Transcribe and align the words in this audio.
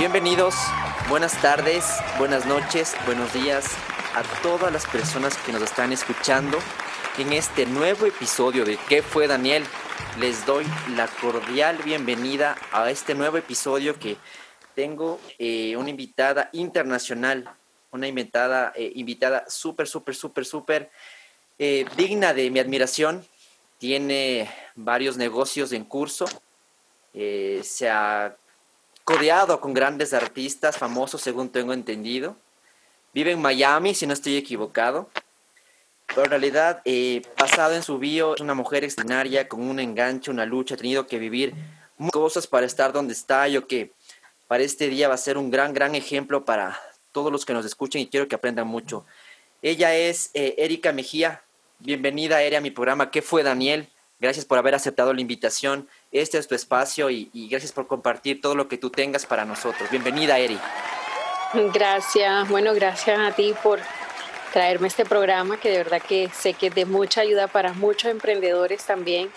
Bienvenidos, 0.00 0.54
buenas 1.10 1.38
tardes, 1.42 1.84
buenas 2.16 2.46
noches, 2.46 2.96
buenos 3.04 3.34
días 3.34 3.66
a 4.14 4.22
todas 4.42 4.72
las 4.72 4.86
personas 4.86 5.36
que 5.36 5.52
nos 5.52 5.60
están 5.60 5.92
escuchando 5.92 6.58
en 7.18 7.34
este 7.34 7.66
nuevo 7.66 8.06
episodio 8.06 8.64
de 8.64 8.78
¿Qué 8.88 9.02
fue 9.02 9.26
Daniel? 9.26 9.62
Les 10.18 10.46
doy 10.46 10.64
la 10.96 11.06
cordial 11.06 11.76
bienvenida 11.84 12.56
a 12.72 12.90
este 12.90 13.14
nuevo 13.14 13.36
episodio 13.36 13.98
que 13.98 14.16
tengo 14.74 15.20
eh, 15.38 15.76
una 15.76 15.90
invitada 15.90 16.48
internacional, 16.54 17.54
una 17.90 18.08
invitada, 18.08 18.72
eh, 18.76 18.90
invitada 18.94 19.44
súper, 19.48 19.86
súper, 19.86 20.14
súper, 20.14 20.46
súper 20.46 20.90
eh, 21.58 21.84
digna 21.98 22.32
de 22.32 22.50
mi 22.50 22.58
admiración. 22.58 23.22
Tiene 23.76 24.50
varios 24.76 25.18
negocios 25.18 25.72
en 25.72 25.84
curso. 25.84 26.24
se 27.12 27.90
ha 27.90 28.34
codeado 29.10 29.60
con 29.60 29.74
grandes 29.74 30.12
artistas 30.12 30.78
famosos, 30.78 31.20
según 31.20 31.48
tengo 31.48 31.72
entendido. 31.72 32.36
Vive 33.12 33.32
en 33.32 33.42
Miami, 33.42 33.92
si 33.92 34.06
no 34.06 34.12
estoy 34.12 34.36
equivocado. 34.36 35.10
Pero 36.06 36.24
en 36.24 36.30
realidad, 36.30 36.80
eh, 36.84 37.22
pasado 37.36 37.74
en 37.74 37.82
su 37.82 37.98
bio, 37.98 38.36
es 38.36 38.40
una 38.40 38.54
mujer 38.54 38.84
extraordinaria, 38.84 39.48
con 39.48 39.62
un 39.62 39.80
enganche, 39.80 40.30
una 40.30 40.46
lucha, 40.46 40.74
ha 40.74 40.78
tenido 40.78 41.08
que 41.08 41.18
vivir 41.18 41.54
muchas 41.98 42.12
cosas 42.12 42.46
para 42.46 42.66
estar 42.66 42.92
donde 42.92 43.12
está. 43.12 43.48
Yo 43.48 43.66
que 43.66 43.90
para 44.46 44.62
este 44.62 44.86
día 44.86 45.08
va 45.08 45.14
a 45.14 45.18
ser 45.18 45.38
un 45.38 45.50
gran, 45.50 45.74
gran 45.74 45.96
ejemplo 45.96 46.44
para 46.44 46.80
todos 47.10 47.32
los 47.32 47.44
que 47.44 47.52
nos 47.52 47.66
escuchen 47.66 48.00
y 48.00 48.06
quiero 48.06 48.28
que 48.28 48.36
aprendan 48.36 48.68
mucho. 48.68 49.04
Ella 49.60 49.92
es 49.92 50.30
eh, 50.34 50.54
Erika 50.58 50.92
Mejía. 50.92 51.42
Bienvenida, 51.80 52.42
Eri, 52.42 52.54
a 52.54 52.60
mi 52.60 52.70
programa. 52.70 53.10
¿Qué 53.10 53.22
fue, 53.22 53.42
Daniel? 53.42 53.88
Gracias 54.20 54.44
por 54.44 54.58
haber 54.58 54.76
aceptado 54.76 55.12
la 55.12 55.20
invitación. 55.20 55.88
Este 56.12 56.38
es 56.38 56.48
tu 56.48 56.56
espacio 56.56 57.08
y, 57.08 57.30
gracias 57.48 57.70
por 57.70 57.86
compartir 57.86 58.40
todo 58.40 58.56
lo 58.56 58.66
que 58.66 58.78
tú 58.78 58.90
tengas 58.90 59.26
para 59.26 59.44
nosotros. 59.44 59.88
Bienvenida, 59.90 60.38
Eri. 60.38 60.58
Gracias. 61.72 62.48
Bueno, 62.48 62.74
gracias 62.74 63.18
a 63.18 63.32
ti 63.32 63.54
por 63.62 63.78
traerme 64.52 64.88
este 64.88 65.04
programa 65.04 65.60
que 65.60 65.70
de 65.70 65.78
verdad 65.78 66.02
que 66.02 66.28
sé 66.30 66.54
que 66.54 66.66
es 66.66 66.74
de 66.74 66.84
mucha 66.84 67.20
ayuda 67.20 67.46
para 67.46 67.74
muchos 67.74 68.10
emprendedores 68.10 68.84
también. 68.84 69.30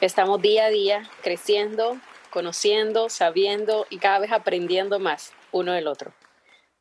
Estamos 0.00 0.40
día 0.40 0.66
a 0.66 0.70
día 0.70 1.10
creciendo, 1.22 1.98
conociendo, 2.30 3.08
sabiendo 3.08 3.86
y 3.90 3.98
cada 3.98 4.20
vez 4.20 4.30
aprendiendo 4.30 5.00
más 5.00 5.32
uno 5.50 5.72
del 5.72 5.88
otro. 5.88 6.12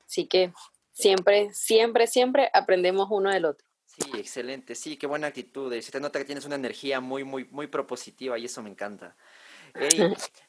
Así 0.05 0.27
que 0.27 0.53
siempre, 0.92 1.52
siempre, 1.53 2.05
siempre 2.05 2.52
aprendemos 2.53 3.08
uno 3.09 3.31
del 3.31 3.45
otro. 3.45 3.67
Sí, 3.88 4.11
excelente. 4.14 4.75
Sí, 4.75 4.95
qué 4.95 5.08
buena 5.08 5.27
actitud. 5.27 5.73
Se 5.81 5.92
te 5.92 6.00
nota 6.00 6.20
que 6.20 6.25
tienes 6.25 6.45
una 6.45 6.55
energía 6.55 7.00
muy, 7.00 7.23
muy, 7.23 7.45
muy 7.45 7.67
propositiva 7.67 8.38
y 8.38 8.45
eso 8.45 8.61
me 8.61 8.70
encanta. 8.70 9.16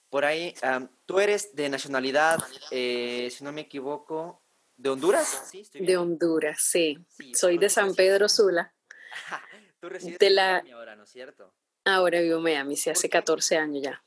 Por 0.09 0.25
ahí, 0.25 0.55
tú 1.07 1.21
eres 1.21 1.55
de 1.55 1.69
nacionalidad, 1.69 2.39
eh, 2.71 3.29
si 3.31 3.45
no 3.45 3.53
me 3.53 3.63
equivoco, 3.63 4.43
¿de 4.77 4.91
Honduras? 4.91 5.51
de 5.73 5.97
Honduras, 5.97 6.59
sí. 6.61 6.99
Soy 7.35 7.59
de 7.59 7.69
San 7.69 7.95
Pedro 7.95 8.29
Sula. 8.29 8.75
tú 9.81 9.89
resides 9.89 10.21
en 10.21 10.35
Miami 10.35 10.71
ahora, 10.73 10.97
¿no 10.97 11.05
es 11.05 11.11
cierto? 11.11 11.55
Ahora 11.85 12.21
vivo 12.21 12.37
en 12.39 12.43
Miami, 12.43 12.77
sí, 12.77 12.91
hace 12.91 13.09
14 13.09 13.57
años 13.57 13.83
ya. 13.83 14.05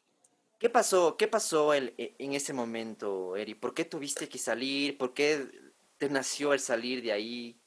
¿Qué 0.59 0.69
pasó? 0.69 1.17
¿Qué 1.17 1.27
pasó 1.27 1.73
el, 1.73 1.93
e, 1.97 2.15
en 2.19 2.33
ese 2.33 2.53
momento, 2.53 3.35
Eri? 3.35 3.55
¿Por 3.55 3.73
qué 3.73 3.83
tuviste 3.83 4.29
que 4.29 4.37
salir? 4.37 4.97
¿Por 4.97 5.13
qué 5.13 5.47
te 5.97 6.09
nació 6.09 6.53
el 6.53 6.59
salir 6.59 7.01
de 7.01 7.11
ahí? 7.11 7.59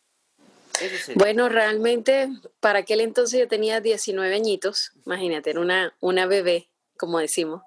Bueno, 1.14 1.48
realmente 1.48 2.28
para 2.60 2.80
aquel 2.80 3.00
entonces 3.00 3.40
yo 3.40 3.48
tenía 3.48 3.80
19 3.80 4.34
añitos, 4.34 4.92
imagínate, 5.04 5.50
era 5.50 5.60
una, 5.60 5.96
una 6.00 6.26
bebé, 6.26 6.68
como 6.96 7.18
decimos. 7.18 7.62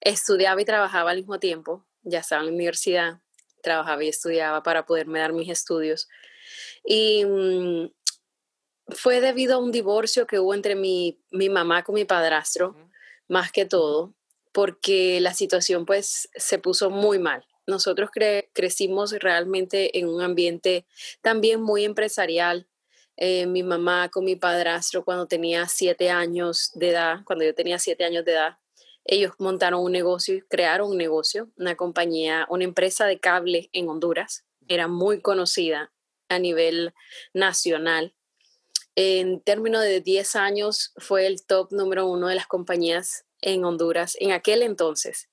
Estudiaba 0.00 0.60
y 0.60 0.64
trabajaba 0.64 1.10
al 1.10 1.18
mismo 1.18 1.38
tiempo, 1.38 1.86
ya 2.02 2.20
estaba 2.20 2.42
en 2.42 2.46
la 2.46 2.52
universidad, 2.54 3.20
trabajaba 3.62 4.04
y 4.04 4.08
estudiaba 4.08 4.62
para 4.62 4.86
poderme 4.86 5.18
dar 5.18 5.32
mis 5.32 5.48
estudios. 5.48 6.08
Y 6.84 7.24
mm, 7.24 7.90
fue 8.88 9.20
debido 9.20 9.56
a 9.56 9.58
un 9.58 9.72
divorcio 9.72 10.26
que 10.26 10.38
hubo 10.38 10.54
entre 10.54 10.74
mi, 10.74 11.20
mi 11.30 11.48
mamá 11.48 11.84
con 11.84 11.94
mi 11.94 12.04
padrastro, 12.04 12.76
más 13.28 13.52
que 13.52 13.64
todo, 13.64 14.14
porque 14.52 15.20
la 15.20 15.34
situación 15.34 15.84
pues 15.84 16.28
se 16.34 16.58
puso 16.58 16.90
muy 16.90 17.18
mal. 17.18 17.44
Nosotros 17.66 18.10
crecimos 18.54 19.12
realmente 19.12 19.98
en 19.98 20.08
un 20.08 20.22
ambiente 20.22 20.86
también 21.20 21.60
muy 21.60 21.84
empresarial. 21.84 22.66
Eh, 23.20 23.46
mi 23.46 23.64
mamá 23.64 24.08
con 24.10 24.24
mi 24.24 24.36
padrastro 24.36 25.04
cuando 25.04 25.26
tenía 25.26 25.66
siete 25.66 26.08
años 26.08 26.70
de 26.74 26.90
edad, 26.90 27.24
cuando 27.24 27.44
yo 27.44 27.52
tenía 27.52 27.80
siete 27.80 28.04
años 28.04 28.24
de 28.24 28.30
edad, 28.30 28.58
ellos 29.04 29.32
montaron 29.38 29.82
un 29.82 29.90
negocio 29.90 30.44
crearon 30.48 30.90
un 30.90 30.98
negocio, 30.98 31.50
una 31.56 31.74
compañía, 31.74 32.46
una 32.48 32.62
empresa 32.62 33.06
de 33.06 33.18
cable 33.18 33.70
en 33.72 33.88
Honduras. 33.88 34.44
Era 34.68 34.86
muy 34.86 35.20
conocida 35.20 35.92
a 36.28 36.38
nivel 36.38 36.94
nacional. 37.32 38.14
En 38.94 39.40
términos 39.40 39.82
de 39.82 40.00
10 40.00 40.36
años 40.36 40.92
fue 40.98 41.26
el 41.26 41.44
top 41.44 41.72
número 41.72 42.06
uno 42.06 42.28
de 42.28 42.36
las 42.36 42.46
compañías 42.46 43.24
en 43.40 43.64
Honduras 43.64 44.16
en 44.20 44.30
aquel 44.30 44.62
entonces. 44.62 45.28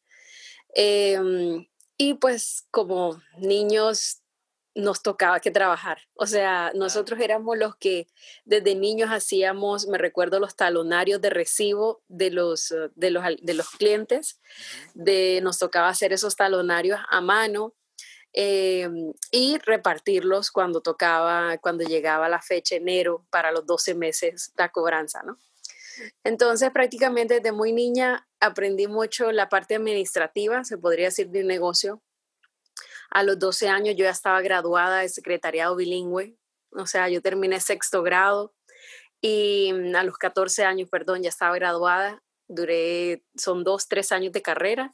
Em, 0.74 1.68
y 1.97 2.16
pues 2.16 2.66
como 2.72 3.22
niños 3.38 4.24
nos 4.75 5.02
tocaba 5.02 5.40
que 5.40 5.52
trabajar. 5.52 6.00
O 6.16 6.28
sea, 6.28 6.72
nosotros 6.75 7.19
éramos 7.22 7.58
los 7.58 7.75
que 7.78 8.08
desde 8.44 8.75
niños 8.75 9.09
hacíamos, 9.09 9.88
me 9.88 9.97
recuerdo, 9.97 10.40
los 10.40 10.56
talonarios 10.56 11.22
de 11.22 11.30
recibo 11.30 12.03
de 12.09 12.30
los, 12.30 12.72
eh, 12.72 12.90
de 12.96 13.09
los, 13.09 13.24
de 13.41 13.53
los 13.53 13.69
clientes. 13.69 14.41
De, 14.94 15.40
nos 15.41 15.58
tocaba 15.58 15.88
hacer 15.90 16.12
esos 16.13 16.36
talonarios 16.36 17.00
a 17.09 17.22
mano 17.22 17.74
em, 18.34 19.13
y 19.31 19.58
repartirlos 19.59 20.52
cuando 20.52 20.81
tocaba, 20.81 21.57
cuando 21.59 21.86
llegaba 21.86 22.28
la 22.28 22.42
fecha 22.42 22.75
enero 22.75 23.25
para 23.30 23.52
los 23.52 23.66
12 23.66 23.96
meses 23.96 24.52
la 24.57 24.69
cobranza, 24.69 25.24
¿no? 25.24 25.38
Entonces, 26.25 26.72
prácticamente 26.72 27.36
desde 27.36 27.53
muy 27.53 27.72
niña 27.72 28.28
aprendí 28.42 28.88
mucho 28.88 29.31
la 29.31 29.47
parte 29.47 29.75
administrativa, 29.75 30.66
se 30.66 30.78
podría 30.78 31.06
decir, 31.06 31.30
de 31.30 31.42
un 31.42 31.47
negocio. 31.47 32.02
A 33.16 33.24
los 33.24 33.40
12 33.40 33.70
años 33.70 33.96
yo 33.96 34.03
ya 34.03 34.09
estaba 34.09 34.42
graduada 34.42 35.00
de 35.00 35.08
secretariado 35.08 35.78
bilingüe, 35.78 36.36
o 36.72 36.86
sea, 36.86 37.08
yo 37.08 37.22
terminé 37.22 37.62
sexto 37.62 38.03
grado 38.03 38.53
y 39.22 39.72
mm, 39.72 39.96
a 39.96 40.03
los 40.03 40.18
14 40.18 40.66
años, 40.66 40.90
perdón, 40.90 41.24
ya 41.24 41.30
estaba 41.30 41.56
graduada, 41.56 42.22
duré, 42.50 43.24
son 43.34 43.64
dos, 43.64 43.88
tres 43.88 44.12
años 44.12 44.34
de 44.34 44.42
carrera. 44.42 44.94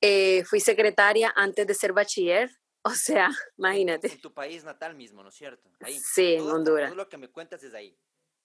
Eh, 0.00 0.44
fui 0.46 0.60
secretaria 0.60 1.30
antes 1.36 1.66
de 1.66 1.74
ser 1.74 1.92
bachiller, 1.92 2.50
o 2.84 2.94
sea, 2.94 3.28
imagínate. 3.58 4.10
En 4.10 4.22
tu 4.22 4.32
país 4.32 4.64
natal 4.64 4.94
mismo, 4.94 5.22
¿no 5.22 5.28
es 5.28 5.34
cierto? 5.34 5.68
Ahí. 5.80 6.00
Sí, 6.00 6.36
en 6.36 6.48
Honduras. 6.48 6.88
Todo 6.88 7.04
lo 7.04 7.08
que 7.10 7.18
me 7.18 7.28
cuentas 7.28 7.62
es 7.62 7.74
ahí. 7.74 7.98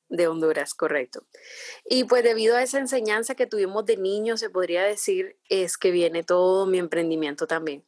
De 0.10 0.28
Honduras, 0.28 0.74
correcto. 0.74 1.26
Y 1.86 2.04
pues 2.04 2.26
debido 2.26 2.58
a 2.58 2.62
esa 2.62 2.80
enseñanza 2.80 3.36
que 3.36 3.48
tuvimos 3.48 3.86
de 3.86 3.96
niños, 3.96 4.42
se 4.42 4.50
podría 4.50 4.84
decir, 4.84 5.40
es 5.48 5.78
que 5.78 5.92
viene 5.92 6.24
todo 6.24 6.66
mi 6.66 6.78
emprendimiento 6.78 7.48
también, 7.48 7.86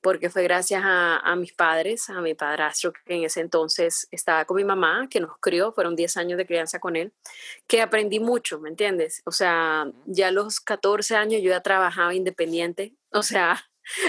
porque 0.00 0.30
fue 0.30 0.42
gracias 0.42 0.82
a, 0.84 1.34
mis 1.36 1.52
padres, 1.52 2.08
a 2.10 2.20
mi 2.20 2.34
padrastro, 2.34 2.92
que 2.92 3.14
en 3.14 3.24
ese 3.24 3.40
entonces 3.40 4.08
estaba 4.10 4.44
con 4.44 4.56
mi 4.56 4.64
mamá, 4.64 5.08
que 5.10 5.20
nos 5.20 5.36
crió, 5.38 5.72
fueron 5.72 5.96
10 5.96 6.16
años 6.16 6.38
de 6.38 6.46
crianza 6.46 6.78
con 6.78 6.96
él, 6.96 7.12
que 7.66 7.82
aprendí 7.82 8.20
mucho, 8.20 8.58
¿me 8.60 8.68
entiendes? 8.68 9.22
O 9.24 9.32
sea, 9.32 9.90
ya 10.06 10.28
a 10.28 10.32
los 10.32 10.60
14 10.60 11.16
años 11.16 11.42
yo 11.42 11.50
ya 11.50 11.60
trabajaba 11.60 12.14
independiente, 12.14 12.94
o 13.12 13.22
sea, 13.22 13.64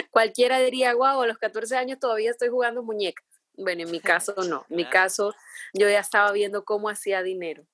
cualquiera 0.10 0.60
diría, 0.60 0.94
wow, 0.94 1.22
a 1.22 1.28
los 1.28 1.38
14 1.38 1.76
años 1.76 2.00
todavía 2.00 2.32
estoy 2.32 2.50
jugando 2.50 2.84
muñecas. 2.84 3.26
Bueno, 3.58 3.84
en 3.84 3.92
mi 3.92 4.00
caso 4.02 4.34
no. 4.48 4.66
En 4.70 4.78
mi 4.78 4.86
caso, 4.86 5.36
yo 5.74 5.90
ya 5.90 6.00
estaba 6.00 6.32
viendo 6.32 6.64
cómo 6.64 6.90
hacía 6.90 7.24
dinero. 7.24 7.66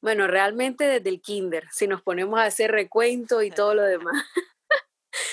Bueno, 0.00 0.26
realmente 0.26 0.84
desde 0.84 1.08
el 1.08 1.20
kinder, 1.22 1.66
si 1.72 1.86
nos 1.86 2.02
ponemos 2.02 2.38
a 2.38 2.44
hacer 2.44 2.70
recuento 2.70 3.42
y 3.42 3.50
todo 3.50 3.74
lo 3.74 3.82
demás. 3.82 4.24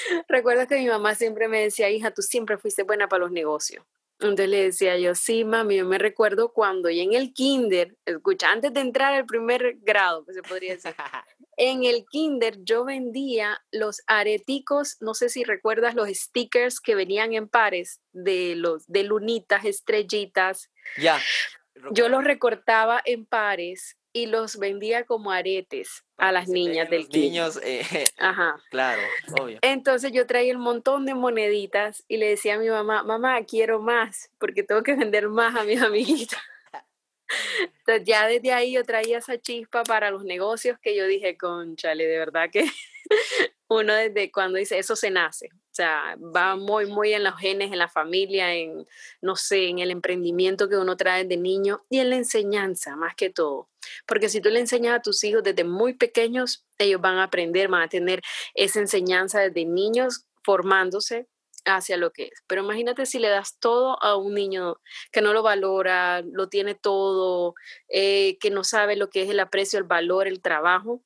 Recuerdo 0.27 0.67
que 0.67 0.77
mi 0.77 0.87
mamá 0.87 1.15
siempre 1.15 1.47
me 1.47 1.61
decía, 1.61 1.89
hija, 1.89 2.11
tú 2.11 2.21
siempre 2.21 2.57
fuiste 2.57 2.83
buena 2.83 3.07
para 3.07 3.21
los 3.21 3.31
negocios. 3.31 3.85
Entonces 4.21 4.49
le 4.49 4.63
decía 4.63 4.97
yo, 4.97 5.15
sí, 5.15 5.45
mami, 5.45 5.77
yo 5.77 5.85
me 5.85 5.97
recuerdo 5.97 6.51
cuando 6.51 6.89
y 6.89 6.99
en 6.99 7.13
el 7.13 7.33
kinder, 7.33 7.95
escucha, 8.05 8.51
antes 8.51 8.73
de 8.73 8.81
entrar 8.81 9.13
al 9.13 9.25
primer 9.25 9.77
grado, 9.79 10.25
que 10.25 10.33
se 10.33 10.41
podría 10.41 10.73
decir, 10.73 10.93
en 11.57 11.85
el 11.85 12.05
kinder 12.05 12.57
yo 12.63 12.83
vendía 12.83 13.61
los 13.71 14.01
areticos, 14.07 14.97
no 14.99 15.13
sé 15.13 15.29
si 15.29 15.45
recuerdas 15.45 15.95
los 15.95 16.09
stickers 16.09 16.81
que 16.81 16.95
venían 16.95 17.31
en 17.31 17.47
pares 17.47 18.01
de 18.11 18.55
los 18.57 18.85
de 18.87 19.03
lunitas, 19.03 19.63
estrellitas. 19.63 20.69
Ya. 20.97 21.17
Yo 21.91 22.09
los 22.09 22.25
recortaba 22.25 23.01
en 23.05 23.25
pares 23.25 23.98
y 24.13 24.25
los 24.25 24.57
vendía 24.57 25.05
como 25.05 25.31
aretes 25.31 26.03
a 26.17 26.31
las 26.31 26.47
niñas 26.47 26.89
del 26.89 27.07
kinder. 27.07 27.29
Niños, 27.29 27.59
eh, 27.63 27.83
Ajá. 28.17 28.55
Claro, 28.69 29.01
obvio. 29.39 29.59
Entonces 29.61 30.11
yo 30.11 30.25
traía 30.25 30.55
un 30.55 30.61
montón 30.61 31.05
de 31.05 31.13
moneditas 31.13 32.03
y 32.07 32.17
le 32.17 32.29
decía 32.29 32.55
a 32.55 32.59
mi 32.59 32.69
mamá, 32.69 33.03
mamá, 33.03 33.43
quiero 33.45 33.79
más, 33.79 34.31
porque 34.39 34.63
tengo 34.63 34.83
que 34.83 34.95
vender 34.95 35.29
más 35.29 35.55
a 35.55 35.63
mis 35.63 35.81
amiguitas. 35.81 36.39
Entonces 37.79 38.03
ya 38.05 38.27
desde 38.27 38.51
ahí 38.51 38.73
yo 38.73 38.83
traía 38.83 39.19
esa 39.19 39.39
chispa 39.39 39.83
para 39.83 40.11
los 40.11 40.23
negocios 40.23 40.79
que 40.79 40.95
yo 40.95 41.05
dije, 41.05 41.37
conchale, 41.37 42.05
de 42.05 42.17
verdad 42.17 42.49
que 42.51 42.65
uno 43.69 43.93
desde 43.93 44.31
cuando 44.31 44.57
dice 44.57 44.79
eso 44.79 44.95
se 44.95 45.11
nace. 45.11 45.49
Sea, 45.79 46.17
va 46.17 46.57
muy, 46.57 46.87
muy 46.87 47.13
en 47.13 47.23
los 47.23 47.37
genes, 47.37 47.71
en 47.71 47.77
la 47.77 47.87
familia, 47.87 48.53
en, 48.53 48.85
no 49.21 49.37
sé, 49.37 49.69
en 49.69 49.79
el 49.79 49.91
emprendimiento 49.91 50.67
que 50.67 50.75
uno 50.75 50.97
trae 50.97 51.23
de 51.23 51.37
niño 51.37 51.85
y 51.89 51.99
en 51.99 52.09
la 52.09 52.17
enseñanza, 52.17 52.97
más 52.97 53.15
que 53.15 53.29
todo. 53.29 53.69
Porque 54.05 54.27
si 54.27 54.41
tú 54.41 54.49
le 54.49 54.59
enseñas 54.59 54.97
a 54.97 55.01
tus 55.01 55.23
hijos 55.23 55.41
desde 55.41 55.63
muy 55.63 55.93
pequeños, 55.93 56.65
ellos 56.77 56.99
van 56.99 57.17
a 57.19 57.23
aprender, 57.23 57.69
van 57.69 57.83
a 57.83 57.87
tener 57.87 58.21
esa 58.55 58.81
enseñanza 58.81 59.39
desde 59.39 59.63
niños 59.63 60.25
formándose 60.43 61.29
hacia 61.63 61.95
lo 61.95 62.11
que 62.11 62.23
es. 62.23 62.43
Pero 62.45 62.61
imagínate 62.65 63.05
si 63.05 63.17
le 63.17 63.29
das 63.29 63.57
todo 63.57 64.03
a 64.03 64.17
un 64.17 64.33
niño 64.33 64.81
que 65.13 65.21
no 65.21 65.31
lo 65.31 65.43
valora, 65.43 66.23
lo 66.23 66.49
tiene 66.49 66.75
todo, 66.75 67.55
eh, 67.87 68.37
que 68.41 68.49
no 68.49 68.65
sabe 68.65 68.97
lo 68.97 69.09
que 69.09 69.21
es 69.21 69.29
el 69.29 69.39
aprecio, 69.39 69.79
el 69.79 69.85
valor, 69.85 70.27
el 70.27 70.41
trabajo, 70.41 71.01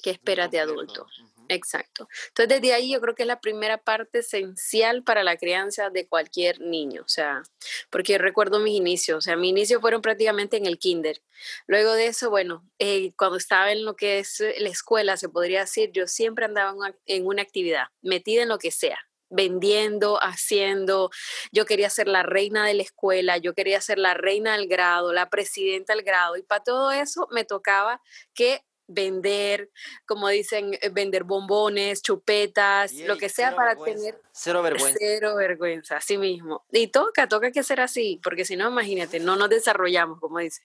que 0.00 0.10
espera 0.10 0.46
de 0.46 0.60
adulto. 0.60 1.08
Exacto. 1.48 2.08
Entonces, 2.28 2.60
desde 2.60 2.74
ahí 2.74 2.92
yo 2.92 3.00
creo 3.00 3.14
que 3.14 3.22
es 3.22 3.26
la 3.26 3.40
primera 3.40 3.78
parte 3.78 4.20
esencial 4.20 5.02
para 5.04 5.22
la 5.24 5.36
crianza 5.36 5.90
de 5.90 6.06
cualquier 6.08 6.60
niño. 6.60 7.02
O 7.04 7.08
sea, 7.08 7.42
porque 7.90 8.18
recuerdo 8.18 8.58
mis 8.58 8.74
inicios. 8.74 9.18
O 9.18 9.20
sea, 9.20 9.36
mis 9.36 9.50
inicios 9.50 9.80
fueron 9.80 10.02
prácticamente 10.02 10.56
en 10.56 10.66
el 10.66 10.78
kinder. 10.78 11.22
Luego 11.66 11.92
de 11.92 12.06
eso, 12.06 12.30
bueno, 12.30 12.68
eh, 12.78 13.12
cuando 13.16 13.36
estaba 13.36 13.72
en 13.72 13.84
lo 13.84 13.96
que 13.96 14.18
es 14.18 14.42
la 14.58 14.68
escuela, 14.68 15.16
se 15.16 15.28
podría 15.28 15.60
decir, 15.60 15.90
yo 15.92 16.06
siempre 16.06 16.44
andaba 16.44 16.74
en 17.06 17.26
una 17.26 17.42
actividad, 17.42 17.86
metida 18.02 18.42
en 18.42 18.48
lo 18.48 18.58
que 18.58 18.70
sea 18.70 18.98
vendiendo, 19.28 20.18
haciendo. 20.22 21.10
Yo 21.52 21.66
quería 21.66 21.90
ser 21.90 22.08
la 22.08 22.22
reina 22.22 22.66
de 22.66 22.74
la 22.74 22.82
escuela, 22.82 23.38
yo 23.38 23.54
quería 23.54 23.80
ser 23.80 23.98
la 23.98 24.14
reina 24.14 24.56
del 24.56 24.68
grado, 24.68 25.12
la 25.12 25.28
presidenta 25.30 25.94
del 25.94 26.04
grado. 26.04 26.36
Y 26.36 26.42
para 26.42 26.62
todo 26.62 26.90
eso 26.92 27.28
me 27.30 27.44
tocaba 27.44 28.00
que 28.34 28.62
vender, 28.86 29.70
como 30.06 30.28
dicen, 30.28 30.78
eh, 30.80 30.88
vender 30.90 31.24
bombones, 31.24 32.02
chupetas, 32.02 32.92
lo 32.92 33.16
que 33.16 33.28
sea 33.28 33.54
para 33.54 33.76
tener 33.76 34.20
cero 34.32 34.62
vergüenza. 34.62 34.98
Cero 34.98 35.36
vergüenza, 35.36 35.96
así 35.96 36.18
mismo. 36.18 36.64
Y 36.70 36.88
toca, 36.88 37.28
toca 37.28 37.50
que 37.50 37.62
ser 37.62 37.80
así, 37.80 38.20
porque 38.22 38.44
si 38.44 38.56
no, 38.56 38.68
imagínate, 38.68 39.20
no 39.20 39.36
nos 39.36 39.48
desarrollamos, 39.48 40.20
como 40.20 40.38
dice, 40.38 40.62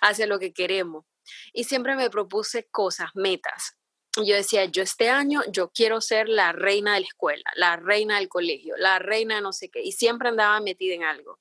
hacia 0.00 0.26
lo 0.26 0.38
que 0.38 0.52
queremos. 0.52 1.04
Y 1.52 1.64
siempre 1.64 1.96
me 1.96 2.10
propuse 2.10 2.64
cosas, 2.64 3.10
metas 3.14 3.76
yo 4.16 4.34
decía, 4.34 4.66
yo 4.66 4.82
este 4.82 5.08
año 5.08 5.40
yo 5.50 5.70
quiero 5.70 6.00
ser 6.00 6.28
la 6.28 6.52
reina 6.52 6.94
de 6.94 7.00
la 7.00 7.06
escuela, 7.06 7.44
la 7.56 7.76
reina 7.76 8.18
del 8.18 8.28
colegio, 8.28 8.76
la 8.76 8.98
reina 8.98 9.40
no 9.40 9.52
sé 9.52 9.70
qué, 9.70 9.80
y 9.80 9.92
siempre 9.92 10.28
andaba 10.28 10.60
metida 10.60 10.94
en 10.94 11.04
algo. 11.04 11.38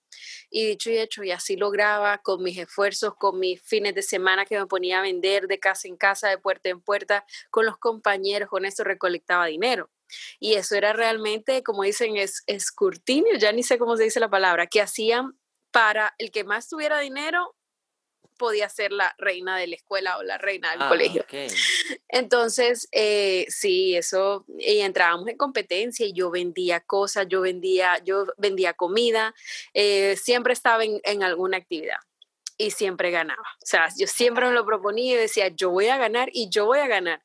Y 0.50 0.66
dicho 0.68 0.90
y 0.90 0.98
hecho, 0.98 1.24
y 1.24 1.32
así 1.32 1.58
lograba 1.58 2.20
con 2.20 2.44
mis 2.44 2.58
esfuerzos, 2.58 3.16
con 3.16 3.40
mis 3.40 3.62
fines 3.62 3.94
de 3.94 4.02
semana 4.02 4.46
que 4.46 4.58
me 4.58 4.68
ponía 4.68 5.00
a 5.00 5.02
vender 5.02 5.48
de 5.48 5.60
casa 5.60 5.88
en 5.88 5.98
casa, 5.98 6.30
de 6.30 6.38
puerta 6.38 6.70
en 6.70 6.82
puerta, 6.82 7.26
con 7.50 7.66
los 7.66 7.78
compañeros, 7.78 8.50
con 8.50 8.66
eso 8.66 8.84
recolectaba 8.84 9.48
dinero. 9.48 9.90
Y 10.40 10.54
eso 10.56 10.76
era 10.76 10.94
realmente, 10.94 11.64
como 11.64 11.84
dicen, 11.84 12.18
es 12.18 12.44
escrutinio, 12.48 13.38
ya 13.38 13.52
ni 13.52 13.64
sé 13.64 13.78
cómo 13.78 13.98
se 13.98 14.04
dice 14.04 14.20
la 14.20 14.30
palabra, 14.30 14.68
que 14.68 14.82
hacían 14.82 15.38
para 15.72 16.14
el 16.18 16.32
que 16.32 16.44
más 16.44 16.68
tuviera 16.68 17.00
dinero, 17.00 17.56
podía 18.42 18.68
ser 18.70 18.92
la 18.92 19.14
reina 19.20 19.56
de 19.56 19.68
la 19.68 19.76
escuela 19.76 20.18
o 20.18 20.24
la 20.24 20.40
reina 20.40 20.72
del 20.72 20.82
ah, 20.82 20.90
colegio. 20.90 21.24
Entonces, 22.10 22.90
eh, 22.92 23.46
sí, 23.50 23.96
eso, 23.96 24.46
y 24.58 24.80
entrábamos 24.80 25.28
en 25.28 25.38
competencia 25.38 26.08
y 26.08 26.14
yo 26.14 26.32
vendía 26.32 26.80
cosas, 26.80 27.28
yo 27.30 27.42
vendía, 27.42 28.04
yo 28.04 28.26
vendía 28.38 28.74
comida, 28.74 29.36
eh, 29.76 30.18
siempre 30.18 30.54
estaba 30.54 30.84
en, 30.84 31.00
en 31.04 31.22
alguna 31.22 31.58
actividad 31.58 32.00
y 32.58 32.72
siempre 32.72 33.12
ganaba. 33.12 33.44
O 33.62 33.66
sea, 33.66 33.90
yo 33.96 34.08
siempre 34.08 34.48
me 34.48 34.54
lo 34.54 34.66
proponía 34.66 35.14
y 35.14 35.18
decía, 35.18 35.50
yo 35.50 35.70
voy 35.70 35.90
a 35.90 35.98
ganar 36.00 36.30
y 36.34 36.50
yo 36.50 36.66
voy 36.66 36.80
a 36.80 36.88
ganar. 36.88 37.22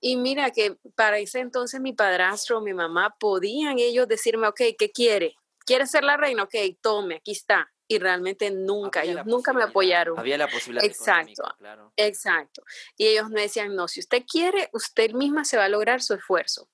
Y 0.00 0.16
mira 0.16 0.50
que 0.50 0.78
para 0.96 1.20
ese 1.20 1.38
entonces 1.38 1.80
mi 1.80 1.92
padrastro, 1.92 2.60
mi 2.60 2.74
mamá, 2.74 3.14
podían 3.20 3.78
ellos 3.78 4.08
decirme, 4.08 4.48
ok, 4.48 4.62
¿qué 4.76 4.90
quiere? 4.92 5.36
¿Quiere 5.64 5.86
ser 5.86 6.02
la 6.02 6.16
reina? 6.16 6.42
Ok, 6.42 6.56
tome, 6.80 7.16
aquí 7.16 7.30
está 7.30 7.70
y 7.88 7.98
realmente 7.98 8.50
nunca, 8.50 9.02
ellos 9.02 9.24
nunca 9.26 9.52
me 9.52 9.62
apoyaron. 9.62 10.18
Había 10.18 10.38
la 10.38 10.48
posibilidad. 10.48 10.84
Exacto, 10.84 11.42
claro. 11.58 11.92
exacto. 11.96 12.62
Y 12.96 13.06
ellos 13.06 13.30
me 13.30 13.42
decían, 13.42 13.74
no, 13.74 13.88
si 13.88 14.00
usted 14.00 14.24
quiere, 14.30 14.68
usted 14.72 15.12
misma 15.12 15.44
se 15.44 15.56
va 15.56 15.64
a 15.64 15.68
lograr 15.68 16.02
su 16.02 16.14
esfuerzo. 16.14 16.68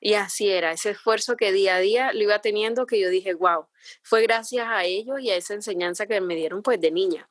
Y 0.00 0.14
así 0.14 0.50
era, 0.50 0.72
ese 0.72 0.90
esfuerzo 0.90 1.36
que 1.36 1.52
día 1.52 1.76
a 1.76 1.80
día 1.80 2.12
lo 2.12 2.22
iba 2.22 2.38
teniendo, 2.40 2.86
que 2.86 3.00
yo 3.00 3.08
dije, 3.08 3.34
wow, 3.34 3.66
fue 4.02 4.22
gracias 4.22 4.66
a 4.68 4.84
ellos 4.84 5.20
y 5.20 5.30
a 5.30 5.36
esa 5.36 5.54
enseñanza 5.54 6.06
que 6.06 6.20
me 6.20 6.36
dieron 6.36 6.62
pues 6.62 6.80
de 6.80 6.90
niña. 6.90 7.28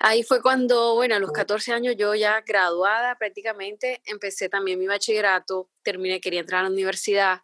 Ahí 0.00 0.22
fue 0.22 0.40
cuando, 0.42 0.94
bueno, 0.94 1.16
a 1.16 1.18
los 1.18 1.32
14 1.32 1.72
años 1.72 1.96
yo 1.96 2.14
ya 2.14 2.40
graduada 2.42 3.16
prácticamente, 3.16 4.00
empecé 4.04 4.48
también 4.48 4.78
mi 4.78 4.86
bachillerato, 4.86 5.70
terminé, 5.82 6.20
quería 6.20 6.40
entrar 6.40 6.60
a 6.60 6.64
la 6.64 6.70
universidad, 6.70 7.42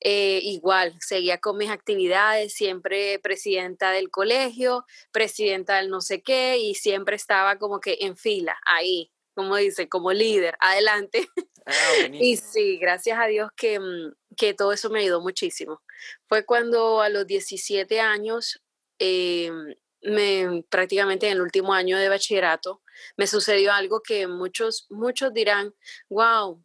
eh, 0.00 0.40
igual, 0.42 0.94
seguía 1.00 1.38
con 1.38 1.56
mis 1.56 1.70
actividades, 1.70 2.52
siempre 2.54 3.18
presidenta 3.18 3.90
del 3.90 4.10
colegio, 4.10 4.84
presidenta 5.12 5.76
del 5.76 5.90
no 5.90 6.00
sé 6.00 6.22
qué, 6.22 6.58
y 6.58 6.74
siempre 6.74 7.16
estaba 7.16 7.58
como 7.58 7.80
que 7.80 7.98
en 8.00 8.16
fila, 8.16 8.58
ahí, 8.64 9.10
como 9.34 9.56
dice, 9.56 9.88
como 9.88 10.12
líder, 10.12 10.56
adelante. 10.60 11.28
Ah, 11.66 11.72
y 12.12 12.36
sí, 12.36 12.78
gracias 12.78 13.18
a 13.18 13.26
Dios 13.26 13.50
que, 13.56 13.80
mm, 13.80 14.12
que, 14.36 14.54
todo 14.54 14.72
eso 14.72 14.90
me 14.90 15.00
ayudó 15.00 15.20
muchísimo. 15.20 15.82
Fue 16.28 16.44
cuando 16.44 17.00
a 17.00 17.08
los 17.08 17.26
17 17.26 18.00
años 18.00 18.60
em, 18.98 19.74
me, 20.02 20.64
prácticamente 20.68 21.26
en 21.26 21.34
el 21.34 21.40
último 21.40 21.72
año 21.72 21.98
de 21.98 22.08
bachillerato, 22.08 22.82
me 23.16 23.26
sucedió 23.26 23.72
algo 23.72 24.02
que 24.02 24.26
muchos, 24.26 24.86
muchos 24.90 25.32
dirán, 25.32 25.74
wow, 26.08 26.62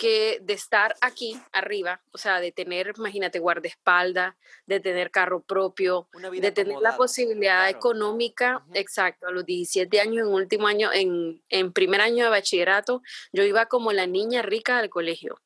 que 0.00 0.38
de 0.40 0.54
estar 0.54 0.96
aquí 1.02 1.38
arriba, 1.52 2.00
o 2.12 2.16
sea, 2.16 2.40
de 2.40 2.52
tener, 2.52 2.94
imagínate, 2.96 3.38
guardaespaldas, 3.38 4.34
de 4.64 4.80
tener 4.80 5.10
carro 5.10 5.42
propio, 5.42 6.08
de 6.32 6.52
tener 6.52 6.78
la 6.78 6.96
posibilidad 6.96 7.68
económica, 7.68 8.64
exacto, 8.72 9.26
a 9.26 9.30
los 9.30 9.44
17 9.44 10.00
años, 10.00 10.26
en 10.26 10.32
último 10.32 10.68
año, 10.68 10.90
en, 10.90 11.42
en, 11.50 11.74
primer 11.74 12.00
año 12.00 12.24
de 12.24 12.30
bachillerato, 12.30 13.02
yo 13.30 13.44
iba 13.44 13.66
como 13.66 13.92
la 13.92 14.06
niña 14.06 14.40
rica 14.40 14.80
del 14.80 14.88
colegio. 14.88 15.38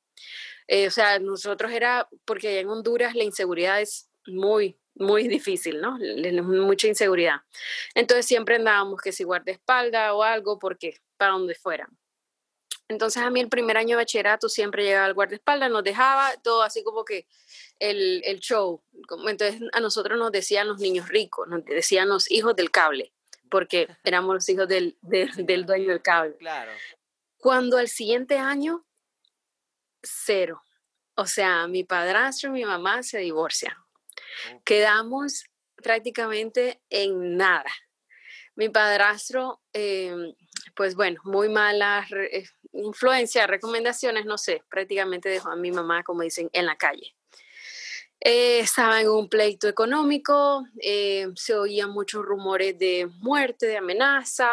Eh, 0.68 0.86
o 0.86 0.90
sea, 0.92 1.18
nosotros 1.18 1.72
era, 1.72 2.08
porque 2.24 2.60
en 2.60 2.68
Honduras 2.68 3.16
la 3.16 3.24
inseguridad 3.24 3.80
es 3.80 4.08
muy, 4.24 4.78
muy 4.94 5.26
difícil, 5.26 5.80
¿no? 5.80 5.98
Mucha 6.44 6.86
inseguridad. 6.86 7.40
Entonces 7.96 8.24
siempre 8.24 8.54
andábamos 8.54 9.00
que 9.00 9.10
si 9.10 9.24
guardaespaldas 9.24 10.12
o 10.12 10.22
algo, 10.22 10.60
porque 10.60 11.00
para 11.16 11.32
donde 11.32 11.56
fuera. 11.56 11.88
Entonces 12.88 13.22
a 13.22 13.30
mí 13.30 13.40
el 13.40 13.48
primer 13.48 13.76
año 13.76 13.90
de 13.90 14.02
bachillerato 14.02 14.48
siempre 14.48 14.84
llegaba 14.84 15.06
al 15.06 15.14
guardaespaldas, 15.14 15.70
nos 15.70 15.84
dejaba 15.84 16.36
todo 16.42 16.62
así 16.62 16.84
como 16.84 17.04
que 17.04 17.26
el, 17.78 18.22
el 18.24 18.40
show. 18.40 18.82
Entonces 19.26 19.60
a 19.72 19.80
nosotros 19.80 20.18
nos 20.18 20.32
decían 20.32 20.68
los 20.68 20.78
niños 20.80 21.08
ricos, 21.08 21.48
nos 21.48 21.64
decían 21.64 22.08
los 22.08 22.30
hijos 22.30 22.54
del 22.56 22.70
cable, 22.70 23.12
porque 23.50 23.88
éramos 24.04 24.34
los 24.34 24.48
hijos 24.48 24.68
del, 24.68 24.98
del 25.02 25.66
dueño 25.66 25.88
del 25.88 26.02
cable. 26.02 26.36
Claro. 26.36 26.72
Cuando 27.38 27.78
al 27.78 27.88
siguiente 27.88 28.38
año, 28.38 28.84
cero. 30.02 30.62
O 31.16 31.26
sea, 31.26 31.66
mi 31.68 31.84
padrastro 31.84 32.50
y 32.50 32.52
mi 32.52 32.64
mamá 32.64 33.02
se 33.02 33.18
divorcian. 33.18 33.76
Quedamos 34.64 35.44
prácticamente 35.76 36.82
en 36.90 37.36
nada. 37.36 37.70
Mi 38.56 38.68
padrastro, 38.68 39.60
em, 39.72 40.34
pues 40.76 40.94
bueno, 40.94 41.20
muy 41.24 41.48
mala 41.48 42.06
eh, 42.30 42.46
influencia, 42.72 43.46
recomendaciones, 43.46 44.26
no 44.26 44.38
sé, 44.38 44.62
prácticamente 44.70 45.28
dejó 45.28 45.50
a 45.50 45.56
mi 45.56 45.72
mamá, 45.72 46.02
como 46.04 46.22
dicen, 46.22 46.48
en 46.52 46.66
la 46.66 46.76
calle. 46.76 47.14
Eh, 48.20 48.60
estaba 48.60 49.00
en 49.00 49.08
un 49.08 49.28
pleito 49.28 49.68
económico, 49.68 50.64
eh, 50.80 51.26
se 51.34 51.54
oían 51.54 51.90
muchos 51.90 52.24
rumores 52.24 52.78
de 52.78 53.06
muerte, 53.18 53.66
de 53.66 53.76
amenaza, 53.76 54.50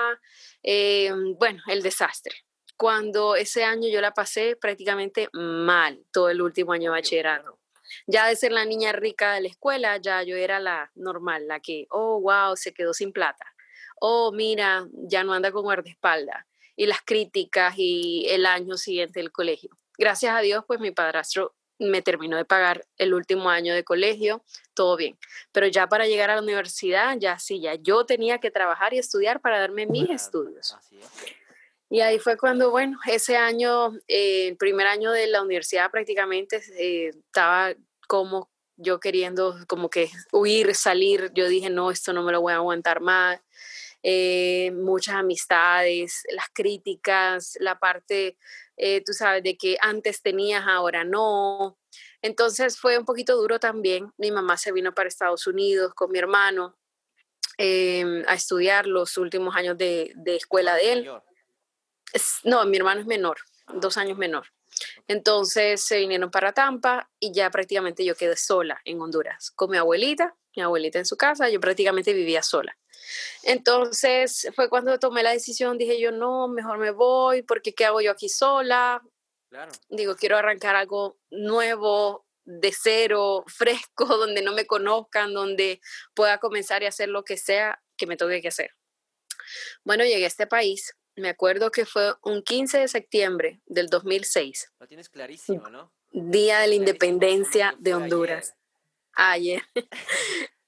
bueno, 1.38 1.64
el 1.68 1.82
desastre. 1.82 2.36
Cuando 2.76 3.36
ese 3.36 3.64
año 3.64 3.88
yo 3.88 4.02
la 4.02 4.14
pasé 4.14 4.56
prácticamente 4.56 5.30
mal, 5.34 6.04
todo 6.12 6.30
el 6.30 6.42
último 6.42 6.74
año 6.74 6.92
de 6.92 6.98
bachillerato 6.98 7.62
ya 8.08 8.28
de 8.28 8.36
ser 8.36 8.52
la 8.52 8.66
niña 8.66 8.92
rica 8.92 9.34
de 9.34 9.42
la 9.42 9.48
escuela, 9.48 9.98
ya 9.98 10.24
yo 10.24 10.36
era 10.36 10.60
la 10.60 10.92
normal, 10.96 11.48
la 11.48 11.60
que, 11.60 11.88
oh, 11.90 12.20
wow, 12.22 12.56
se 12.56 12.74
quedó 12.74 12.94
sin 12.94 13.12
plata. 13.12 13.46
Oh, 14.04 14.32
mira, 14.32 14.88
ya 14.94 15.24
no 15.24 15.34
anda 15.34 15.52
con 15.52 15.62
guardaespaldas. 15.62 16.46
Y 16.76 16.88
las 16.88 17.02
críticas 17.04 17.76
y 17.78 18.26
el 18.30 18.48
año 18.48 18.76
siguiente 18.76 19.20
del 19.20 19.32
colegio. 19.32 19.78
Gracias 19.96 20.34
a 20.36 20.40
Dios, 20.40 20.64
pues 20.66 20.80
mi 20.80 20.90
padrastro 20.90 21.54
me 21.78 22.02
terminó 22.02 22.38
de 22.38 22.46
pagar 22.46 22.88
el 22.98 23.14
último 23.14 23.50
año 23.50 23.76
de 23.76 23.84
colegio, 23.84 24.44
todo 24.74 24.98
bien. 24.98 25.20
Pero 25.52 25.68
ya 25.68 25.88
para 25.88 26.08
llegar 26.08 26.32
a 26.32 26.36
la 26.36 26.42
universidad, 26.42 27.16
ya 27.20 27.38
sí, 27.38 27.60
ya 27.60 27.76
yo 27.76 28.06
tenía 28.06 28.40
que 28.40 28.50
trabajar 28.50 28.94
y 28.94 28.98
estudiar 28.98 29.40
para 29.40 29.60
darme 29.60 29.86
mis 29.86 30.10
estudios. 30.10 30.76
Y 31.90 32.02
ahí 32.02 32.18
fue 32.18 32.38
cuando, 32.38 32.72
bueno, 32.72 32.98
ese 33.06 33.38
año, 33.38 33.94
eh, 34.08 34.48
el 34.48 34.58
primer 34.58 34.88
año 34.88 35.12
de 35.12 35.28
la 35.28 35.44
universidad 35.44 35.92
prácticamente 35.92 36.64
eh, 36.80 37.10
estaba 37.10 37.76
como 38.08 38.50
yo 38.78 39.00
queriendo 39.00 39.58
como 39.68 39.90
que 39.90 40.10
huir, 40.32 40.74
salir. 40.74 41.32
Yo 41.34 41.48
dije, 41.48 41.70
no, 41.70 41.92
esto 41.92 42.14
no 42.14 42.24
me 42.24 42.32
lo 42.32 42.42
voy 42.42 42.54
a 42.54 42.58
aguantar 42.58 43.02
más. 43.02 43.40
Eh, 44.04 44.72
muchas 44.72 45.16
amistades, 45.16 46.24
las 46.32 46.48
críticas, 46.54 47.58
la 47.60 47.78
parte, 47.80 48.38
eh, 48.78 49.04
tú 49.06 49.14
sabes, 49.14 49.44
de 49.44 49.58
que 49.58 49.78
antes 49.82 50.22
tenías, 50.22 50.66
ahora 50.68 51.04
no. 51.04 51.78
Entonces 52.22 52.80
fue 52.80 52.98
un 52.98 53.06
poquito 53.06 53.36
duro 53.36 53.60
también. 53.60 54.12
Mi 54.18 54.32
mamá 54.32 54.58
se 54.58 54.72
vino 54.72 54.94
para 54.94 55.10
Estados 55.10 55.46
Unidos 55.48 55.94
con 55.94 56.12
mi 56.12 56.20
hermano 56.20 56.78
em, 57.58 58.24
a 58.28 58.34
estudiar 58.34 58.88
los 58.88 59.18
últimos 59.18 59.56
años 59.56 59.78
de, 59.78 60.12
de 60.16 60.36
escuela 60.36 60.76
de 60.76 60.94
él. 60.94 61.12
no, 62.44 62.66
mi 62.66 62.78
hermano 62.78 63.02
es 63.02 63.08
menor, 63.08 63.38
dos 63.74 63.98
años 63.98 64.18
menor. 64.18 64.48
Entonces 65.08 65.84
se 65.84 66.00
vinieron 66.00 66.32
para 66.32 66.54
Tampa 66.54 67.10
y 67.20 67.34
ya 67.34 67.50
prácticamente 67.50 68.06
yo 68.06 68.16
quedé 68.16 68.36
sola 68.36 68.82
en 68.86 69.02
Honduras 69.02 69.52
con 69.52 69.70
mi 69.70 69.78
abuelita, 69.78 70.36
mi 70.56 70.62
abuelita 70.62 71.00
en 71.00 71.06
su 71.06 71.18
casa, 71.18 71.50
yo 71.50 71.60
prácticamente 71.60 72.14
vivía 72.14 72.44
sola. 72.44 72.78
Entonces 73.44 74.50
fue 74.56 74.70
cuando 74.70 74.98
tomé 75.00 75.24
la 75.24 75.32
decisión, 75.32 75.78
dije 75.78 76.00
yo, 76.00 76.12
no, 76.12 76.48
mejor 76.48 76.78
me 76.78 76.92
voy, 76.92 77.42
porque 77.44 77.74
¿qué 77.74 77.86
hago 77.86 78.02
yo 78.02 78.12
aquí 78.12 78.30
sola? 78.30 79.02
Digo, 79.90 80.16
quiero 80.16 80.38
arrancar 80.38 80.76
algo 80.76 81.18
nuevo, 81.30 82.26
de 82.44 82.72
cero, 82.72 83.44
fresco, 83.48 84.06
donde 84.18 84.42
no 84.42 84.54
me 84.54 84.66
conozcan, 84.66 85.34
donde 85.34 85.82
pueda 86.14 86.40
comenzar 86.40 86.84
y 86.84 86.88
hacer 86.88 87.10
lo 87.10 87.24
que 87.24 87.38
sea 87.38 87.82
que 87.98 88.08
me 88.08 88.18
toque 88.18 88.42
que 88.42 88.48
hacer. 88.48 88.72
Bueno, 89.84 90.04
llegué 90.04 90.26
a 90.26 90.28
este 90.28 90.48
país 90.48 90.96
me 91.16 91.30
acuerdo 91.30 91.72
que 91.72 91.86
fue 91.86 92.14
un 92.24 92.42
15 92.42 92.80
de 92.80 92.88
septiembre 92.88 93.62
del 93.66 93.88
2006. 93.88 94.74
Lo 94.80 94.88
tienes 94.88 95.10
clarísimo, 95.10 95.70
¿no? 95.70 95.94
Día 96.12 96.60
de 96.60 96.68
la 96.68 96.76
independencia 96.76 97.76
de 97.80 97.94
Honduras. 97.94 98.56
Ayer. 99.14 99.62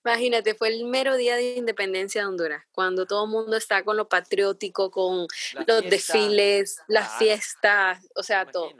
Imagínate, 0.05 0.53
fue 0.53 0.67
el 0.67 0.83
mero 0.85 1.15
día 1.15 1.37
de 1.37 1.55
independencia 1.55 2.21
de 2.21 2.27
Honduras, 2.27 2.65
cuando 2.73 3.05
todo 3.05 3.23
el 3.23 3.31
mundo 3.31 3.55
está 3.55 3.83
con 3.83 3.95
lo 3.95 4.09
patriótico, 4.09 4.91
con 4.91 5.27
los 5.65 5.83
desfiles, 5.89 6.81
las 6.87 7.17
fiestas, 7.17 8.05
o 8.13 8.21
sea, 8.21 8.45
todo. 8.45 8.73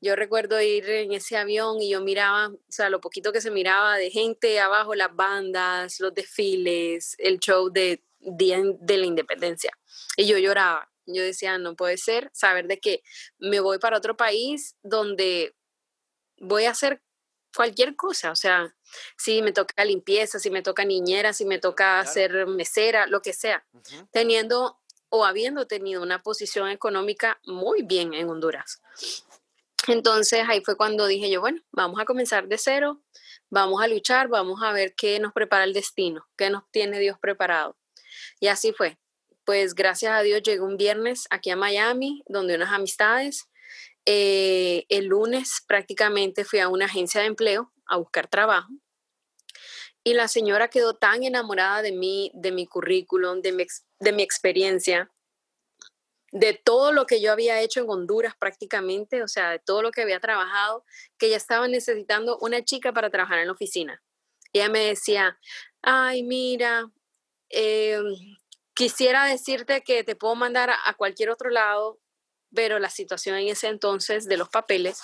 Yo 0.00 0.14
recuerdo 0.14 0.60
ir 0.60 0.88
en 0.88 1.12
ese 1.12 1.36
avión 1.36 1.80
y 1.80 1.90
yo 1.90 2.00
miraba, 2.00 2.48
o 2.48 2.58
sea, 2.68 2.90
lo 2.90 3.00
poquito 3.00 3.32
que 3.32 3.40
se 3.40 3.50
miraba 3.50 3.96
de 3.96 4.10
gente 4.10 4.60
abajo, 4.60 4.94
las 4.94 5.14
bandas, 5.14 5.98
los 5.98 6.14
desfiles, 6.14 7.16
el 7.18 7.40
show 7.40 7.70
de 7.70 8.02
Día 8.20 8.60
de 8.62 8.98
la 8.98 9.06
Independencia. 9.06 9.72
Y 10.16 10.26
yo 10.26 10.38
lloraba, 10.38 10.92
yo 11.06 11.22
decía, 11.22 11.58
no 11.58 11.74
puede 11.74 11.96
ser 11.96 12.30
saber 12.32 12.68
de 12.68 12.78
que 12.78 13.02
me 13.38 13.58
voy 13.58 13.78
para 13.78 13.96
otro 13.96 14.16
país 14.16 14.76
donde 14.82 15.56
voy 16.38 16.64
a 16.64 16.70
hacer 16.70 17.02
cualquier 17.54 17.96
cosa, 17.96 18.30
o 18.30 18.36
sea, 18.36 18.74
si 19.16 19.42
me 19.42 19.52
toca 19.52 19.84
limpieza, 19.84 20.38
si 20.38 20.50
me 20.50 20.62
toca 20.62 20.84
niñera, 20.84 21.32
si 21.32 21.44
me 21.44 21.58
toca 21.58 22.00
hacer 22.00 22.46
mesera, 22.46 23.06
lo 23.06 23.22
que 23.22 23.32
sea, 23.32 23.64
teniendo 24.10 24.80
o 25.08 25.24
habiendo 25.24 25.66
tenido 25.66 26.02
una 26.02 26.22
posición 26.22 26.68
económica 26.68 27.40
muy 27.44 27.82
bien 27.82 28.14
en 28.14 28.28
Honduras. 28.30 28.80
Entonces 29.86 30.44
ahí 30.48 30.62
fue 30.64 30.76
cuando 30.76 31.06
dije 31.06 31.30
yo, 31.30 31.40
bueno, 31.40 31.60
vamos 31.72 32.00
a 32.00 32.04
comenzar 32.04 32.48
de 32.48 32.56
cero, 32.56 33.02
vamos 33.50 33.82
a 33.82 33.88
luchar, 33.88 34.28
vamos 34.28 34.62
a 34.62 34.72
ver 34.72 34.94
qué 34.94 35.18
nos 35.18 35.32
prepara 35.32 35.64
el 35.64 35.72
destino, 35.72 36.26
qué 36.36 36.50
nos 36.50 36.62
tiene 36.70 36.98
Dios 36.98 37.18
preparado. 37.20 37.76
Y 38.40 38.46
así 38.46 38.72
fue 38.72 38.98
pues 39.44 39.74
gracias 39.74 40.12
a 40.12 40.22
Dios 40.22 40.42
llegué 40.42 40.60
un 40.60 40.76
viernes 40.76 41.26
aquí 41.30 41.50
a 41.50 41.56
Miami, 41.56 42.22
donde 42.26 42.54
unas 42.54 42.72
amistades. 42.72 43.48
Eh, 44.04 44.84
el 44.88 45.06
lunes 45.06 45.62
prácticamente 45.66 46.44
fui 46.44 46.58
a 46.58 46.68
una 46.68 46.86
agencia 46.86 47.20
de 47.20 47.28
empleo 47.28 47.72
a 47.86 47.96
buscar 47.96 48.28
trabajo. 48.28 48.68
Y 50.04 50.14
la 50.14 50.26
señora 50.26 50.68
quedó 50.68 50.94
tan 50.94 51.22
enamorada 51.22 51.82
de 51.82 51.92
mí, 51.92 52.32
de 52.34 52.50
mi 52.50 52.66
currículum, 52.66 53.40
de 53.40 53.52
mi, 53.52 54.22
experiencia, 54.22 55.12
de 56.32 56.54
todo 56.54 56.92
lo 56.92 57.06
que 57.06 57.20
yo 57.20 57.30
había 57.30 57.60
hecho 57.60 57.80
en 57.80 57.90
Honduras 57.90 58.34
prácticamente, 58.36 59.22
o 59.22 59.28
sea, 59.28 59.50
de 59.50 59.60
todo 59.60 59.82
lo 59.82 59.92
que 59.92 60.02
había 60.02 60.18
trabajado, 60.18 60.84
que 61.18 61.26
ella 61.26 61.36
estaba 61.36 61.68
necesitando 61.68 62.36
una 62.40 62.64
chica 62.64 62.92
para 62.92 63.10
trabajar 63.10 63.38
en 63.38 63.46
la 63.46 63.52
oficina. 63.52 64.02
Y 64.52 64.58
ella 64.58 64.68
me 64.70 64.86
decía, 64.86 65.38
ay, 65.82 66.24
mira, 66.24 66.90
eh, 67.50 68.02
Quisiera 68.74 69.26
decirte 69.26 69.82
que 69.82 70.02
te 70.02 70.16
puedo 70.16 70.34
mandar 70.34 70.70
a 70.70 70.94
cualquier 70.94 71.28
otro 71.28 71.50
lado, 71.50 72.00
pero 72.54 72.78
la 72.78 72.90
situación 72.90 73.36
en 73.36 73.48
ese 73.48 73.68
entonces 73.68 74.26
de 74.26 74.36
los 74.36 74.48
papeles, 74.48 75.00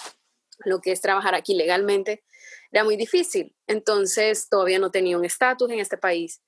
lo 0.64 0.80
que 0.80 0.92
es 0.92 1.00
trabajar 1.00 1.34
aquí 1.34 1.54
legalmente, 1.54 2.24
era 2.70 2.84
muy 2.84 2.96
difícil. 2.96 3.54
Entonces 3.66 4.48
todavía 4.48 4.78
no 4.78 4.90
tenía 4.90 5.16
un 5.16 5.24
estatus 5.24 5.70
en 5.70 5.78
este 5.78 5.96
país. 5.96 6.42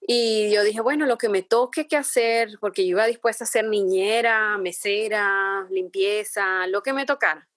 Y 0.00 0.52
yo 0.52 0.62
dije, 0.62 0.80
bueno, 0.80 1.06
lo 1.06 1.18
que 1.18 1.28
me 1.28 1.42
toque 1.42 1.88
que 1.88 1.96
hacer, 1.96 2.50
porque 2.60 2.82
yo 2.84 2.90
iba 2.90 3.06
dispuesta 3.06 3.44
a 3.44 3.48
ser 3.48 3.64
niñera, 3.64 4.56
mesera, 4.58 5.66
limpieza, 5.70 6.66
lo 6.68 6.82
que 6.82 6.92
me 6.92 7.06
tocara. 7.06 7.48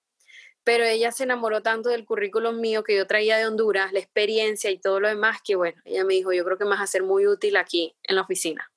Pero 0.64 0.84
ella 0.84 1.12
se 1.12 1.24
enamoró 1.24 1.62
tanto 1.62 1.90
del 1.90 2.04
currículum 2.04 2.60
mío 2.60 2.82
que 2.82 2.96
yo 2.96 3.06
traía 3.06 3.38
de 3.38 3.46
Honduras, 3.46 3.92
la 3.92 4.00
experiencia 4.00 4.70
y 4.70 4.78
todo 4.78 5.00
lo 5.00 5.08
demás, 5.08 5.38
que 5.44 5.56
bueno, 5.56 5.80
ella 5.84 6.04
me 6.04 6.14
dijo, 6.14 6.32
yo 6.32 6.44
creo 6.44 6.58
que 6.58 6.64
me 6.64 6.70
vas 6.70 6.80
a 6.80 6.86
ser 6.86 7.02
muy 7.02 7.26
útil 7.26 7.56
aquí 7.56 7.96
en 8.02 8.16
la 8.16 8.22
oficina. 8.22 8.70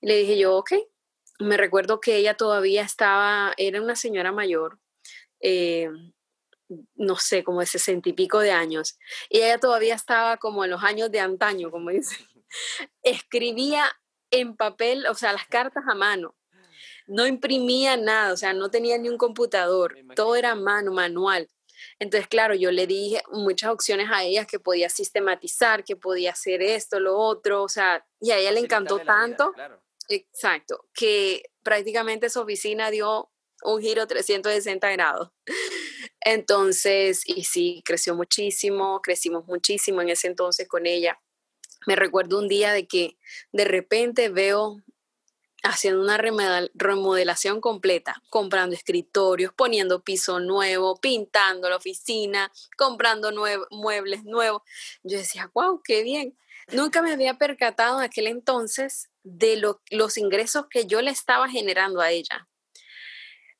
Y 0.00 0.06
le 0.06 0.16
dije 0.16 0.38
yo, 0.38 0.56
ok. 0.56 0.72
Me 1.42 1.56
recuerdo 1.56 2.00
que 2.00 2.16
ella 2.16 2.36
todavía 2.36 2.82
estaba, 2.82 3.52
era 3.56 3.82
una 3.82 3.96
señora 3.96 4.32
mayor, 4.32 4.78
eh, 5.40 5.88
no 6.94 7.16
sé, 7.16 7.44
como 7.44 7.60
de 7.60 7.66
sesenta 7.66 8.08
y 8.08 8.12
pico 8.12 8.38
de 8.40 8.52
años. 8.52 8.98
Y 9.28 9.38
ella 9.38 9.58
todavía 9.58 9.94
estaba 9.94 10.36
como 10.36 10.64
en 10.64 10.70
los 10.70 10.82
años 10.82 11.10
de 11.10 11.20
antaño, 11.20 11.70
como 11.70 11.90
dice. 11.90 12.16
Escribía 13.02 13.84
en 14.30 14.56
papel, 14.56 15.06
o 15.06 15.14
sea, 15.14 15.32
las 15.32 15.46
cartas 15.46 15.84
a 15.88 15.94
mano. 15.94 16.34
No 17.06 17.26
imprimía 17.26 17.96
nada, 17.96 18.32
o 18.32 18.36
sea, 18.36 18.52
no 18.52 18.70
tenía 18.70 18.96
ni 18.98 19.08
un 19.08 19.18
computador. 19.18 19.96
Todo 20.14 20.36
era 20.36 20.54
mano, 20.54 20.92
manual. 20.92 21.48
Entonces, 21.98 22.28
claro, 22.28 22.54
yo 22.54 22.70
le 22.70 22.86
dije 22.86 23.22
muchas 23.32 23.70
opciones 23.70 24.08
a 24.10 24.22
ella 24.22 24.44
que 24.46 24.60
podía 24.60 24.88
sistematizar, 24.88 25.84
que 25.84 25.96
podía 25.96 26.30
hacer 26.32 26.62
esto, 26.62 27.00
lo 27.00 27.18
otro, 27.18 27.62
o 27.62 27.68
sea, 27.68 28.06
y 28.20 28.30
a 28.30 28.38
ella 28.38 28.52
le 28.52 28.60
encantó 28.60 29.00
tanto. 29.00 29.52
Exacto, 30.14 30.84
que 30.92 31.44
prácticamente 31.62 32.28
su 32.28 32.40
oficina 32.40 32.90
dio 32.90 33.30
un 33.64 33.80
giro 33.80 34.06
360 34.06 34.90
grados. 34.90 35.30
Entonces, 36.20 37.22
y 37.26 37.44
sí, 37.44 37.82
creció 37.84 38.14
muchísimo, 38.14 39.00
crecimos 39.00 39.46
muchísimo 39.46 40.02
en 40.02 40.10
ese 40.10 40.26
entonces 40.26 40.68
con 40.68 40.86
ella. 40.86 41.20
Me 41.86 41.96
recuerdo 41.96 42.38
un 42.38 42.48
día 42.48 42.72
de 42.72 42.86
que 42.86 43.16
de 43.52 43.64
repente 43.64 44.28
veo 44.28 44.82
haciendo 45.64 46.02
una 46.02 46.18
remodelación 46.18 47.60
completa, 47.60 48.22
comprando 48.28 48.74
escritorios, 48.74 49.52
poniendo 49.54 50.02
piso 50.02 50.40
nuevo, 50.40 51.00
pintando 51.00 51.70
la 51.70 51.76
oficina, 51.76 52.52
comprando 52.76 53.32
muebles 53.70 54.24
nuevos. 54.24 54.62
Yo 55.04 55.18
decía, 55.18 55.50
wow, 55.54 55.80
qué 55.82 56.02
bien. 56.02 56.36
Nunca 56.72 57.00
me 57.00 57.12
había 57.12 57.38
percatado 57.38 57.98
en 57.98 58.04
aquel 58.04 58.26
entonces 58.26 59.08
de 59.22 59.62
los 59.90 60.18
ingresos 60.18 60.66
que 60.68 60.86
yo 60.86 61.00
le 61.02 61.10
estaba 61.10 61.48
generando 61.48 62.00
a 62.00 62.10
ella. 62.10 62.48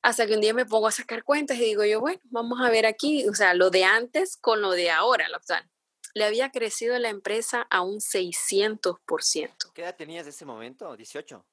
Hasta 0.03 0.27
que 0.27 0.35
un 0.35 0.41
día 0.41 0.53
me 0.53 0.67
pongo 0.67 0.89
a 0.89 0.93
sacar 0.93 1.23
cuentas 1.23 1.57
y 1.59 1.65
digo 1.65 1.85
yo, 1.85 2.01
bueno, 2.01 2.21
vamos 2.25 2.61
a 2.61 2.71
ver 2.71 2.87
aquí, 2.87 3.29
o 3.29 3.35
sea, 3.35 3.55
lo 3.55 3.71
de 3.71 3.85
antes 3.85 4.37
con 4.37 4.61
lo 4.61 4.73
de 4.73 4.91
ahora, 4.91 5.29
lo 5.29 5.39
Le 6.15 6.25
había 6.25 6.51
crecido 6.51 6.99
la 6.99 7.09
empresa 7.09 7.67
a 7.71 7.83
un 7.83 8.01
600%. 8.01 9.73
¿Qué 9.73 9.83
edad 9.83 9.97
tenías 9.97 10.25
en 10.25 10.31
ese 10.31 10.45
momento? 10.45 10.97
¿18? 10.97 11.45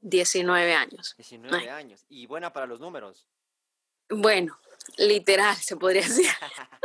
19 0.00 0.74
años. 0.74 1.14
19 1.16 1.70
años. 1.70 2.06
Y 2.08 2.26
buena 2.26 2.52
para 2.52 2.66
los 2.66 2.80
números. 2.80 3.26
Bueno, 4.08 4.58
literal, 4.96 5.56
se 5.56 5.76
podría 5.76 6.02
decir. 6.02 6.26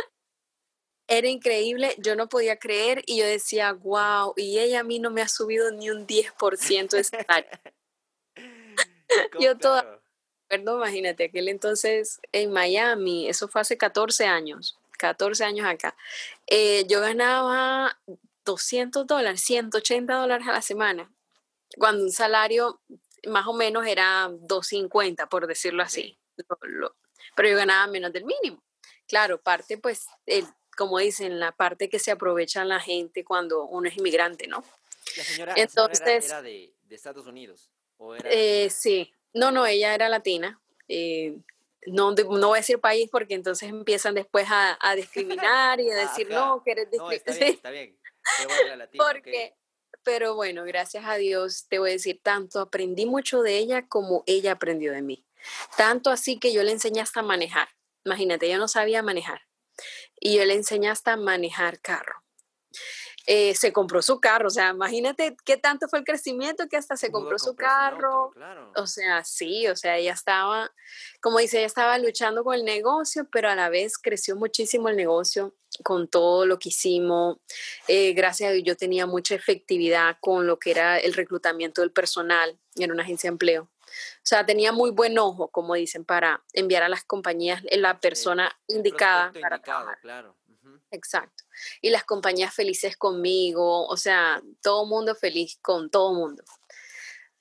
Era 1.14 1.28
increíble, 1.28 1.94
yo 2.00 2.16
no 2.16 2.28
podía 2.28 2.58
creer 2.58 3.04
y 3.06 3.20
yo 3.20 3.26
decía, 3.26 3.72
wow, 3.74 4.34
y 4.36 4.58
ella 4.58 4.80
a 4.80 4.84
mí 4.84 4.98
no 4.98 5.12
me 5.12 5.22
ha 5.22 5.28
subido 5.28 5.70
ni 5.70 5.92
un 5.92 6.08
10% 6.08 6.90
de 6.90 7.04
salario. 7.04 7.52
yo 9.40 9.56
toda, 9.56 10.02
perdón, 10.48 10.78
imagínate, 10.78 11.26
aquel 11.26 11.50
entonces 11.50 12.20
en 12.32 12.52
Miami, 12.52 13.30
eso 13.30 13.48
fue 13.48 13.62
hace 13.62 13.78
14 13.78 14.26
años, 14.26 14.80
14 14.98 15.44
años 15.44 15.68
acá, 15.68 15.96
eh, 16.48 16.84
yo 16.88 17.00
ganaba 17.00 17.96
200 18.44 19.06
dólares, 19.06 19.42
180 19.42 20.16
dólares 20.16 20.48
a 20.48 20.54
la 20.54 20.64
semana, 20.64 21.14
cuando 21.78 22.06
un 22.06 22.12
salario 22.12 22.82
más 23.28 23.46
o 23.46 23.54
menos 23.54 23.86
era 23.86 24.32
250, 24.32 25.30
por 25.30 25.46
decirlo 25.46 25.84
así, 25.84 26.18
pero 27.36 27.50
yo 27.50 27.56
ganaba 27.56 27.86
menos 27.86 28.12
del 28.12 28.26
mínimo. 28.26 28.64
Claro, 29.06 29.40
parte 29.40 29.78
pues 29.78 30.08
el 30.26 30.48
como 30.76 31.00
dicen, 31.00 31.40
la 31.40 31.52
parte 31.52 31.90
que 31.90 32.00
se 32.00 32.12
aprovecha 32.12 32.66
la 32.66 32.80
gente 32.80 33.24
cuando 33.24 33.66
uno 33.66 33.88
es 33.88 33.98
inmigrante, 33.98 34.48
¿no? 34.48 34.64
La 35.18 35.24
señora, 35.24 35.54
Entonces, 35.58 36.26
era, 36.26 36.42
de, 36.42 36.74
Estados 36.90 37.26
Unidos. 37.26 37.70
eh, 38.26 38.70
sí, 38.70 39.14
no, 39.34 39.52
no, 39.52 39.66
ella 39.66 39.96
era 39.96 40.10
latina. 40.10 40.62
Eh, 40.88 41.38
no, 41.88 42.12
no 42.12 42.48
voy 42.48 42.58
a 42.58 42.62
decir 42.62 42.80
país 42.80 43.10
porque 43.12 43.34
entonces 43.34 43.70
empiezan 43.70 44.16
después 44.16 44.48
a, 44.50 44.78
a 44.80 44.96
discriminar 44.96 45.80
y 45.80 45.90
a 45.90 45.94
ah, 45.98 46.02
decir, 46.02 46.30
no, 46.30 46.62
que 46.64 46.72
eres 46.72 46.88
no, 46.98 47.12
está 47.12 47.32
bien, 47.34 47.50
está 47.54 47.72
bien. 47.72 47.98
porque, 48.98 49.56
pero 50.04 50.36
bueno, 50.36 50.64
gracias 50.64 51.06
a 51.06 51.16
Dios 51.16 51.66
te 51.68 51.80
voy 51.80 51.90
a 51.90 51.94
decir, 51.94 52.20
tanto 52.22 52.60
aprendí 52.60 53.06
mucho 53.06 53.42
de 53.42 53.58
ella 53.58 53.88
como 53.88 54.24
ella 54.28 54.54
aprendió 54.54 54.92
de 54.92 55.02
mí. 55.02 55.26
Tanto 55.76 56.10
así 56.10 56.40
que 56.40 56.54
yo 56.54 56.64
le 56.64 56.72
enseñé 56.72 57.02
hasta 57.02 57.20
a 57.20 57.24
manejar. 57.24 57.68
Imagínate, 58.06 58.50
yo 58.50 58.58
no 58.58 58.68
sabía 58.68 59.02
manejar. 59.02 59.42
Y 60.26 60.38
yo 60.38 60.46
le 60.46 60.54
enseñé 60.54 60.90
hasta 60.90 61.14
a 61.14 61.18
manejar 61.18 61.82
carro. 61.82 62.24
Eh, 63.28 63.56
se 63.56 63.74
compró 63.74 64.02
su 64.02 64.22
carro, 64.22 64.48
o 64.48 64.52
sea, 64.52 64.70
imagínate 64.70 65.36
qué 65.44 65.58
tanto 65.58 65.90
fue 65.90 66.00
el 66.00 66.06
crecimiento 66.06 66.68
que 66.70 66.78
hasta 66.78 66.96
se 66.96 67.12
compró 67.12 67.38
su 67.38 67.56
carro. 67.56 68.32
O 68.76 68.88
sea, 68.88 69.26
sí, 69.26 69.68
o 69.68 69.76
sea, 69.76 69.98
ella 69.98 70.14
estaba, 70.14 70.72
como 71.22 71.40
dice, 71.40 71.58
ella 71.58 71.68
estaba 71.68 71.98
luchando 71.98 72.46
con 72.46 72.56
el 72.56 72.64
negocio, 72.64 73.28
pero 73.32 73.50
a 73.50 73.56
la 73.56 73.68
vez 73.68 73.98
creció 73.98 74.38
muchísimo 74.38 74.88
el 74.88 74.96
negocio 74.96 75.54
con 75.84 76.08
todo 76.08 76.46
lo 76.46 76.58
que 76.58 76.70
hicimos. 76.70 77.38
Eh, 77.90 78.14
gracias 78.14 78.50
a 78.50 78.54
Dios 78.54 78.64
yo 78.66 78.78
tenía 78.78 79.06
mucha 79.06 79.36
efectividad 79.36 80.18
con 80.22 80.48
lo 80.48 80.58
que 80.58 80.72
era 80.72 80.98
el 81.00 81.14
reclutamiento 81.14 81.82
del 81.82 81.92
personal 81.92 82.58
en 82.76 82.94
una 82.94 83.04
agencia 83.04 83.30
de 83.30 83.34
empleo. 83.34 83.73
O 84.18 84.26
sea, 84.26 84.46
tenía 84.46 84.72
muy 84.72 84.92
buen 84.92 85.18
ojo, 85.18 85.50
como 85.50 85.76
dicen, 85.76 86.06
para 86.06 86.44
enviar 86.54 86.84
a 86.84 86.90
las 86.90 87.04
compañías 87.04 87.64
la 87.72 88.00
persona 88.00 88.52
indicada 88.68 89.32
para 89.42 89.62
trabajar. 89.62 90.00
Claro. 90.02 90.36
Exacto. 90.92 91.44
Y 91.82 91.90
las 91.90 92.04
compañías 92.04 92.54
felices 92.54 92.96
conmigo, 92.96 93.86
o 93.88 93.98
sea, 93.98 94.42
todo 94.62 94.86
mundo 94.86 95.16
feliz 95.16 95.58
con 95.62 95.90
todo 95.90 96.14
mundo. 96.14 96.44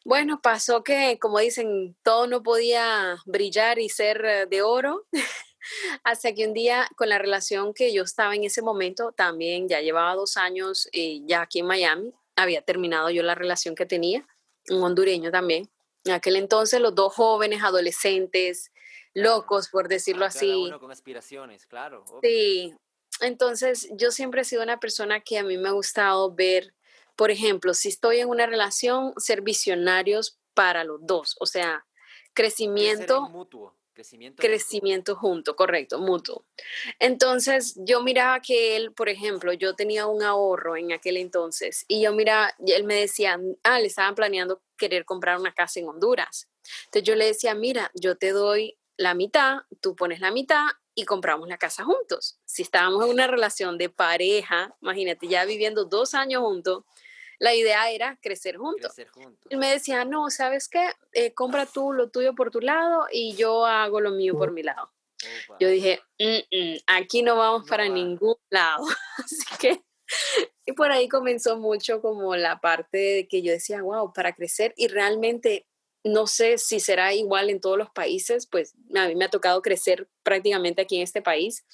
Bueno, 0.05 0.41
pasó 0.43 0.83
que, 0.83 1.19
como 1.21 1.39
dicen, 1.39 1.97
todo 2.03 2.27
no 2.27 2.43
podía 2.43 3.19
brillar 3.25 3.79
y 3.79 3.89
ser 3.89 4.25
eh, 4.25 4.47
de 4.47 4.63
oro, 4.63 5.07
hasta 6.05 6.33
que 6.33 6.47
un 6.47 6.55
día, 6.55 6.89
con 6.97 7.09
la 7.09 7.19
relación 7.19 7.73
que 7.73 7.93
yo 7.93 8.03
estaba 8.03 8.35
en 8.35 8.45
ese 8.45 8.63
momento, 8.63 9.13
también 9.13 9.69
ya 9.69 9.81
llevaba 9.81 10.15
dos 10.15 10.37
años 10.37 10.89
eh, 10.93 11.21
ya 11.25 11.43
aquí 11.43 11.61
en 11.61 11.67
Miami, 11.67 12.13
había 12.35 12.63
terminado 12.63 13.11
yo 13.11 13.23
la 13.23 13.37
relación 13.37 13.75
que 13.75 13.87
tenía, 13.87 14.27
un 14.71 14.83
hondureño 14.83 15.31
también. 15.31 15.71
En 16.05 16.13
aquel 16.13 16.37
entonces, 16.37 16.81
los 16.81 16.95
dos 16.95 17.15
jóvenes, 17.15 17.63
adolescentes, 17.63 18.73
locos, 19.15 19.69
por 19.69 19.89
decirlo 19.89 20.25
así. 20.25 20.53
Uno 20.53 20.81
con 20.81 20.91
aspiraciones, 20.91 21.67
claro. 21.67 22.05
Sí, 22.23 22.75
entonces, 23.21 23.89
yo 23.93 24.11
siempre 24.11 24.43
he 24.43 24.45
sido 24.45 24.63
una 24.63 24.81
persona 24.81 25.21
que 25.21 25.39
a 25.39 25.45
mí 25.45 25.57
me 25.59 25.69
ha 25.69 25.73
gustado 25.73 26.35
ver, 26.35 26.75
por 27.17 27.31
ejemplo, 27.31 27.75
si 27.75 27.89
estoy 27.89 28.21
en 28.21 28.29
una 28.29 28.47
relación, 28.47 29.13
ser 29.17 29.43
visionarios 29.43 30.39
para 30.55 30.85
los 30.85 30.99
dos, 31.03 31.37
o 31.41 31.47
sea, 31.47 31.87
crecimiento. 32.35 33.29
Mutuo. 33.29 33.77
Crecimiento, 34.41 35.17
junto, 35.17 35.55
correcto, 35.55 35.99
mutuo. 35.99 36.45
Entonces, 36.99 37.75
yo 37.77 38.03
miraba 38.03 38.41
que 38.41 38.77
él, 38.77 38.93
por 38.93 39.09
ejemplo, 39.09 39.53
yo 39.53 39.75
tenía 39.75 40.07
un 40.07 40.23
ahorro 40.23 40.77
en 40.77 40.93
aquel 40.93 41.17
entonces 41.17 41.85
y 41.89 42.03
yo 42.03 42.13
miraba, 42.13 42.55
él 42.67 42.85
me 42.85 42.95
decía, 42.95 43.39
ah, 43.65 43.81
le 43.81 43.87
estaban 43.87 44.15
planeando 44.15 44.63
querer 44.77 45.05
comprar 45.05 45.39
una 45.39 45.53
casa 45.53 45.81
en 45.81 45.89
Honduras. 45.89 46.49
Entonces 46.85 47.03
yo 47.03 47.15
le 47.15 47.27
decía, 47.27 47.55
mira, 47.55 47.91
yo 47.95 48.17
te 48.17 48.31
doy 48.31 48.79
la 48.97 49.15
mitad, 49.15 49.59
tú 49.81 49.97
pones 49.97 50.21
la 50.21 50.31
mitad 50.31 50.65
y 50.95 51.05
compramos 51.05 51.49
la 51.49 51.59
casa 51.59 51.85
juntos. 51.85 52.39
Si 52.45 52.63
estábamos 52.63 53.05
en 53.05 53.11
una 53.11 53.27
relación 53.27 53.79
de 53.79 53.89
pareja, 53.89 54.75
imagínate, 54.81 55.27
ya 55.27 55.45
viviendo 55.45 55.85
dos 55.85 56.15
años 56.15 56.43
juntos, 56.43 56.85
la 57.43 57.57
idea 57.57 57.91
era 57.91 58.17
crecer 58.23 58.57
juntos. 58.57 58.95
Crecer 58.95 59.11
Y 59.51 59.57
me 59.57 59.73
decía, 59.73 60.05
no, 60.05 60.31
¿sabes 60.31 60.69
qué? 60.69 60.93
Eh, 61.13 61.35
compra 61.35 61.67
tú 61.67 61.93
lo 61.93 62.09
tuyo 62.09 62.37
por 62.37 62.53
tu 62.53 62.61
lado 62.61 63.07
y 63.11 63.35
yo 63.35 63.67
hago 63.67 64.01
lo 64.01 64.13
mío 64.13 64.39
por 64.39 64.53
mi 64.53 64.63
lado. 64.63 64.93
Yo 65.59 65.69
dije, 65.69 66.01
aquí 66.87 67.23
no 67.25 67.35
vamos 67.35 67.69
para 67.69 67.89
ningún 67.89 68.37
lado. 68.49 68.87
Así 69.19 69.45
que, 69.59 69.83
y 70.67 70.73
por 70.73 70.93
ahí 70.93 71.09
comenzó 71.09 71.59
mucho 71.59 72.01
como 72.01 72.37
la 72.37 72.61
parte 72.61 72.99
de 72.99 73.27
que 73.27 73.43
yo 73.43 73.51
decía, 73.51 73.83
wow, 73.83 74.13
para 74.13 74.35
crecer 74.37 74.73
y 74.77 74.87
realmente 74.87 75.67
no 76.05 76.29
sé 76.29 76.59
si 76.59 76.79
será 76.79 77.13
igual 77.13 77.51
en 77.51 77.61
todos 77.61 77.77
los 77.77 77.91
países, 77.91 78.47
pues 78.47 78.75
a 78.95 79.09
mí 79.09 79.17
me 79.17 79.25
ha 79.25 79.31
tocado 79.31 79.63
crecer 79.63 80.09
prácticamente 80.23 80.83
aquí 80.83 80.95
en 80.95 81.03
este 81.03 81.23
país, 81.23 81.65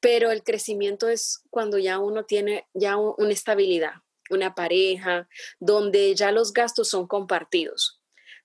pero 0.00 0.30
el 0.30 0.42
crecimiento 0.42 1.08
es 1.08 1.42
cuando 1.48 1.78
ya 1.78 1.98
uno 1.98 2.26
tiene 2.26 2.66
ya 2.74 2.98
una 2.98 3.32
estabilidad, 3.32 4.03
una 4.30 4.54
pareja, 4.54 5.28
donde 5.60 6.14
ya 6.14 6.32
los 6.32 6.52
gastos 6.52 6.88
son 6.88 7.06
compartidos. 7.06 8.00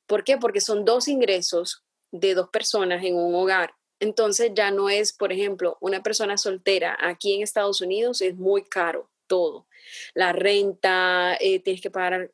¿Por 0.06 0.24
qué? 0.24 0.38
Porque 0.38 0.62
son 0.62 0.86
dos 0.86 1.08
ingresos 1.08 1.84
de 2.12 2.34
dos 2.34 2.50
personas 2.50 3.04
en 3.04 3.16
un 3.16 3.36
hogar. 3.36 3.74
Entonces 4.00 4.52
ya 4.54 4.72
no 4.72 4.90
es, 4.90 5.14
por 5.14 5.32
ejemplo, 5.32 5.78
una 5.82 6.02
persona 6.02 6.38
soltera 6.38 6.98
aquí 7.00 7.36
en 7.36 7.44
Estados 7.44 7.82
Unidos 7.82 8.22
es 8.22 8.36
muy 8.36 8.64
caro 8.64 9.10
todo. 9.28 9.68
La 10.14 10.34
renta, 10.34 11.36
eh, 11.40 11.60
tienes 11.60 11.82
que 11.82 11.92
pagar 11.92 12.32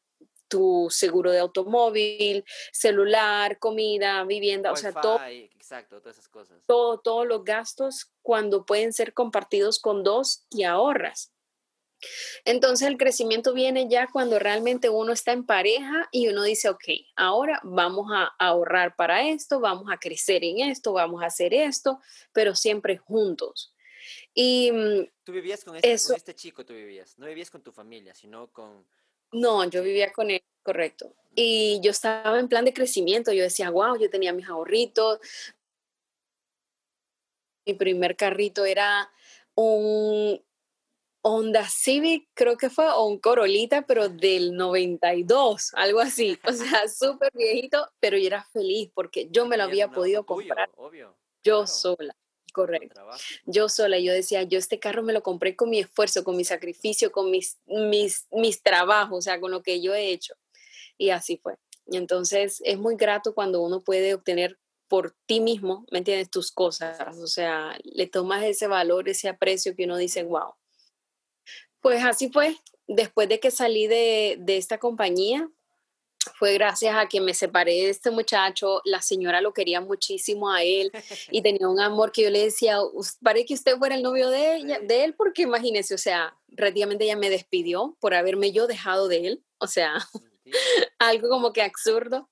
tu 0.47 0.87
seguro 0.89 1.31
de 1.31 1.39
automóvil, 1.39 2.45
celular, 2.71 3.59
comida, 3.59 4.23
vivienda, 4.23 4.71
o 4.71 4.75
sea, 4.75 4.93
todo. 4.93 5.19
Exacto, 5.25 5.99
todas 5.99 6.17
esas 6.17 6.29
cosas. 6.29 6.61
Todo, 6.67 6.99
todos 6.99 7.25
los 7.25 7.43
gastos 7.43 8.11
cuando 8.21 8.65
pueden 8.65 8.93
ser 8.93 9.13
compartidos 9.13 9.79
con 9.79 10.03
dos 10.03 10.45
y 10.51 10.63
ahorras. 10.63 11.31
Entonces 12.45 12.87
el 12.87 12.97
crecimiento 12.97 13.53
viene 13.53 13.87
ya 13.89 14.07
cuando 14.11 14.39
realmente 14.39 14.89
uno 14.89 15.13
está 15.13 15.31
en 15.31 15.45
pareja 15.45 16.07
y 16.11 16.27
uno 16.27 16.43
dice, 16.43 16.69
ok, 16.69 16.83
ahora 17.15 17.59
vamos 17.63 18.07
a 18.13 18.33
ahorrar 18.39 18.95
para 18.95 19.29
esto, 19.29 19.59
vamos 19.59 19.91
a 19.91 19.97
crecer 19.97 20.43
en 20.43 20.59
esto, 20.59 20.93
vamos 20.93 21.23
a 21.23 21.27
hacer 21.27 21.53
esto, 21.53 21.99
pero 22.33 22.55
siempre 22.55 22.97
juntos. 22.97 23.73
Y 24.33 24.71
mm, 24.71 25.09
tú 25.23 25.31
vivías 25.31 25.63
con 25.63 25.75
este, 25.75 26.07
con 26.07 26.15
este 26.15 26.35
chico, 26.35 26.65
tú 26.65 26.73
vivías, 26.73 27.17
no 27.17 27.25
vivías 27.25 27.49
con 27.49 27.63
tu 27.63 27.71
familia, 27.71 28.13
sino 28.13 28.51
con, 28.51 28.85
no, 29.31 29.63
yo 29.69 29.83
vivía 29.83 30.11
con 30.11 30.31
él, 30.31 30.43
correcto. 30.63 31.13
Y 31.35 31.79
yo 31.81 31.91
estaba 31.91 32.39
en 32.39 32.47
plan 32.47 32.65
de 32.65 32.73
crecimiento, 32.73 33.31
yo 33.31 33.43
decía, 33.43 33.69
wow, 33.69 33.97
yo 33.97 34.09
tenía 34.09 34.33
mis 34.33 34.47
ahorritos. 34.47 35.19
Mi 37.65 37.73
primer 37.73 38.15
carrito 38.15 38.63
era 38.63 39.11
un 39.55 40.41
Honda 41.27 41.67
Civic, 41.67 42.29
creo 42.35 42.55
que 42.55 42.69
fue, 42.69 42.87
o 42.87 43.05
un 43.05 43.17
Corolita, 43.17 43.87
pero 43.87 44.09
del 44.09 44.55
92, 44.55 45.71
algo 45.73 45.99
así. 45.99 46.37
O 46.47 46.53
sea, 46.53 46.87
súper 46.87 47.31
viejito, 47.33 47.89
pero 47.99 48.15
yo 48.15 48.27
era 48.27 48.43
feliz 48.53 48.91
porque 48.93 49.27
yo 49.31 49.47
me 49.47 49.57
lo 49.57 49.63
había 49.63 49.89
podido 49.89 50.23
comprar 50.23 50.69
yo 51.43 51.65
sola. 51.65 52.15
Correcto. 52.53 53.01
Yo 53.45 53.69
sola, 53.69 53.97
yo 53.97 54.13
decía, 54.13 54.43
yo 54.43 54.59
este 54.59 54.79
carro 54.79 55.01
me 55.01 55.13
lo 55.13 55.23
compré 55.23 55.55
con 55.55 55.71
mi 55.71 55.79
esfuerzo, 55.79 56.23
con 56.23 56.37
mi 56.37 56.45
sacrificio, 56.45 57.11
con 57.11 57.31
mis, 57.31 57.57
mis, 57.65 58.27
mis 58.31 58.61
trabajos, 58.61 59.17
o 59.17 59.21
sea, 59.21 59.39
con 59.39 59.49
lo 59.49 59.63
que 59.63 59.81
yo 59.81 59.95
he 59.95 60.11
hecho. 60.11 60.35
Y 60.95 61.09
así 61.09 61.37
fue. 61.37 61.55
Y 61.87 61.97
entonces 61.97 62.61
es 62.63 62.77
muy 62.77 62.97
grato 62.97 63.33
cuando 63.33 63.61
uno 63.61 63.83
puede 63.83 64.13
obtener 64.13 64.59
por 64.87 65.15
ti 65.25 65.39
mismo, 65.39 65.87
¿me 65.91 65.97
entiendes? 65.97 66.29
Tus 66.29 66.51
cosas. 66.51 67.17
O 67.17 67.27
sea, 67.27 67.75
le 67.83 68.05
tomas 68.05 68.43
ese 68.43 68.67
valor, 68.67 69.09
ese 69.09 69.27
aprecio 69.27 69.75
que 69.75 69.85
uno 69.85 69.97
dice, 69.97 70.21
wow. 70.21 70.53
Pues 71.85 72.03
así 72.03 72.31
fue. 72.31 72.57
Después 72.87 73.29
de 73.29 73.39
que 73.39 73.51
salí 73.51 73.85
de, 73.85 74.37
de 74.39 74.57
esta 74.57 74.79
compañía, 74.79 75.47
fue 76.39 76.55
gracias 76.55 76.95
a 76.95 77.07
que 77.07 77.21
me 77.21 77.35
separé 77.35 77.73
de 77.73 77.89
este 77.91 78.09
muchacho, 78.09 78.81
la 78.85 79.03
señora 79.03 79.39
lo 79.39 79.53
quería 79.53 79.81
muchísimo 79.81 80.51
a 80.51 80.63
él 80.63 80.91
y 81.29 81.43
tenía 81.43 81.67
un 81.67 81.79
amor 81.79 82.11
que 82.11 82.23
yo 82.23 82.31
le 82.31 82.45
decía, 82.45 82.79
parece 83.21 83.45
que 83.45 83.53
usted 83.53 83.77
fuera 83.77 83.93
el 83.93 84.01
novio 84.01 84.31
de, 84.31 84.55
ella, 84.55 84.79
de 84.79 85.03
él, 85.03 85.13
porque 85.13 85.43
imagínese, 85.43 85.93
o 85.93 85.99
sea, 85.99 86.35
prácticamente 86.55 87.03
ella 87.03 87.17
me 87.17 87.29
despidió 87.29 87.95
por 87.99 88.15
haberme 88.15 88.51
yo 88.51 88.65
dejado 88.65 89.07
de 89.07 89.27
él, 89.27 89.43
o 89.59 89.67
sea, 89.67 89.93
algo 90.97 91.29
como 91.29 91.53
que 91.53 91.61
absurdo. 91.61 92.27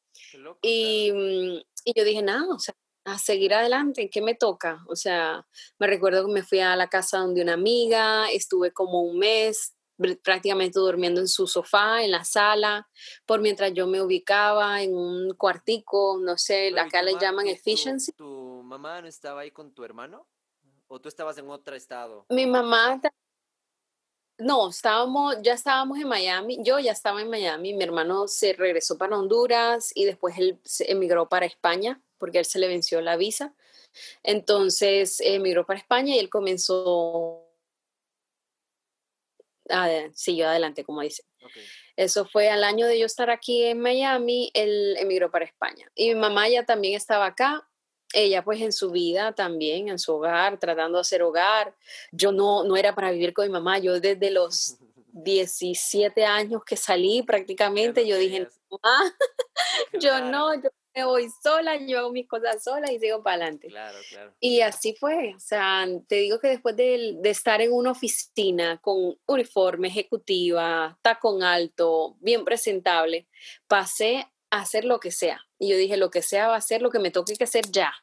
y, 0.63 1.11
mm, 1.11 1.61
y 1.85 1.93
yo 1.95 2.03
dije, 2.03 2.23
nada, 2.23 2.55
o 2.55 2.57
sea, 2.57 2.73
a 3.05 3.17
seguir 3.17 3.53
adelante, 3.53 4.09
¿qué 4.09 4.21
me 4.21 4.35
toca? 4.35 4.83
O 4.87 4.95
sea, 4.95 5.45
me 5.79 5.87
recuerdo 5.87 6.25
que 6.25 6.31
me 6.31 6.43
fui 6.43 6.59
a 6.59 6.75
la 6.75 6.87
casa 6.87 7.19
donde 7.19 7.41
una 7.41 7.53
amiga, 7.53 8.29
estuve 8.31 8.71
como 8.71 9.01
un 9.01 9.19
mes, 9.19 9.75
prácticamente 10.23 10.79
durmiendo 10.79 11.21
en 11.21 11.27
su 11.27 11.47
sofá, 11.47 12.03
en 12.03 12.11
la 12.11 12.23
sala, 12.23 12.87
por 13.25 13.41
mientras 13.41 13.73
yo 13.73 13.87
me 13.87 14.01
ubicaba 14.01 14.81
en 14.81 14.95
un 14.95 15.33
cuartico, 15.35 16.19
no 16.21 16.37
sé, 16.37 16.73
acá 16.79 17.01
le 17.01 17.17
llaman 17.19 17.47
efficiency. 17.47 18.11
Tu, 18.13 18.61
mamá 18.63 19.01
no 19.01 19.07
estaba 19.07 19.41
ahí 19.41 19.51
con 19.51 19.73
tu 19.73 19.83
hermano? 19.83 20.27
¿O 20.87 20.99
tú 20.99 21.09
estabas 21.09 21.37
en 21.37 21.49
otro 21.49 21.75
estado? 21.75 22.25
Mi 22.29 22.45
mamá, 22.45 23.01
no, 24.37 24.69
estábamos, 24.69 25.37
ya 25.41 25.53
estábamos 25.53 25.99
en 25.99 26.07
Miami, 26.07 26.59
yo 26.63 26.79
ya 26.79 26.91
estaba 26.91 27.21
en 27.21 27.29
Miami, 27.29 27.73
mi 27.73 27.83
hermano 27.83 28.27
se 28.27 28.53
regresó 28.53 28.97
para 28.97 29.17
Honduras 29.17 29.91
y 29.95 30.05
después 30.05 30.37
él 30.37 30.59
se 30.63 30.91
emigró 30.91 31.29
para 31.29 31.45
España 31.45 32.01
porque 32.23 32.39
él 32.39 32.45
se 32.45 32.57
le 32.57 32.69
venció 32.69 33.01
la 33.01 33.17
visa. 33.17 33.53
Entonces 34.23 35.19
emigró 35.19 35.65
para 35.65 35.77
España 35.77 36.15
y 36.15 36.19
él 36.19 36.29
comenzó 36.29 37.49
siguió 40.13 40.47
adelante, 40.47 40.85
como 40.85 41.01
dice. 41.01 41.25
Eso 41.97 42.23
fue 42.23 42.49
al 42.49 42.63
año 42.63 42.87
de 42.87 42.97
yo 42.97 43.05
estar 43.05 43.29
aquí 43.29 43.65
en 43.65 43.81
Miami, 43.81 44.51
él 44.53 44.95
emigró 44.97 45.29
para 45.29 45.43
España. 45.43 45.85
Y 45.95 46.13
mi 46.13 46.15
mamá 46.15 46.47
ya 46.47 46.63
también 46.63 46.95
estaba 46.95 47.25
acá, 47.25 47.67
ella 48.13 48.41
pues 48.41 48.61
en 48.61 48.71
su 48.71 48.89
vida 48.89 49.33
también, 49.33 49.89
en 49.89 49.99
su 49.99 50.13
hogar, 50.13 50.57
tratando 50.59 50.99
de 50.99 51.01
hacer 51.01 51.23
hogar. 51.23 51.75
Yo 52.13 52.31
no, 52.31 52.63
no 52.63 52.77
era 52.77 52.95
para 52.95 53.11
vivir 53.11 53.33
con 53.33 53.45
mi 53.45 53.51
mamá, 53.51 53.79
yo 53.79 53.99
desde 53.99 54.31
los 54.31 54.77
17 55.11 56.23
años 56.23 56.63
que 56.63 56.77
salí 56.77 57.21
prácticamente, 57.21 58.07
yo 58.07 58.15
dije, 58.15 58.47
ah, 58.81 59.11
yo 59.99 60.21
no, 60.21 60.53
yo 60.55 60.69
me 60.95 61.05
voy 61.05 61.27
sola, 61.41 61.77
yo 61.77 61.99
hago 61.99 62.11
mis 62.11 62.27
cosas 62.27 62.63
sola 62.63 62.91
y 62.91 62.99
sigo 62.99 63.23
para 63.23 63.37
adelante. 63.37 63.67
Claro, 63.67 63.97
claro. 64.09 64.33
Y 64.39 64.61
así 64.61 64.95
fue, 64.99 65.33
o 65.35 65.39
sea, 65.39 65.87
te 66.07 66.15
digo 66.15 66.39
que 66.39 66.49
después 66.49 66.75
de, 66.75 67.17
de 67.19 67.29
estar 67.29 67.61
en 67.61 67.71
una 67.71 67.91
oficina 67.91 68.79
con 68.81 69.17
uniforme, 69.25 69.87
ejecutiva, 69.87 70.97
tacón 71.01 71.43
alto, 71.43 72.17
bien 72.19 72.45
presentable, 72.45 73.27
pasé 73.67 74.27
a 74.49 74.61
hacer 74.61 74.85
lo 74.85 74.99
que 74.99 75.11
sea. 75.11 75.41
Y 75.57 75.69
yo 75.69 75.77
dije, 75.77 75.97
lo 75.97 76.11
que 76.11 76.21
sea 76.21 76.47
va 76.47 76.55
a 76.55 76.61
ser 76.61 76.81
lo 76.81 76.91
que 76.91 76.99
me 76.99 77.11
toque 77.11 77.35
que 77.35 77.45
hacer 77.45 77.65
ya. 77.71 77.93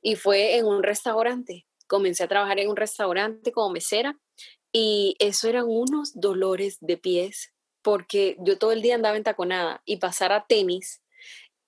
Y 0.00 0.16
fue 0.16 0.56
en 0.56 0.66
un 0.66 0.82
restaurante. 0.82 1.66
Comencé 1.86 2.24
a 2.24 2.28
trabajar 2.28 2.58
en 2.58 2.70
un 2.70 2.76
restaurante 2.76 3.52
como 3.52 3.70
mesera 3.70 4.18
y 4.72 5.16
eso 5.18 5.48
eran 5.48 5.66
unos 5.68 6.18
dolores 6.18 6.78
de 6.80 6.96
pies 6.96 7.52
porque 7.82 8.36
yo 8.40 8.58
todo 8.58 8.72
el 8.72 8.80
día 8.80 8.94
andaba 8.94 9.16
en 9.16 9.22
taconada 9.22 9.82
y 9.84 9.98
pasar 9.98 10.32
a 10.32 10.46
tenis 10.46 11.02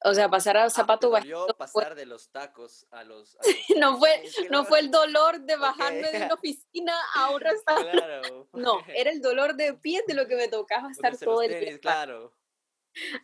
o 0.05 0.15
sea, 0.15 0.29
pasar 0.29 0.57
a 0.57 0.65
ah, 0.65 0.71
zapato 0.71 1.11
bajito. 1.11 1.47
pasar 1.57 1.95
de 1.95 2.07
los 2.07 2.31
tacos 2.31 2.87
a 2.91 3.05
los. 3.05 3.37
no 3.79 3.99
fue, 3.99 4.23
no 4.51 4.65
fue 4.65 4.81
el 4.81 4.91
dolor 4.91 5.41
de 5.41 5.57
bajarme 5.57 6.13
de 6.13 6.25
una 6.25 6.35
oficina 6.35 6.95
a 7.15 7.31
un 7.31 7.41
restaurante. 7.41 7.97
Claro. 8.07 8.49
No, 8.53 8.79
era 8.89 9.11
el 9.11 9.21
dolor 9.21 9.55
de 9.55 9.75
pies 9.75 10.05
de 10.07 10.15
lo 10.15 10.27
que 10.27 10.37
me 10.37 10.49
tocaba 10.49 10.91
estar 10.91 11.17
todo 11.17 11.43
el 11.43 11.59
día. 11.61 11.79
Claro. 11.79 12.35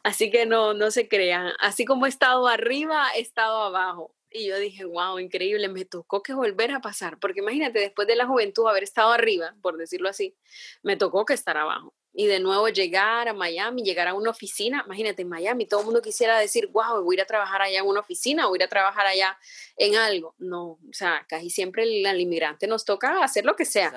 Así 0.02 0.30
que 0.30 0.46
no, 0.46 0.74
no 0.74 0.90
se 0.90 1.08
crean. 1.08 1.52
Así 1.58 1.84
como 1.84 2.06
he 2.06 2.08
estado 2.08 2.46
arriba, 2.46 3.08
he 3.14 3.20
estado 3.20 3.62
abajo. 3.62 4.14
Y 4.30 4.46
yo 4.46 4.58
dije, 4.58 4.84
wow, 4.84 5.18
increíble, 5.18 5.68
me 5.68 5.84
tocó 5.84 6.22
que 6.22 6.32
volver 6.32 6.70
a 6.72 6.80
pasar, 6.80 7.18
porque 7.18 7.40
imagínate, 7.40 7.80
después 7.80 8.08
de 8.08 8.16
la 8.16 8.26
juventud, 8.26 8.66
haber 8.66 8.82
estado 8.82 9.12
arriba, 9.12 9.54
por 9.60 9.76
decirlo 9.76 10.08
así, 10.08 10.34
me 10.82 10.96
tocó 10.96 11.26
que 11.26 11.34
estar 11.34 11.56
abajo 11.58 11.94
y 12.14 12.26
de 12.26 12.40
nuevo 12.40 12.68
llegar 12.68 13.28
a 13.28 13.32
Miami, 13.32 13.82
llegar 13.82 14.06
a 14.08 14.14
una 14.14 14.30
oficina, 14.30 14.82
imagínate, 14.84 15.22
en 15.22 15.28
Miami 15.28 15.66
todo 15.66 15.80
el 15.80 15.86
mundo 15.86 16.02
quisiera 16.02 16.38
decir, 16.38 16.68
wow, 16.68 17.02
voy 17.02 17.14
a 17.14 17.16
ir 17.16 17.22
a 17.22 17.26
trabajar 17.26 17.62
allá 17.62 17.78
en 17.78 17.86
una 17.86 18.00
oficina, 18.00 18.46
voy 18.46 18.56
a 18.56 18.60
ir 18.60 18.64
a 18.64 18.68
trabajar 18.68 19.06
allá 19.06 19.38
en 19.76 19.96
algo. 19.96 20.34
No, 20.38 20.62
o 20.72 20.92
sea, 20.92 21.24
casi 21.28 21.48
siempre 21.48 21.84
el, 21.84 22.20
inmigrante 22.20 22.66
nos 22.66 22.84
toca 22.84 23.24
hacer 23.24 23.44
lo 23.44 23.56
que 23.56 23.64
sea. 23.64 23.92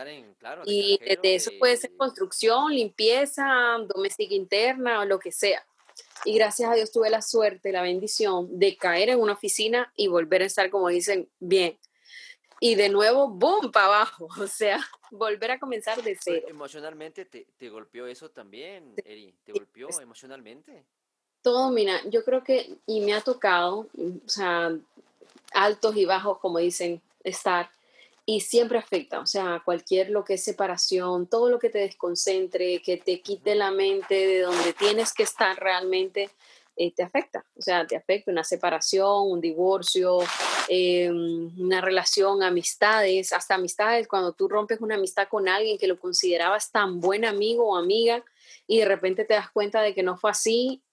y 0.65 0.97
de 0.99 1.36
eso 1.36 1.51
puede 1.60 1.75
ser 1.75 1.95
construcción, 1.97 2.73
limpieza, 2.73 3.45
doméstica 3.93 4.34
interna 4.34 5.01
o 5.01 5.06
lo 5.06 5.19
que 5.19 5.32
sea. 5.32 5.65
Y 6.23 6.36
gracias 6.36 6.69
a 6.69 6.73
Dios 6.73 6.91
tuve 6.91 7.10
la 7.10 7.21
suerte, 7.21 7.71
la 7.71 7.82
bendición 7.82 8.47
de 8.58 8.78
caer 8.78 9.10
en 9.10 9.19
una 9.19 9.34
oficina 9.34 9.91
y 9.95 10.08
volver 10.08 10.41
a 10.41 10.45
estar, 10.45 10.69
como 10.69 10.88
dicen, 10.88 11.30
bien 11.39 11.78
y 12.60 12.76
de 12.76 12.89
nuevo, 12.89 13.28
¡boom!, 13.28 13.72
para 13.72 13.86
abajo. 13.88 14.28
O 14.46 14.48
sea, 14.48 14.80
volver 15.12 15.52
a 15.52 15.60
comenzar 15.60 16.02
de 16.02 16.18
cero. 16.20 16.46
Emocionalmente 16.50 17.26
te, 17.26 17.48
te 17.58 17.70
golpeó 17.70 18.08
eso 18.08 18.30
también, 18.30 18.94
Eri, 19.04 19.34
¿te 19.44 19.52
golpeó 19.52 19.89
emocionalmente? 20.02 20.86
Todo, 21.41 21.70
mira, 21.72 22.02
yo 22.06 22.24
creo 22.24 22.44
que, 22.44 22.78
y 22.88 23.02
me 23.02 23.13
ha 23.13 23.22
tocado, 23.22 23.88
o 23.98 24.30
sea, 24.30 24.72
altos 25.54 25.96
y 25.96 26.06
bajos, 26.06 26.39
como 26.39 26.58
dicen, 26.60 27.02
estar, 27.24 27.70
y 28.26 28.41
siempre 28.41 28.80
afecta, 28.80 29.20
o 29.20 29.26
sea, 29.28 29.62
cualquier 29.63 30.10
lo 30.10 30.26
que 30.26 30.34
es 30.36 30.44
separación, 30.44 31.28
todo 31.28 31.50
lo 31.50 31.60
que 31.60 31.70
te 31.70 31.78
desconcentre, 31.80 32.82
que 32.82 32.98
te 32.98 33.22
quite 33.22 33.54
la 33.54 33.70
mente 33.70 34.15
de 34.15 34.41
donde 34.41 34.74
tienes 34.74 35.13
que 35.13 35.24
estar 35.24 35.56
realmente, 35.60 36.32
eh, 36.78 36.94
te 36.94 37.04
afecta, 37.04 37.46
o 37.56 37.62
sea, 37.62 37.88
te 37.88 37.96
afecta 37.96 38.32
una 38.32 38.44
separación, 38.44 39.32
un 39.32 39.40
divorcio, 39.40 40.20
eh, 40.68 41.10
una 41.10 41.80
relación, 41.80 42.44
amistades, 42.44 43.32
hasta 43.32 43.56
amistades, 43.56 44.08
cuando 44.08 44.34
tú 44.34 44.50
rompes 44.50 44.82
una 44.82 44.96
amistad 44.96 45.28
con 45.30 45.48
alguien 45.48 45.78
que 45.78 45.88
lo 45.88 45.98
considerabas 46.00 46.72
tan 46.72 47.00
buen 47.00 47.24
amigo 47.24 47.70
o 47.70 47.78
amiga 47.78 48.24
y 48.68 48.80
de 48.80 48.86
repente 48.86 49.24
te 49.24 49.36
das 49.36 49.50
cuenta 49.52 49.82
de 49.82 49.94
que 49.94 50.04
no 50.04 50.18
fue 50.18 50.32
así, 50.32 50.84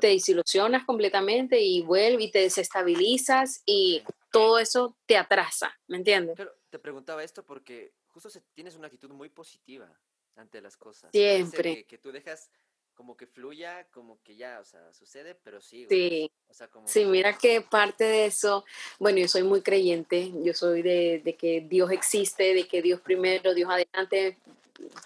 te 0.00 0.08
desilusionas 0.08 0.84
completamente 0.84 1.60
y 1.60 1.82
vuelves 1.82 2.26
y 2.26 2.30
te 2.30 2.40
desestabilizas 2.40 3.62
y 3.66 4.02
todo 4.32 4.58
eso 4.58 4.96
te 5.06 5.16
atrasa, 5.16 5.72
¿me 5.86 5.96
entiendes? 5.96 6.34
Pero 6.36 6.52
te 6.70 6.78
preguntaba 6.78 7.22
esto 7.22 7.44
porque 7.44 7.92
justo 8.08 8.28
tienes 8.54 8.76
una 8.76 8.86
actitud 8.86 9.10
muy 9.10 9.28
positiva 9.28 9.88
ante 10.36 10.60
las 10.60 10.76
cosas. 10.76 11.10
Siempre. 11.12 11.84
que 11.84 11.98
tú 11.98 12.12
dejas 12.12 12.50
como 13.00 13.16
que 13.16 13.26
fluya, 13.26 13.86
como 13.92 14.20
que 14.22 14.36
ya, 14.36 14.60
o 14.60 14.64
sea, 14.66 14.92
sucede, 14.92 15.34
pero 15.34 15.62
sí. 15.62 15.86
Sí, 15.88 16.30
sí 16.84 17.06
mira 17.06 17.38
que 17.38 17.62
parte 17.62 18.04
de 18.04 18.26
eso, 18.26 18.66
bueno, 18.98 19.20
yo 19.20 19.26
soy 19.26 19.42
muy 19.42 19.62
creyente, 19.62 20.30
yo 20.42 20.52
soy 20.52 20.82
de, 20.82 21.22
de 21.24 21.34
que 21.34 21.62
Dios 21.62 21.90
existe, 21.92 22.52
de 22.52 22.68
que 22.68 22.82
Dios 22.82 23.00
primero, 23.00 23.54
Dios 23.54 23.70
adelante, 23.70 24.36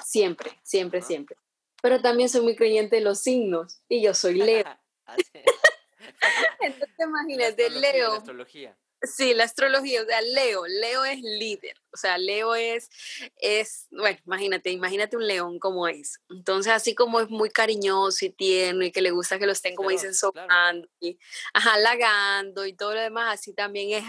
siempre, 0.04 0.59
siempre, 0.64 1.02
siempre. 1.02 1.37
Pero 1.80 2.02
también 2.02 2.28
soy 2.28 2.40
muy 2.40 2.57
creyente 2.57 2.96
de 2.96 3.02
los 3.02 3.20
signos 3.20 3.80
y 3.88 4.02
yo 4.02 4.12
soy 4.12 4.35
Leo. 4.42 4.64
Ah, 5.07 5.16
Entonces 6.62 6.96
imagínate, 6.98 7.70
Leo. 7.70 8.11
La 8.11 8.16
astrología. 8.16 8.76
Sí, 9.07 9.35
la 9.35 9.45
astrología, 9.45 10.03
o 10.03 10.07
sea, 10.07 10.21
Leo, 10.23 10.67
Leo 10.67 11.05
es 11.05 11.21
líder, 11.21 11.77
o 11.93 11.97
sea, 11.97 12.17
Leo 12.17 12.55
es, 12.55 12.88
es, 13.37 13.87
bueno, 13.90 14.19
imagínate, 14.27 14.71
imagínate 14.71 15.17
un 15.17 15.27
león 15.27 15.59
como 15.59 15.88
es. 15.88 16.21
Entonces, 16.31 16.73
así 16.73 16.95
como 16.95 17.21
es 17.21 17.29
muy 17.29 17.51
cariñoso 17.51 18.25
y 18.25 18.31
tierno 18.31 18.85
y 18.85 18.93
que 18.93 19.03
le 19.03 19.11
gusta 19.11 19.38
que 19.38 19.47
lo 19.47 19.53
estén, 19.53 19.75
como 19.75 19.90
dicen, 19.90 20.14
socando 20.14 20.88
y 21.01 21.19
halagando 21.53 22.67
y 22.67 22.75
todo 22.75 22.95
lo 22.95 23.01
demás, 23.01 23.40
así 23.40 23.53
también 23.53 23.90
es 23.90 24.05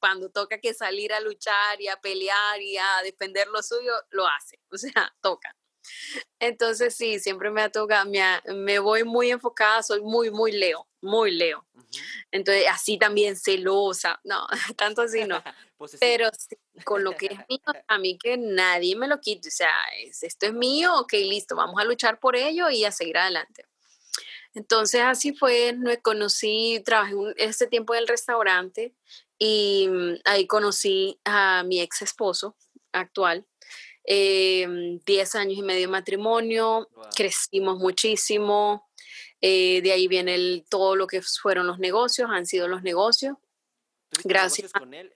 cuando 0.00 0.30
toca 0.30 0.58
que 0.58 0.74
salir 0.74 1.12
a 1.12 1.20
luchar 1.20 1.80
y 1.80 1.88
a 1.88 2.00
pelear 2.00 2.60
y 2.60 2.76
a 2.76 3.02
defender 3.02 3.48
lo 3.48 3.62
suyo, 3.62 3.92
lo 4.10 4.26
hace, 4.26 4.58
o 4.70 4.76
sea, 4.76 5.14
toca. 5.20 5.54
Entonces, 6.38 6.94
sí, 6.94 7.18
siempre 7.18 7.50
me 7.50 7.62
ha 7.62 7.70
tocado, 7.70 8.10
me, 8.10 8.20
me 8.54 8.78
voy 8.78 9.04
muy 9.04 9.30
enfocada, 9.30 9.82
soy 9.82 10.02
muy, 10.02 10.30
muy 10.30 10.52
Leo, 10.52 10.86
muy 11.00 11.30
Leo. 11.30 11.67
Entonces, 12.30 12.66
así 12.70 12.98
también 12.98 13.36
celosa, 13.36 14.20
no, 14.24 14.46
tanto 14.76 15.02
así 15.02 15.24
no. 15.24 15.42
Pero 16.00 16.28
con 16.84 17.04
lo 17.04 17.16
que 17.16 17.26
es 17.26 17.38
mío, 17.48 17.60
a 17.88 17.98
mí 17.98 18.18
que 18.18 18.36
nadie 18.36 18.96
me 18.96 19.08
lo 19.08 19.20
quite, 19.20 19.48
o 19.48 19.52
sea, 19.52 19.70
esto 20.20 20.46
es 20.46 20.52
mío, 20.52 20.94
ok, 20.98 21.12
listo, 21.12 21.56
vamos 21.56 21.80
a 21.80 21.84
luchar 21.84 22.18
por 22.18 22.36
ello 22.36 22.68
y 22.70 22.84
a 22.84 22.92
seguir 22.92 23.18
adelante. 23.18 23.64
Entonces, 24.54 25.02
así 25.02 25.32
fue, 25.34 25.72
me 25.74 25.98
conocí, 25.98 26.82
trabajé 26.84 27.14
un, 27.14 27.34
ese 27.36 27.66
tiempo 27.66 27.94
en 27.94 28.00
el 28.00 28.08
restaurante 28.08 28.94
y 29.38 29.86
mm, 29.88 30.14
ahí 30.24 30.46
conocí 30.46 31.20
a 31.24 31.62
mi 31.62 31.80
ex 31.80 32.02
esposo 32.02 32.56
actual. 32.92 33.46
Eh, 34.10 34.98
diez 35.04 35.34
años 35.34 35.58
y 35.58 35.62
medio 35.62 35.82
de 35.82 35.88
matrimonio, 35.88 36.88
crecimos 37.14 37.78
muchísimo, 37.78 38.88
eh, 39.40 39.80
de 39.82 39.92
ahí 39.92 40.08
viene 40.08 40.34
el, 40.34 40.64
todo 40.68 40.96
lo 40.96 41.06
que 41.06 41.22
fueron 41.22 41.66
los 41.66 41.78
negocios, 41.78 42.30
han 42.30 42.46
sido 42.46 42.68
los 42.68 42.82
negocios. 42.82 43.36
Gracias 44.24 44.72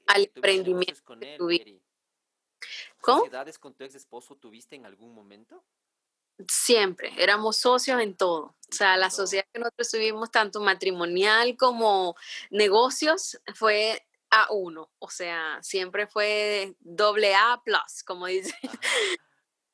al 0.06 0.30
emprendimiento 0.34 1.02
con 1.04 1.22
él, 1.22 1.38
que 1.38 1.80
¿Cómo? 3.00 3.24
con 3.58 3.74
tu 3.74 3.84
ex 3.84 3.94
esposo 3.94 4.36
tuviste 4.36 4.76
en 4.76 4.86
algún 4.86 5.14
momento? 5.14 5.64
Siempre, 6.48 7.12
éramos 7.18 7.56
socios 7.56 8.00
en 8.00 8.16
todo. 8.16 8.54
O 8.70 8.72
sea, 8.74 8.96
la 8.96 9.10
sociedad 9.10 9.44
que 9.52 9.58
nosotros 9.58 9.90
tuvimos, 9.90 10.30
tanto 10.30 10.60
matrimonial 10.60 11.56
como 11.56 12.16
negocios, 12.50 13.40
fue 13.54 14.06
A1. 14.30 14.88
O 14.98 15.10
sea, 15.10 15.58
siempre 15.62 16.06
fue 16.06 16.74
doble 16.80 17.34
A 17.34 17.60
plus, 17.64 18.02
como 18.04 18.26
dice. 18.26 18.54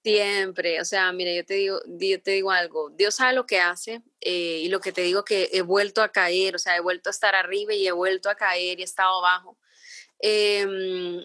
Siempre, 0.09 0.81
o 0.81 0.87
sea, 0.87 1.13
mira, 1.13 1.35
yo 1.35 1.45
te 1.45 1.53
digo, 1.53 1.81
yo 1.87 2.23
te 2.23 2.31
digo 2.31 2.51
algo, 2.51 2.89
Dios 2.89 3.17
sabe 3.17 3.35
lo 3.35 3.45
que 3.45 3.61
hace 3.61 4.01
eh, 4.23 4.63
y 4.63 4.71
lo 4.71 4.81
que 4.81 4.91
te 4.91 5.03
digo 5.03 5.23
que 5.23 5.51
he 5.53 5.61
vuelto 5.61 6.01
a 6.01 6.09
caer, 6.09 6.57
o 6.57 6.59
sea, 6.59 6.75
he 6.75 6.81
vuelto 6.81 7.11
a 7.11 7.13
estar 7.13 7.35
arriba 7.35 7.75
y 7.75 7.87
he 7.87 7.93
vuelto 7.93 8.31
a 8.31 8.35
caer 8.35 8.79
y 8.79 8.83
he 8.83 8.85
estado 8.87 9.19
abajo. 9.19 9.59
Em, 10.21 11.21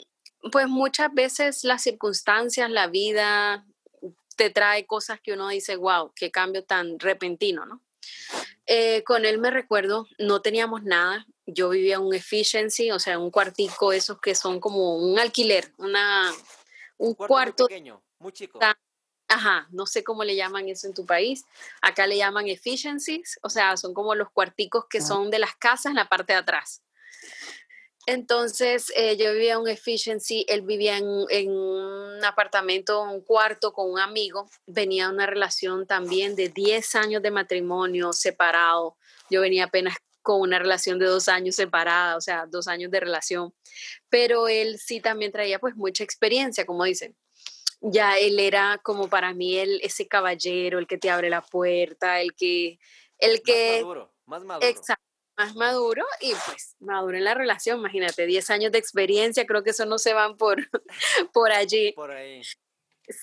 pues 0.52 0.68
muchas 0.68 1.14
veces 1.14 1.64
las 1.64 1.82
circunstancias, 1.82 2.70
la 2.70 2.88
vida 2.88 3.66
te 4.36 4.50
trae 4.50 4.86
cosas 4.86 5.22
que 5.22 5.32
uno 5.32 5.48
dice, 5.48 5.78
wow, 5.78 6.12
qué 6.14 6.30
cambio 6.30 6.66
tan 6.66 7.00
repentino, 7.00 7.66
¿no? 7.66 7.82
Eh, 8.66 9.02
con 9.04 9.24
él 9.24 9.38
me 9.38 9.50
recuerdo, 9.50 10.08
no 10.18 10.42
teníamos 10.42 10.84
nada, 10.84 11.26
yo 11.46 11.70
vivía 11.70 12.02
un 12.02 12.14
efficiency, 12.14 12.92
o 12.92 13.00
sea, 13.00 13.18
un 13.18 13.32
cuartico, 13.32 13.94
esos 13.94 14.20
que 14.20 14.36
son 14.36 14.60
como 14.60 14.98
un 14.98 15.20
alquiler, 15.20 15.72
una, 15.78 16.34
un, 16.98 17.14
cuarto, 17.14 17.68
pequeño 17.68 18.03
muy 18.24 18.32
chico. 18.32 18.60
Ajá, 19.28 19.68
no 19.72 19.86
sé 19.86 20.04
cómo 20.04 20.24
le 20.24 20.36
llaman 20.36 20.68
eso 20.70 20.88
en 20.88 20.94
tu 20.94 21.06
país. 21.06 21.46
Acá 21.82 22.08
le 22.08 22.18
llaman 22.18 22.48
efficiencies, 22.48 23.40
o 23.42 23.50
sea, 23.50 23.78
son 23.78 23.94
como 23.94 24.16
los 24.16 24.30
cuarticos 24.32 24.86
que 24.90 25.02
son 25.02 25.30
de 25.30 25.40
las 25.40 25.56
casas 25.56 25.88
en 25.88 25.96
la 25.96 26.10
parte 26.10 26.34
de 26.34 26.40
atrás. 26.40 26.84
Entonces, 28.06 28.92
eh, 28.98 29.16
yo 29.16 29.32
vivía 29.32 29.54
en 29.54 29.60
un 29.60 29.70
efficiency, 29.70 30.46
él 30.50 30.64
vivía 30.64 30.98
en, 30.98 31.06
en, 31.30 31.50
un 31.50 32.24
apartamento, 32.26 33.02
un 33.02 33.22
cuarto 33.22 33.72
con 33.72 33.90
un 33.90 34.00
amigo, 34.00 34.50
venía 34.68 35.10
una 35.10 35.26
relación 35.26 35.88
también 35.88 36.36
de 36.36 36.50
10 36.50 36.96
años 36.96 37.22
de 37.22 37.32
matrimonio 37.32 38.12
separado, 38.12 38.98
yo 39.30 39.40
venía 39.40 39.66
apenas 39.66 39.96
con 40.22 40.42
una 40.42 40.60
relación 40.60 41.00
de 41.00 41.06
dos 41.06 41.30
años 41.30 41.56
separada, 41.56 42.18
o 42.18 42.22
sea, 42.22 42.46
dos 42.46 42.68
años 42.68 42.92
de 42.92 43.00
relación, 43.00 43.54
pero 44.10 44.48
él 44.50 44.80
sí 44.80 45.00
también 45.00 45.32
traía 45.32 45.60
pues 45.60 45.76
mucha 45.76 46.04
experiencia, 46.04 46.66
como 46.66 46.84
dicen. 46.84 47.16
Ya 47.84 48.18
él 48.18 48.40
era 48.40 48.80
como 48.82 49.10
para 49.10 49.34
mí 49.34 49.58
el, 49.58 49.82
ese 49.82 50.08
caballero, 50.08 50.80
el 50.80 50.88
que 50.88 50.98
te 50.98 51.10
abre 51.10 51.30
la 51.30 51.42
puerta, 51.42 52.22
el 52.22 52.34
que... 52.34 52.80
El 53.20 53.42
que 53.42 53.74
más 53.74 53.82
maduro, 53.82 54.14
más 54.26 54.44
maduro. 54.44 54.68
Exacto, 54.68 55.06
más 55.38 55.56
maduro 55.56 56.06
y 56.20 56.34
pues 56.46 56.76
maduro 56.80 57.18
en 57.18 57.24
la 57.24 57.34
relación, 57.34 57.80
imagínate, 57.80 58.26
10 58.26 58.50
años 58.50 58.72
de 58.72 58.80
experiencia, 58.80 59.46
creo 59.46 59.64
que 59.64 59.72
eso 59.72 59.86
no 59.86 59.98
se 59.98 60.14
van 60.14 60.38
por, 60.38 60.58
por 61.34 61.52
allí. 61.52 61.92
Por 61.94 62.12
ahí. 62.12 62.42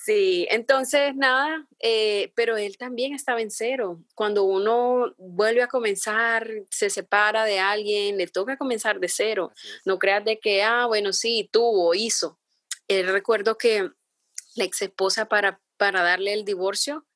Sí, 0.04 0.46
entonces 0.50 1.16
nada, 1.16 1.66
eh, 1.78 2.32
pero 2.34 2.58
él 2.58 2.76
también 2.76 3.14
estaba 3.14 3.40
en 3.40 3.50
cero. 3.50 4.02
Cuando 4.14 4.44
uno 4.44 5.14
vuelve 5.16 5.62
a 5.62 5.68
comenzar, 5.68 6.46
se 6.70 6.90
separa 6.90 7.44
de 7.44 7.60
alguien, 7.60 8.18
le 8.18 8.26
toca 8.26 8.58
comenzar 8.58 9.00
de 9.00 9.08
cero. 9.08 9.52
No 9.86 9.98
creas 9.98 10.22
de 10.24 10.38
que, 10.38 10.62
ah, 10.62 10.84
bueno, 10.86 11.14
sí, 11.14 11.48
tuvo, 11.50 11.94
hizo. 11.94 12.38
Él 12.88 13.08
recuerdo 13.08 13.56
que 13.56 13.90
la 14.54 14.64
ex 14.64 14.82
esposa 14.82 15.26
para, 15.26 15.60
para 15.76 16.02
darle 16.02 16.32
el 16.32 16.44
divorcio 16.44 17.06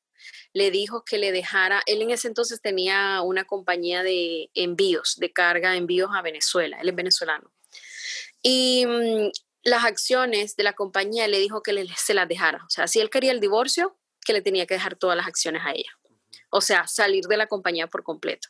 le 0.53 0.71
dijo 0.71 1.03
que 1.03 1.17
le 1.17 1.31
dejara, 1.31 1.81
él 1.85 2.01
en 2.01 2.11
ese 2.11 2.27
entonces 2.27 2.61
tenía 2.61 3.21
una 3.21 3.45
compañía 3.45 4.03
de 4.03 4.49
envíos, 4.53 5.15
de 5.17 5.31
carga, 5.31 5.75
envíos 5.75 6.09
a 6.13 6.21
Venezuela, 6.21 6.77
él 6.81 6.89
es 6.89 6.95
venezolano. 6.95 7.51
Y 8.41 8.85
mm, 8.85 9.31
las 9.63 9.83
acciones 9.83 10.55
de 10.55 10.63
la 10.63 10.73
compañía 10.73 11.27
le 11.27 11.39
dijo 11.39 11.61
que 11.61 11.87
se 11.97 12.13
las 12.13 12.27
dejara. 12.27 12.63
O 12.65 12.69
sea, 12.69 12.87
si 12.87 12.99
él 12.99 13.09
quería 13.09 13.31
el 13.31 13.39
divorcio, 13.39 13.97
que 14.25 14.33
le 14.33 14.41
tenía 14.41 14.65
que 14.65 14.75
dejar 14.75 14.95
todas 14.95 15.17
las 15.17 15.27
acciones 15.27 15.61
a 15.65 15.71
ella. 15.71 15.91
O 16.49 16.61
sea, 16.61 16.87
salir 16.87 17.25
de 17.25 17.37
la 17.37 17.47
compañía 17.47 17.87
por 17.87 18.03
completo. 18.03 18.49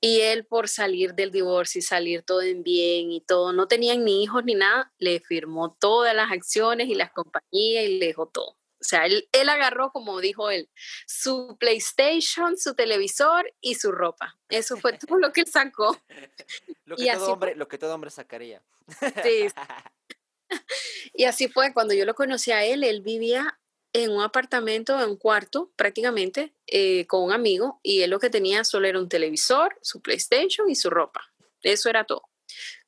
Y 0.00 0.20
él 0.20 0.46
por 0.46 0.68
salir 0.68 1.14
del 1.14 1.30
divorcio 1.30 1.78
y 1.78 1.82
salir 1.82 2.22
todo 2.22 2.42
en 2.42 2.62
bien 2.62 3.10
y 3.12 3.20
todo, 3.22 3.52
no 3.52 3.66
tenían 3.66 4.04
ni 4.04 4.22
hijos 4.22 4.44
ni 4.44 4.54
nada, 4.54 4.92
le 4.98 5.20
firmó 5.20 5.74
todas 5.80 6.14
las 6.14 6.30
acciones 6.30 6.88
y 6.88 6.94
las 6.94 7.10
compañías 7.12 7.84
y 7.84 7.98
le 7.98 8.06
dejó 8.06 8.26
todo. 8.26 8.56
O 8.78 8.84
sea, 8.84 9.06
él, 9.06 9.28
él 9.32 9.48
agarró, 9.48 9.90
como 9.90 10.20
dijo 10.20 10.50
él, 10.50 10.68
su 11.06 11.56
PlayStation, 11.58 12.58
su 12.58 12.74
televisor 12.74 13.52
y 13.60 13.74
su 13.76 13.90
ropa. 13.90 14.38
Eso 14.48 14.76
fue 14.76 14.92
todo 14.98 15.18
lo 15.18 15.32
que 15.32 15.40
él 15.42 15.46
sacó. 15.46 15.98
lo, 16.84 16.96
que 16.96 17.12
todo 17.12 17.32
hombre, 17.32 17.54
lo 17.54 17.68
que 17.68 17.78
todo 17.78 17.94
hombre 17.94 18.10
sacaría. 18.10 18.62
Sí. 19.24 19.48
y 21.14 21.24
así 21.24 21.48
fue, 21.48 21.72
cuando 21.72 21.94
yo 21.94 22.04
lo 22.04 22.14
conocí 22.14 22.52
a 22.52 22.64
él, 22.64 22.84
él 22.84 23.00
vivía 23.00 23.58
en 23.92 24.10
un 24.10 24.22
apartamento, 24.22 25.00
en 25.00 25.10
un 25.10 25.16
cuarto 25.16 25.72
prácticamente, 25.76 26.52
eh, 26.66 27.06
con 27.06 27.22
un 27.22 27.32
amigo, 27.32 27.80
y 27.82 28.02
él 28.02 28.10
lo 28.10 28.20
que 28.20 28.30
tenía 28.30 28.64
solo 28.64 28.86
era 28.86 28.98
un 28.98 29.08
televisor, 29.08 29.78
su 29.82 30.00
PlayStation 30.00 30.68
y 30.68 30.74
su 30.74 30.90
ropa. 30.90 31.22
Eso 31.62 31.88
era 31.88 32.04
todo. 32.04 32.22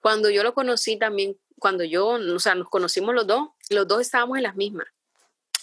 Cuando 0.01 0.31
yo 0.31 0.43
lo 0.43 0.55
conocí 0.55 0.99
también, 0.99 1.39
cuando 1.59 1.85
yo, 1.85 2.09
o 2.09 2.39
sea, 2.39 2.55
nos 2.55 2.69
conocimos 2.69 3.15
los 3.15 3.27
dos, 3.27 3.49
los 3.71 3.87
dos 3.89 4.01
estábamos 4.01 4.37
en 4.37 4.45
las 4.45 4.57
mismas. 4.57 4.87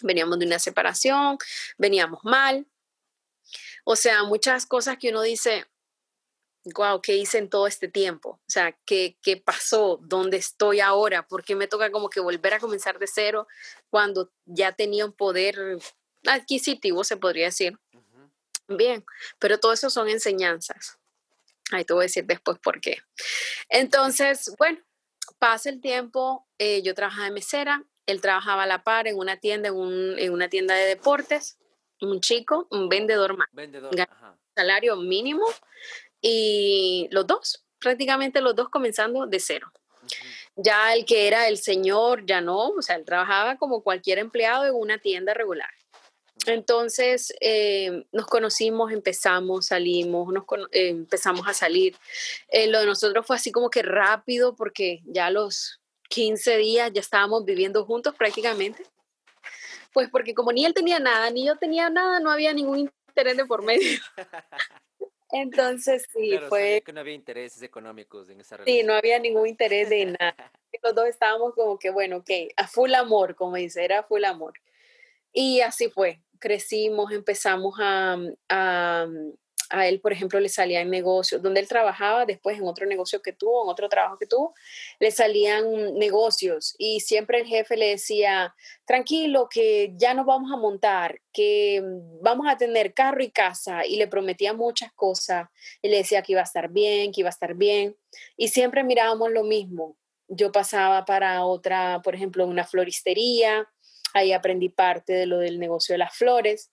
Veníamos 0.02 0.40
de 0.40 0.46
una 0.46 0.60
separación, 0.60 1.38
veníamos 1.78 2.20
mal. 2.24 2.68
O 3.86 3.96
sea, 3.96 4.24
muchas 4.24 4.66
cosas 4.66 4.98
que 4.98 5.10
uno 5.10 5.22
dice, 5.22 5.66
wow, 6.74 7.02
¿qué 7.02 7.16
hice 7.16 7.38
en 7.38 7.50
todo 7.50 7.68
este 7.68 7.88
tiempo? 7.88 8.40
O 8.42 8.50
sea, 8.50 8.78
¿qué, 8.86 9.18
¿qué, 9.22 9.38
pasó? 9.38 10.00
¿Dónde 10.02 10.38
estoy 10.38 10.80
ahora? 10.80 11.28
¿Por 11.28 11.44
qué 11.44 11.56
me 11.56 11.68
toca 11.68 11.92
como 11.92 12.10
que 12.10 12.20
volver 12.20 12.56
a 12.56 12.60
comenzar 12.60 12.98
de 12.98 13.08
cero 13.08 13.48
cuando 13.90 14.32
ya 14.46 14.72
tenía 14.72 15.06
un 15.06 15.14
poder 15.14 15.80
adquisitivo, 16.26 17.04
se 17.04 17.18
podría 17.18 17.46
decir? 17.46 17.78
Bien, 18.68 19.06
pero 19.38 19.60
todo 19.60 19.74
eso 19.74 19.90
son 19.90 20.10
enseñanzas. 20.10 20.98
Ahí 21.72 21.86
te 21.86 21.94
voy 21.94 22.04
a 22.04 22.08
decir 22.08 22.26
después 22.26 22.58
por 22.60 22.82
qué. 22.82 22.98
Entonces, 23.70 24.54
bueno, 24.58 24.80
pasa 25.38 25.70
el 25.70 25.82
tiempo, 25.82 26.48
eh, 26.58 26.82
yo 26.82 26.96
trabajaba 26.96 27.28
en 27.28 27.34
mesera, 27.34 27.84
él 28.08 28.22
trabajaba 28.22 28.64
a 28.64 28.68
la 28.68 28.84
par 28.84 29.08
en 29.08 29.18
una 29.18 29.38
tienda, 29.38 29.70
en, 29.70 29.76
un, 29.76 30.18
en 30.18 30.32
una 30.32 30.50
tienda 30.50 30.76
de 30.76 30.86
deportes, 30.86 31.58
un 32.02 32.22
chico, 32.22 32.68
un 32.72 32.90
vendedor 32.90 33.38
más. 33.38 33.48
Vendedor, 33.52 33.92
salario 34.56 34.96
mínimo 34.96 35.46
y 36.28 37.08
los 37.12 37.28
dos, 37.28 37.64
prácticamente 37.78 38.42
los 38.42 38.56
dos 38.56 38.70
comenzando 38.70 39.28
de 39.28 39.40
cero. 39.40 39.72
Ya 40.56 40.96
el 40.96 41.06
que 41.06 41.28
era 41.28 41.48
el 41.48 41.60
señor, 41.60 42.26
ya 42.26 42.42
no, 42.42 42.70
o 42.70 42.82
sea, 42.82 42.96
él 42.96 43.06
trabajaba 43.06 43.58
como 43.58 43.84
cualquier 43.84 44.18
empleado 44.18 44.66
en 44.66 44.74
una 44.74 44.98
tienda 44.98 45.36
regular. 45.36 45.70
Entonces 46.48 47.32
eh, 47.42 48.06
nos 48.12 48.26
conocimos, 48.26 48.92
empezamos, 48.92 49.68
salimos, 49.68 50.34
nos 50.34 50.46
eh, 50.72 50.90
empezamos 50.90 51.48
a 51.48 51.54
salir. 51.54 51.96
Eh, 52.50 52.66
lo 52.68 52.80
de 52.80 52.88
nosotros 52.88 53.24
fue 53.28 53.36
así 53.36 53.52
como 53.52 53.70
que 53.70 53.84
rápido 53.84 54.56
porque 54.56 55.02
ya 55.06 55.30
los 55.30 55.80
15 56.10 56.58
días 56.58 56.92
ya 56.92 57.02
estábamos 57.02 57.46
viviendo 57.46 57.86
juntos 57.86 58.16
prácticamente. 58.16 58.84
Pues 59.94 60.10
porque 60.10 60.34
como 60.34 60.52
ni 60.52 60.66
él 60.66 60.74
tenía 60.74 61.00
nada, 61.00 61.30
ni 61.30 61.46
yo 61.46 61.56
tenía 61.56 61.92
nada, 61.92 62.20
no 62.20 62.32
había 62.32 62.52
ningún 62.52 62.92
interés 63.10 63.38
de 63.38 63.46
por 63.46 63.64
medio. 63.64 64.00
Entonces 65.36 66.08
sí, 66.14 66.38
fue... 66.48 66.82
que 66.86 66.94
no 66.94 67.02
había 67.02 67.14
intereses 67.14 67.62
económicos 67.62 68.30
en 68.30 68.40
esa 68.40 68.56
relación. 68.56 68.78
Sí, 68.78 68.84
no 68.86 68.94
había 68.94 69.20
ningún 69.20 69.48
interés 69.48 69.90
de 69.90 70.06
nada. 70.06 70.52
Los 70.84 70.96
dos 70.96 71.08
estábamos 71.08 71.54
como 71.56 71.78
que, 71.78 71.90
bueno, 71.90 72.18
ok, 72.18 72.30
a 72.56 72.68
full 72.68 72.94
amor, 72.94 73.36
como 73.36 73.56
dice, 73.56 73.84
era 73.84 74.04
full 74.04 74.24
amor. 74.24 74.54
Y 75.34 75.60
así 75.60 75.90
fue, 75.90 76.22
crecimos, 76.40 77.12
empezamos 77.12 77.76
a, 77.80 78.18
a, 78.48 79.08
a 79.70 79.88
él, 79.88 80.00
por 80.00 80.14
ejemplo, 80.14 80.40
le 80.40 80.50
salían 80.50 80.90
negocios, 80.90 81.42
donde 81.42 81.60
él 81.60 81.68
trabajaba, 81.68 82.26
después 82.26 82.58
en 82.58 82.68
otro 82.68 82.86
negocio 82.86 83.22
que 83.22 83.34
tuvo, 83.34 83.64
en 83.64 83.70
otro 83.70 83.90
trabajo 83.90 84.18
que 84.18 84.28
tuvo, 84.28 84.54
le 85.00 85.12
salían 85.12 85.96
negocios 85.96 86.76
y 86.78 87.00
siempre 87.00 87.40
el 87.40 87.48
jefe 87.48 87.78
le 87.78 87.90
decía, 87.90 88.54
tranquilo, 88.86 89.48
que 89.50 89.94
ya 89.96 90.14
nos 90.14 90.26
vamos 90.26 90.52
a 90.52 90.58
montar, 90.58 91.20
que 91.32 91.82
vamos 92.22 92.48
a 92.50 92.58
tener 92.58 92.94
carro 92.94 93.24
y 93.24 93.32
casa 93.32 93.86
y 93.86 93.98
le 93.98 94.08
prometía 94.08 94.54
muchas 94.54 94.92
cosas 94.94 95.50
y 95.82 95.90
le 95.90 95.98
decía 95.98 96.22
que 96.22 96.34
iba 96.34 96.42
a 96.42 96.46
estar 96.46 96.70
bien, 96.70 97.12
que 97.12 97.22
iba 97.22 97.30
a 97.30 97.32
estar 97.32 97.56
bien 97.56 97.96
y 98.38 98.50
siempre 98.50 98.84
mirábamos 98.84 99.32
lo 99.32 99.44
mismo. 99.44 99.98
Yo 100.28 100.52
pasaba 100.52 101.06
para 101.06 101.46
otra, 101.46 102.02
por 102.04 102.16
ejemplo, 102.16 102.48
una 102.48 102.66
floristería, 102.66 103.70
ahí 104.14 104.32
aprendí 104.32 104.70
parte 104.70 105.14
de 105.14 105.26
lo 105.26 105.38
del 105.38 105.60
negocio 105.60 105.94
de 105.94 106.00
las 106.00 106.16
flores 106.16 106.72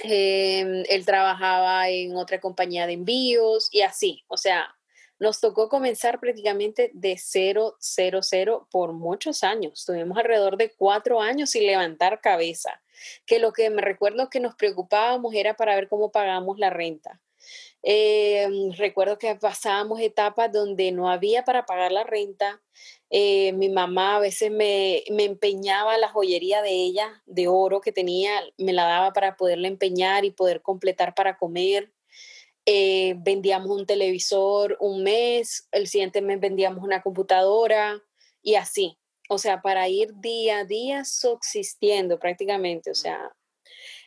Em, 0.00 0.84
él 0.88 1.06
trabajaba 1.06 1.88
en 1.88 2.16
otra 2.16 2.40
compañía 2.40 2.86
de 2.86 2.94
envíos 2.94 3.68
y 3.72 3.82
así. 3.82 4.24
O 4.28 4.36
sea, 4.36 4.74
nos 5.18 5.40
tocó 5.40 5.68
comenzar 5.68 6.20
prácticamente 6.20 6.90
de 6.92 7.16
cero, 7.18 7.76
cero, 7.80 8.20
cero 8.22 8.68
por 8.70 8.92
muchos 8.92 9.42
años. 9.42 9.84
Tuvimos 9.86 10.18
alrededor 10.18 10.56
de 10.56 10.72
cuatro 10.74 11.20
años 11.20 11.50
sin 11.50 11.66
levantar 11.66 12.20
cabeza. 12.20 12.82
Que 13.24 13.38
lo 13.38 13.52
que 13.52 13.70
me 13.70 13.82
recuerdo 13.82 14.28
que 14.28 14.40
nos 14.40 14.54
preocupábamos 14.54 15.34
era 15.34 15.54
para 15.54 15.74
ver 15.74 15.88
cómo 15.88 16.12
pagamos 16.12 16.58
la 16.58 16.70
renta. 16.70 17.20
Em, 17.82 18.72
recuerdo 18.72 19.18
que 19.18 19.34
pasábamos 19.36 20.00
etapas 20.00 20.50
donde 20.52 20.90
no 20.92 21.08
había 21.08 21.44
para 21.44 21.66
pagar 21.66 21.92
la 21.92 22.04
renta. 22.04 22.62
Eh, 23.10 23.52
mi 23.52 23.68
mamá 23.68 24.16
a 24.16 24.20
veces 24.20 24.50
me, 24.50 25.04
me, 25.10 25.24
empeñaba 25.24 25.96
la 25.98 26.08
joyería 26.08 26.62
de 26.62 26.72
ella, 26.72 27.22
de 27.26 27.48
oro 27.48 27.80
que 27.80 27.92
tenía, 27.92 28.42
me 28.58 28.72
la 28.72 28.84
daba 28.84 29.12
para 29.12 29.36
poderla 29.36 29.68
empeñar 29.68 30.24
y 30.24 30.32
poder 30.32 30.62
completar 30.62 31.14
para 31.14 31.36
comer. 31.38 31.92
Eh, 32.68 33.14
vendíamos 33.18 33.70
un 33.70 33.86
televisor 33.86 34.76
un 34.80 35.04
mes, 35.04 35.68
el 35.70 35.86
siguiente 35.86 36.20
mes 36.20 36.40
vendíamos 36.40 36.82
una 36.82 37.00
computadora 37.00 38.02
y 38.42 38.56
así. 38.56 38.98
O 39.28 39.38
sea, 39.38 39.62
para 39.62 39.88
ir 39.88 40.12
día 40.16 40.60
a 40.60 40.64
día 40.64 41.04
subsistiendo 41.04 42.18
prácticamente. 42.18 42.90
O 42.90 42.94
sea, 42.94 43.32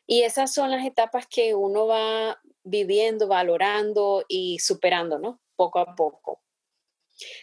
y 0.06 0.24
esas 0.24 0.54
son 0.54 0.72
las 0.72 0.86
etapas 0.86 1.26
que 1.28 1.56
uno 1.56 1.88
va 1.88 2.38
viviendo, 2.70 3.28
valorando 3.28 4.24
y 4.28 4.60
superando, 4.60 5.20
¿no? 5.20 5.40
Poco 5.56 5.80
a 5.80 5.96
poco. 5.96 6.42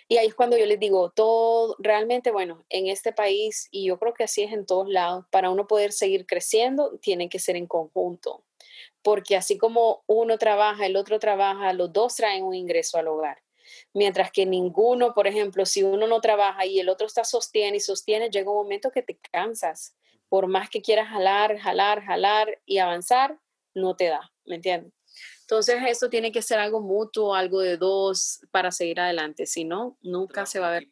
Y 0.08 0.16
ahí 0.16 0.28
es 0.28 0.34
cuando 0.34 0.56
yo 0.56 0.66
les 0.66 0.80
digo, 0.80 1.10
todo, 1.10 1.76
realmente, 1.78 2.30
bueno, 2.30 2.64
en 2.70 2.86
este 2.86 3.12
país, 3.12 3.68
y 3.70 3.86
yo 3.86 3.98
creo 3.98 4.14
que 4.14 4.24
así 4.24 4.42
es 4.42 4.52
en 4.52 4.66
todos 4.66 4.88
lados, 4.88 5.26
para 5.30 5.50
uno 5.50 5.66
poder 5.66 5.92
seguir 5.92 6.26
creciendo, 6.26 6.98
tiene 6.98 7.28
que 7.28 7.38
ser 7.38 7.56
en 7.56 7.66
conjunto. 7.66 8.44
Porque 9.02 9.36
así 9.36 9.58
como 9.58 10.02
uno 10.06 10.38
trabaja, 10.38 10.86
el 10.86 10.96
otro 10.96 11.18
trabaja, 11.18 11.72
los 11.72 11.92
dos 11.92 12.16
traen 12.16 12.44
un 12.44 12.54
ingreso 12.54 12.98
al 12.98 13.08
hogar. 13.08 13.42
Mientras 13.92 14.30
que 14.30 14.46
ninguno, 14.46 15.12
por 15.12 15.26
ejemplo, 15.26 15.66
si 15.66 15.82
uno 15.82 16.06
no 16.06 16.20
trabaja 16.20 16.66
y 16.66 16.78
el 16.80 16.88
otro 16.88 17.06
está 17.06 17.24
sostiene 17.24 17.78
y 17.78 17.80
sostiene, 17.80 18.30
llega 18.30 18.50
un 18.50 18.56
momento 18.56 18.90
que 18.90 19.02
te 19.02 19.18
cansas. 19.32 19.96
Por 20.28 20.46
más 20.46 20.70
que 20.70 20.82
quieras 20.82 21.08
jalar, 21.08 21.58
jalar, 21.58 22.02
jalar 22.04 22.60
y 22.64 22.78
avanzar, 22.78 23.38
no 23.74 23.96
te 23.96 24.06
da, 24.06 24.32
¿me 24.44 24.56
entiendes? 24.56 24.92
Entonces, 25.46 25.76
esto 25.86 26.10
tiene 26.10 26.32
que 26.32 26.42
ser 26.42 26.58
algo 26.58 26.80
mutuo, 26.80 27.32
algo 27.32 27.60
de 27.60 27.76
dos 27.76 28.40
para 28.50 28.72
seguir 28.72 28.98
adelante. 28.98 29.46
Si 29.46 29.64
no, 29.64 29.96
nunca 30.02 30.44
se 30.44 30.58
va 30.58 30.70
a 30.70 30.72
ver. 30.72 30.88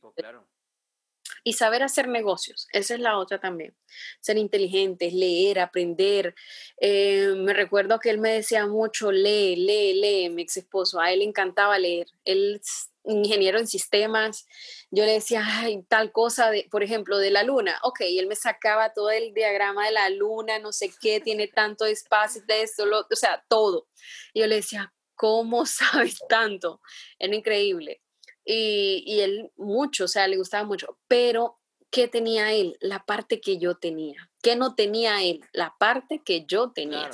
Y 1.43 1.55
saber 1.55 1.83
hacer 1.83 2.07
negocios, 2.07 2.69
esa 2.73 2.95
es 2.95 3.01
la 3.01 3.19
otra 3.19 3.41
también. 3.41 3.75
Ser 4.21 4.39
inteligentes, 4.39 5.13
leer, 5.13 5.59
aprender. 5.59 6.37
Eh, 6.81 7.35
me 7.37 7.53
recuerdo 7.53 7.99
que 7.99 8.11
él 8.11 8.19
me 8.19 8.33
decía 8.33 8.65
mucho, 8.69 9.11
lee, 9.11 9.57
lee, 9.57 10.01
lee, 10.01 10.31
mi 10.31 10.43
ex 10.43 10.59
esposo. 10.59 11.01
A 11.01 11.11
él 11.11 11.19
le 11.19 11.25
encantaba 11.25 11.77
leer. 11.77 12.07
Él 12.25 12.61
ingeniero 13.05 13.59
en 13.59 13.67
sistemas, 13.67 14.47
yo 14.91 15.05
le 15.05 15.13
decía, 15.13 15.43
ay, 15.45 15.83
tal 15.89 16.13
cosa, 16.13 16.51
de, 16.51 16.67
por 16.71 16.83
ejemplo, 16.83 17.19
de 17.19 17.31
la 17.31 17.43
luna. 17.43 17.79
Ok, 17.83 18.01
y 18.03 18.19
él 18.19 18.27
me 18.27 18.37
sacaba 18.37 18.93
todo 18.93 19.11
el 19.11 19.35
diagrama 19.35 19.87
de 19.87 19.93
la 19.93 20.09
luna, 20.11 20.59
no 20.59 20.73
sé 20.73 20.93
qué, 21.01 21.21
tiene 21.21 21.49
tanto 21.49 21.85
espacio 21.85 22.43
de 22.47 22.63
esto, 22.63 22.85
o 22.85 23.17
sea, 23.17 23.45
todo. 23.49 23.89
Y 24.33 24.41
yo 24.41 24.47
le 24.47 24.57
decía, 24.57 24.93
¿cómo 25.15 25.67
sabes 25.67 26.19
tanto? 26.29 26.81
Era 27.19 27.35
increíble. 27.35 28.01
Y, 28.45 29.03
y 29.07 29.21
él 29.21 29.51
mucho, 29.57 30.05
o 30.05 30.09
sea, 30.09 30.29
le 30.29 30.37
gustaba 30.37 30.65
mucho, 30.65 30.99
pero 31.09 31.59
¿qué 31.91 32.09
tenía 32.09 32.53
él? 32.53 32.77
La 32.81 33.05
parte 33.05 33.41
que 33.41 33.57
yo 33.57 33.77
tenía. 33.77 34.31
¿Qué 34.43 34.57
no 34.57 34.75
tenía 34.75 35.23
él? 35.23 35.41
La 35.53 35.75
parte 35.79 36.23
que 36.25 36.45
yo 36.45 36.73
tenía. 36.73 37.11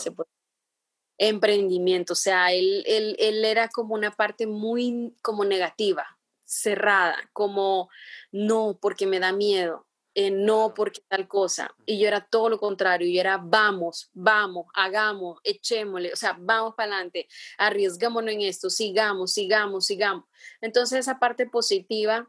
Emprendimiento, 1.23 2.15
o 2.15 2.17
sea, 2.17 2.51
él, 2.51 2.83
él, 2.87 3.15
él 3.19 3.45
era 3.45 3.69
como 3.69 3.95
una 3.95 4.11
parte 4.11 4.47
muy 4.47 5.15
como 5.21 5.45
negativa, 5.45 6.19
cerrada, 6.47 7.19
como 7.35 7.91
no, 8.33 8.79
porque 8.81 9.07
me 9.07 9.21
da 9.21 9.31
miedo, 9.31 9.87
eh, 10.15 10.31
no 10.31 10.73
porque 10.75 11.03
tal 11.09 11.29
cosa. 11.29 11.75
Y 11.85 12.01
yo 12.01 12.09
era 12.09 12.27
todo 12.27 12.49
lo 12.49 12.59
contrario, 12.59 13.07
yo 13.07 13.21
era 13.21 13.37
vamos, 13.37 14.09
vamos, 14.15 14.67
hagamos, 14.73 15.39
echémosle, 15.45 16.11
o 16.11 16.17
sea, 16.17 16.37
vamos 16.41 16.75
para 16.75 16.95
adelante, 16.95 17.29
arriesgámonos 17.59 18.33
en 18.33 18.41
esto, 18.41 18.71
sigamos, 18.71 19.35
sigamos, 19.35 19.85
sigamos. 19.85 20.25
Entonces 20.63 21.01
esa 21.01 21.19
parte 21.19 21.45
positiva 21.47 22.27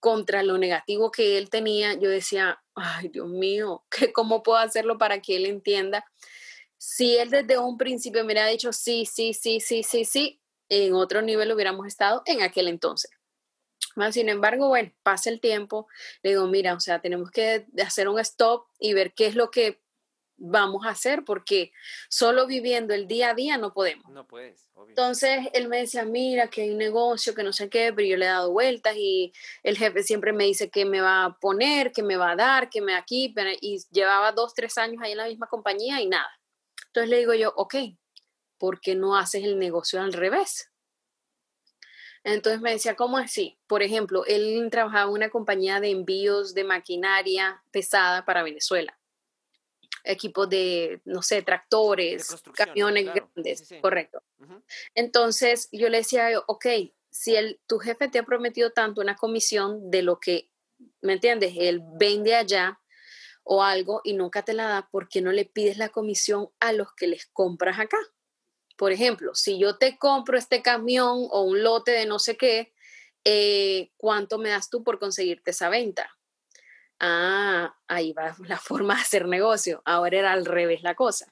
contra 0.00 0.42
lo 0.42 0.58
negativo 0.58 1.12
que 1.12 1.38
él 1.38 1.48
tenía, 1.48 1.94
yo 1.94 2.10
decía, 2.10 2.60
ay 2.74 3.08
Dios 3.08 3.28
mío, 3.28 3.84
¿cómo 4.14 4.42
puedo 4.42 4.58
hacerlo 4.58 4.98
para 4.98 5.22
que 5.22 5.36
él 5.36 5.46
entienda? 5.46 6.04
Si 6.84 7.16
él 7.16 7.30
desde 7.30 7.58
un 7.58 7.78
principio 7.78 8.22
me 8.22 8.32
hubiera 8.32 8.48
dicho 8.48 8.72
sí, 8.72 9.06
sí, 9.06 9.34
sí, 9.34 9.60
sí, 9.60 9.84
sí, 9.84 10.04
sí, 10.04 10.40
en 10.68 10.94
otro 10.94 11.22
nivel 11.22 11.52
hubiéramos 11.52 11.86
estado 11.86 12.24
en 12.26 12.42
aquel 12.42 12.66
entonces. 12.66 13.08
Sin 14.10 14.28
embargo, 14.28 14.66
bueno, 14.66 14.90
pasa 15.04 15.30
el 15.30 15.40
tiempo, 15.40 15.86
le 16.24 16.30
digo, 16.30 16.48
mira, 16.48 16.74
o 16.74 16.80
sea, 16.80 17.00
tenemos 17.00 17.30
que 17.30 17.66
hacer 17.86 18.08
un 18.08 18.18
stop 18.18 18.66
y 18.80 18.94
ver 18.94 19.14
qué 19.14 19.26
es 19.26 19.36
lo 19.36 19.52
que 19.52 19.80
vamos 20.36 20.84
a 20.84 20.88
hacer, 20.88 21.22
porque 21.24 21.70
solo 22.08 22.48
viviendo 22.48 22.94
el 22.94 23.06
día 23.06 23.30
a 23.30 23.34
día 23.34 23.58
no 23.58 23.72
podemos. 23.72 24.10
No 24.10 24.26
puedes, 24.26 24.68
obvio. 24.74 24.88
Entonces 24.88 25.50
él 25.52 25.68
me 25.68 25.78
decía, 25.78 26.04
mira, 26.04 26.48
que 26.48 26.62
hay 26.62 26.70
un 26.70 26.78
negocio, 26.78 27.32
que 27.32 27.44
no 27.44 27.52
sé 27.52 27.70
qué, 27.70 27.92
pero 27.94 28.08
yo 28.08 28.16
le 28.16 28.24
he 28.24 28.28
dado 28.28 28.50
vueltas 28.50 28.96
y 28.96 29.32
el 29.62 29.78
jefe 29.78 30.02
siempre 30.02 30.32
me 30.32 30.46
dice 30.46 30.68
que 30.68 30.84
me 30.84 31.00
va 31.00 31.26
a 31.26 31.38
poner, 31.38 31.92
que 31.92 32.02
me 32.02 32.16
va 32.16 32.32
a 32.32 32.36
dar, 32.36 32.70
que 32.70 32.80
me 32.80 32.96
aquí, 32.96 33.32
y 33.60 33.78
llevaba 33.92 34.32
dos, 34.32 34.52
tres 34.52 34.76
años 34.78 35.00
ahí 35.00 35.12
en 35.12 35.18
la 35.18 35.28
misma 35.28 35.46
compañía 35.46 36.00
y 36.00 36.08
nada. 36.08 36.28
Entonces 36.92 37.08
le 37.08 37.18
digo 37.20 37.32
yo, 37.32 37.54
ok, 37.56 37.74
¿por 38.58 38.82
qué 38.82 38.94
no 38.94 39.16
haces 39.16 39.44
el 39.44 39.58
negocio 39.58 39.98
al 39.98 40.12
revés? 40.12 40.70
Entonces 42.22 42.60
me 42.60 42.70
decía, 42.70 42.96
¿cómo 42.96 43.16
así? 43.16 43.58
Por 43.66 43.82
ejemplo, 43.82 44.26
él 44.26 44.68
trabajaba 44.70 45.04
en 45.04 45.14
una 45.14 45.30
compañía 45.30 45.80
de 45.80 45.88
envíos 45.88 46.52
de 46.52 46.64
maquinaria 46.64 47.64
pesada 47.70 48.26
para 48.26 48.42
Venezuela 48.42 48.96
equipos 50.04 50.48
de, 50.50 51.00
no 51.04 51.22
sé, 51.22 51.42
tractores, 51.42 52.42
camiones 52.56 53.06
grandes, 53.06 53.72
correcto. 53.80 54.20
Entonces 54.96 55.68
yo 55.70 55.88
le 55.88 55.98
decía, 55.98 56.28
ok, 56.46 56.66
si 57.08 57.36
el, 57.36 57.60
tu 57.68 57.78
jefe 57.78 58.08
te 58.08 58.18
ha 58.18 58.24
prometido 58.24 58.72
tanto 58.72 59.00
una 59.00 59.14
comisión 59.14 59.92
de 59.92 60.02
lo 60.02 60.18
que, 60.18 60.50
¿me 61.02 61.12
entiendes? 61.12 61.54
Él 61.56 61.82
vende 61.94 62.34
allá 62.34 62.80
o 63.44 63.62
algo 63.62 64.00
y 64.04 64.14
nunca 64.14 64.42
te 64.42 64.54
la 64.54 64.68
da, 64.68 64.88
¿por 64.90 65.08
qué 65.08 65.20
no 65.20 65.32
le 65.32 65.44
pides 65.44 65.76
la 65.76 65.88
comisión 65.88 66.48
a 66.60 66.72
los 66.72 66.92
que 66.94 67.06
les 67.06 67.26
compras 67.26 67.78
acá? 67.78 67.98
Por 68.76 68.92
ejemplo, 68.92 69.34
si 69.34 69.58
yo 69.58 69.78
te 69.78 69.98
compro 69.98 70.38
este 70.38 70.62
camión 70.62 71.26
o 71.30 71.42
un 71.42 71.62
lote 71.62 71.90
de 71.92 72.06
no 72.06 72.18
sé 72.18 72.36
qué, 72.36 72.72
eh, 73.24 73.92
¿cuánto 73.96 74.38
me 74.38 74.50
das 74.50 74.70
tú 74.70 74.82
por 74.82 74.98
conseguirte 74.98 75.50
esa 75.52 75.68
venta? 75.68 76.10
ah, 77.02 77.76
ahí 77.88 78.12
va 78.12 78.34
la 78.48 78.58
forma 78.58 78.94
de 78.94 79.02
hacer 79.02 79.26
negocio. 79.26 79.82
Ahora 79.84 80.18
era 80.18 80.32
al 80.32 80.46
revés 80.46 80.82
la 80.82 80.94
cosa. 80.94 81.26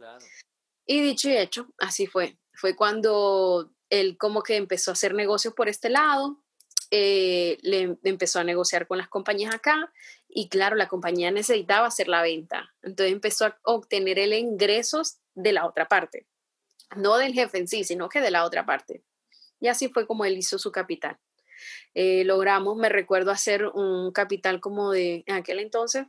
Y 0.85 1.01
dicho 1.01 1.31
y 1.31 1.37
hecho, 1.37 1.73
así 1.79 2.07
fue. 2.07 2.37
Fue 2.53 2.77
cuando 2.77 3.73
él 3.89 4.19
como 4.19 4.43
que 4.43 4.57
empezó 4.57 4.91
a 4.91 4.93
hacer 4.93 5.15
negocios 5.15 5.55
por 5.55 5.69
este 5.69 5.89
lado, 5.89 6.43
eh, 6.91 7.59
le 7.63 7.99
empezó 8.03 8.41
a 8.41 8.45
negociar 8.45 8.87
con 8.87 8.99
las 8.99 9.09
compañías 9.09 9.55
acá 9.55 9.93
y 10.29 10.49
claro, 10.49 10.77
la 10.77 10.89
compañía 10.89 11.31
necesitaba 11.31 11.87
hacer 11.87 12.09
la 12.09 12.23
venta. 12.23 12.75
Entonces 12.83 13.13
empezó 13.13 13.47
a 13.47 13.59
obtener 13.65 14.19
el 14.19 14.33
ingresos 14.33 15.19
de 15.35 15.53
la 15.53 15.67
otra 15.67 15.87
parte. 15.87 16.27
No 16.97 17.17
del 17.17 17.33
jefe 17.33 17.59
en 17.59 17.69
sí, 17.69 17.85
sino 17.85 18.09
que 18.09 18.21
de 18.21 18.31
la 18.31 18.45
otra 18.45 18.67
parte. 18.67 19.05
Y 19.61 19.69
así 19.69 19.89
fue 19.89 20.07
como 20.07 20.25
él 20.25 20.37
hizo 20.37 20.59
su 20.59 20.73
capital. 20.73 21.19
Eh, 21.95 22.25
logramos, 22.25 22.77
me 22.77 22.89
recuerdo, 22.89 23.31
hacer 23.31 23.67
un 23.67 24.13
capital 24.13 24.61
como 24.61 24.91
de, 24.91 25.23
en 25.27 25.35
aquel 25.37 25.59
entonces, 25.61 26.07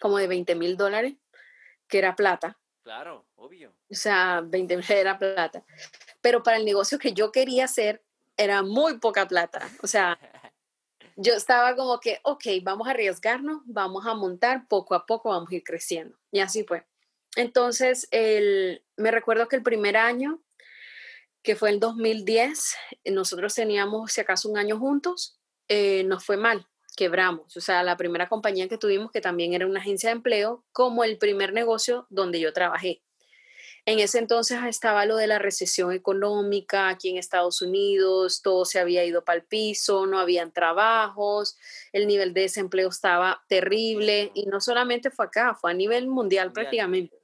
como 0.00 0.18
de 0.18 0.26
20 0.26 0.54
mil 0.54 0.76
dólares, 0.76 1.14
que 1.88 1.98
era 1.98 2.16
plata. 2.16 2.58
Claro, 2.82 3.26
obvio. 3.36 3.74
O 3.90 3.94
sea, 3.94 4.40
20 4.44 4.76
mil 4.76 4.86
era 4.90 5.18
plata. 5.18 5.64
Pero 6.20 6.42
para 6.42 6.56
el 6.56 6.64
negocio 6.64 6.98
que 6.98 7.12
yo 7.12 7.30
quería 7.30 7.66
hacer, 7.66 8.02
era 8.36 8.62
muy 8.62 8.98
poca 8.98 9.26
plata. 9.28 9.68
O 9.82 9.86
sea, 9.86 10.18
yo 11.16 11.34
estaba 11.34 11.76
como 11.76 12.00
que, 12.00 12.20
ok, 12.24 12.44
vamos 12.62 12.88
a 12.88 12.92
arriesgarnos, 12.92 13.62
vamos 13.66 14.06
a 14.06 14.14
montar, 14.14 14.66
poco 14.68 14.94
a 14.94 15.06
poco 15.06 15.30
vamos 15.30 15.50
a 15.50 15.54
ir 15.54 15.64
creciendo. 15.64 16.16
Y 16.30 16.40
así 16.40 16.64
fue. 16.64 16.86
Entonces, 17.36 18.08
el, 18.10 18.84
me 18.96 19.10
recuerdo 19.10 19.48
que 19.48 19.56
el 19.56 19.62
primer 19.62 19.96
año 19.96 20.42
que 21.42 21.56
fue 21.56 21.70
en 21.70 21.80
2010, 21.80 22.76
nosotros 23.06 23.54
teníamos 23.54 24.12
si 24.12 24.20
acaso 24.20 24.48
un 24.48 24.58
año 24.58 24.78
juntos, 24.78 25.40
eh, 25.68 26.04
nos 26.04 26.24
fue 26.24 26.36
mal, 26.36 26.68
quebramos. 26.96 27.56
O 27.56 27.60
sea, 27.60 27.82
la 27.82 27.96
primera 27.96 28.28
compañía 28.28 28.68
que 28.68 28.78
tuvimos, 28.78 29.10
que 29.10 29.20
también 29.20 29.52
era 29.52 29.66
una 29.66 29.80
agencia 29.80 30.10
de 30.10 30.16
empleo, 30.16 30.64
como 30.72 31.04
el 31.04 31.18
primer 31.18 31.52
negocio 31.52 32.06
donde 32.10 32.38
yo 32.40 32.52
trabajé. 32.52 33.02
En 33.84 33.98
ese 33.98 34.18
entonces 34.18 34.60
estaba 34.68 35.06
lo 35.06 35.16
de 35.16 35.26
la 35.26 35.40
recesión 35.40 35.92
económica 35.92 36.88
aquí 36.88 37.10
en 37.10 37.18
Estados 37.18 37.62
Unidos, 37.62 38.40
todo 38.40 38.64
se 38.64 38.78
había 38.78 39.04
ido 39.04 39.24
para 39.24 39.38
el 39.40 39.44
piso, 39.44 40.06
no 40.06 40.20
habían 40.20 40.52
trabajos, 40.52 41.56
el 41.92 42.06
nivel 42.06 42.32
de 42.32 42.42
desempleo 42.42 42.88
estaba 42.88 43.42
terrible 43.48 44.30
y 44.34 44.46
no 44.46 44.60
solamente 44.60 45.10
fue 45.10 45.24
acá, 45.24 45.56
fue 45.60 45.72
a 45.72 45.74
nivel 45.74 46.06
mundial. 46.06 46.52
prácticamente. 46.52 47.18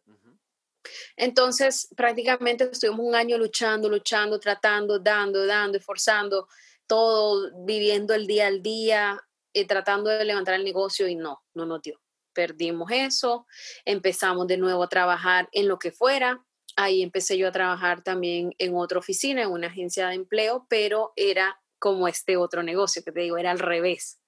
Entonces, 1.17 1.89
prácticamente 1.97 2.65
estuvimos 2.65 3.07
un 3.07 3.15
año 3.15 3.39
luchando, 3.39 3.89
luchando, 3.89 4.41
tratando, 4.41 4.99
dando, 4.99 5.47
dando, 5.47 5.79
esforzando, 5.79 6.49
todo, 6.87 7.53
viviendo 7.65 8.15
el 8.15 8.27
día 8.27 8.47
al 8.47 8.63
día, 8.63 9.23
y 9.53 9.61
eh, 9.61 9.67
tratando 9.67 10.11
de 10.11 10.25
levantar 10.25 10.55
el 10.55 10.65
negocio 10.65 11.07
y 11.09 11.15
no, 11.15 11.43
no 11.55 11.67
nos 11.67 11.83
dio. 11.83 12.01
Perdimos 12.33 12.91
eso, 12.93 13.47
empezamos 13.85 14.47
de 14.47 14.57
nuevo 14.57 14.83
a 14.83 14.89
trabajar 14.89 15.49
en 15.53 15.69
lo 15.69 15.79
que 15.79 15.91
fuera. 15.91 16.45
Ahí 16.79 17.03
empecé 17.03 17.37
yo 17.37 17.49
a 17.49 17.53
trabajar 17.53 18.03
también 18.03 18.55
en 18.59 18.77
otra 18.77 18.99
oficina, 18.99 19.43
en 19.43 19.51
una 19.51 19.67
agencia 19.67 20.09
de 20.09 20.15
empleo, 20.15 20.67
pero 20.69 21.13
era 21.17 21.61
como 21.79 22.09
este 22.09 22.37
otro 22.37 22.63
negocio 22.63 23.03
que 23.03 23.13
te 23.13 23.21
digo, 23.21 23.39
era 23.39 23.51
al 23.51 23.59
revés. 23.59 24.21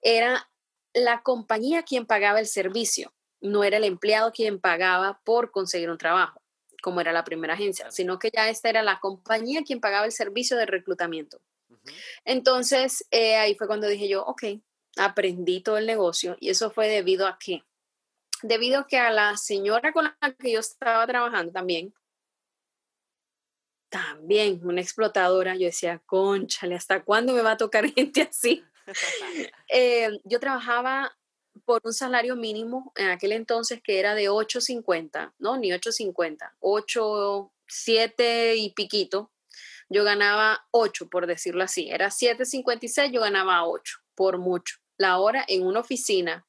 Era 0.00 0.50
la 0.92 1.22
compañía 1.22 1.82
quien 1.82 2.06
pagaba 2.06 2.40
el 2.40 2.46
servicio 2.46 3.12
no 3.40 3.64
era 3.64 3.76
el 3.76 3.84
empleado 3.84 4.32
quien 4.32 4.60
pagaba 4.60 5.20
por 5.24 5.50
conseguir 5.50 5.90
un 5.90 5.98
trabajo, 5.98 6.42
como 6.82 7.00
era 7.00 7.12
la 7.12 7.24
primera 7.24 7.54
agencia, 7.54 7.90
sino 7.90 8.18
que 8.18 8.30
ya 8.34 8.48
esta 8.48 8.68
era 8.68 8.82
la 8.82 9.00
compañía 9.00 9.62
quien 9.62 9.80
pagaba 9.80 10.06
el 10.06 10.12
servicio 10.12 10.56
de 10.56 10.66
reclutamiento. 10.66 11.40
Entonces, 12.24 13.06
eh, 13.10 13.36
ahí 13.36 13.54
fue 13.54 13.66
cuando 13.66 13.88
dije 13.88 14.08
yo, 14.08 14.24
ok, 14.24 14.42
aprendí 14.96 15.60
todo 15.60 15.78
el 15.78 15.86
negocio 15.86 16.36
y 16.40 16.50
eso 16.50 16.70
fue 16.70 16.88
debido 16.88 17.26
a 17.26 17.38
qué? 17.38 17.62
Debido 18.42 18.80
a 18.80 18.86
que 18.86 18.98
a 18.98 19.10
la 19.10 19.36
señora 19.36 19.92
con 19.92 20.04
la 20.04 20.32
que 20.38 20.52
yo 20.52 20.60
estaba 20.60 21.06
trabajando 21.06 21.52
también, 21.52 21.92
también 23.88 24.60
una 24.64 24.80
explotadora, 24.80 25.54
yo 25.56 25.66
decía, 25.66 26.00
conchale, 26.06 26.74
¿hasta 26.74 27.02
cuándo 27.02 27.32
me 27.32 27.42
va 27.42 27.52
a 27.52 27.56
tocar 27.56 27.84
gente 27.94 28.22
así? 28.22 28.64
Eh, 29.70 30.08
yo 30.24 30.40
trabajaba 30.40 31.14
por 31.66 31.82
un 31.84 31.92
salario 31.92 32.36
mínimo 32.36 32.90
en 32.96 33.10
aquel 33.10 33.32
entonces 33.32 33.82
que 33.82 33.98
era 33.98 34.14
de 34.14 34.30
8.50, 34.30 35.34
no, 35.38 35.58
ni 35.58 35.68
8.50, 35.68 36.54
8, 36.60 37.52
7 37.66 38.56
y 38.56 38.72
piquito. 38.72 39.30
Yo 39.90 40.04
ganaba 40.04 40.66
8, 40.70 41.10
por 41.10 41.26
decirlo 41.26 41.64
así. 41.64 41.90
Era 41.90 42.08
7.56, 42.08 43.12
yo 43.12 43.20
ganaba 43.20 43.66
8, 43.66 43.98
por 44.14 44.38
mucho. 44.38 44.76
La 44.96 45.18
hora 45.18 45.44
en 45.46 45.66
una 45.66 45.80
oficina 45.80 46.47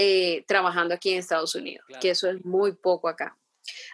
eh, 0.00 0.44
trabajando 0.46 0.94
aquí 0.94 1.10
en 1.10 1.18
Estados 1.18 1.56
Unidos, 1.56 1.84
que 2.00 2.10
eso 2.10 2.30
es 2.30 2.44
muy 2.44 2.72
poco 2.72 3.08
acá. 3.08 3.36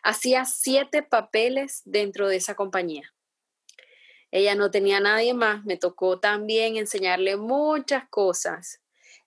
Hacía 0.03 0.45
siete 0.45 1.03
papeles 1.03 1.81
dentro 1.87 2.29
de 2.29 2.37
esa 2.37 2.55
compañía. 2.55 3.11
Ella 4.31 4.55
no 4.55 4.71
tenía 4.71 5.01
nadie 5.01 5.33
más, 5.33 5.65
me 5.65 5.79
tocó 5.79 6.21
también 6.21 6.77
enseñarle 6.77 7.39
muchas 7.39 8.07
cosas. 8.11 8.83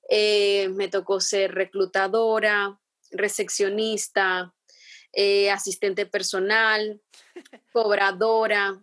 Eh, 0.07 0.69
me 0.75 0.87
tocó 0.87 1.19
ser 1.19 1.55
reclutadora, 1.55 2.79
recepcionista, 3.09 4.53
eh, 5.13 5.49
asistente 5.49 6.05
personal, 6.05 7.01
cobradora, 7.73 8.79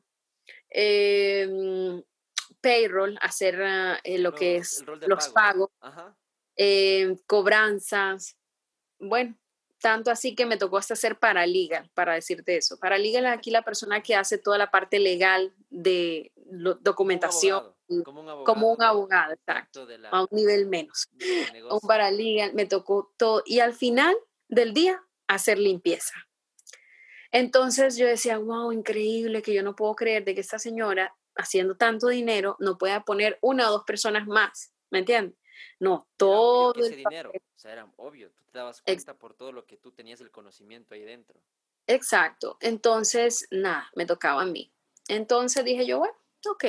em, 0.69 2.03
payroll, 2.61 3.17
hacer 3.21 3.61
eh, 4.03 4.19
lo 4.19 4.35
que 4.35 4.57
es 4.57 4.85
los 5.07 5.29
pagos, 5.29 5.71
eh, 6.57 7.17
cobranzas, 7.27 8.37
bueno, 8.99 9.37
tanto 9.81 10.11
así 10.11 10.35
que 10.35 10.47
me 10.47 10.57
tocó 10.57 10.79
hasta 10.79 10.95
hacer 10.95 11.19
paralegal, 11.19 11.91
para 11.93 12.15
decirte 12.15 12.57
eso. 12.57 12.79
Paralegal 12.79 13.27
es 13.27 13.33
aquí 13.33 13.51
la 13.51 13.63
persona 13.63 14.03
que 14.03 14.15
hace 14.15 14.39
toda 14.39 14.57
la 14.57 14.71
parte 14.71 14.99
legal 14.99 15.53
de 15.69 16.33
documentación. 16.81 17.75
Como 18.47 18.73
un 18.73 18.83
abogado, 18.83 19.35
exacto. 19.35 19.87
a 20.11 20.23
un 20.23 20.29
nivel 20.31 20.67
menos. 20.67 21.09
Un 21.71 21.81
paralegal, 21.81 22.55
me 22.55 22.65
tocó 22.65 23.13
todo. 23.19 23.43
Y 23.45 23.61
al 23.61 23.75
final 23.75 24.17
del 24.49 24.73
día, 24.73 25.03
hacer 25.27 25.59
limpieza. 25.59 26.15
Entonces 27.31 27.97
yo 27.97 28.07
decía, 28.07 28.39
wow, 28.39 28.73
increíble, 28.73 29.43
que 29.43 29.53
yo 29.53 29.63
no 29.63 29.77
puedo 29.77 29.95
creer 29.97 30.25
de 30.25 30.35
que 30.35 30.41
esta 30.41 30.59
señora, 30.59 31.15
haciendo 31.37 31.77
tanto 31.77 32.09
dinero, 32.09 32.57
no 32.59 32.79
pueda 32.79 33.05
poner 33.05 33.39
una 33.43 33.69
o 33.69 33.73
dos 33.73 33.85
personas 33.85 34.27
más. 34.27 34.73
¿Me 34.91 35.01
entiendes? 35.01 35.37
No, 35.79 36.09
todo 36.17 36.75
ese 36.81 36.97
dinero, 36.97 37.31
o 37.35 37.59
sea, 37.59 37.73
era 37.73 37.93
obvio, 37.97 38.31
tú 38.31 38.45
te 38.51 38.59
dabas 38.59 38.83
cuenta 38.83 39.15
por 39.15 39.35
todo 39.35 39.53
lo 39.53 39.67
que 39.67 39.77
tú 39.77 39.93
tenías 39.93 40.21
el 40.21 40.31
conocimiento 40.31 40.95
ahí 40.95 41.03
dentro. 41.03 41.41
Exacto, 41.87 42.57
entonces, 42.61 43.47
nada, 43.51 43.91
me 43.95 44.07
tocaba 44.07 44.43
a 44.43 44.47
mí. 44.47 44.73
Entonces 45.09 45.65
dije 45.65 45.85
yo, 45.87 45.99
bueno, 45.99 46.15
ok, 46.47 46.65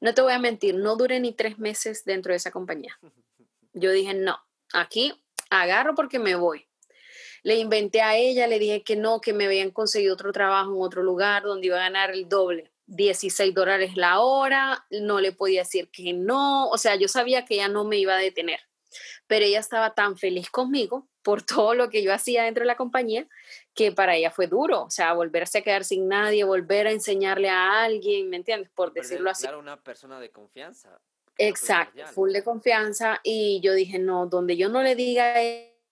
no 0.00 0.14
te 0.14 0.22
voy 0.22 0.32
a 0.32 0.38
mentir, 0.38 0.74
no 0.74 0.96
duré 0.96 1.20
ni 1.20 1.32
tres 1.32 1.58
meses 1.58 2.04
dentro 2.04 2.32
de 2.32 2.36
esa 2.36 2.50
compañía. 2.50 2.98
Yo 3.72 3.92
dije, 3.92 4.14
no, 4.14 4.38
aquí 4.72 5.12
agarro 5.50 5.94
porque 5.94 6.18
me 6.18 6.34
voy. 6.34 6.66
Le 7.44 7.56
inventé 7.56 8.02
a 8.02 8.16
ella, 8.16 8.46
le 8.46 8.58
dije 8.58 8.82
que 8.82 8.96
no, 8.96 9.20
que 9.20 9.32
me 9.32 9.46
habían 9.46 9.70
conseguido 9.70 10.14
otro 10.14 10.32
trabajo 10.32 10.72
en 10.72 10.82
otro 10.82 11.02
lugar 11.02 11.42
donde 11.42 11.66
iba 11.66 11.76
a 11.76 11.80
ganar 11.80 12.10
el 12.12 12.28
doble. 12.28 12.71
16 12.86 13.54
dólares 13.54 13.96
la 13.96 14.20
hora, 14.20 14.86
no 14.90 15.20
le 15.20 15.32
podía 15.32 15.60
decir 15.60 15.88
que 15.90 16.12
no, 16.12 16.68
o 16.68 16.78
sea, 16.78 16.96
yo 16.96 17.08
sabía 17.08 17.44
que 17.44 17.54
ella 17.54 17.68
no 17.68 17.84
me 17.84 17.98
iba 17.98 18.14
a 18.14 18.18
detener, 18.18 18.60
pero 19.26 19.44
ella 19.44 19.60
estaba 19.60 19.94
tan 19.94 20.16
feliz 20.16 20.50
conmigo 20.50 21.08
por 21.22 21.42
todo 21.42 21.74
lo 21.74 21.88
que 21.88 22.02
yo 22.02 22.12
hacía 22.12 22.44
dentro 22.44 22.62
de 22.62 22.66
la 22.66 22.76
compañía 22.76 23.28
que 23.74 23.92
para 23.92 24.16
ella 24.16 24.30
fue 24.30 24.46
duro, 24.46 24.84
o 24.84 24.90
sea, 24.90 25.12
volverse 25.14 25.58
a 25.58 25.62
quedar 25.62 25.84
sin 25.84 26.08
nadie, 26.08 26.44
volver 26.44 26.86
a 26.86 26.92
enseñarle 26.92 27.48
a 27.48 27.82
alguien, 27.82 28.28
¿me 28.28 28.36
entiendes? 28.36 28.70
Por 28.74 28.92
decirlo 28.92 29.30
así. 29.30 29.44
Claro, 29.44 29.58
una 29.58 29.82
persona 29.82 30.20
de 30.20 30.30
confianza. 30.30 31.00
Exacto, 31.38 32.06
full 32.08 32.30
de 32.32 32.44
confianza 32.44 33.20
y 33.22 33.60
yo 33.62 33.72
dije, 33.72 33.98
no, 33.98 34.26
donde 34.26 34.56
yo 34.56 34.68
no 34.68 34.82
le 34.82 34.94
diga 34.94 35.34
a 35.34 35.40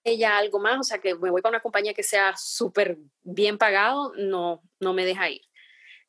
ella 0.04 0.36
algo 0.36 0.58
más, 0.58 0.78
o 0.78 0.82
sea, 0.82 0.98
que 0.98 1.14
me 1.14 1.30
voy 1.30 1.42
para 1.42 1.52
una 1.56 1.62
compañía 1.62 1.94
que 1.94 2.02
sea 2.02 2.34
súper 2.36 2.98
bien 3.22 3.58
pagado, 3.58 4.12
no, 4.16 4.62
no 4.78 4.92
me 4.92 5.04
deja 5.04 5.30
ir. 5.30 5.42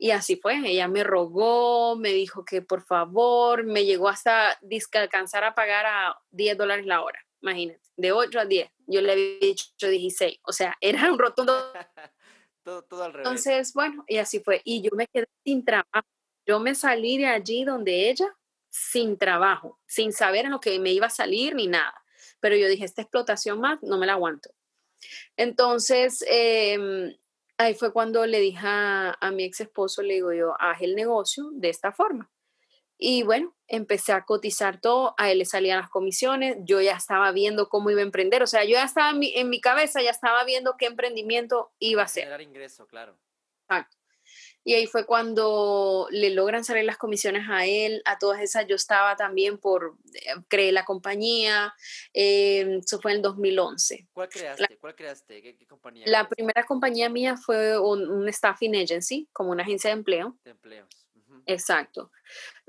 Y 0.01 0.09
así 0.09 0.35
fue, 0.35 0.57
ella 0.65 0.87
me 0.87 1.03
rogó, 1.03 1.95
me 1.95 2.09
dijo 2.09 2.43
que 2.43 2.63
por 2.63 2.81
favor, 2.81 3.63
me 3.63 3.85
llegó 3.85 4.09
hasta 4.09 4.59
alcanzar 4.93 5.43
a 5.43 5.53
pagar 5.53 5.85
a 5.85 6.19
10 6.31 6.57
dólares 6.57 6.87
la 6.87 7.03
hora, 7.03 7.23
imagínate, 7.39 7.81
de 7.97 8.11
8 8.11 8.39
a 8.39 8.45
10. 8.45 8.71
Yo 8.87 9.01
le 9.01 9.11
había 9.11 9.37
dicho 9.39 9.67
16, 9.79 10.39
o 10.41 10.53
sea, 10.53 10.75
era 10.81 11.11
un 11.11 11.19
rotundo. 11.19 11.53
todo, 12.63 12.81
todo 12.81 13.03
al 13.03 13.13
revés. 13.13 13.27
Entonces, 13.27 13.73
bueno, 13.73 14.03
y 14.07 14.17
así 14.17 14.39
fue. 14.39 14.63
Y 14.63 14.81
yo 14.81 14.89
me 14.95 15.05
quedé 15.05 15.27
sin 15.43 15.63
trabajo. 15.63 16.07
Yo 16.47 16.59
me 16.59 16.73
salí 16.73 17.19
de 17.19 17.27
allí 17.27 17.63
donde 17.63 18.09
ella 18.09 18.35
sin 18.71 19.19
trabajo, 19.19 19.79
sin 19.85 20.13
saber 20.13 20.45
en 20.45 20.51
lo 20.51 20.59
que 20.59 20.79
me 20.79 20.91
iba 20.93 21.05
a 21.05 21.11
salir 21.11 21.53
ni 21.53 21.67
nada. 21.67 21.93
Pero 22.39 22.55
yo 22.55 22.67
dije, 22.67 22.85
esta 22.85 23.03
explotación 23.03 23.61
más 23.61 23.77
no 23.83 23.99
me 23.99 24.07
la 24.07 24.13
aguanto. 24.13 24.49
Entonces, 25.37 26.25
eh, 26.27 27.15
ahí 27.61 27.73
fue 27.73 27.93
cuando 27.93 28.25
le 28.25 28.39
dije 28.39 28.65
a, 28.65 29.31
mi 29.33 29.43
ex 29.43 29.61
esposo, 29.61 30.01
le 30.01 30.15
digo 30.15 30.33
yo, 30.33 30.55
haz 30.59 30.81
el 30.81 30.95
negocio 30.95 31.49
de 31.53 31.69
esta 31.69 31.91
forma. 31.91 32.31
Y 32.97 33.23
bueno, 33.23 33.55
empecé 33.67 34.13
a 34.13 34.25
cotizar 34.25 34.79
todo, 34.79 35.15
a 35.17 35.31
él 35.31 35.39
le 35.39 35.45
salían 35.45 35.79
las 35.79 35.89
comisiones, 35.89 36.57
yo 36.65 36.81
ya 36.81 36.93
estaba 36.93 37.31
viendo 37.31 37.67
cómo 37.67 37.89
iba 37.89 38.01
a 38.01 38.03
emprender, 38.03 38.43
o 38.43 38.47
sea, 38.47 38.63
yo 38.63 38.71
ya 38.71 38.83
estaba 38.83 39.09
en 39.09 39.19
mi, 39.19 39.33
en 39.35 39.49
mi 39.49 39.59
cabeza, 39.59 40.01
ya 40.01 40.11
estaba 40.11 40.43
viendo 40.43 40.75
qué 40.77 40.85
emprendimiento 40.85 41.71
iba 41.79 42.03
a 42.03 42.07
ser. 42.07 42.23
Generar 42.23 42.41
ingreso, 42.41 42.85
claro. 42.85 43.17
Exacto. 43.63 44.00
Y 44.63 44.75
ahí 44.75 44.85
fue 44.85 45.05
cuando 45.05 46.07
le 46.11 46.29
logran 46.29 46.63
salir 46.63 46.85
las 46.85 46.97
comisiones 46.97 47.47
a 47.49 47.65
él, 47.65 48.01
a 48.05 48.19
todas 48.19 48.41
esas 48.41 48.67
yo 48.67 48.75
estaba 48.75 49.15
también 49.15 49.57
por, 49.57 49.97
eh, 50.13 50.35
creé 50.47 50.71
la 50.71 50.85
compañía, 50.85 51.73
eh, 52.13 52.79
eso 52.83 52.99
fue 53.01 53.11
en 53.11 53.17
el 53.17 53.23
2011. 53.23 54.07
¿Cuál 54.13 54.29
creaste? 54.29 54.77
¿Cuál 54.77 54.95
creaste? 54.95 55.41
¿Qué, 55.41 55.65
compañía? 55.67 56.05
La 56.07 56.29
primera 56.29 56.63
compañía 56.63 57.09
mía 57.09 57.37
fue 57.37 57.79
un, 57.79 58.31
staffing 58.31 58.75
agency, 58.75 59.27
como 59.33 59.51
una 59.51 59.63
agencia 59.63 59.89
de 59.89 59.95
empleo. 59.95 60.37
De 60.43 60.51
empleos. 60.51 60.87
Exacto. 61.47 62.11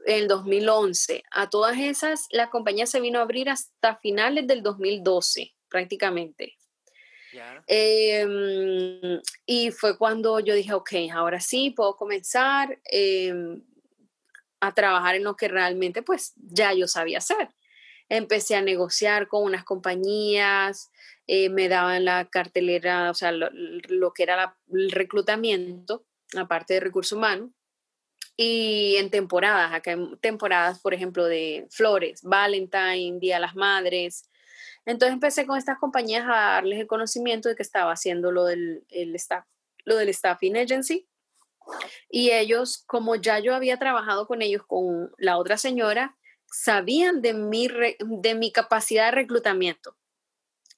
En 0.06 0.22
el 0.22 0.28
2011. 0.28 1.24
A 1.30 1.50
todas 1.50 1.78
esas, 1.78 2.26
la 2.30 2.50
compañía 2.50 2.86
se 2.86 3.00
vino 3.00 3.18
a 3.18 3.22
abrir 3.22 3.50
hasta 3.50 3.96
finales 3.96 4.46
del 4.46 4.62
2012, 4.62 5.54
prácticamente. 5.68 6.56
Em, 7.66 9.20
y 9.46 9.70
fue 9.70 9.96
cuando 9.96 10.40
yo 10.40 10.54
dije, 10.54 10.74
ok, 10.74 10.92
ahora 11.12 11.40
sí 11.40 11.70
puedo 11.70 11.96
comenzar 11.96 12.78
em, 12.84 13.62
a 14.60 14.72
trabajar 14.74 15.16
en 15.16 15.24
lo 15.24 15.36
que 15.36 15.48
realmente 15.48 16.02
pues 16.02 16.34
ya 16.36 16.72
yo 16.72 16.86
sabía 16.86 17.18
hacer. 17.18 17.48
Empecé 18.08 18.56
a 18.56 18.62
negociar 18.62 19.28
con 19.28 19.44
unas 19.44 19.64
compañías, 19.64 20.90
eh, 21.26 21.48
me 21.48 21.68
daban 21.68 22.04
la 22.04 22.28
cartelera, 22.28 23.10
o 23.10 23.14
sea, 23.14 23.32
lo, 23.32 24.12
que 24.12 24.22
era 24.22 24.56
el 24.72 24.90
reclutamiento, 24.90 26.04
aparte 26.36 26.74
de 26.74 26.80
recursos 26.80 27.16
humanos. 27.16 27.50
Y 28.36 28.96
en 28.96 29.10
temporadas, 29.10 29.72
acá 29.72 29.92
en 29.92 30.18
temporadas, 30.18 30.80
por 30.80 30.94
ejemplo, 30.94 31.24
de 31.26 31.66
flores, 31.70 32.22
Valentine, 32.22 33.18
Día 33.18 33.36
de 33.36 33.40
las 33.40 33.54
Madres, 33.54 34.28
entonces 34.84 35.14
empecé 35.14 35.46
con 35.46 35.58
estas 35.58 35.78
compañías 35.78 36.24
a 36.26 36.54
darles 36.54 36.80
el 36.80 36.86
conocimiento 36.86 37.48
de 37.48 37.56
que 37.56 37.62
estaba 37.62 37.92
haciendo 37.92 38.32
lo 38.32 38.44
del, 38.44 38.84
staff, 39.14 39.44
lo 39.84 39.96
del 39.96 40.12
staffing 40.12 40.56
agency. 40.56 41.08
Y 42.08 42.30
ellos, 42.30 42.82
como 42.86 43.14
ya 43.14 43.38
yo 43.38 43.54
había 43.54 43.78
trabajado 43.78 44.26
con 44.26 44.42
ellos, 44.42 44.62
con 44.66 45.12
la 45.18 45.38
otra 45.38 45.56
señora, 45.56 46.16
sabían 46.46 47.22
de 47.22 47.34
mi, 47.34 47.68
de 48.00 48.34
mi 48.34 48.50
capacidad 48.50 49.06
de 49.06 49.12
reclutamiento. 49.12 49.96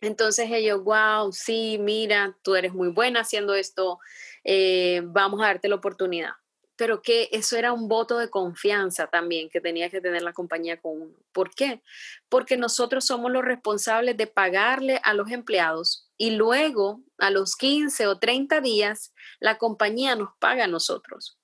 Entonces 0.02 0.50
ellos, 0.50 0.84
wow, 0.84 1.32
sí, 1.32 1.78
mira, 1.80 2.36
tú 2.42 2.55
eres 2.55 2.74
muy 2.74 2.88
buena 2.88 3.20
haciendo 3.20 3.55
esto, 3.55 3.98
eh, 4.44 5.00
vamos 5.05 5.40
a 5.40 5.46
darte 5.46 5.68
la 5.68 5.76
oportunidad 5.76 6.32
pero 6.76 7.02
que 7.02 7.28
eso 7.32 7.56
era 7.56 7.72
un 7.72 7.88
voto 7.88 8.18
de 8.18 8.30
confianza 8.30 9.06
también 9.06 9.48
que 9.48 9.60
tenía 9.60 9.90
que 9.90 10.00
tener 10.00 10.22
la 10.22 10.32
compañía 10.32 10.80
con 10.80 11.02
uno. 11.02 11.14
¿Por 11.32 11.54
qué? 11.54 11.82
Porque 12.28 12.56
nosotros 12.56 13.06
somos 13.06 13.30
los 13.30 13.44
responsables 13.44 14.16
de 14.16 14.26
pagarle 14.26 15.00
a 15.04 15.14
los 15.14 15.30
empleados 15.30 16.10
y 16.16 16.30
luego 16.30 17.02
a 17.18 17.30
los 17.30 17.56
15 17.56 18.06
o 18.06 18.18
30 18.18 18.60
días 18.60 19.12
la 19.40 19.58
compañía 19.58 20.16
nos 20.16 20.30
paga 20.38 20.64
a 20.64 20.68
nosotros. 20.68 21.38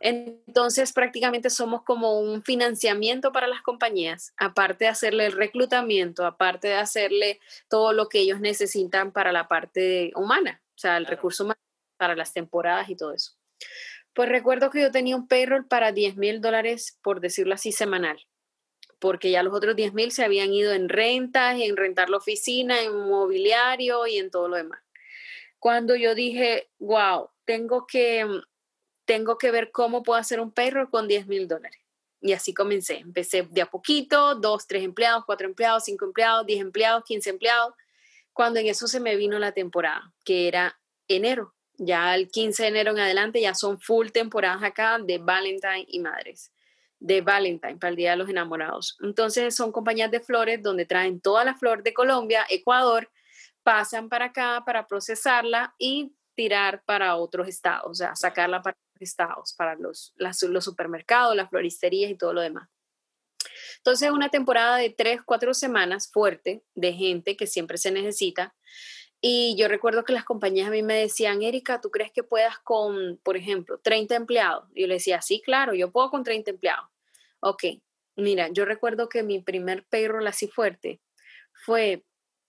Entonces 0.00 0.92
prácticamente 0.92 1.50
somos 1.50 1.82
como 1.82 2.20
un 2.20 2.42
financiamiento 2.42 3.32
para 3.32 3.48
las 3.48 3.62
compañías, 3.62 4.32
aparte 4.36 4.84
de 4.84 4.90
hacerle 4.90 5.26
el 5.26 5.32
reclutamiento, 5.32 6.24
aparte 6.24 6.68
de 6.68 6.76
hacerle 6.76 7.40
todo 7.68 7.92
lo 7.92 8.08
que 8.08 8.20
ellos 8.20 8.40
necesitan 8.40 9.10
para 9.12 9.32
la 9.32 9.48
parte 9.48 10.12
humana, 10.14 10.62
o 10.76 10.78
sea, 10.78 10.96
el 10.98 11.06
recurso 11.06 11.44
humano 11.44 11.60
para 11.96 12.14
las 12.14 12.32
temporadas 12.32 12.88
y 12.88 12.96
todo 12.96 13.12
eso. 13.12 13.32
Pues 14.18 14.30
recuerdo 14.30 14.70
que 14.70 14.80
yo 14.80 14.90
tenía 14.90 15.14
un 15.14 15.28
payroll 15.28 15.68
para 15.68 15.92
10 15.92 16.16
mil 16.16 16.40
dólares, 16.40 16.98
por 17.02 17.20
decirlo 17.20 17.54
así, 17.54 17.70
semanal, 17.70 18.26
porque 18.98 19.30
ya 19.30 19.44
los 19.44 19.54
otros 19.54 19.76
10 19.76 19.94
mil 19.94 20.10
se 20.10 20.24
habían 20.24 20.52
ido 20.52 20.72
en 20.72 20.88
rentas, 20.88 21.56
en 21.60 21.76
rentar 21.76 22.10
la 22.10 22.16
oficina, 22.16 22.82
en 22.82 22.96
mobiliario 22.96 24.08
y 24.08 24.18
en 24.18 24.32
todo 24.32 24.48
lo 24.48 24.56
demás. 24.56 24.80
Cuando 25.60 25.94
yo 25.94 26.16
dije, 26.16 26.68
wow, 26.80 27.30
tengo 27.44 27.86
que, 27.86 28.26
tengo 29.04 29.38
que 29.38 29.52
ver 29.52 29.70
cómo 29.70 30.02
puedo 30.02 30.18
hacer 30.18 30.40
un 30.40 30.50
payroll 30.50 30.90
con 30.90 31.06
10 31.06 31.28
mil 31.28 31.46
dólares. 31.46 31.80
Y 32.20 32.32
así 32.32 32.52
comencé. 32.52 32.96
Empecé 32.96 33.46
de 33.48 33.62
a 33.62 33.66
poquito, 33.66 34.34
dos, 34.34 34.66
tres 34.66 34.82
empleados, 34.82 35.26
cuatro 35.26 35.46
empleados, 35.46 35.84
cinco 35.84 36.06
empleados, 36.06 36.44
diez 36.44 36.60
empleados, 36.60 37.04
quince 37.04 37.30
empleados, 37.30 37.72
cuando 38.32 38.58
en 38.58 38.66
eso 38.66 38.88
se 38.88 38.98
me 38.98 39.14
vino 39.14 39.38
la 39.38 39.52
temporada, 39.52 40.12
que 40.24 40.48
era 40.48 40.76
enero. 41.06 41.54
Ya 41.78 42.14
el 42.14 42.28
15 42.28 42.64
de 42.64 42.68
enero 42.68 42.90
en 42.90 42.98
adelante 42.98 43.40
ya 43.40 43.54
son 43.54 43.80
full 43.80 44.08
temporadas 44.08 44.62
acá 44.62 44.98
de 44.98 45.18
Valentine 45.18 45.86
y 45.86 46.00
Madres, 46.00 46.52
de 46.98 47.20
Valentine 47.20 47.76
para 47.76 47.90
el 47.90 47.96
Día 47.96 48.10
de 48.10 48.16
los 48.16 48.28
Enamorados. 48.28 48.98
Entonces 49.00 49.54
son 49.54 49.70
compañías 49.72 50.10
de 50.10 50.20
flores 50.20 50.62
donde 50.62 50.86
traen 50.86 51.20
toda 51.20 51.44
la 51.44 51.54
flor 51.54 51.82
de 51.82 51.94
Colombia, 51.94 52.44
Ecuador, 52.50 53.08
pasan 53.62 54.08
para 54.08 54.26
acá 54.26 54.62
para 54.66 54.86
procesarla 54.86 55.74
y 55.78 56.12
tirar 56.34 56.82
para 56.84 57.16
otros 57.16 57.48
estados, 57.48 57.90
o 57.90 57.94
sea, 57.94 58.14
sacarla 58.16 58.62
para 58.62 58.76
otros 58.76 59.08
estados, 59.08 59.54
para 59.54 59.74
los, 59.76 60.14
los 60.16 60.64
supermercados, 60.64 61.36
las 61.36 61.50
floristerías 61.50 62.10
y 62.10 62.16
todo 62.16 62.32
lo 62.32 62.40
demás. 62.40 62.68
Entonces, 63.78 64.10
una 64.10 64.28
temporada 64.28 64.76
de 64.76 64.90
tres, 64.90 65.20
cuatro 65.24 65.54
semanas 65.54 66.10
fuerte 66.12 66.62
de 66.74 66.92
gente 66.92 67.36
que 67.36 67.46
siempre 67.46 67.78
se 67.78 67.90
necesita. 67.90 68.54
Y 69.20 69.56
yo 69.56 69.66
recuerdo 69.66 70.04
que 70.04 70.12
las 70.12 70.24
compañías 70.24 70.68
a 70.68 70.70
mí 70.70 70.82
me 70.82 70.94
decían, 70.94 71.42
Erika, 71.42 71.80
¿tú 71.80 71.90
crees 71.90 72.12
que 72.12 72.22
puedas 72.22 72.58
con, 72.60 73.18
por 73.24 73.36
ejemplo, 73.36 73.78
30 73.78 74.14
empleados? 74.14 74.64
Y 74.74 74.82
yo 74.82 74.86
le 74.86 74.94
decía, 74.94 75.20
sí, 75.20 75.42
claro, 75.44 75.74
yo 75.74 75.90
puedo 75.90 76.10
con 76.10 76.22
30 76.22 76.52
empleados. 76.52 76.86
Ok, 77.40 77.64
mira, 78.16 78.48
yo 78.48 78.64
recuerdo 78.64 79.08
que 79.08 79.22
mi 79.22 79.40
primer 79.40 79.84
payroll 79.86 80.26
así 80.26 80.46
fuerte 80.48 81.00
fue 81.52 82.04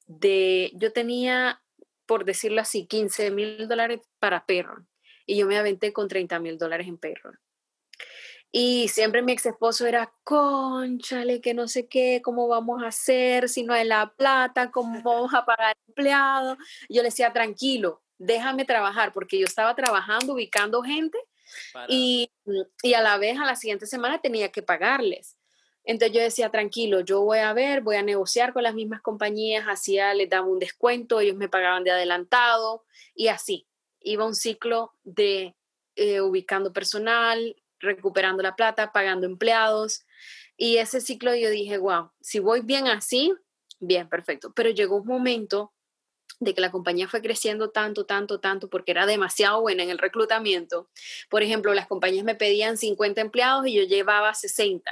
de, 0.06 0.72
yo 0.76 0.94
tenía, 0.94 1.62
por 2.06 2.26
decirlo 2.26 2.62
así, 2.62 2.86
15 2.86 3.32
mil 3.32 3.68
dólares 3.68 4.02
para 4.20 4.46
payroll 4.46 4.88
y 5.26 5.38
yo 5.38 5.46
me 5.46 5.58
aventé 5.58 5.94
con 5.94 6.08
30 6.08 6.40
mil 6.40 6.58
dólares 6.58 6.88
en 6.88 6.98
payroll. 6.98 7.40
Y 8.52 8.88
siempre 8.88 9.22
mi 9.22 9.34
ex 9.34 9.46
esposo 9.46 9.86
era, 9.86 10.12
conchale, 10.24 11.40
que 11.40 11.54
no 11.54 11.68
sé 11.68 11.88
qué, 11.88 12.22
cómo 12.24 12.48
vamos 12.48 12.82
a 12.82 12.88
hacer, 12.88 13.48
si 13.48 13.64
no 13.64 13.74
hay 13.74 13.86
la 13.86 14.14
plata, 14.16 14.72
cómo 14.72 15.02
vamos 15.04 15.34
a 15.36 15.46
pagar 15.46 15.78
empleados. 15.88 16.58
Yo 16.90 17.04
le 17.04 17.10
decía, 17.10 17.32
tranquilo, 17.32 18.02
déjame 18.18 18.66
trabajar, 18.66 19.14
porque 19.14 19.38
yo 19.38 19.46
estaba 19.46 19.76
trabajando, 19.76 20.34
ubicando 20.34 20.82
gente 20.82 21.20
y, 21.88 22.32
y, 22.84 22.94
a 22.94 23.02
la 23.02 23.18
vez 23.18 23.40
a 23.40 23.46
la 23.46 23.56
siguiente 23.56 23.86
semana 23.86 24.20
tenía 24.20 24.52
que 24.52 24.64
pagarles. 24.64 25.38
Entonces 25.84 26.16
yo 26.16 26.22
decía, 26.22 26.50
tranquilo, 26.50 27.02
yo 27.02 27.22
voy 27.22 27.40
a 27.40 27.54
ver, 27.54 27.82
voy 27.82 27.96
a 27.96 28.04
negociar 28.04 28.54
con 28.54 28.64
las 28.64 28.76
mismas 28.76 29.02
compañías, 29.02 29.66
hacía, 29.66 30.14
les 30.14 30.30
daba 30.30 30.48
un 30.48 30.60
descuento, 30.60 31.20
ellos 31.20 31.36
me 31.36 31.50
pagaban 31.50 31.84
de 31.84 31.92
adelantado 31.92 32.84
y 33.16 33.28
así. 33.28 33.68
Iba 34.02 34.26
un 34.26 34.36
ciclo 34.36 34.94
de 35.04 35.56
eh, 35.96 36.22
ubicando 36.22 36.74
personal, 36.74 37.56
recuperando 37.80 38.44
la 38.44 38.56
plata, 38.56 38.92
pagando 38.92 39.26
empleados. 39.26 40.06
Y 40.58 40.78
ese 40.78 41.02
ciclo 41.02 41.36
yo 41.36 41.50
dije, 41.50 41.78
wow, 41.78 42.12
si 42.22 42.40
voy 42.40 42.62
bien 42.62 42.88
así, 42.88 43.34
bien, 43.80 44.10
perfecto. 44.10 44.54
Pero 44.54 44.70
llegó 44.70 44.98
un 44.98 45.08
momento 45.08 45.74
de 46.40 46.54
que 46.54 46.62
la 46.62 46.72
compañía 46.72 47.08
fue 47.08 47.22
creciendo 47.22 47.72
tanto, 47.72 48.06
tanto, 48.06 48.40
tanto, 48.40 48.70
porque 48.70 48.92
era 48.92 49.06
demasiado 49.06 49.62
buena 49.62 49.84
en 49.84 49.90
el 49.90 49.98
reclutamiento. 49.98 50.90
Por 51.30 51.44
ejemplo, 51.44 51.74
las 51.74 51.88
compañías 51.88 52.24
me 52.24 52.36
pedían 52.36 52.78
50 52.78 53.22
empleados 53.22 53.68
y 53.68 53.74
yo 53.74 53.84
llevaba 53.84 54.34
60. 54.34 54.90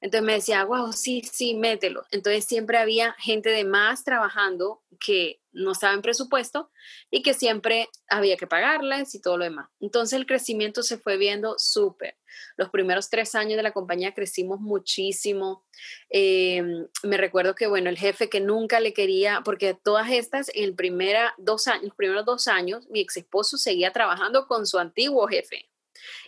Entonces 0.00 0.26
me 0.26 0.32
decía, 0.34 0.64
wow, 0.64 0.92
sí, 0.92 1.22
sí, 1.30 1.54
mételo. 1.54 2.04
Entonces 2.10 2.46
siempre 2.46 2.78
había 2.78 3.12
gente 3.18 3.50
de 3.50 3.64
más 3.64 4.02
trabajando 4.02 4.82
que 4.98 5.40
no 5.52 5.72
estaba 5.72 5.94
en 5.94 6.02
presupuesto 6.02 6.70
y 7.10 7.22
que 7.22 7.34
siempre 7.34 7.88
había 8.08 8.36
que 8.36 8.46
pagarles 8.46 9.14
y 9.14 9.20
todo 9.20 9.36
lo 9.36 9.44
demás. 9.44 9.68
Entonces 9.80 10.18
el 10.18 10.26
crecimiento 10.26 10.82
se 10.82 10.96
fue 10.96 11.18
viendo 11.18 11.56
súper. 11.58 12.16
Los 12.56 12.70
primeros 12.70 13.10
tres 13.10 13.34
años 13.34 13.56
de 13.56 13.62
la 13.62 13.72
compañía 13.72 14.14
crecimos 14.14 14.60
muchísimo. 14.60 15.64
Em, 16.08 16.86
me 17.02 17.16
recuerdo 17.16 17.54
que, 17.54 17.66
bueno, 17.66 17.90
el 17.90 17.98
jefe 17.98 18.30
que 18.30 18.40
nunca 18.40 18.80
le 18.80 18.94
quería, 18.94 19.42
porque 19.44 19.74
todas 19.74 20.10
estas, 20.10 20.50
en 20.54 20.64
el 20.64 20.74
primera 20.74 21.34
dos 21.36 21.66
años, 21.66 21.84
los 21.84 21.96
primeros 21.96 22.24
dos 22.24 22.48
años, 22.48 22.88
mi 22.88 23.00
ex 23.00 23.16
esposo 23.16 23.58
seguía 23.58 23.92
trabajando 23.92 24.46
con 24.46 24.66
su 24.66 24.78
antiguo 24.78 25.26
jefe 25.26 25.69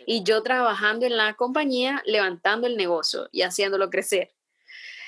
y 0.05 0.23
yo 0.23 0.43
trabajando 0.43 1.05
en 1.05 1.17
la 1.17 1.33
compañía, 1.35 2.01
levantando 2.05 2.67
el 2.67 2.77
negocio 2.77 3.29
y 3.31 3.41
haciéndolo 3.41 3.89
crecer. 3.89 4.33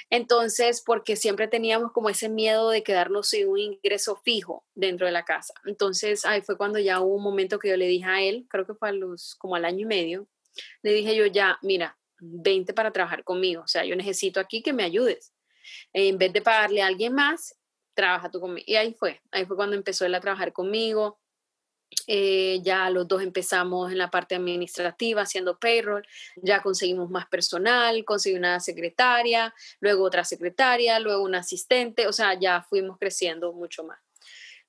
Entonces, 0.10 0.84
porque 0.86 1.16
siempre 1.16 1.48
teníamos 1.48 1.92
como 1.92 2.10
ese 2.10 2.30
miedo 2.30 2.70
de 2.70 2.84
quedarnos 2.84 3.30
sin 3.30 3.48
un 3.48 3.58
ingreso 3.58 4.16
fijo 4.16 4.64
dentro 4.76 5.08
de 5.08 5.12
la 5.12 5.26
casa. 5.26 5.54
Entonces, 5.66 6.26
ahí 6.26 6.42
fue 6.42 6.58
cuando 6.58 6.78
ya 6.80 7.02
hubo 7.02 7.16
un 7.16 7.24
momento 7.24 7.58
que 7.58 7.70
yo 7.70 7.78
le 7.78 7.88
dije 7.88 8.06
a 8.06 8.22
él, 8.22 8.46
creo 8.50 8.66
que 8.66 8.76
fue 8.76 8.90
a 8.90 8.92
los, 8.92 9.36
como 9.36 9.56
al 9.56 9.66
año 9.66 9.82
y 9.82 9.86
medio, 9.86 10.28
le 10.84 10.94
dije 10.94 11.16
yo 11.16 11.26
ya, 11.26 11.58
mira, 11.62 11.98
vente 12.20 12.74
para 12.74 12.92
trabajar 12.92 13.24
conmigo. 13.24 13.64
O 13.64 13.68
sea, 13.68 13.84
yo 13.84 13.96
necesito 13.96 14.40
aquí 14.40 14.62
que 14.62 14.74
me 14.74 14.84
ayudes. 14.84 15.34
En 15.94 16.18
vez 16.18 16.32
de 16.34 16.42
pagarle 16.42 16.82
a 16.82 16.88
alguien 16.88 17.14
más, 17.14 17.56
trabaja 17.94 18.30
tú 18.30 18.40
conmigo. 18.40 18.66
Y 18.68 18.76
ahí 18.76 18.94
fue, 18.94 19.22
ahí 19.32 19.46
fue 19.46 19.56
cuando 19.56 19.76
empezó 19.76 20.06
él 20.06 20.14
a 20.16 20.22
trabajar 20.22 20.54
conmigo. 20.54 21.20
Eh, 22.08 22.60
ya 22.64 22.90
los 22.90 23.08
dos 23.08 23.24
empezamos 23.24 23.92
en 23.92 23.98
la 23.98 24.12
parte 24.12 24.36
administrativa 24.36 25.24
haciendo 25.24 25.58
payroll, 25.58 26.06
ya 26.36 26.62
conseguimos 26.62 27.10
más 27.10 27.28
personal, 27.28 28.06
conseguí 28.06 28.36
una 28.36 28.60
secretaria, 28.60 29.54
luego 29.80 30.04
otra 30.04 30.24
secretaria, 30.24 31.00
luego 31.00 31.24
un 31.24 31.36
asistente, 31.36 32.08
o 32.08 32.14
sea, 32.14 32.38
ya 32.40 32.62
fuimos 32.70 32.98
creciendo 33.00 33.54
mucho 33.54 33.84
más. 33.84 34.00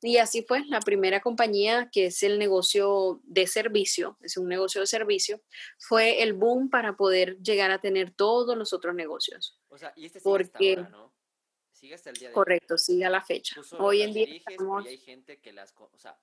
Y 0.03 0.19
así 0.19 0.43
fue 0.43 0.64
la 0.67 0.81
primera 0.81 1.21
compañía, 1.21 1.89
que 1.91 2.07
es 2.07 2.23
el 2.23 2.39
negocio 2.39 3.21
de 3.25 3.47
servicio, 3.47 4.19
es 4.23 4.37
un 4.37 4.49
negocio 4.49 4.83
de 4.83 4.87
servicio, 4.87 5.43
fue 5.79 6.23
el 6.23 6.35
boom 6.35 6.69
para 6.69 6.97
poder 6.97 7.39
llegar 7.39 7.71
a 7.71 7.81
tener 7.81 8.12
todos 8.12 8.57
los 8.57 8.73
otros 8.73 8.95
negocios. 8.95 9.59
O 9.69 9.79
sea, 9.79 9.93
y 9.97 10.07
este 10.07 10.21
sigue 10.21 10.31
Porque, 10.31 10.77
¿no? 10.77 11.14
Sigue 11.73 11.95
hasta 11.95 12.11
el 12.11 12.17
día 12.17 12.29
de 12.29 12.35
Correcto, 12.35 12.79
sigue 12.79 13.05
a 13.05 13.11
la 13.11 13.23
fecha. 13.23 13.61
Hoy 13.79 14.03
en 14.03 14.12
día... 14.12 14.27
hay 14.87 14.99
gente 14.99 15.41
que 15.41 15.53
las... 15.53 15.75
O 15.77 15.99
sea, 15.99 16.19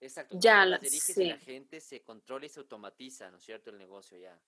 Exacto. 0.00 0.36
Ya 0.38 0.64
las 0.64 0.80
diriges 0.80 1.14
sí. 1.14 1.24
la 1.26 1.38
gente 1.38 1.80
se 1.80 2.02
controla 2.02 2.46
y 2.46 2.48
se 2.48 2.60
automatiza, 2.60 3.30
¿no 3.30 3.38
es 3.38 3.44
cierto? 3.44 3.70
El 3.70 3.78
negocio 3.78 4.16
ya. 4.18 4.38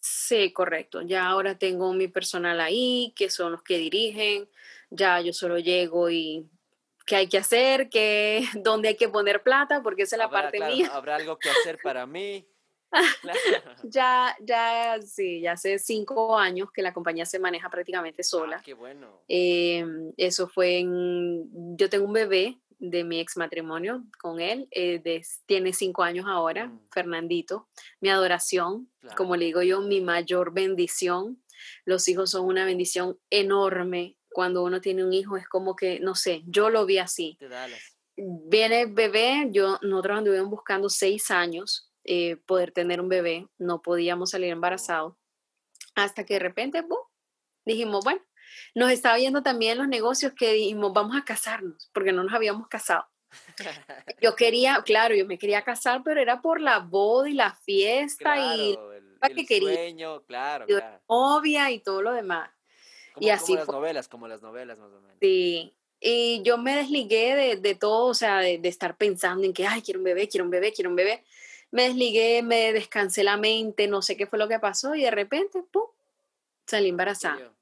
Sí, 0.00 0.52
correcto. 0.52 1.02
Ya 1.02 1.26
ahora 1.26 1.56
tengo 1.56 1.92
mi 1.94 2.08
personal 2.08 2.60
ahí, 2.60 3.12
que 3.16 3.30
son 3.30 3.52
los 3.52 3.62
que 3.62 3.78
dirigen. 3.78 4.48
Ya 4.90 5.20
yo 5.20 5.32
solo 5.32 5.58
llego 5.58 6.10
y 6.10 6.46
qué 7.06 7.16
hay 7.16 7.28
que 7.28 7.38
hacer, 7.38 7.88
qué, 7.88 8.44
dónde 8.62 8.88
hay 8.88 8.96
que 8.96 9.08
poner 9.08 9.42
plata, 9.42 9.82
porque 9.82 10.02
esa 10.02 10.16
es 10.16 10.18
la 10.18 10.30
parte 10.30 10.60
mía. 10.60 10.90
Habrá 10.92 11.16
algo 11.16 11.38
que 11.38 11.50
hacer 11.50 11.78
para 11.82 12.06
mí. 12.06 12.46
ya, 13.82 14.36
ya, 14.40 15.00
sí, 15.02 15.40
ya 15.40 15.52
hace 15.52 15.78
cinco 15.78 16.38
años 16.38 16.70
que 16.70 16.82
la 16.82 16.92
compañía 16.92 17.26
se 17.26 17.38
maneja 17.38 17.68
prácticamente 17.68 18.22
ah, 18.22 18.24
sola. 18.24 18.62
qué 18.64 18.74
bueno. 18.74 19.22
Em, 19.28 20.12
eso 20.16 20.48
fue 20.48 20.78
en, 20.78 21.76
yo 21.76 21.88
tengo 21.88 22.04
un 22.04 22.12
bebé 22.12 22.58
de 22.90 23.04
mi 23.04 23.20
ex 23.20 23.36
matrimonio 23.36 24.04
con 24.20 24.40
él, 24.40 24.68
eh, 24.70 25.22
tiene 25.46 25.72
cinco 25.72 26.02
años 26.02 26.26
ahora, 26.28 26.66
mm. 26.66 26.88
Fernandito, 26.92 27.68
mi 28.00 28.10
adoración, 28.10 28.90
como 29.16 29.36
le 29.36 29.46
digo 29.46 29.62
yo, 29.62 29.80
mi 29.80 30.00
mayor 30.00 30.52
bendición. 30.52 31.42
Los 31.84 32.08
hijos 32.08 32.30
son 32.30 32.46
una 32.46 32.64
bendición 32.64 33.18
enorme. 33.30 34.16
Cuando 34.30 34.64
uno 34.64 34.80
tiene 34.80 35.04
un 35.04 35.12
hijo 35.12 35.36
es 35.36 35.48
como 35.48 35.76
que, 35.76 36.00
no 36.00 36.14
sé, 36.14 36.42
yo 36.46 36.70
lo 36.70 36.86
vi 36.86 36.98
así. 36.98 37.38
Viene 38.16 38.86
bebé, 38.86 39.48
yo, 39.50 39.78
nosotros 39.82 40.18
anduvimos 40.18 40.50
buscando 40.50 40.88
seis 40.88 41.30
años 41.30 41.92
eh, 42.04 42.36
poder 42.36 42.70
tener 42.70 43.00
un 43.00 43.08
bebé, 43.08 43.48
no 43.56 43.80
podíamos 43.80 44.30
salir 44.30 44.50
oh. 44.50 44.56
embarazados, 44.56 45.14
hasta 45.94 46.26
que 46.26 46.34
de 46.34 46.40
repente, 46.40 46.84
dijimos, 47.64 48.04
bueno, 48.04 48.20
nos 48.74 48.90
estaba 48.90 49.16
viendo 49.16 49.42
también 49.42 49.78
los 49.78 49.88
negocios 49.88 50.32
que 50.32 50.52
dijimos, 50.52 50.92
vamos 50.92 51.16
a 51.16 51.24
casarnos, 51.24 51.90
porque 51.92 52.12
no 52.12 52.24
nos 52.24 52.34
habíamos 52.34 52.68
casado. 52.68 53.06
Yo 54.20 54.34
quería, 54.36 54.82
claro, 54.84 55.14
yo 55.14 55.26
me 55.26 55.38
quería 55.38 55.62
casar, 55.62 56.02
pero 56.04 56.20
era 56.20 56.40
por 56.40 56.60
la 56.60 56.78
boda 56.78 57.28
y 57.28 57.34
la 57.34 57.54
fiesta 57.54 58.56
y 58.56 58.78
el, 59.22 59.34
que 59.34 59.46
quería. 59.46 59.74
Sueño, 59.74 60.22
claro, 60.22 60.66
claro. 60.66 61.00
Novia 61.08 61.70
y 61.70 61.80
todo 61.80 62.02
lo 62.02 62.12
demás. 62.12 62.50
y 63.18 63.30
así 63.30 63.52
como 63.52 63.58
las 63.58 63.68
novelas, 63.68 64.08
como 64.08 64.28
las 64.28 64.42
novelas 64.42 64.78
más 64.78 64.92
o 64.92 65.00
menos. 65.00 65.16
Sí, 65.20 65.74
y 66.00 66.42
yo 66.42 66.58
me 66.58 66.76
desligué 66.76 67.34
de, 67.34 67.56
de 67.56 67.74
todo, 67.74 68.06
o 68.06 68.14
sea, 68.14 68.38
de, 68.38 68.58
de, 68.58 68.68
estar 68.68 68.96
pensando 68.96 69.44
en 69.44 69.52
que, 69.52 69.66
ay, 69.66 69.82
quiero 69.82 70.00
un 70.00 70.04
bebé, 70.04 70.28
quiero 70.28 70.44
un 70.44 70.50
bebé, 70.50 70.72
quiero 70.72 70.90
un 70.90 70.96
bebé. 70.96 71.24
Me 71.70 71.84
desligué, 71.84 72.42
me 72.42 72.72
descansé 72.72 73.24
la 73.24 73.36
mente, 73.36 73.88
no 73.88 74.02
sé 74.02 74.16
qué 74.16 74.26
fue 74.26 74.38
lo 74.38 74.46
que 74.46 74.58
pasó 74.58 74.94
y 74.94 75.02
de 75.02 75.10
repente, 75.10 75.62
¡pum!, 75.62 75.86
salí 76.66 76.90
embarazada. 76.90 77.52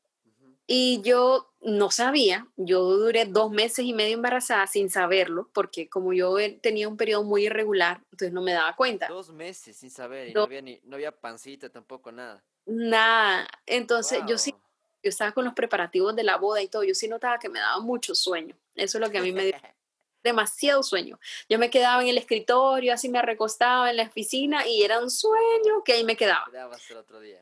Y 0.66 1.00
yo 1.02 1.52
no 1.60 1.90
sabía, 1.90 2.46
yo 2.56 2.82
duré 2.82 3.24
dos 3.26 3.50
meses 3.50 3.84
y 3.84 3.92
medio 3.92 4.14
embarazada 4.14 4.66
sin 4.66 4.90
saberlo, 4.90 5.48
porque 5.52 5.88
como 5.88 6.12
yo 6.12 6.36
tenía 6.60 6.88
un 6.88 6.96
periodo 6.96 7.24
muy 7.24 7.46
irregular, 7.46 8.00
entonces 8.10 8.32
no 8.32 8.42
me 8.42 8.52
daba 8.52 8.74
cuenta. 8.74 9.08
Dos 9.08 9.32
meses 9.32 9.76
sin 9.76 9.90
saber, 9.90 10.28
y 10.28 10.32
no, 10.32 10.42
había, 10.42 10.62
ni, 10.62 10.80
no 10.84 10.96
había 10.96 11.12
pancita 11.12 11.68
tampoco, 11.68 12.10
nada. 12.12 12.42
Nada, 12.64 13.48
entonces 13.66 14.20
yo 14.28 14.38
sí, 14.38 14.54
yo 15.02 15.08
estaba 15.08 15.32
con 15.32 15.44
los 15.44 15.54
preparativos 15.54 16.14
de 16.14 16.22
la 16.22 16.36
boda 16.36 16.62
y 16.62 16.68
todo, 16.68 16.84
yo 16.84 16.94
sí 16.94 17.08
notaba 17.08 17.38
que 17.38 17.48
me 17.48 17.58
daba 17.58 17.80
mucho 17.80 18.14
sueño, 18.14 18.56
eso 18.74 18.98
es 18.98 19.00
lo 19.02 19.10
que 19.10 19.18
a 19.18 19.22
mí 19.22 19.32
me 19.32 19.46
dio 19.46 19.54
demasiado 20.22 20.82
sueño. 20.82 21.18
Yo 21.48 21.58
me 21.58 21.70
quedaba 21.70 22.02
en 22.02 22.08
el 22.08 22.18
escritorio, 22.18 22.94
así 22.94 23.08
me 23.08 23.22
recostaba 23.22 23.90
en 23.90 23.96
la 23.96 24.04
oficina 24.04 24.66
y 24.66 24.82
era 24.82 25.00
un 25.00 25.10
sueño 25.10 25.82
que 25.84 25.94
ahí 25.94 26.04
me 26.04 26.16
quedaba. 26.16 26.46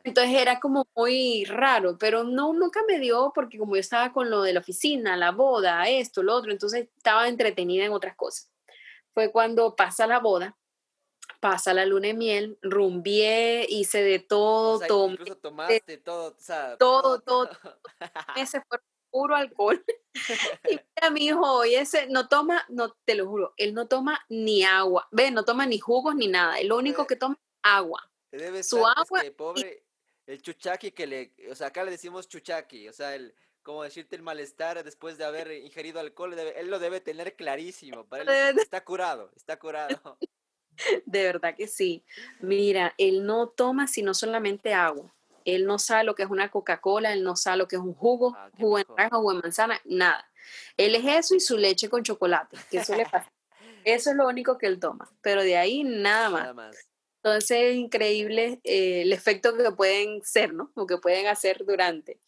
Entonces 0.04 0.34
era 0.34 0.60
como 0.60 0.86
muy 0.94 1.44
raro, 1.44 1.98
pero 1.98 2.24
no, 2.24 2.52
nunca 2.52 2.80
me 2.86 2.98
dio 2.98 3.32
porque 3.34 3.58
como 3.58 3.76
yo 3.76 3.80
estaba 3.80 4.12
con 4.12 4.30
lo 4.30 4.42
de 4.42 4.52
la 4.52 4.60
oficina, 4.60 5.16
la 5.16 5.32
boda, 5.32 5.88
esto, 5.88 6.22
lo 6.22 6.34
otro, 6.34 6.52
entonces 6.52 6.88
estaba 6.96 7.28
entretenida 7.28 7.84
en 7.84 7.92
otras 7.92 8.16
cosas. 8.16 8.50
Fue 9.12 9.30
cuando 9.32 9.74
pasa 9.74 10.06
la 10.06 10.20
boda, 10.20 10.56
pasa 11.40 11.74
la 11.74 11.86
luna 11.86 12.08
de 12.08 12.14
miel, 12.14 12.58
rumbié, 12.62 13.66
hice 13.68 14.02
de 14.02 14.18
todo, 14.20 14.80
todo. 14.86 15.16
tomaste 15.40 15.98
todo, 15.98 16.36
todo, 16.78 17.20
todo. 17.20 17.50
Ese 18.36 18.60
fue 18.68 18.78
puro 19.11 19.34
alcohol. 19.34 19.84
y 20.70 20.80
a 21.00 21.11
mi 21.11 21.26
hijo 21.26 21.40
hoy 21.40 21.74
ese 21.74 22.06
no 22.08 22.28
toma, 22.28 22.64
no 22.68 22.96
te 23.04 23.14
lo 23.14 23.26
juro, 23.26 23.54
él 23.56 23.74
no 23.74 23.86
toma 23.86 24.24
ni 24.28 24.64
agua, 24.64 25.08
ve, 25.11 25.30
no 25.30 25.44
toma 25.44 25.66
ni 25.66 25.78
jugos 25.78 26.14
ni 26.14 26.28
nada, 26.28 26.61
lo 26.64 26.76
único 26.76 27.06
que 27.06 27.16
toma 27.16 27.34
es 27.34 27.61
agua. 27.62 28.11
Debe 28.32 28.62
Su 28.62 28.86
agua. 28.86 29.22
pobre, 29.36 29.84
el 30.26 30.40
chuchaqui 30.42 30.92
que 30.92 31.06
le, 31.06 31.34
o 31.50 31.54
sea, 31.54 31.68
acá 31.68 31.84
le 31.84 31.90
decimos 31.90 32.28
chuchaqui, 32.28 32.88
o 32.88 32.92
sea, 32.92 33.14
el, 33.14 33.34
como 33.62 33.82
decirte 33.82 34.16
el 34.16 34.22
malestar 34.22 34.82
después 34.82 35.18
de 35.18 35.24
haber 35.24 35.52
ingerido 35.52 36.00
alcohol, 36.00 36.38
él 36.38 36.70
lo 36.70 36.78
debe 36.78 37.00
tener 37.00 37.36
clarísimo, 37.36 38.06
para 38.06 38.48
él 38.50 38.58
está 38.58 38.84
curado, 38.84 39.30
está 39.36 39.58
curado. 39.58 40.18
De 41.04 41.24
verdad 41.24 41.54
que 41.54 41.66
sí. 41.66 42.02
Mira, 42.40 42.94
él 42.96 43.26
no 43.26 43.50
toma 43.50 43.86
sino 43.86 44.14
solamente 44.14 44.72
agua 44.72 45.14
Él 45.45 45.66
no 45.66 45.78
sabe 45.78 46.05
lo 46.05 46.14
que 46.14 46.22
es 46.22 46.30
una 46.30 46.51
Coca-Cola, 46.51 47.12
él 47.12 47.22
no 47.22 47.36
sabe 47.36 47.59
lo 47.59 47.68
que 47.68 47.76
es 47.76 47.82
un 47.82 47.95
jugo, 47.95 48.34
ah, 48.36 48.51
jugo 48.59 48.78
de 48.78 48.86
naranja, 48.88 49.16
jugo 49.16 49.34
de 49.34 49.41
manzana, 49.41 49.80
nada. 49.84 50.30
Él 50.76 50.95
es 50.95 51.05
eso 51.05 51.34
y 51.34 51.41
su 51.41 51.57
leche 51.57 51.88
con 51.88 52.03
chocolate, 52.03 52.57
que 52.70 52.78
eso 52.78 52.95
le 52.95 53.05
pasa. 53.05 53.30
Eso 53.82 54.11
es 54.11 54.16
lo 54.16 54.28
único 54.28 54.59
que 54.59 54.66
él 54.66 54.78
toma, 54.78 55.11
pero 55.22 55.43
de 55.43 55.57
ahí 55.57 55.84
nada 55.84 56.28
más. 56.28 56.43
Nada 56.43 56.53
más. 56.53 56.76
Entonces 57.22 57.51
es 57.51 57.76
increíble 57.76 58.61
eh, 58.62 59.03
el 59.03 59.12
efecto 59.14 59.57
que 59.57 59.70
pueden 59.72 60.22
ser, 60.22 60.53
¿no? 60.53 60.70
O 60.74 60.86
que 60.86 60.99
pueden 60.99 61.28
hacer 61.28 61.64
durante. 61.64 62.20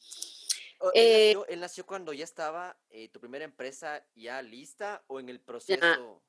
Eh, 0.94 1.34
él, 1.48 1.60
nació, 1.60 1.86
cuando 1.86 2.12
ya 2.12 2.24
estaba 2.24 2.76
eh, 2.90 3.08
tu 3.08 3.20
primera 3.20 3.44
empresa 3.44 4.04
ya 4.14 4.42
lista 4.42 5.04
o 5.06 5.20
en 5.20 5.28
el 5.28 5.40
proceso? 5.40 6.22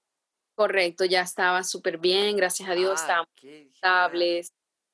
correcto, 0.56 1.04
ya 1.06 1.22
estaba 1.22 1.64
súper 1.64 1.98
bien, 1.98 2.38
gracias 2.38 2.70
a 2.70 2.76
Dios, 2.76 3.02
ah, 3.08 3.26
estables. 3.42 4.54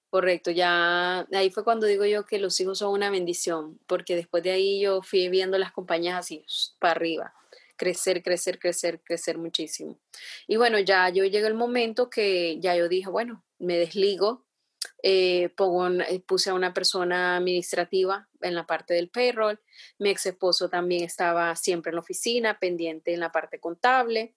Correcto, 0.10 0.50
ya 0.50 1.28
ahí 1.32 1.52
fue 1.52 1.64
cuando 1.64 1.86
digo 1.86 2.04
yo 2.04 2.26
que 2.26 2.40
los 2.40 2.60
hijos 2.60 2.80
son 2.80 2.94
una 2.94 3.12
bendición, 3.12 3.80
porque 3.86 4.16
después 4.16 4.42
de 4.42 4.50
ahí 4.52 4.82
yo 4.82 5.04
fui 5.04 5.30
viendo 5.30 5.60
las 5.60 5.72
compañías 5.72 6.18
así 6.18 6.44
para 6.80 6.94
arriba, 6.94 7.34
crecer, 7.76 8.24
crecer, 8.24 8.58
crecer, 8.58 9.02
crecer 9.04 9.38
muchísimo. 9.38 10.00
Y 10.48 10.58
bueno, 10.58 10.80
ya 10.80 11.10
yo 11.10 11.26
llegué 11.26 11.46
el 11.46 11.54
momento 11.54 12.10
que 12.10 12.60
ya 12.60 12.76
yo 12.76 12.90
dije, 12.90 13.08
bueno, 13.08 13.46
me 13.60 13.78
desligo, 13.78 14.48
eh, 15.04 15.50
pongo, 15.56 15.88
eh, 15.88 16.22
puse 16.26 16.50
a 16.50 16.56
una 16.56 16.74
persona 16.74 17.38
administrativa 17.38 18.28
en 18.42 18.56
la 18.56 18.66
parte 18.66 18.96
del 18.96 19.10
payroll, 19.10 19.60
mi 20.00 20.10
ex 20.10 20.26
esposo 20.26 20.70
también 20.70 21.04
estaba 21.04 21.56
siempre 21.56 21.92
en 21.92 21.96
la 21.98 22.02
oficina, 22.02 22.58
pendiente 22.60 23.14
en 23.14 23.20
la 23.20 23.32
parte 23.32 23.60
contable. 23.60 24.34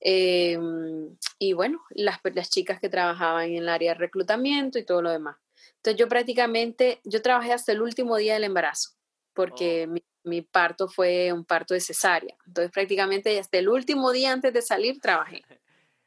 Em, 0.00 1.16
y 1.38 1.52
bueno, 1.52 1.82
las, 1.90 2.18
las 2.34 2.50
chicas 2.50 2.80
que 2.80 2.88
trabajaban 2.88 3.50
en 3.50 3.56
el 3.58 3.68
área 3.68 3.92
de 3.92 3.98
reclutamiento 3.98 4.78
y 4.78 4.84
todo 4.84 5.02
lo 5.02 5.10
demás. 5.10 5.36
Entonces 5.76 5.98
yo 5.98 6.08
prácticamente, 6.08 7.00
yo 7.04 7.22
trabajé 7.22 7.52
hasta 7.52 7.72
el 7.72 7.82
último 7.82 8.16
día 8.16 8.34
del 8.34 8.44
embarazo, 8.44 8.90
porque 9.32 9.86
oh. 9.88 9.92
mi, 9.92 10.04
mi, 10.24 10.42
parto 10.42 10.88
fue 10.88 11.32
un 11.32 11.44
parto 11.44 11.74
de 11.74 11.80
cesárea. 11.80 12.36
Entonces 12.46 12.72
prácticamente 12.72 13.38
hasta 13.38 13.58
el 13.58 13.68
último 13.68 14.12
día 14.12 14.32
antes 14.32 14.52
de 14.52 14.62
salir 14.62 15.00
trabajé. 15.00 15.42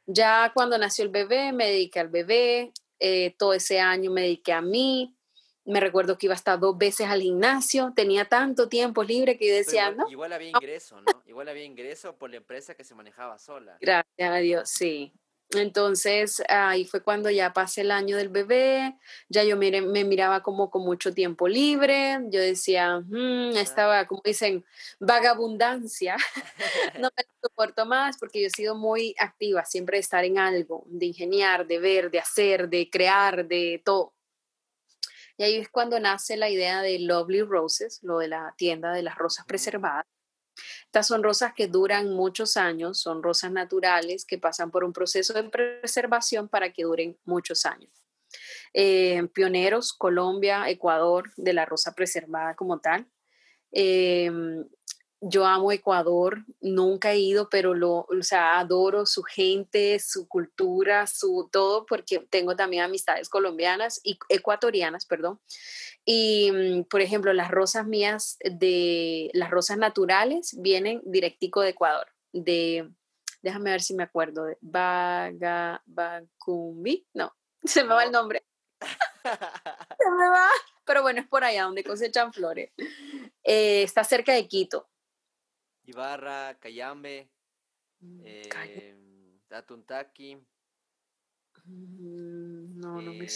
Ya 0.08 0.52
cuando 0.54 0.78
nació 0.78 1.04
el 1.04 1.10
bebé, 1.10 1.50
me 1.50 1.66
dediqué 1.66 1.98
al 1.98 2.06
bebé, 2.06 2.72
eh, 3.00 3.34
todo 3.38 3.54
ese 3.54 3.80
año 3.80 4.12
me 4.12 4.22
dediqué 4.22 4.52
a 4.52 4.60
mí, 4.60 5.15
me 5.66 5.80
recuerdo 5.80 6.16
que 6.16 6.26
iba 6.26 6.34
hasta 6.34 6.56
dos 6.56 6.78
veces 6.78 7.08
al 7.08 7.20
gimnasio, 7.20 7.92
tenía 7.94 8.26
tanto 8.26 8.68
tiempo 8.68 9.02
libre 9.02 9.36
que 9.36 9.48
yo 9.48 9.54
decía, 9.54 9.90
igual, 9.90 9.96
no. 9.96 10.10
Igual 10.10 10.32
había 10.32 10.50
ingreso, 10.50 11.00
¿no? 11.00 11.22
Igual 11.26 11.48
había 11.48 11.64
ingreso 11.64 12.16
por 12.16 12.30
la 12.30 12.36
empresa 12.36 12.74
que 12.74 12.84
se 12.84 12.94
manejaba 12.94 13.38
sola. 13.38 13.76
Gracias 13.80 14.30
a 14.30 14.36
Dios, 14.36 14.70
sí. 14.70 15.12
Entonces 15.50 16.42
ahí 16.48 16.84
fue 16.84 17.02
cuando 17.02 17.30
ya 17.30 17.52
pasé 17.52 17.82
el 17.82 17.92
año 17.92 18.16
del 18.16 18.28
bebé, 18.28 18.96
ya 19.28 19.44
yo 19.44 19.56
me, 19.56 19.80
me 19.80 20.02
miraba 20.02 20.42
como 20.42 20.70
con 20.70 20.82
mucho 20.82 21.14
tiempo 21.14 21.46
libre, 21.46 22.18
yo 22.30 22.40
decía, 22.40 22.98
mm, 22.98 23.56
estaba, 23.56 24.06
como 24.06 24.22
dicen, 24.24 24.64
vagabundancia, 24.98 26.16
no 27.00 27.10
me 27.16 27.24
soporto 27.42 27.86
más 27.86 28.18
porque 28.18 28.40
yo 28.40 28.48
he 28.48 28.50
sido 28.50 28.74
muy 28.74 29.14
activa, 29.18 29.64
siempre 29.64 29.98
de 29.98 30.00
estar 30.00 30.24
en 30.24 30.38
algo, 30.38 30.84
de 30.88 31.06
ingeniar, 31.06 31.66
de 31.66 31.78
ver, 31.78 32.10
de 32.10 32.18
hacer, 32.18 32.68
de 32.68 32.90
crear, 32.90 33.46
de 33.46 33.80
todo. 33.84 34.15
Y 35.38 35.44
ahí 35.44 35.56
es 35.56 35.68
cuando 35.68 36.00
nace 36.00 36.36
la 36.36 36.48
idea 36.48 36.80
de 36.82 36.98
Lovely 36.98 37.42
Roses, 37.42 38.00
lo 38.02 38.18
de 38.18 38.28
la 38.28 38.54
tienda 38.56 38.92
de 38.92 39.02
las 39.02 39.16
rosas 39.16 39.44
preservadas. 39.46 40.06
Estas 40.86 41.06
son 41.06 41.22
rosas 41.22 41.52
que 41.54 41.68
duran 41.68 42.10
muchos 42.10 42.56
años, 42.56 42.98
son 42.98 43.22
rosas 43.22 43.52
naturales 43.52 44.24
que 44.24 44.38
pasan 44.38 44.70
por 44.70 44.84
un 44.84 44.92
proceso 44.92 45.34
de 45.34 45.44
preservación 45.44 46.48
para 46.48 46.72
que 46.72 46.84
duren 46.84 47.18
muchos 47.24 47.66
años. 47.66 47.90
Eh, 48.72 49.28
pioneros, 49.34 49.92
Colombia, 49.92 50.68
Ecuador, 50.70 51.30
de 51.36 51.52
la 51.52 51.66
rosa 51.66 51.94
preservada 51.94 52.54
como 52.54 52.80
tal. 52.80 53.06
Eh, 53.72 54.30
yo 55.20 55.46
amo 55.46 55.72
Ecuador, 55.72 56.44
nunca 56.60 57.12
he 57.12 57.18
ido, 57.18 57.48
pero 57.48 57.74
lo, 57.74 58.06
o 58.08 58.22
sea, 58.22 58.58
adoro 58.58 59.06
su 59.06 59.22
gente, 59.22 59.98
su 59.98 60.28
cultura, 60.28 61.06
su 61.06 61.48
todo, 61.50 61.86
porque 61.86 62.20
tengo 62.30 62.54
también 62.54 62.84
amistades 62.84 63.28
colombianas 63.28 64.00
y 64.04 64.18
ecuatorianas, 64.28 65.06
perdón. 65.06 65.40
Y, 66.04 66.50
mm, 66.52 66.84
por 66.84 67.00
ejemplo, 67.00 67.32
las 67.32 67.50
rosas 67.50 67.86
mías 67.86 68.36
de 68.44 69.30
las 69.32 69.50
rosas 69.50 69.78
naturales 69.78 70.54
vienen 70.58 71.02
directico 71.04 71.62
de 71.62 71.70
Ecuador, 71.70 72.08
de, 72.32 72.90
déjame 73.42 73.70
ver 73.70 73.82
si 73.82 73.94
me 73.94 74.02
acuerdo, 74.02 74.44
de 74.44 74.58
Baga, 74.60 75.82
no, 77.14 77.36
se 77.64 77.84
me 77.84 77.94
va 77.94 78.04
el 78.04 78.12
nombre. 78.12 78.44
se 79.22 80.10
me 80.10 80.28
va, 80.28 80.48
pero 80.84 81.02
bueno, 81.02 81.20
es 81.20 81.26
por 81.26 81.42
allá 81.42 81.64
donde 81.64 81.82
cosechan 81.82 82.32
flores. 82.32 82.70
Eh, 83.42 83.82
está 83.82 84.04
cerca 84.04 84.32
de 84.32 84.46
Quito. 84.46 84.88
Ibarra, 85.86 86.56
Cayambe, 86.58 87.28
mm, 88.00 88.20
eh, 88.24 88.96
Atuntaki. 89.50 90.36
Mm, 91.64 92.78
no, 92.78 93.00
no 93.00 93.12
me 93.12 93.24
eh, 93.24 93.28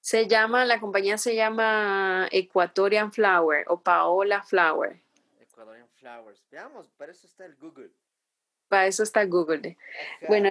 Se 0.00 0.26
llama, 0.26 0.64
la 0.64 0.80
compañía 0.80 1.18
se 1.18 1.34
llama 1.34 2.28
Equatorian 2.32 3.12
Flower 3.12 3.64
o 3.68 3.80
Paola 3.82 4.42
Flower. 4.42 5.00
Ecuadorian 5.38 5.88
Flowers. 5.94 6.42
Veamos, 6.50 6.88
para 6.96 7.12
eso 7.12 7.26
está 7.26 7.44
el 7.44 7.56
Google. 7.56 7.90
Para 8.68 8.86
eso 8.86 9.02
está 9.02 9.24
Google. 9.24 9.76
bueno, 10.26 10.50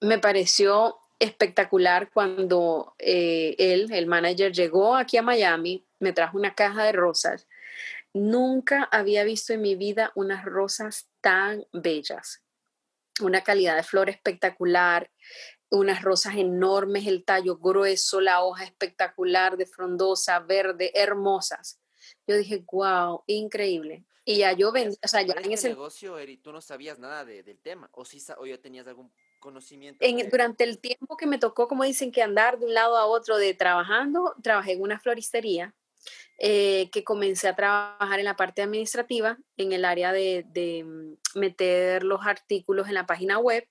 me 0.00 0.18
pareció 0.18 0.98
espectacular 1.18 2.10
cuando 2.10 2.94
eh, 2.98 3.54
él, 3.58 3.92
el 3.92 4.06
manager, 4.06 4.52
llegó 4.52 4.96
aquí 4.96 5.18
a 5.18 5.22
Miami, 5.22 5.84
me 5.98 6.14
trajo 6.14 6.38
una 6.38 6.54
caja 6.54 6.84
de 6.84 6.92
rosas 6.92 7.46
Nunca 8.12 8.84
había 8.90 9.24
visto 9.24 9.52
en 9.52 9.62
mi 9.62 9.76
vida 9.76 10.12
unas 10.14 10.44
rosas 10.44 11.08
tan 11.20 11.64
bellas. 11.72 12.42
Una 13.20 13.42
calidad 13.42 13.76
de 13.76 13.82
flor 13.82 14.08
espectacular, 14.08 15.10
unas 15.70 16.02
rosas 16.02 16.34
enormes, 16.36 17.06
el 17.06 17.24
tallo 17.24 17.56
grueso, 17.58 18.20
la 18.20 18.42
hoja 18.42 18.64
espectacular, 18.64 19.56
de 19.56 19.66
frondosa, 19.66 20.40
verde, 20.40 20.90
hermosas. 20.94 21.80
Yo 22.26 22.36
dije, 22.36 22.64
wow, 22.72 23.22
increíble. 23.26 24.04
Y 24.24 24.38
ya 24.38 24.52
yo 24.52 24.72
vendí, 24.72 24.96
o 25.02 25.08
sea, 25.08 25.22
ya 25.22 25.34
en 25.34 25.52
ese 25.52 25.70
negocio, 25.70 26.18
Eri, 26.18 26.36
tú 26.36 26.52
no 26.52 26.60
sabías 26.60 26.98
nada 26.98 27.24
del 27.24 27.58
tema, 27.58 27.88
o 27.92 28.04
sí, 28.04 28.22
o 28.38 28.46
ya 28.46 28.58
tenías 28.58 28.86
algún 28.86 29.12
conocimiento. 29.40 30.04
Durante 30.30 30.64
el 30.64 30.78
tiempo 30.78 31.16
que 31.16 31.26
me 31.26 31.38
tocó, 31.38 31.68
como 31.68 31.84
dicen, 31.84 32.12
que 32.12 32.22
andar 32.22 32.58
de 32.58 32.66
un 32.66 32.74
lado 32.74 32.96
a 32.96 33.06
otro 33.06 33.38
de 33.38 33.54
trabajando, 33.54 34.34
trabajé 34.42 34.72
en 34.72 34.82
una 34.82 35.00
floristería 35.00 35.74
eh, 36.38 36.88
que 36.90 37.04
comencé 37.04 37.48
a 37.48 37.56
trabajar 37.56 38.18
en 38.18 38.24
la 38.24 38.36
parte 38.36 38.62
administrativa, 38.62 39.38
en 39.56 39.72
el 39.72 39.84
área 39.84 40.12
de, 40.12 40.44
mm, 40.84 41.38
meter 41.38 42.02
los 42.02 42.26
artículos 42.26 42.88
en 42.88 42.94
la 42.94 43.06
página 43.06 43.38
web. 43.38 43.66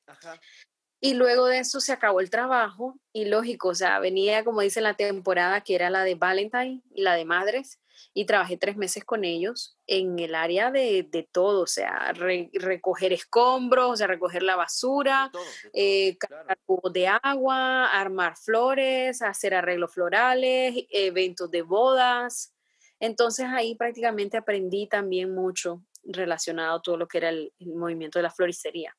Y 1.02 1.14
luego 1.14 1.46
de 1.46 1.60
eso 1.60 1.80
se 1.80 1.94
acabó 1.94 2.20
el 2.20 2.30
trabajo 2.30 3.00
y 3.14 3.26
lógico, 3.26 3.70
o 3.70 3.76
sea, 3.76 4.00
venía 4.00 4.44
como 4.44 4.62
dice 4.62 4.82
la 4.82 4.96
temporada 4.96 5.62
que 5.62 5.76
era 5.76 5.90
la 5.90 6.04
de 6.04 6.16
Valentine 6.16 6.82
y 6.94 7.02
la 7.02 7.16
de 7.16 7.26
Madres 7.26 7.80
y 8.14 8.26
trabajé 8.26 8.58
tres 8.58 8.78
meses 8.78 9.04
con 9.04 9.24
ellos 9.24 9.78
en 9.88 10.20
el 10.20 10.36
área 10.36 10.72
de, 10.72 11.08
de 11.10 11.28
todo, 11.32 11.62
o 11.62 11.68
sea, 11.68 12.14
recoger 12.14 13.14
escombros, 13.14 13.92
o 13.92 13.96
sea, 13.96 14.08
recoger 14.08 14.44
la 14.44 14.56
basura, 14.56 15.32
de, 15.74 16.10
eh, 16.10 16.18
de 16.92 17.08
agua, 17.08 17.86
armar 17.88 18.38
flores, 18.38 19.22
hacer 19.22 19.54
arreglos 19.54 19.94
florales, 19.94 20.76
eventos 20.90 21.50
de 21.52 21.62
bodas. 21.62 22.54
Entonces 23.00 23.46
ahí 23.48 23.76
prácticamente 23.76 24.38
aprendí 24.38 24.88
también 24.88 25.34
mucho 25.34 25.84
relacionado 26.04 26.78
a 26.78 26.82
todo 26.82 26.98
lo 26.98 27.08
que 27.08 27.20
era 27.20 27.30
el, 27.30 27.54
movimiento 27.60 28.20
de 28.20 28.24
la 28.24 28.32
floristería. 28.32 28.96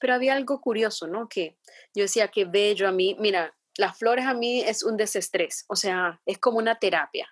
Pero 0.00 0.14
había 0.14 0.34
algo 0.34 0.60
curioso, 0.60 1.06
¿no? 1.06 1.28
Que 1.28 1.56
yo 1.94 2.02
decía 2.02 2.28
que 2.28 2.44
bello 2.44 2.86
a 2.86 2.92
mí, 2.92 3.16
mira, 3.18 3.54
las 3.76 3.98
flores 3.98 4.26
a 4.26 4.34
mí 4.34 4.60
es 4.60 4.82
un 4.82 4.96
desestrés, 4.96 5.64
o 5.68 5.76
sea, 5.76 6.20
es 6.26 6.38
como 6.38 6.58
una 6.58 6.78
terapia. 6.78 7.28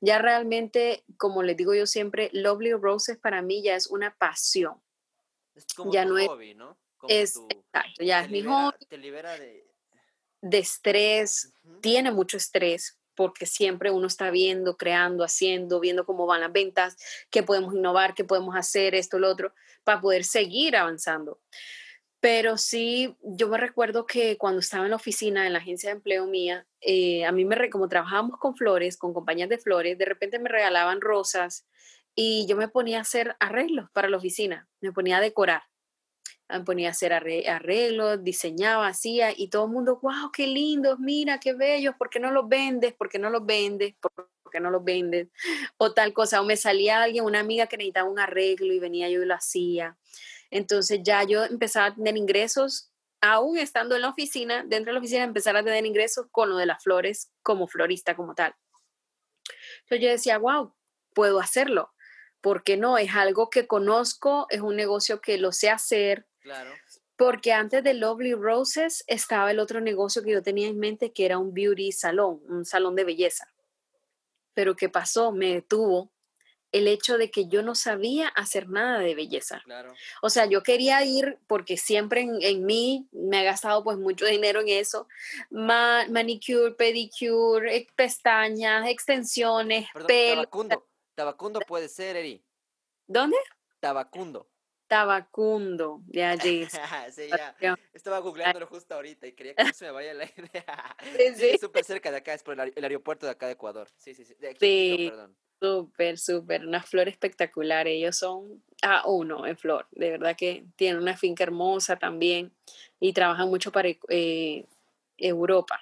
Ya 0.00 0.18
realmente, 0.18 1.04
como 1.16 1.42
les 1.42 1.56
digo 1.56 1.74
yo 1.74 1.86
siempre, 1.86 2.30
Lovely 2.32 2.72
Roses 2.72 3.18
para 3.18 3.42
mí 3.42 3.62
ya 3.62 3.76
es 3.76 3.86
una 3.86 4.14
pasión. 4.14 4.80
Es 5.54 5.66
como 5.74 5.92
ya 5.92 6.04
no 6.04 6.14
hobby, 6.14 6.54
¿no? 6.54 6.78
es, 7.08 7.36
exacto, 7.48 8.02
ya 8.02 8.22
es 8.22 8.30
mi 8.30 8.42
hobby. 8.42 8.86
Te 8.88 8.98
libera 8.98 9.38
de... 9.38 9.64
De 10.46 10.58
estrés, 10.58 11.54
tiene 11.80 12.10
mucho 12.12 12.36
estrés, 12.36 12.98
porque 13.14 13.46
siempre 13.46 13.90
uno 13.90 14.06
está 14.06 14.30
viendo, 14.30 14.76
creando, 14.76 15.24
haciendo, 15.24 15.80
viendo 15.80 16.04
cómo 16.04 16.26
van 16.26 16.42
las 16.42 16.52
ventas, 16.52 16.96
qué 17.30 17.42
podemos 17.42 17.74
innovar, 17.74 18.14
qué 18.14 18.24
podemos 18.24 18.54
hacer, 18.54 18.94
esto, 18.94 19.18
lo 19.18 19.30
otro, 19.30 19.54
para 19.84 20.02
poder 20.02 20.24
seguir 20.24 20.76
avanzando. 20.76 21.40
Pero 22.24 22.56
sí, 22.56 23.14
yo 23.20 23.48
me 23.48 23.58
recuerdo 23.58 24.06
que 24.06 24.38
cuando 24.38 24.60
estaba 24.60 24.84
en 24.84 24.90
la 24.92 24.96
oficina, 24.96 25.46
en 25.46 25.52
la 25.52 25.58
agencia 25.58 25.90
de 25.90 25.96
empleo 25.96 26.26
mía, 26.26 26.66
eh, 26.80 27.26
a 27.26 27.32
mí 27.32 27.44
me, 27.44 27.68
como 27.68 27.86
trabajábamos 27.86 28.38
con 28.38 28.56
flores, 28.56 28.96
con 28.96 29.12
compañías 29.12 29.50
de 29.50 29.58
flores, 29.58 29.98
de 29.98 30.06
repente 30.06 30.38
me 30.38 30.48
regalaban 30.48 31.02
rosas 31.02 31.66
y 32.14 32.46
yo 32.48 32.56
me 32.56 32.68
ponía 32.68 32.96
a 32.96 33.02
hacer 33.02 33.36
arreglos 33.40 33.90
para 33.92 34.08
la 34.08 34.16
oficina, 34.16 34.66
me 34.80 34.90
ponía 34.90 35.18
a 35.18 35.20
decorar 35.20 35.64
ponía 36.64 36.88
a 36.88 36.90
hacer 36.92 37.12
arreglos, 37.12 38.22
diseñaba, 38.22 38.86
hacía, 38.86 39.32
y 39.36 39.48
todo 39.48 39.64
el 39.66 39.72
mundo, 39.72 39.98
wow, 40.00 40.30
qué 40.32 40.46
lindos, 40.46 40.98
mira, 40.98 41.40
qué 41.40 41.52
bellos, 41.52 41.94
¿por 41.98 42.10
qué 42.10 42.20
no 42.20 42.30
los 42.30 42.48
vendes? 42.48 42.94
¿Por 42.94 43.08
qué 43.08 43.18
no 43.18 43.30
los 43.30 43.44
vendes? 43.44 43.94
¿Por 44.00 44.28
qué 44.52 44.60
no 44.60 44.70
los 44.70 44.84
vendes? 44.84 45.28
O 45.78 45.92
tal 45.92 46.12
cosa, 46.12 46.40
o 46.40 46.44
me 46.44 46.56
salía 46.56 47.02
alguien, 47.02 47.24
una 47.24 47.40
amiga 47.40 47.66
que 47.66 47.76
necesitaba 47.76 48.08
un 48.08 48.18
arreglo 48.18 48.72
y 48.72 48.78
venía 48.78 49.08
yo 49.08 49.22
y 49.22 49.26
lo 49.26 49.34
hacía. 49.34 49.96
Entonces 50.54 51.00
ya 51.02 51.24
yo 51.24 51.42
empezaba 51.42 51.86
a 51.86 51.94
tener 51.96 52.16
ingresos, 52.16 52.88
aún 53.20 53.58
estando 53.58 53.96
en 53.96 54.02
la 54.02 54.10
oficina, 54.10 54.62
dentro 54.62 54.90
de 54.90 54.92
la 54.92 55.00
oficina, 55.00 55.24
empezar 55.24 55.56
a 55.56 55.64
tener 55.64 55.84
ingresos 55.84 56.26
con 56.30 56.48
lo 56.48 56.56
de 56.56 56.64
las 56.64 56.80
flores 56.80 57.32
como 57.42 57.66
florista, 57.66 58.14
como 58.14 58.36
tal. 58.36 58.54
Entonces 59.80 60.00
yo 60.00 60.08
decía, 60.08 60.38
wow, 60.38 60.72
puedo 61.12 61.40
hacerlo. 61.40 61.92
¿Por 62.40 62.62
qué 62.62 62.76
no? 62.76 62.98
Es 62.98 63.16
algo 63.16 63.50
que 63.50 63.66
conozco, 63.66 64.46
es 64.48 64.60
un 64.60 64.76
negocio 64.76 65.20
que 65.20 65.38
lo 65.38 65.50
sé 65.50 65.70
hacer. 65.70 66.28
Claro. 66.38 66.70
Porque 67.16 67.52
antes 67.52 67.82
de 67.82 67.94
Lovely 67.94 68.34
Roses 68.34 69.02
estaba 69.08 69.50
el 69.50 69.58
otro 69.58 69.80
negocio 69.80 70.22
que 70.22 70.30
yo 70.30 70.42
tenía 70.44 70.68
en 70.68 70.78
mente, 70.78 71.12
que 71.12 71.26
era 71.26 71.38
un 71.38 71.52
beauty 71.52 71.90
salón, 71.90 72.40
un 72.46 72.64
salón 72.64 72.94
de 72.94 73.02
belleza. 73.02 73.52
Pero 74.52 74.76
¿qué 74.76 74.88
pasó? 74.88 75.32
Me 75.32 75.54
detuvo 75.54 76.12
el 76.74 76.88
hecho 76.88 77.18
de 77.18 77.30
que 77.30 77.46
yo 77.46 77.62
no 77.62 77.76
sabía 77.76 78.26
hacer 78.28 78.68
nada 78.68 78.98
de 78.98 79.14
belleza. 79.14 79.62
O 80.22 80.28
sea, 80.28 80.46
yo 80.46 80.64
quería 80.64 81.04
ir 81.04 81.38
porque 81.46 81.76
siempre 81.76 82.22
en, 82.22 82.66
mí 82.66 83.08
me 83.12 83.38
ha 83.38 83.42
gastado 83.44 83.84
pues 83.84 83.96
mucho 83.96 84.26
dinero 84.26 84.60
en 84.60 84.68
eso. 84.70 85.06
manicure, 85.50 86.72
pedicure, 86.72 87.76
eh, 87.76 87.86
pestañas, 87.94 88.88
extensiones, 88.88 89.86
pelo. 90.08 90.42
Tabacundo. 90.42 90.88
tabacundo 91.14 91.60
puede 91.60 91.88
ser, 91.88 92.16
Eri. 92.16 92.44
¿Dónde? 93.06 93.36
Tabacundo. 93.78 94.50
Tabacundo, 94.88 96.02
ya, 96.08 96.36
sí, 96.38 96.66
ya. 97.60 97.78
Estaba 97.92 98.18
googleándolo 98.18 98.66
justo 98.66 98.96
ahorita 98.96 99.28
y 99.28 99.32
quería 99.32 99.54
que 99.54 99.62
no 99.64 99.72
se 99.74 99.84
me 99.84 99.92
vaya 99.92 100.12
la 100.12 100.24
idea. 100.24 100.96
Sí, 101.16 101.34
sí. 101.36 101.58
Súper 101.58 101.84
cerca 101.84 102.10
de 102.10 102.16
acá, 102.16 102.34
es 102.34 102.42
por 102.42 102.58
el, 102.58 102.72
aeropuerto 102.82 103.26
de 103.26 103.32
acá 103.32 103.46
de 103.46 103.52
Ecuador. 103.52 103.88
Sí, 103.96 104.12
sí, 104.12 104.24
sí. 104.24 104.34
De 104.40 104.48
aquí, 104.48 104.96
sí. 104.96 105.08
perdón. 105.08 105.36
Súper, 105.60 106.18
súper, 106.18 106.66
una 106.66 106.82
flor 106.82 107.08
espectacular. 107.08 107.86
Ellos 107.86 108.16
son 108.16 108.62
a 108.82 109.06
uno 109.08 109.46
en 109.46 109.56
flor. 109.56 109.86
De 109.92 110.10
verdad 110.10 110.36
que 110.36 110.66
tienen 110.76 111.00
una 111.00 111.16
finca 111.16 111.44
hermosa 111.44 111.96
también 111.96 112.52
y 113.00 113.12
trabajan 113.12 113.48
mucho 113.48 113.72
para 113.72 113.88
eh, 114.08 114.66
Europa. 115.16 115.80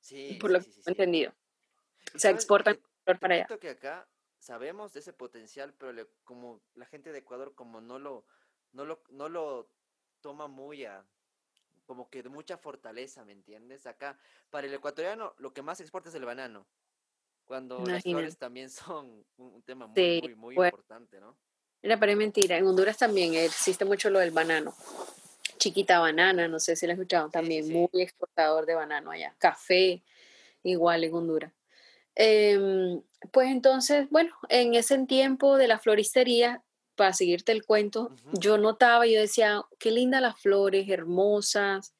Sí. 0.00 0.38
Por 0.40 0.50
lo 0.50 0.60
que 0.60 0.66
he 0.68 0.90
entendido. 0.90 1.32
Se 2.14 2.30
exportan 2.30 2.78
flor 3.04 3.18
para 3.18 3.34
allá. 3.34 3.46
que 3.58 3.70
acá 3.70 4.08
sabemos 4.38 4.92
de 4.92 5.00
ese 5.00 5.12
potencial, 5.12 5.74
pero 5.74 6.08
como 6.24 6.60
la 6.74 6.86
gente 6.86 7.12
de 7.12 7.18
Ecuador 7.18 7.54
como 7.54 7.80
no 7.80 7.98
lo, 7.98 8.24
no 8.72 8.84
lo, 8.84 9.02
no 9.10 9.28
lo 9.28 9.68
toma 10.20 10.46
muy 10.46 10.84
a, 10.84 11.04
como 11.86 12.10
que 12.10 12.22
de 12.22 12.28
mucha 12.28 12.58
fortaleza, 12.58 13.24
¿me 13.24 13.32
entiendes? 13.32 13.86
Acá, 13.86 14.18
para 14.50 14.66
el 14.66 14.74
ecuatoriano, 14.74 15.34
lo 15.38 15.52
que 15.52 15.62
más 15.62 15.80
exporta 15.80 16.08
es 16.08 16.14
el 16.14 16.24
banano. 16.24 16.66
Cuando 17.46 17.84
las 17.86 18.02
flores 18.02 18.36
también 18.36 18.68
son 18.70 19.24
un 19.36 19.62
tema 19.62 19.86
muy, 19.86 20.34
muy, 20.34 20.54
importante, 20.54 21.20
¿no? 21.20 21.36
Pero 21.80 22.06
es 22.06 22.16
mentira. 22.16 22.58
En 22.58 22.66
Honduras 22.66 22.98
también 22.98 23.34
existe 23.34 23.84
mucho 23.84 24.10
lo 24.10 24.18
del 24.18 24.32
banano. 24.32 24.74
Chiquita 25.56 26.00
banana, 26.00 26.48
no 26.48 26.58
sé 26.58 26.74
si 26.74 26.86
lo 26.86 26.92
has 26.92 26.98
escuchado, 26.98 27.30
también 27.30 27.72
muy 27.72 28.02
exportador 28.02 28.66
de 28.66 28.74
banano 28.74 29.12
allá. 29.12 29.34
Café, 29.38 30.02
igual 30.64 31.04
en 31.04 31.14
Honduras. 31.14 31.52
Em, 32.16 33.00
pues 33.30 33.48
entonces, 33.48 34.08
bueno, 34.10 34.34
en 34.48 34.74
ese 34.74 34.98
tiempo 35.06 35.56
de 35.56 35.68
la 35.68 35.78
floristería, 35.78 36.64
para 36.96 37.12
seguirte 37.12 37.52
el 37.52 37.64
cuento, 37.64 38.10
yo 38.32 38.58
notaba, 38.58 39.06
yo 39.06 39.20
decía, 39.20 39.62
qué 39.78 39.90
lindas 39.90 40.22
las 40.22 40.40
flores, 40.40 40.88
hermosas, 40.88 41.94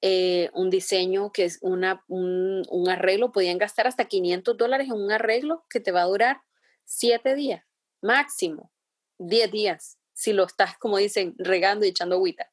eh, 0.00 0.50
un 0.54 0.70
diseño 0.70 1.32
que 1.32 1.44
es 1.44 1.58
una, 1.60 2.04
un, 2.06 2.88
arreglo, 2.88 3.32
podían 3.32 3.58
gastar 3.58 3.86
hasta 3.86 4.04
500 4.04 4.56
dólares 4.56 4.86
en 4.86 4.94
un 4.94 5.10
arreglo 5.10 5.64
que 5.68 5.80
te 5.80 5.90
va 5.90 6.02
a 6.02 6.06
durar 6.06 6.40
7 6.84 7.34
días, 7.34 7.64
máximo 8.00 8.70
10 9.18 9.50
días, 9.50 9.98
si 10.12 10.32
lo 10.32 10.44
estás, 10.44 10.78
como 10.78 10.98
dicen, 10.98 11.34
regando 11.38 11.84
y 11.84 11.88
echando 11.88 12.16
agüita. 12.16 12.50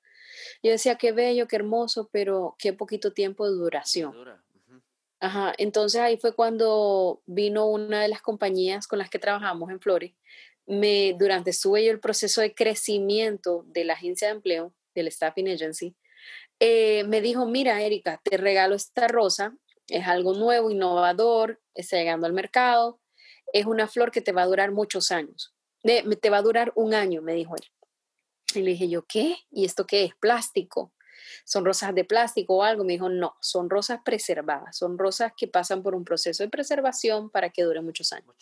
Yo 0.64 0.72
decía, 0.72 0.96
qué 0.96 1.12
bello, 1.12 1.48
qué 1.48 1.58
hermoso, 1.58 2.10
pero 2.12 2.56
qué 2.58 2.74
poquito 2.74 3.14
tiempo 3.14 3.46
de 3.46 3.56
duración. 3.56 4.16
Ajá, 5.20 5.54
entonces 5.58 6.02
ahí 6.02 6.18
fue 6.18 6.36
cuando 6.36 7.22
vino 7.26 7.68
una 7.68 8.02
de 8.02 8.08
las 8.08 8.22
compañías 8.22 8.88
con 8.88 9.00
las 9.00 9.10
que 9.10 9.20
trabajamos 9.20 9.70
en 9.70 9.80
Flores. 9.80 10.14
Me, 10.68 11.16
durante 11.18 11.54
su 11.54 11.78
el 11.78 12.00
proceso 12.00 12.42
de 12.42 12.56
crecimiento 12.56 13.64
de 13.68 13.86
la 13.86 13.94
agencia 13.94 14.28
de 14.28 14.34
empleo, 14.34 14.74
del 14.96 15.12
Staffing 15.12 15.48
Agency, 15.50 15.96
eh, 16.60 17.04
me 17.06 17.22
dijo, 17.22 17.46
mira, 17.46 17.82
Erika, 17.82 18.22
te 18.24 18.38
regalo 18.38 18.76
esta 18.76 19.08
rosa, 19.08 19.56
es 19.88 20.08
algo 20.08 20.34
nuevo, 20.34 20.72
innovador, 20.72 21.62
está 21.74 21.98
llegando 21.98 22.28
al 22.28 22.34
mercado, 22.34 23.00
es 23.54 23.66
una 23.66 23.88
flor 23.88 24.12
que 24.12 24.22
te 24.22 24.32
va 24.32 24.44
a 24.44 24.48
durar 24.48 24.72
muchos 24.72 25.12
años. 25.12 25.54
te 25.84 26.30
va 26.30 26.38
a 26.38 26.42
durar 26.42 26.72
un 26.76 26.94
año, 26.94 27.22
me 27.22 27.34
dijo 27.34 27.56
él. 27.56 27.66
Y 28.56 28.62
le 28.62 28.72
dije 28.72 28.90
yo, 28.90 29.06
¿qué? 29.06 29.36
¿Y 29.52 29.66
esto 29.66 29.86
qué 29.86 30.06
es? 30.06 30.16
Plástico. 30.16 30.94
¿Son 31.44 31.66
rosas 31.66 31.94
de 31.94 32.06
plástico 32.06 32.58
o 32.58 32.64
algo? 32.64 32.84
Me 32.84 32.94
dijo, 32.94 33.10
no, 33.10 33.36
son 33.42 33.70
rosas 33.70 34.00
preservadas, 34.04 34.78
son 34.78 34.98
rosas 34.98 35.34
que 35.36 35.48
pasan 35.48 35.84
por 35.84 35.94
un 35.96 36.06
proceso 36.06 36.44
de 36.44 36.50
preservación 36.50 37.30
para 37.30 37.50
que 37.50 37.64
dure 37.64 37.82
muchos 37.82 38.14
años. 38.14 38.36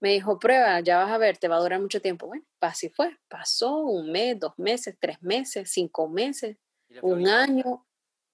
Me 0.00 0.10
dijo, 0.10 0.38
prueba, 0.38 0.80
ya 0.80 0.98
vas 0.98 1.10
a 1.10 1.18
ver, 1.18 1.38
te 1.38 1.48
va 1.48 1.56
a 1.56 1.60
durar 1.60 1.80
mucho 1.80 2.00
tiempo. 2.00 2.26
Bueno, 2.26 2.44
así 2.60 2.88
fue. 2.88 3.16
Pasó 3.28 3.78
un 3.78 4.10
mes, 4.10 4.38
dos 4.38 4.52
meses, 4.58 4.96
tres 4.98 5.22
meses, 5.22 5.70
cinco 5.70 6.08
meses 6.08 6.56
un 7.02 7.28
año, 7.28 7.86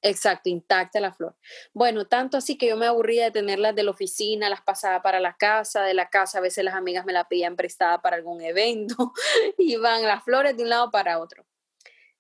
exacto, 0.02 0.48
intacta 0.48 1.00
la 1.00 1.12
flor. 1.12 1.36
Bueno, 1.72 2.06
tanto 2.06 2.36
así 2.36 2.56
que 2.56 2.68
yo 2.68 2.76
me 2.76 2.86
aburría 2.86 3.24
de 3.24 3.30
tenerlas 3.30 3.74
de 3.74 3.82
la 3.82 3.90
oficina, 3.90 4.48
las 4.48 4.62
pasaba 4.62 5.02
para 5.02 5.20
la 5.20 5.36
casa, 5.36 5.82
de 5.82 5.94
la 5.94 6.08
casa 6.08 6.38
a 6.38 6.42
veces 6.42 6.64
las 6.64 6.74
amigas 6.74 7.04
me 7.04 7.12
la 7.12 7.28
pedían 7.28 7.56
prestada 7.56 8.00
para 8.02 8.16
algún 8.16 8.40
evento, 8.42 9.12
iban 9.58 10.02
las 10.02 10.24
flores 10.24 10.56
de 10.56 10.62
un 10.62 10.68
lado 10.68 10.90
para 10.90 11.18
otro. 11.18 11.46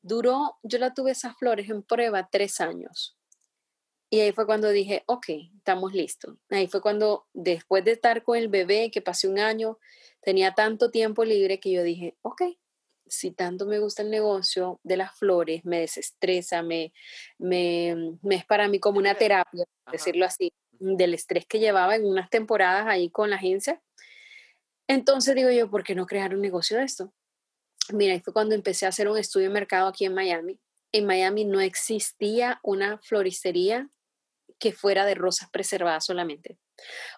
Duró, 0.02 0.58
yo 0.62 0.78
la 0.78 0.94
tuve 0.94 1.12
esas 1.12 1.36
flores 1.36 1.68
en 1.68 1.82
prueba 1.82 2.28
tres 2.30 2.60
años. 2.60 3.16
Y 4.12 4.18
ahí 4.20 4.32
fue 4.32 4.44
cuando 4.44 4.70
dije, 4.70 5.04
ok, 5.06 5.26
estamos 5.56 5.92
listos. 5.92 6.36
Ahí 6.48 6.66
fue 6.66 6.80
cuando, 6.80 7.28
después 7.32 7.84
de 7.84 7.92
estar 7.92 8.24
con 8.24 8.36
el 8.36 8.48
bebé, 8.48 8.90
que 8.90 9.00
pasé 9.00 9.28
un 9.28 9.38
año, 9.38 9.78
tenía 10.20 10.52
tanto 10.52 10.90
tiempo 10.90 11.24
libre 11.24 11.60
que 11.60 11.70
yo 11.70 11.84
dije, 11.84 12.16
ok, 12.22 12.42
si 13.10 13.32
tanto 13.32 13.66
me 13.66 13.80
gusta 13.80 14.02
el 14.02 14.10
negocio 14.10 14.80
de 14.84 14.96
las 14.96 15.18
flores, 15.18 15.64
me 15.64 15.80
desestresa, 15.80 16.62
me, 16.62 16.92
me, 17.38 18.16
es 18.30 18.46
para 18.46 18.68
mí 18.68 18.78
como 18.78 18.98
una 18.98 19.16
terapia, 19.16 19.64
decirlo 19.90 20.24
así, 20.24 20.52
del 20.70 21.14
estrés 21.14 21.44
que 21.46 21.58
llevaba 21.58 21.96
en 21.96 22.06
unas 22.06 22.30
temporadas 22.30 22.86
ahí 22.86 23.10
con 23.10 23.28
la 23.28 23.36
agencia. 23.36 23.82
Entonces 24.86 25.34
digo 25.34 25.50
yo, 25.50 25.68
¿por 25.70 25.82
qué 25.82 25.94
no 25.94 26.06
crear 26.06 26.34
un 26.34 26.40
negocio 26.40 26.78
de 26.78 26.84
esto? 26.84 27.12
Mira, 27.92 28.14
ahí 28.14 28.20
fue 28.20 28.32
cuando 28.32 28.54
empecé 28.54 28.86
a 28.86 28.90
hacer 28.90 29.08
un 29.08 29.18
estudio 29.18 29.48
de 29.48 29.54
mercado 29.54 29.88
aquí 29.88 30.04
en 30.04 30.14
Miami. 30.14 30.60
En 30.92 31.06
Miami 31.06 31.44
no 31.44 31.60
existía 31.60 32.60
una 32.62 32.98
floristería 32.98 33.90
que 34.58 34.72
fuera 34.72 35.04
de 35.04 35.14
rosas 35.14 35.50
preservadas 35.50 36.04
solamente. 36.04 36.58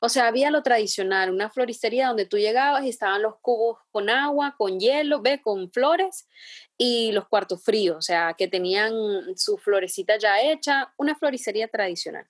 O 0.01 0.09
sea, 0.09 0.27
había 0.27 0.51
lo 0.51 0.63
tradicional, 0.63 1.31
una 1.31 1.51
floristería 1.51 2.09
donde 2.09 2.27
tú 2.27 2.39
llegabas 2.39 2.85
y 2.85 2.89
estaban 2.89 3.23
los 3.23 3.37
cubos 3.41 3.79
con 3.91 4.11
agua, 4.11 4.55
con 4.57 4.79
hielo, 4.79 5.21
ve, 5.21 5.41
con 5.41 5.71
flores 5.71 6.29
y 6.77 7.13
los 7.13 7.29
cuartos 7.29 7.63
fríos, 7.63 7.97
o 7.97 8.03
sea, 8.03 8.35
que 8.37 8.49
tenían 8.49 8.93
su 9.37 9.59
florecita 9.59 10.19
ya 10.19 10.41
hecha, 10.41 10.93
una 10.97 11.15
floristería 11.15 11.69
tradicional. 11.69 12.27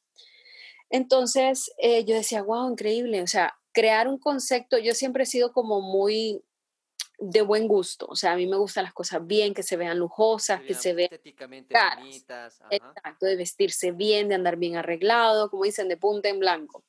Entonces, 0.91 1.73
eh, 1.79 2.05
yo 2.05 2.15
decía, 2.15 2.43
wow, 2.43 2.71
increíble, 2.71 3.23
o 3.23 3.27
sea, 3.27 3.57
crear 3.73 4.09
un 4.09 4.19
concepto, 4.19 4.79
yo 4.79 4.95
siempre 4.95 5.23
he 5.23 5.27
sido 5.27 5.53
como 5.53 5.81
muy 5.81 6.43
de 7.19 7.43
buen 7.43 7.69
gusto, 7.69 8.07
o 8.09 8.17
sea, 8.17 8.33
a 8.33 8.37
mí 8.37 8.47
me 8.47 8.57
gustan 8.57 8.85
las 8.85 8.93
cosas 8.93 9.25
bien, 9.25 9.55
que 9.55 9.63
se 9.63 9.77
vean 9.77 9.99
lujosas, 9.99 10.61
que 10.63 10.75
se 10.75 10.93
vean 10.93 11.09
estéticamente 11.13 11.75
bonitas. 11.97 12.61
Exacto, 12.69 13.27
de 13.27 13.37
vestirse 13.37 13.93
bien, 13.93 14.29
de 14.29 14.35
andar 14.35 14.57
bien 14.57 14.77
arreglado, 14.77 15.49
como 15.49 15.65
dicen, 15.65 15.89
de 15.89 15.97
punta 15.97 16.29
en 16.29 16.41
blanco. 16.41 16.85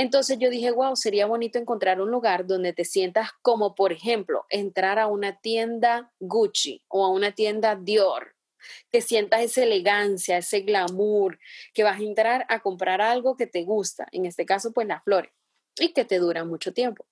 Entonces 0.00 0.38
yo 0.38 0.48
dije, 0.48 0.70
wow, 0.70 0.94
sería 0.94 1.26
bonito 1.26 1.58
encontrar 1.58 2.00
un 2.00 2.12
lugar 2.12 2.46
donde 2.46 2.72
te 2.72 2.84
sientas 2.84 3.30
como, 3.42 3.74
por 3.74 3.92
ejemplo, 3.92 4.46
entrar 4.48 4.96
a 5.00 5.08
una 5.08 5.40
tienda 5.40 6.12
Gucci 6.20 6.84
o 6.86 7.04
a 7.04 7.10
una 7.10 7.32
tienda 7.32 7.74
Dior, 7.74 8.36
que 8.92 9.00
sientas 9.00 9.40
esa 9.40 9.64
elegancia, 9.64 10.38
ese 10.38 10.60
glamour, 10.60 11.40
que 11.74 11.82
vas 11.82 11.98
a 11.98 12.04
entrar 12.04 12.46
a 12.48 12.60
comprar 12.60 13.00
algo 13.00 13.36
que 13.36 13.48
te 13.48 13.64
gusta, 13.64 14.06
en 14.12 14.24
este 14.24 14.46
caso 14.46 14.72
pues 14.72 14.86
las 14.86 15.02
flores, 15.02 15.32
y 15.80 15.92
que 15.92 16.04
te 16.04 16.20
duran 16.20 16.46
mucho 16.46 16.72
tiempo. 16.72 17.04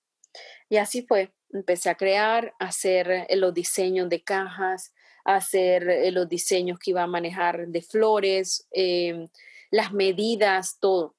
Y 0.69 0.77
así 0.77 1.01
fue, 1.01 1.33
empecé 1.51 1.89
a 1.89 1.95
crear, 1.95 2.53
a 2.57 2.67
hacer 2.67 3.25
eh, 3.27 3.35
los 3.35 3.53
diseños 3.53 4.07
de 4.07 4.23
cajas, 4.23 4.93
a 5.25 5.35
hacer 5.35 5.89
eh, 5.89 6.11
los 6.11 6.29
diseños 6.29 6.79
que 6.79 6.91
iba 6.91 7.03
a 7.03 7.07
manejar 7.07 7.67
de 7.67 7.81
flores, 7.81 8.65
em, 8.71 9.27
las 9.71 9.91
medidas, 9.91 10.77
todo. 10.79 11.16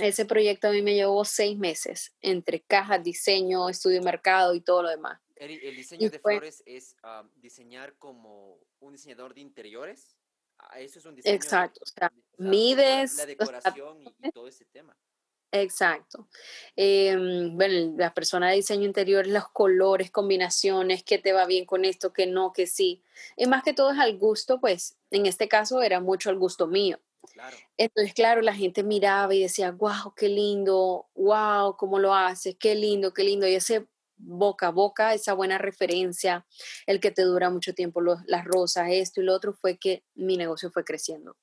Ese 0.00 0.24
proyecto 0.24 0.68
a 0.68 0.70
mí 0.72 0.82
me 0.82 0.94
llevó 0.94 1.24
seis 1.24 1.56
meses 1.56 2.12
entre 2.20 2.60
cajas, 2.60 3.02
diseño, 3.02 3.68
estudio 3.68 4.00
de 4.00 4.04
mercado 4.04 4.54
y 4.54 4.60
todo 4.60 4.82
lo 4.82 4.88
demás. 4.88 5.20
El, 5.36 5.76
diseño 5.76 6.10
de 6.10 6.18
flores 6.18 6.62
es 6.66 6.96
ah, 7.02 7.24
diseñar 7.36 7.96
como 7.98 8.58
un 8.80 8.92
diseñador 8.92 9.34
de 9.34 9.40
interiores. 9.40 10.16
Ah, 10.58 10.80
eso 10.80 10.98
es 10.98 11.04
un 11.04 11.14
diseño. 11.14 11.34
Exacto, 11.34 11.80
o 11.82 11.86
sea, 11.86 12.12
mides. 12.38 13.16
La 13.16 13.26
decoración 13.26 14.02
y, 14.02 14.30
todo 14.32 14.48
ese 14.48 14.64
tema. 14.64 14.96
Exacto. 15.52 16.28
Em, 16.74 17.56
bueno, 17.56 17.94
la 17.96 18.12
persona 18.12 18.50
de 18.50 18.56
diseño 18.56 18.86
interior, 18.86 19.24
los 19.26 19.48
colores, 19.50 20.10
combinaciones, 20.10 21.04
qué 21.04 21.18
te 21.18 21.32
va 21.32 21.46
bien 21.46 21.64
con 21.64 21.84
esto, 21.84 22.12
qué 22.12 22.26
no, 22.26 22.52
qué 22.52 22.66
sí. 22.66 23.02
Y 23.36 23.46
más 23.46 23.62
que 23.62 23.72
todo 23.72 23.92
es 23.92 23.98
al 24.00 24.18
gusto, 24.18 24.60
pues 24.60 24.96
en 25.12 25.26
este 25.26 25.46
caso 25.46 25.80
era 25.82 26.00
mucho 26.00 26.30
al 26.30 26.38
gusto 26.38 26.66
mío. 26.66 26.98
Entonces, 27.76 28.14
claro, 28.14 28.42
la 28.42 28.54
gente 28.54 28.82
miraba 28.82 29.34
y 29.34 29.42
decía, 29.42 29.70
wow, 29.72 30.14
qué 30.16 30.28
lindo, 30.28 31.06
wow, 31.14 31.76
cómo 31.76 31.98
lo 31.98 32.14
haces, 32.14 32.56
qué 32.58 32.74
lindo, 32.74 33.12
qué 33.12 33.24
lindo. 33.24 33.46
Y 33.46 33.54
ese 33.54 33.86
boca 34.16 34.68
a 34.68 34.70
boca, 34.70 35.14
esa 35.14 35.34
buena 35.34 35.58
referencia, 35.58 36.46
el 36.86 37.00
que 37.00 37.10
te 37.10 37.22
dura 37.22 37.50
mucho 37.50 37.74
tiempo, 37.74 38.00
las 38.00 38.44
rosas, 38.44 38.88
esto 38.90 39.20
y 39.20 39.24
lo 39.24 39.34
otro, 39.34 39.52
fue 39.52 39.78
que 39.78 40.04
mi 40.14 40.36
negocio 40.36 40.70
fue 40.70 40.84
creciendo. 40.84 41.36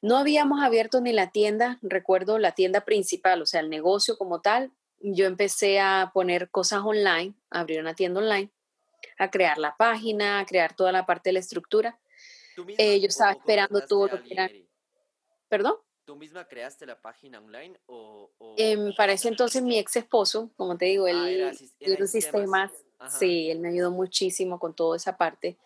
No 0.00 0.18
habíamos 0.18 0.62
abierto 0.62 1.00
ni 1.00 1.12
la 1.12 1.30
tienda, 1.30 1.78
recuerdo 1.82 2.38
la 2.38 2.52
tienda 2.52 2.84
principal, 2.84 3.42
o 3.42 3.46
sea, 3.46 3.60
el 3.60 3.70
negocio 3.70 4.16
como 4.16 4.40
tal. 4.40 4.72
Yo 5.00 5.26
empecé 5.26 5.80
a 5.80 6.10
poner 6.12 6.50
cosas 6.50 6.82
online, 6.84 7.34
a 7.50 7.60
abrir 7.60 7.80
una 7.80 7.94
tienda 7.94 8.20
online, 8.20 8.50
a 9.18 9.30
crear 9.30 9.58
la 9.58 9.76
página, 9.76 10.40
a 10.40 10.46
crear 10.46 10.74
toda 10.74 10.92
la 10.92 11.06
parte 11.06 11.28
de 11.28 11.34
la 11.34 11.38
estructura. 11.40 12.00
Eh, 12.78 13.00
yo 13.00 13.06
estaba 13.06 13.32
esperando 13.32 13.80
todo 13.86 14.08
lo 14.08 14.22
que 14.22 14.32
era 14.32 14.50
¿Perdón? 15.52 15.74
¿Tú 16.06 16.16
misma 16.16 16.48
creaste 16.48 16.86
la 16.86 16.98
página 16.98 17.38
online 17.38 17.78
o...? 17.84 18.30
Em, 18.56 18.94
para 18.96 19.12
ese 19.12 19.28
entonces 19.28 19.62
mi 19.62 19.78
ex 19.78 19.96
esposo, 19.96 20.50
como 20.56 20.78
te 20.78 20.86
digo, 20.86 21.04
ah, 21.04 21.10
él 21.10 21.54
era, 21.78 22.06
sistemas. 22.06 22.72
Sí, 23.18 23.50
él 23.50 23.58
me 23.58 23.68
ayudó 23.68 23.90
muchísimo 23.90 24.58
con 24.58 24.74
toda 24.74 24.96
esa 24.96 25.18
parte. 25.18 25.58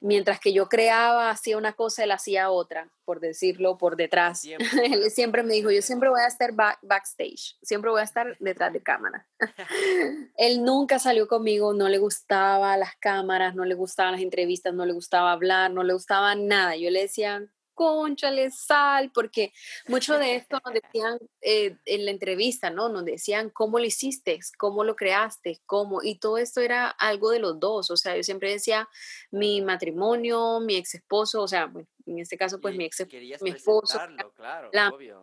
Mientras 0.00 0.40
que 0.40 0.54
yo 0.54 0.70
creaba, 0.70 1.28
hacía 1.28 1.58
una 1.58 1.74
cosa, 1.74 2.04
él 2.04 2.12
hacía 2.12 2.48
otra, 2.48 2.90
por 3.04 3.20
decirlo, 3.20 3.76
por 3.76 3.96
detrás. 3.96 4.46
él 4.82 5.10
siempre 5.10 5.42
me 5.42 5.52
dijo, 5.52 5.70
yo 5.70 5.82
siempre 5.82 6.08
voy 6.08 6.22
a 6.22 6.26
estar 6.26 6.54
backstage, 6.54 7.58
siempre 7.60 7.90
voy 7.90 8.00
a 8.00 8.04
estar 8.04 8.38
detrás 8.38 8.72
de 8.72 8.82
cámara. 8.82 9.28
él 10.38 10.64
nunca 10.64 10.98
salió 10.98 11.28
conmigo, 11.28 11.74
no 11.74 11.90
le 11.90 11.98
gustaba 11.98 12.78
las 12.78 12.96
cámaras, 12.96 13.54
no 13.54 13.66
le 13.66 13.74
gustaban 13.74 14.12
las 14.12 14.22
entrevistas, 14.22 14.72
no 14.72 14.86
le 14.86 14.94
gustaba 14.94 15.32
hablar, 15.32 15.70
no 15.70 15.82
le 15.82 15.92
gustaba 15.92 16.34
nada. 16.34 16.76
Yo 16.76 16.88
le 16.90 17.02
decía, 17.02 17.46
conchale, 17.74 18.50
sal, 18.50 19.10
porque 19.12 19.52
mucho 19.88 20.18
de 20.18 20.36
esto 20.36 20.60
nos 20.64 20.74
decían 20.74 21.18
eh, 21.40 21.76
en 21.84 22.04
la 22.04 22.10
entrevista, 22.10 22.70
¿no? 22.70 22.88
Nos 22.88 23.04
decían 23.04 23.50
cómo 23.50 23.78
lo 23.78 23.84
hiciste, 23.84 24.38
cómo 24.58 24.84
lo 24.84 24.96
creaste, 24.96 25.60
cómo, 25.66 26.02
y 26.02 26.18
todo 26.18 26.38
esto 26.38 26.60
era 26.60 26.88
algo 26.88 27.30
de 27.30 27.40
los 27.40 27.58
dos, 27.60 27.90
o 27.90 27.96
sea, 27.96 28.16
yo 28.16 28.22
siempre 28.22 28.50
decía 28.50 28.88
mi 29.30 29.60
matrimonio, 29.60 30.60
mi 30.60 30.76
ex 30.76 30.94
esposo, 30.94 31.42
o 31.42 31.48
sea, 31.48 31.66
bueno, 31.66 31.88
en 32.06 32.20
este 32.20 32.36
caso, 32.36 32.60
pues 32.60 32.76
mi 32.76 32.84
ex 32.84 33.06
mi 33.40 33.50
esposo, 33.50 33.98
claro, 34.34 34.70
la 34.72 34.88
obvio. 34.88 35.20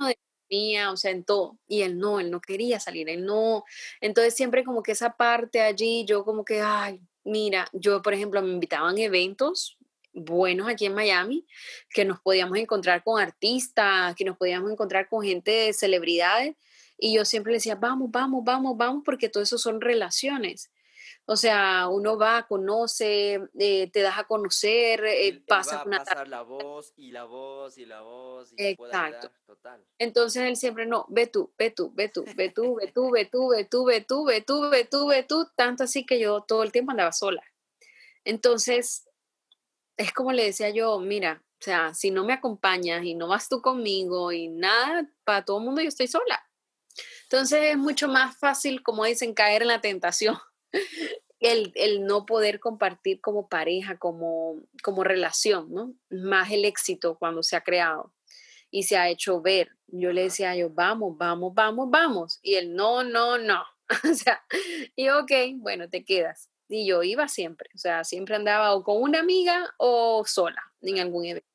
mía, 0.50 0.92
o 0.92 0.98
sea, 0.98 1.12
en 1.12 1.24
todo, 1.24 1.58
y 1.68 1.82
él 1.82 1.98
no, 1.98 2.20
él 2.20 2.30
no 2.30 2.42
quería 2.42 2.80
salir, 2.80 3.10
él 3.10 3.26
no, 3.26 3.64
entonces 4.02 4.36
siempre 4.36 4.64
como 4.64 4.84
que 4.84 4.92
esa 4.92 5.16
parte 5.16 5.62
allí, 5.62 6.06
yo 6.06 6.26
como 6.26 6.44
que, 6.44 6.62
ay, 6.62 7.02
mira, 7.24 7.68
yo 7.74 8.02
por 8.02 8.14
ejemplo 8.14 8.42
me 8.42 8.52
invitaban 8.52 8.98
a 8.98 9.02
eventos, 9.02 9.78
buenos 10.14 10.68
aquí 10.68 10.86
en 10.86 10.94
Miami, 10.94 11.46
que 11.90 12.06
nos 12.06 12.20
podíamos 12.20 12.58
encontrar 12.58 13.04
con 13.04 13.22
artistas, 13.22 14.16
que 14.16 14.26
nos 14.26 14.38
podíamos 14.38 14.72
encontrar 14.72 15.08
con 15.10 15.24
gente 15.24 15.52
de 15.52 15.74
celebridades. 15.74 16.56
Y 16.98 17.16
yo 17.16 17.26
siempre 17.26 17.52
le 17.52 17.58
decía, 17.58 17.76
vamos, 17.76 18.10
vamos, 18.12 18.44
vamos, 18.44 18.78
vamos, 18.78 19.04
porque 19.04 19.30
todo 19.30 19.44
eso 19.44 19.58
son 19.58 19.82
relaciones. 19.82 20.72
O 21.26 21.36
sea, 21.36 21.88
uno 21.88 22.18
va, 22.18 22.48
conoce, 22.48 23.40
eh, 23.58 23.90
te 23.92 24.02
das 24.02 24.18
a 24.18 24.24
conocer, 24.26 25.04
eh, 25.06 25.42
pasa 25.48 25.84
una 25.86 26.00
pasar 26.00 26.28
la 26.28 26.42
voz 26.42 26.94
y 26.96 27.12
la 27.12 27.24
voz 27.24 27.78
y 27.78 27.86
la 27.86 28.02
voz. 28.02 28.52
Y 28.58 28.66
Exacto. 28.66 29.32
Total. 29.46 29.84
Entonces 29.98 30.44
él 30.44 30.56
siempre, 30.56 30.86
no, 30.86 31.06
ve 31.10 31.28
tú, 31.28 31.54
ve 31.58 31.70
tú, 31.72 31.92
ve 31.94 32.10
tú, 32.10 32.26
ve 32.36 32.50
tú, 32.50 32.76
ve 32.76 32.88
tú, 32.94 33.12
ve 33.12 33.26
tú, 33.26 33.50
ve 33.50 33.66
tú, 33.66 33.86
ve 33.86 34.02
tú, 34.02 34.26
ve 34.26 34.42
tú, 34.42 34.70
ve 34.70 34.86
tú, 34.86 35.08
ve 35.08 35.24
tú, 35.24 35.48
tanto 35.56 35.84
así 35.84 36.06
que 36.06 36.20
yo 36.20 36.42
todo 36.42 36.64
el 36.64 36.72
tiempo 36.72 36.92
andaba 36.92 37.12
sola. 37.12 37.44
Entonces, 38.24 39.08
es 40.02 40.14
como 40.14 40.32
le 40.32 40.46
decía 40.46 40.70
yo, 40.70 41.00
mira, 41.00 41.44
o 41.60 41.64
sea, 41.64 41.94
si 41.94 42.12
no 42.12 42.26
me 42.26 42.34
acompañas 42.34 43.04
y 43.06 43.14
no 43.14 43.28
vas 43.28 43.48
tú 43.48 43.62
conmigo 43.62 44.32
y 44.32 44.48
nada, 44.48 45.08
para 45.24 45.46
todo 45.46 45.60
el 45.60 45.66
mundo 45.66 45.82
yo 45.82 45.90
estoy 45.90 46.08
sola. 46.08 46.44
Entonces 47.24 47.72
es 47.72 47.78
mucho 47.78 48.08
más 48.08 48.38
fácil, 48.38 48.84
como 48.84 49.06
dicen, 49.06 49.34
caer 49.34 49.62
en 49.62 49.68
la 49.70 49.82
tentación. 49.82 50.38
El, 51.40 51.72
el, 51.74 52.06
no 52.06 52.28
poder 52.28 52.60
compartir 52.60 53.20
como 53.20 53.50
pareja, 53.50 53.98
como, 53.98 54.62
como 54.84 55.04
relación, 55.04 55.74
¿no? 55.74 55.96
Más 56.12 56.52
el 56.52 56.66
éxito 56.66 57.18
cuando 57.18 57.42
se 57.42 57.56
ha 57.56 57.64
creado 57.64 58.14
y 58.70 58.84
se 58.84 58.96
ha 58.96 59.10
hecho 59.10 59.42
ver. 59.42 59.72
Yo 59.88 60.14
le 60.14 60.22
decía 60.22 60.52
a 60.52 60.56
yo, 60.56 60.70
vamos, 60.70 61.18
vamos, 61.18 61.52
vamos, 61.56 61.90
vamos. 61.90 62.40
Y 62.44 62.58
él, 62.58 62.76
no, 62.76 63.04
no, 63.04 63.40
no. 63.40 63.64
o 64.12 64.14
sea, 64.14 64.46
y 64.96 65.10
ok, 65.10 65.32
bueno, 65.56 65.90
te 65.90 66.06
quedas 66.06 66.51
y 66.72 66.88
yo 66.88 67.04
iba 67.04 67.28
siempre, 67.28 67.70
o 67.76 67.78
sea, 67.78 68.04
siempre 68.04 68.36
andaba 68.36 68.74
o 68.74 68.84
con 68.84 69.02
una 69.02 69.20
amiga 69.20 69.74
o 69.78 70.24
sola 70.26 70.62
en 70.82 71.00
algún 71.00 71.26
evento. 71.26 71.48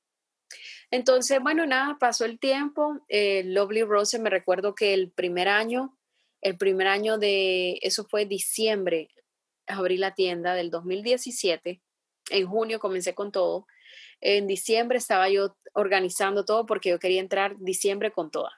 Entonces, 0.91 1.41
bueno, 1.41 1.67
nada, 1.67 1.97
pasó 1.99 2.25
el 2.25 2.39
tiempo. 2.39 3.01
Eh, 3.09 3.43
Lovely 3.45 3.83
Rose, 3.83 4.19
me 4.19 4.31
recuerdo 4.31 4.75
que 4.75 4.95
el 4.95 5.11
primer 5.11 5.49
año, 5.49 5.97
el 6.43 6.57
primer 6.57 6.87
año 6.87 7.19
de, 7.19 7.79
eso 7.83 8.05
fue 8.05 8.27
diciembre, 8.27 9.09
abrí 9.67 9.97
la 9.97 10.14
tienda 10.14 10.55
del 10.55 10.71
2017. 10.71 11.81
En 12.31 12.47
junio 12.47 12.79
comencé 12.79 13.14
con 13.14 13.33
todo. 13.33 13.67
En 14.21 14.47
diciembre 14.47 14.99
estaba 14.99 15.29
yo 15.29 15.57
organizando 15.73 16.45
todo 16.45 16.67
porque 16.67 16.91
yo 16.91 16.99
quería 16.99 17.21
entrar 17.21 17.57
diciembre 17.59 18.12
con 18.12 18.31
toda. 18.31 18.53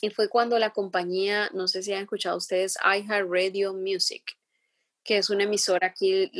Y 0.00 0.10
fue 0.10 0.28
cuando 0.28 0.58
la 0.58 0.70
compañía, 0.70 1.50
no 1.54 1.68
sé 1.68 1.82
si 1.82 1.92
han 1.92 2.02
escuchado 2.02 2.36
ustedes, 2.36 2.76
iHeartRadio 2.84 3.72
Music, 3.72 4.36
que 5.06 5.18
es 5.18 5.30
una 5.30 5.44
emisora 5.44 5.86
aquí 5.86 6.30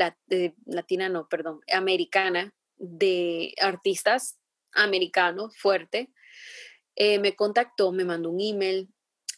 latina, 0.66 1.08
no, 1.08 1.28
perdón, 1.28 1.60
americana, 1.72 2.52
de 2.76 3.54
artistas 3.60 4.38
americanos, 4.72 5.56
fuerte, 5.56 6.10
eh, 6.96 7.18
me 7.18 7.36
contactó, 7.36 7.92
me 7.92 8.04
mandó 8.04 8.30
un 8.30 8.40
email 8.40 8.88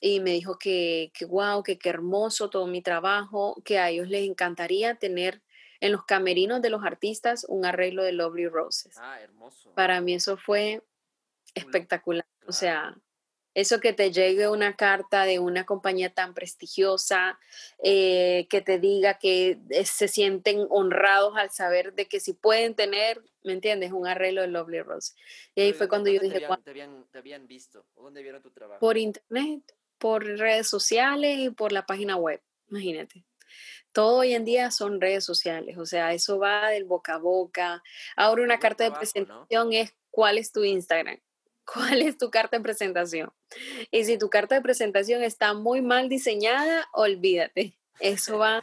y 0.01 0.21
me 0.21 0.31
dijo 0.33 0.59
que, 0.59 1.13
que 1.13 1.27
wow, 1.27 1.63
que 1.63 1.79
qué 1.79 1.91
hermoso 1.91 2.51
todo 2.51 2.67
mi 2.67 2.83
trabajo, 2.83 3.61
que 3.65 3.79
a 3.79 3.91
ellos 3.91 4.09
les 4.09 4.27
encantaría 4.29 4.95
tener 4.97 5.43
en 5.81 5.93
los 5.93 6.05
camerinos 6.05 6.63
de 6.63 6.71
los 6.71 6.85
artistas 6.85 7.45
un 7.49 7.65
arreglo 7.65 8.03
de 8.03 8.13
Lovely 8.13 8.49
Roses. 8.49 8.97
Ah, 8.99 9.21
hermoso. 9.21 9.73
Para 9.75 10.01
mí 10.01 10.15
eso 10.15 10.37
fue 10.37 10.83
espectacular. 11.55 12.27
O 12.47 12.53
sea, 12.53 12.97
eso 13.59 13.81
que 13.81 13.93
te 13.93 14.13
llegue 14.13 14.49
una 14.49 14.77
carta 14.77 15.25
de 15.25 15.41
una 15.41 15.67
compañía 15.67 16.15
tan 16.15 16.33
prestigiosa, 16.33 17.41
eh, 17.83 18.47
que 18.49 18.61
te 18.61 18.79
diga 18.79 19.19
que 19.19 19.59
eh, 19.71 19.85
se 19.85 20.07
sienten 20.07 20.65
honrados 20.71 21.37
al 21.37 21.51
saber 21.51 21.93
de 21.95 22.07
que 22.07 22.21
si 22.21 22.35
pueden 22.35 22.77
tener, 22.77 23.21
¿me 23.43 23.53
entiendes? 23.53 23.91
Un 23.91 24.07
arreglo 24.07 24.43
de 24.43 24.47
Lovely 24.47 24.83
Rose. 24.83 25.15
Y 25.57 25.63
ahí 25.63 25.73
fue 25.73 25.89
cuando 25.89 26.09
yo 26.09 26.21
dije... 26.21 26.39
Te 26.39 26.71
habían, 26.71 27.05
te, 27.11 27.19
habían, 27.19 27.49
visto? 27.49 27.85
¿Dónde 27.97 28.23
vieron 28.23 28.43
tu 28.43 28.53
trabajo? 28.53 28.79
Por 28.79 28.97
internet, 28.97 29.75
por 29.99 30.25
redes 30.25 30.69
sociales 30.69 31.39
y 31.41 31.51
por 31.51 31.73
la 31.73 31.85
página 31.85 32.15
web, 32.15 32.41
imagínate. 32.71 33.25
Todo 33.91 34.19
hoy 34.19 34.35
en 34.35 34.45
día 34.45 34.71
son 34.71 35.01
redes 35.01 35.25
sociales, 35.25 35.79
o 35.79 35.87
sea, 35.87 36.13
eso 36.13 36.39
va 36.39 36.71
del 36.71 36.85
boca 36.85 37.15
a 37.15 37.19
boca. 37.19 37.83
Ahora 38.15 38.45
una 38.45 38.61
carta 38.61 38.85
de 38.85 38.93
presentación 38.93 39.73
es 39.73 39.97
cuál 40.13 40.39
es 40.39 40.53
tu 40.53 40.63
Instagram 40.63 41.19
cuál 41.73 42.03
es 42.03 42.19
tu 42.19 42.31
carta 42.31 42.57
de 42.57 42.63
presentación. 42.63 43.33
Y 43.91 44.05
si 44.05 44.19
tu 44.19 44.31
carta 44.31 44.55
de 44.55 44.63
presentación 44.63 45.23
está 45.23 45.55
muy 45.55 45.83
mal 45.83 46.09
diseñada, 46.09 46.89
olvídate. 46.93 47.79
Eso 48.01 48.39
va, 48.39 48.63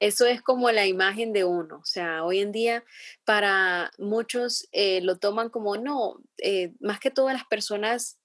eso 0.00 0.26
es 0.26 0.42
como 0.42 0.70
la 0.70 0.86
imagen 0.86 1.32
de 1.32 1.44
uno. 1.44 1.78
O 1.78 1.84
sea, 1.84 2.24
hoy 2.24 2.40
en 2.40 2.52
día 2.52 2.84
para 3.24 3.90
muchos 3.98 4.68
eh, 4.72 5.00
lo 5.02 5.18
toman 5.18 5.50
como 5.50 5.76
no, 5.76 6.20
eh, 6.38 6.72
más 6.80 7.00
que 7.00 7.10
todas 7.10 7.34
las 7.34 7.46
personas 7.46 8.18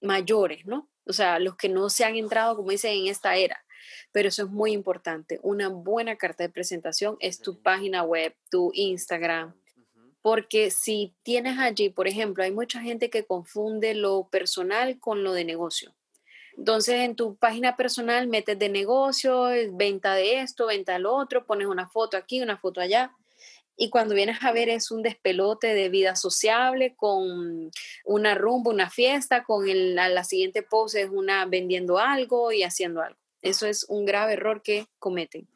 mayores, 0.00 0.66
¿no? 0.66 0.88
O 1.06 1.12
sea, 1.12 1.38
los 1.38 1.56
que 1.56 1.68
no 1.68 1.90
se 1.90 2.04
han 2.04 2.16
entrado, 2.16 2.56
como 2.56 2.70
dicen, 2.70 2.92
en 2.92 3.06
esta 3.08 3.36
era. 3.36 3.64
Pero 4.12 4.28
eso 4.28 4.44
es 4.44 4.50
muy 4.50 4.72
importante. 4.72 5.40
Una 5.42 5.68
buena 5.68 6.16
carta 6.16 6.44
de 6.44 6.48
presentación 6.48 7.16
es 7.20 7.40
tu 7.40 7.60
página 7.60 8.02
web, 8.02 8.34
tu 8.50 8.70
Instagram, 8.74 9.54
porque 10.24 10.70
si 10.70 11.12
tienes 11.22 11.58
allí, 11.58 11.90
por 11.90 12.08
ejemplo, 12.08 12.42
hay 12.42 12.50
mucha 12.50 12.80
gente 12.80 13.10
que 13.10 13.26
confunde 13.26 13.92
lo 13.92 14.26
personal 14.30 14.98
con 14.98 15.22
lo 15.22 15.34
de 15.34 15.44
negocio. 15.44 15.94
Entonces, 16.56 17.00
en 17.00 17.14
tu 17.14 17.36
página 17.36 17.76
personal 17.76 18.26
metes 18.26 18.58
de 18.58 18.70
negocio, 18.70 19.48
venta 19.72 20.14
de 20.14 20.40
esto, 20.40 20.68
venta 20.68 20.94
de 20.94 21.00
lo 21.00 21.14
otro, 21.14 21.44
pones 21.44 21.66
una 21.66 21.90
foto 21.90 22.16
aquí, 22.16 22.40
una 22.40 22.56
foto 22.56 22.80
allá. 22.80 23.12
Y 23.76 23.90
cuando 23.90 24.14
vienes 24.14 24.38
a 24.40 24.50
ver 24.50 24.70
es 24.70 24.90
un 24.90 25.02
despelote 25.02 25.74
de 25.74 25.90
vida 25.90 26.16
sociable 26.16 26.94
con 26.96 27.70
una 28.06 28.34
rumba, 28.34 28.70
una 28.70 28.88
fiesta, 28.88 29.44
con 29.44 29.68
el, 29.68 29.94
la 29.94 30.24
siguiente 30.24 30.62
pose 30.62 31.02
es 31.02 31.10
una 31.10 31.44
vendiendo 31.44 31.98
algo 31.98 32.50
y 32.50 32.62
haciendo 32.62 33.02
algo. 33.02 33.20
Eso 33.42 33.66
es 33.66 33.84
un 33.90 34.06
grave 34.06 34.32
error 34.32 34.62
que 34.62 34.86
cometen. 34.98 35.46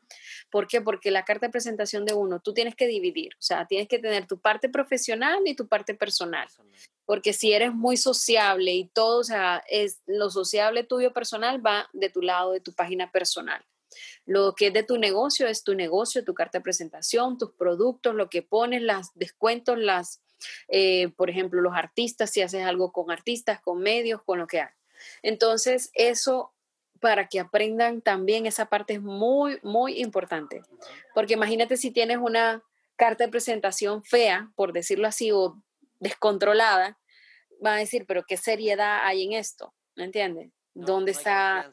¿Por 0.50 0.66
qué? 0.66 0.80
Porque 0.80 1.10
la 1.10 1.24
carta 1.24 1.46
de 1.46 1.52
presentación 1.52 2.04
de 2.04 2.14
uno, 2.14 2.40
tú 2.40 2.54
tienes 2.54 2.74
que 2.74 2.86
dividir, 2.86 3.34
o 3.34 3.42
sea, 3.42 3.66
tienes 3.66 3.88
que 3.88 3.98
tener 3.98 4.26
tu 4.26 4.40
parte 4.40 4.68
profesional 4.68 5.40
y 5.44 5.54
tu 5.54 5.68
parte 5.68 5.94
personal. 5.94 6.48
Porque 7.04 7.32
si 7.32 7.52
eres 7.52 7.74
muy 7.74 7.96
sociable 7.96 8.72
y 8.72 8.88
todo, 8.88 9.20
o 9.20 9.24
sea, 9.24 9.62
es 9.68 10.00
lo 10.06 10.30
sociable 10.30 10.84
tuyo 10.84 11.12
personal 11.12 11.64
va 11.64 11.88
de 11.92 12.10
tu 12.10 12.22
lado, 12.22 12.52
de 12.52 12.60
tu 12.60 12.72
página 12.72 13.10
personal. 13.12 13.64
Lo 14.24 14.54
que 14.54 14.68
es 14.68 14.72
de 14.72 14.82
tu 14.82 14.98
negocio 14.98 15.46
es 15.46 15.64
tu 15.64 15.74
negocio, 15.74 16.24
tu 16.24 16.34
carta 16.34 16.58
de 16.58 16.62
presentación, 16.62 17.38
tus 17.38 17.52
productos, 17.52 18.14
lo 18.14 18.28
que 18.28 18.42
pones, 18.42 18.82
los 18.82 19.08
descuentos, 19.14 19.78
las, 19.78 20.22
eh, 20.68 21.08
por 21.16 21.30
ejemplo, 21.30 21.60
los 21.60 21.74
artistas, 21.74 22.30
si 22.30 22.42
haces 22.42 22.64
algo 22.64 22.92
con 22.92 23.10
artistas, 23.10 23.60
con 23.60 23.80
medios, 23.80 24.22
con 24.22 24.38
lo 24.38 24.46
que 24.46 24.60
hagas. 24.60 24.76
Entonces, 25.22 25.90
eso 25.94 26.52
para 27.00 27.28
que 27.28 27.40
aprendan 27.40 28.00
también 28.00 28.46
esa 28.46 28.66
parte 28.66 28.94
es 28.94 29.02
muy, 29.02 29.58
muy 29.62 30.00
importante. 30.00 30.62
Porque 31.14 31.34
imagínate 31.34 31.76
si 31.76 31.90
tienes 31.90 32.18
una 32.18 32.62
carta 32.96 33.24
de 33.24 33.30
presentación 33.30 34.02
fea, 34.04 34.50
por 34.56 34.72
decirlo 34.72 35.06
así, 35.06 35.30
o 35.30 35.62
descontrolada, 36.00 36.98
va 37.64 37.74
a 37.74 37.78
decir, 37.78 38.04
pero 38.06 38.24
¿qué 38.26 38.36
seriedad 38.36 39.00
hay 39.04 39.24
en 39.24 39.32
esto? 39.32 39.74
¿Me 39.96 40.04
entiendes? 40.04 40.50
¿Dónde 40.74 41.12
está? 41.12 41.70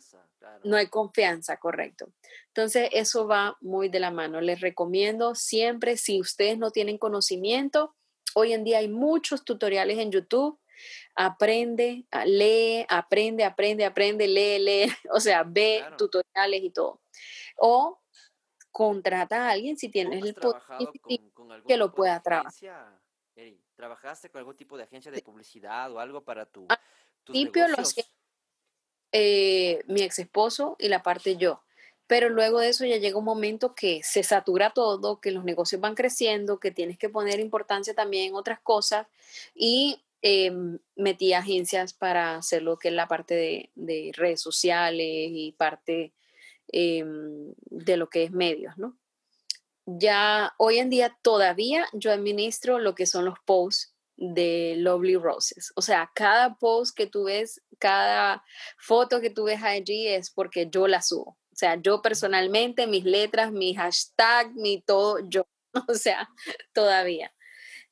No 0.63 0.77
hay 0.77 0.87
confianza, 0.87 1.57
correcto. 1.57 2.07
Entonces, 2.47 2.89
eso 2.91 3.27
va 3.27 3.57
muy 3.61 3.89
de 3.89 3.99
la 3.99 4.11
mano. 4.11 4.41
Les 4.41 4.61
recomiendo 4.61 5.35
siempre, 5.35 5.97
si 5.97 6.19
ustedes 6.19 6.57
no 6.57 6.71
tienen 6.71 6.97
conocimiento, 6.97 7.95
hoy 8.35 8.53
en 8.53 8.63
día 8.63 8.79
hay 8.79 8.87
muchos 8.87 9.43
tutoriales 9.43 9.97
en 9.97 10.11
YouTube 10.11 10.59
aprende, 11.15 12.05
ah, 12.11 12.25
lee, 12.25 12.85
aprende, 12.89 13.43
aprende, 13.43 13.85
aprende, 13.85 14.27
lee, 14.27 14.59
lee, 14.59 14.85
o 15.11 15.19
sea, 15.19 15.43
ve 15.43 15.83
tutoriales 15.97 16.63
y 16.63 16.69
todo. 16.69 17.01
O 17.57 18.01
contrata 18.71 19.47
a 19.47 19.51
alguien 19.51 19.77
si 19.77 19.89
tienes 19.89 20.23
el 20.23 20.35
poder 20.35 20.61
que 21.67 21.77
lo 21.77 21.93
pueda 21.93 22.21
trabajar. 22.21 22.99
¿Trabajaste 23.75 24.29
con 24.29 24.39
algún 24.39 24.55
tipo 24.55 24.77
de 24.77 24.83
agencia 24.83 25.11
de 25.11 25.21
publicidad 25.21 25.91
o 25.91 25.99
algo 25.99 26.23
para 26.23 26.45
tu, 26.45 26.65
Al 26.69 26.79
principio 27.25 27.67
lo 27.67 27.79
hacía 27.79 28.05
eh, 29.11 29.83
mi 29.87 30.01
ex 30.01 30.19
esposo 30.19 30.75
y 30.79 30.87
la 30.87 31.03
parte 31.03 31.35
yo. 31.35 31.61
Pero 32.07 32.29
luego 32.29 32.59
de 32.59 32.69
eso 32.69 32.85
ya 32.85 32.97
llega 32.97 33.17
un 33.17 33.25
momento 33.25 33.73
que 33.73 34.01
se 34.03 34.23
satura 34.23 34.71
todo, 34.71 35.19
que 35.19 35.31
los 35.31 35.43
negocios 35.43 35.81
van 35.81 35.95
creciendo, 35.95 36.59
que 36.59 36.71
tienes 36.71 36.97
que 36.97 37.09
poner 37.09 37.39
importancia 37.39 37.93
también 37.95 38.29
en 38.29 38.35
otras 38.35 38.59
cosas 38.59 39.07
y 39.55 40.03
eh, 40.21 40.51
metí 40.95 41.33
agencias 41.33 41.93
para 41.93 42.37
hacer 42.37 42.63
lo 42.63 42.77
que 42.77 42.89
es 42.89 42.93
la 42.93 43.07
parte 43.07 43.71
de, 43.75 44.11
redes 44.15 44.41
sociales 44.41 45.29
y 45.31 45.53
parte 45.57 46.13
em, 46.67 47.53
de 47.65 47.97
lo 47.97 48.09
que 48.09 48.23
es 48.23 48.31
medios, 48.31 48.77
¿no? 48.77 48.97
Ya 49.85 50.53
hoy 50.57 50.79
en 50.79 50.89
día 50.89 51.15
todavía 51.21 51.85
yo 51.93 52.11
administro 52.11 52.79
lo 52.79 52.95
que 52.95 53.05
son 53.05 53.25
los 53.25 53.37
posts 53.45 53.95
de 54.17 54.75
Lovely 54.77 55.17
Roses. 55.17 55.71
O 55.75 55.81
sea, 55.81 56.11
cada 56.15 56.55
post 56.55 56.95
que 56.95 57.07
tú 57.07 57.25
ves, 57.25 57.61
cada 57.79 58.43
foto 58.77 59.21
que 59.21 59.29
tú 59.29 59.45
ves 59.45 59.61
allí 59.61 60.07
es 60.07 60.31
porque 60.31 60.69
yo 60.69 60.87
la 60.87 61.01
subo. 61.01 61.37
O 61.51 61.57
sea, 61.57 61.79
yo 61.81 62.01
personalmente, 62.01 62.87
mis 62.87 63.05
letras, 63.05 63.51
mi 63.51 63.75
hashtag, 63.75 64.53
mi 64.55 64.81
todo, 64.81 65.19
yo. 65.29 65.45
O 65.89 65.93
sea, 65.93 66.29
todavía. 66.73 67.34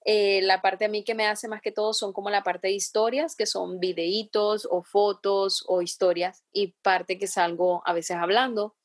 Eh, 0.05 0.41
la 0.41 0.61
parte 0.61 0.85
a 0.85 0.89
mí 0.89 1.03
que 1.03 1.15
me 1.15 1.27
hace 1.27 1.47
más 1.47 1.61
que 1.61 1.71
todo 1.71 1.93
son 1.93 2.11
como 2.13 2.29
la 2.29 2.43
parte 2.43 2.67
de 2.67 2.73
historias, 2.73 3.35
que 3.35 3.45
son 3.45 3.79
videitos 3.79 4.67
o 4.69 4.83
fotos 4.83 5.63
o 5.67 5.81
historias, 5.81 6.43
y 6.51 6.73
parte 6.81 7.17
que 7.17 7.27
salgo 7.27 7.81
a 7.85 7.93
veces 7.93 8.17
hablando. 8.17 8.75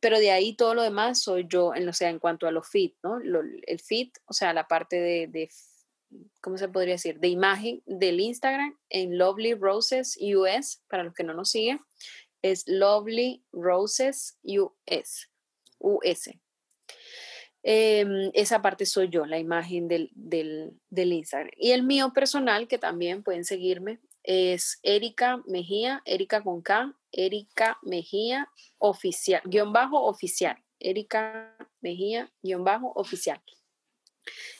Pero 0.00 0.18
de 0.18 0.30
ahí 0.30 0.54
todo 0.54 0.74
lo 0.74 0.82
demás 0.82 1.22
soy 1.22 1.46
yo, 1.48 1.74
en, 1.74 1.88
o 1.88 1.92
sea, 1.92 2.10
en 2.10 2.18
cuanto 2.18 2.46
a 2.46 2.52
los 2.52 2.68
fit, 2.68 2.96
¿no? 3.02 3.18
el 3.18 3.80
fit, 3.80 4.16
o 4.26 4.32
sea, 4.32 4.52
la 4.52 4.68
parte 4.68 5.00
de, 5.00 5.26
de, 5.26 5.50
¿cómo 6.40 6.58
se 6.58 6.68
podría 6.68 6.94
decir? 6.94 7.18
De 7.18 7.28
imagen 7.28 7.82
del 7.86 8.20
Instagram 8.20 8.78
en 8.88 9.18
Lovely 9.18 9.54
Roses 9.54 10.18
US, 10.20 10.82
para 10.88 11.04
los 11.04 11.14
que 11.14 11.24
no 11.24 11.34
nos 11.34 11.50
siguen, 11.50 11.80
es 12.42 12.66
Lovely 12.66 13.44
Roses 13.52 14.38
US. 14.44 15.30
US. 15.78 16.30
Em, 17.62 18.30
esa 18.32 18.62
parte 18.62 18.86
soy 18.86 19.10
yo, 19.10 19.26
la 19.26 19.38
imagen 19.38 19.86
del, 19.86 20.10
del, 20.14 21.12
Instagram. 21.12 21.52
Y 21.56 21.72
el 21.72 21.82
mío 21.82 22.12
personal, 22.12 22.68
que 22.68 22.78
también 22.78 23.22
pueden 23.22 23.44
seguirme, 23.44 24.00
es 24.22 24.78
Erika 24.82 25.42
Mejía, 25.46 26.02
Erika 26.04 26.42
con 26.42 26.62
K, 26.62 26.94
Erika 27.12 27.78
Mejía 27.82 28.48
oficial, 28.78 29.42
guion 29.44 29.72
bajo 29.72 30.04
oficial, 30.04 30.56
Erika 30.78 31.54
Mejía, 31.80 32.30
guion 32.42 32.64
bajo 32.64 32.92
oficial. 32.94 33.40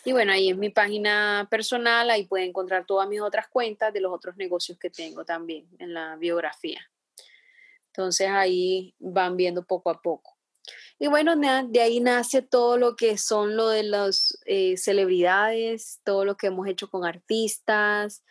Y 0.04 0.12
bueno, 0.12 0.32
ahí 0.32 0.50
es 0.50 0.56
mi 0.56 0.70
página 0.70 1.46
personal, 1.50 2.10
ahí 2.10 2.24
pueden 2.24 2.48
encontrar 2.48 2.86
todas 2.86 3.08
mis 3.08 3.20
otras 3.20 3.48
cuentas 3.48 3.92
de 3.92 4.00
los 4.00 4.12
otros 4.12 4.36
negocios 4.36 4.78
que 4.78 4.90
tengo 4.90 5.24
también 5.24 5.68
en 5.78 5.94
la 5.94 6.16
biografía. 6.16 6.80
Entonces 7.88 8.28
ahí 8.28 8.94
van 8.98 9.36
viendo 9.36 9.64
poco 9.64 9.90
a 9.90 10.00
poco. 10.00 10.39
Y 11.02 11.08
bueno, 11.08 11.34
de 11.34 11.80
ahí 11.80 11.98
nace 11.98 12.42
todo 12.42 12.76
lo 12.76 12.94
que 12.94 13.16
son 13.16 13.56
lo 13.56 13.70
de 13.70 13.84
las 13.84 14.38
eh, 14.44 14.76
celebridades, 14.76 15.98
todo 16.04 16.26
lo 16.26 16.36
que 16.36 16.48
hemos 16.48 16.68
hecho 16.68 16.90
con 16.90 17.06
artistas. 17.06 18.22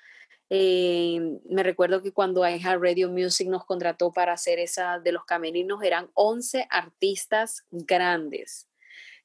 Eh, 0.51 1.19
me 1.49 1.63
recuerdo 1.63 2.03
que 2.03 2.13
cuando 2.13 2.47
iHeart 2.47 2.79
Radio 2.79 3.09
Music 3.09 3.47
nos 3.47 3.65
contrató 3.65 4.11
para 4.13 4.33
hacer 4.33 4.59
esa 4.59 4.99
de 4.99 5.11
los 5.11 5.25
camerinos, 5.25 5.81
eran 5.81 6.11
11 6.13 6.67
artistas 6.69 7.65
grandes. 7.71 8.69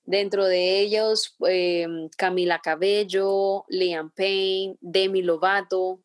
Dentro 0.05 0.47
de 0.47 0.81
ellos, 0.81 1.37
eh, 1.47 1.87
Camila 2.17 2.61
Cabello, 2.61 3.67
Liam 3.69 4.11
Payne, 4.11 4.79
Demi 4.81 5.21
Lovato, 5.21 6.01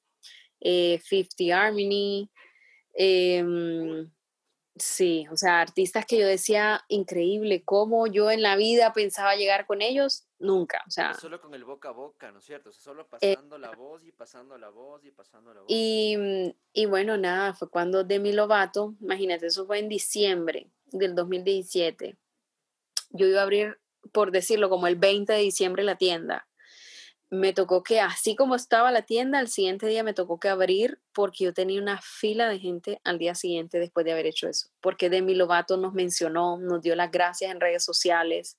50 0.59 1.57
Harmony, 1.57 2.29
em, 2.93 4.11
Sí, 4.79 5.27
o 5.29 5.35
sea, 5.35 5.61
artistas 5.61 6.05
que 6.05 6.17
yo 6.17 6.25
decía, 6.25 6.83
increíble, 6.87 7.63
cómo 7.63 8.07
yo 8.07 8.31
en 8.31 8.41
la 8.41 8.55
vida 8.55 8.93
pensaba 8.93 9.35
llegar 9.35 9.65
con 9.65 9.81
ellos, 9.81 10.25
nunca, 10.39 10.83
o 10.87 10.91
sea. 10.91 11.13
Solo 11.13 11.41
con 11.41 11.53
el 11.53 11.65
boca 11.65 11.89
a 11.89 11.91
boca, 11.91 12.31
¿no 12.31 12.39
es 12.39 12.45
cierto? 12.45 12.69
O 12.69 12.73
sea, 12.73 12.81
solo 12.81 13.07
eh, 13.21 13.35
pasando 13.35 13.57
la 13.57 13.71
voz 13.71 14.03
y 14.05 14.11
pasando 14.11 14.57
la 14.57 14.69
voz 14.69 15.03
y 15.03 15.11
pasando 15.11 15.53
la 15.53 15.61
voz. 15.61 15.69
Y, 15.69 16.15
mm, 16.17 16.53
y 16.73 16.85
bueno, 16.85 17.17
nada, 17.17 17.53
fue 17.53 17.69
cuando 17.69 18.03
Demi 18.03 18.31
Lovato, 18.31 18.95
imagínate, 19.01 19.47
eso 19.47 19.65
fue 19.65 19.79
en 19.79 19.89
diciembre 19.89 20.71
del 20.87 21.13
2017. 21.13 22.17
Yo 23.11 23.27
iba 23.27 23.41
a 23.41 23.43
abrir, 23.43 23.79
por 24.11 24.31
decirlo, 24.31 24.69
como 24.69 24.87
el 24.87 24.95
20 24.95 25.33
de 25.33 25.39
diciembre 25.39 25.83
la 25.83 25.97
tienda 25.97 26.48
me 27.29 27.53
tocó 27.53 27.83
que 27.83 27.99
así 27.99 28.35
como 28.35 28.55
estaba 28.55 28.91
la 28.91 29.03
tienda, 29.03 29.39
al 29.39 29.49
siguiente 29.49 29.87
día 29.87 30.03
me 30.03 30.13
tocó 30.13 30.39
que 30.39 30.49
abrir 30.49 30.99
porque 31.13 31.43
yo 31.43 31.53
tenía 31.53 31.81
una 31.81 32.01
fila 32.01 32.49
de 32.49 32.59
gente 32.59 32.99
al 33.03 33.19
día 33.19 33.35
siguiente 33.35 33.79
después 33.79 34.05
de 34.05 34.13
haber 34.13 34.25
hecho 34.25 34.47
eso. 34.47 34.69
Porque 34.81 35.09
Demi 35.09 35.35
Lovato 35.35 35.77
nos 35.77 35.93
mencionó, 35.93 36.57
nos 36.57 36.81
dio 36.81 36.95
las 36.95 37.11
gracias 37.11 37.51
en 37.51 37.59
redes 37.59 37.83
sociales 37.83 38.57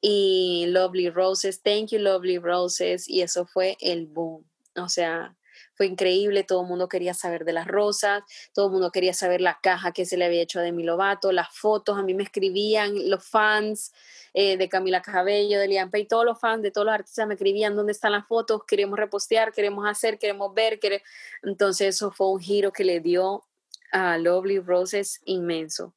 y 0.00 0.66
Lovely 0.68 1.10
Roses, 1.10 1.62
thank 1.62 1.90
you 1.90 2.00
Lovely 2.00 2.38
Roses 2.38 3.08
y 3.08 3.22
eso 3.22 3.46
fue 3.46 3.76
el 3.80 4.06
boom. 4.06 4.44
O 4.74 4.88
sea, 4.88 5.36
fue 5.74 5.86
increíble, 5.86 6.44
todo 6.44 6.62
el 6.62 6.68
mundo 6.68 6.88
quería 6.88 7.14
saber 7.14 7.44
de 7.44 7.52
las 7.52 7.66
rosas, 7.66 8.22
todo 8.52 8.66
el 8.66 8.72
mundo 8.72 8.90
quería 8.90 9.14
saber 9.14 9.40
la 9.40 9.58
caja 9.62 9.92
que 9.92 10.04
se 10.04 10.16
le 10.16 10.24
había 10.24 10.42
hecho 10.42 10.60
a 10.60 10.62
Demi 10.62 10.82
Lovato, 10.82 11.32
las 11.32 11.56
fotos, 11.56 11.98
a 11.98 12.02
mí 12.02 12.14
me 12.14 12.22
escribían 12.22 13.10
los 13.10 13.24
fans 13.24 13.92
eh, 14.34 14.56
de 14.56 14.68
Camila 14.68 15.02
Cabello, 15.02 15.58
de 15.58 15.68
Liam 15.68 15.90
Pay, 15.90 16.06
todos 16.06 16.24
los 16.24 16.38
fans 16.38 16.62
de 16.62 16.70
todos 16.70 16.86
los 16.86 16.94
artistas 16.94 17.26
me 17.26 17.34
escribían 17.34 17.76
dónde 17.76 17.92
están 17.92 18.12
las 18.12 18.26
fotos, 18.26 18.62
queremos 18.66 18.98
repostear, 18.98 19.52
queremos 19.52 19.86
hacer, 19.86 20.18
queremos 20.18 20.54
ver, 20.54 20.80
entonces 21.42 21.96
eso 21.96 22.10
fue 22.10 22.30
un 22.30 22.40
giro 22.40 22.72
que 22.72 22.84
le 22.84 23.00
dio 23.00 23.44
a 23.92 24.18
Lovely 24.18 24.58
Roses 24.58 25.20
inmenso. 25.24 25.94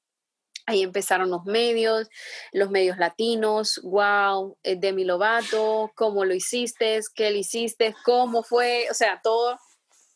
Ahí 0.67 0.81
empezaron 0.81 1.29
los 1.29 1.45
medios, 1.45 2.09
los 2.51 2.71
medios 2.71 2.97
latinos, 2.97 3.79
wow, 3.83 4.57
eh, 4.63 4.75
Demi 4.75 5.03
Lovato, 5.03 5.91
cómo 5.95 6.25
lo 6.25 6.33
hiciste, 6.33 6.99
qué 7.13 7.29
le 7.29 7.39
hiciste, 7.39 7.95
cómo 8.03 8.41
fue, 8.41 8.87
o 8.89 8.93
sea, 8.93 9.21
todo 9.21 9.59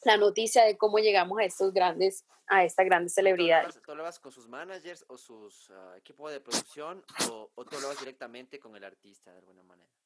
la 0.04 0.18
noticia 0.18 0.64
de 0.64 0.78
cómo 0.78 0.98
llegamos 0.98 1.40
a 1.40 1.44
estos 1.44 1.72
grandes, 1.72 2.26
a 2.48 2.64
esta 2.64 2.84
grande 2.84 3.10
celebridad. 3.10 3.70
¿Tú 3.84 3.92
hablabas 3.92 4.20
con 4.20 4.32
sus 4.32 4.48
managers 4.48 5.06
o 5.08 5.18
sus 5.18 5.70
uh, 5.70 5.94
equipos 5.98 6.32
de 6.32 6.40
producción 6.40 7.04
o, 7.30 7.52
o 7.54 7.66
tú 7.66 7.76
hablabas 7.76 8.00
directamente 8.00 8.60
con 8.60 8.76
el 8.76 8.84
artista 8.84 9.32
de 9.32 9.40
alguna 9.40 9.62
manera? 9.64 9.99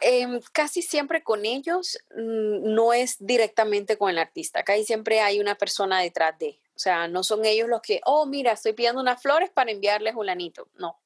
Em, 0.00 0.40
casi 0.52 0.82
siempre 0.82 1.22
con 1.22 1.44
ellos 1.44 1.98
mm, 2.16 2.74
no 2.74 2.92
es 2.92 3.16
directamente 3.20 3.96
con 3.96 4.10
el 4.10 4.18
artista, 4.18 4.64
casi 4.64 4.84
siempre 4.84 5.20
hay 5.20 5.38
una 5.38 5.56
persona 5.56 6.00
detrás 6.00 6.36
de, 6.38 6.60
o 6.74 6.78
sea, 6.78 7.06
no 7.06 7.22
son 7.22 7.44
ellos 7.44 7.68
los 7.68 7.82
que, 7.82 8.00
oh, 8.04 8.26
mira, 8.26 8.52
estoy 8.52 8.72
pidiendo 8.72 9.00
unas 9.00 9.22
flores 9.22 9.50
para 9.50 9.70
enviarles 9.70 10.14
un 10.16 10.28
anito, 10.28 10.68
no. 10.74 10.98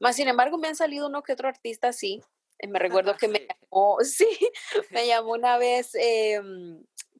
Más 0.00 0.16
sin 0.16 0.28
embargo, 0.28 0.58
me 0.58 0.68
han 0.68 0.76
salido 0.76 1.06
uno 1.06 1.22
que 1.22 1.32
otro 1.32 1.48
artista 1.48 1.88
así. 1.88 2.22
Eh, 2.58 2.66
me 2.66 2.78
recuerdo 2.78 3.16
que 3.16 3.28
me 3.28 3.46
llamó, 3.46 3.98
sí, 4.02 4.28
me 4.90 5.06
llamó 5.06 5.32
una 5.32 5.58
vez 5.58 5.94
eh, 5.94 6.40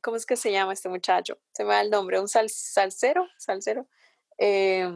¿cómo 0.01 0.17
es 0.17 0.27
que 0.27 0.37
se 0.37 0.53
llama 0.53 0.73
este 0.73 0.89
muchacho? 0.89 1.39
Se 1.53 1.65
me 1.65 1.75
da 1.75 1.81
el 1.81 1.91
nombre, 1.91 2.21
un 2.21 2.29
sal, 2.29 2.49
salsero, 2.51 3.27
salsero. 3.37 3.87
Eh, 4.39 4.89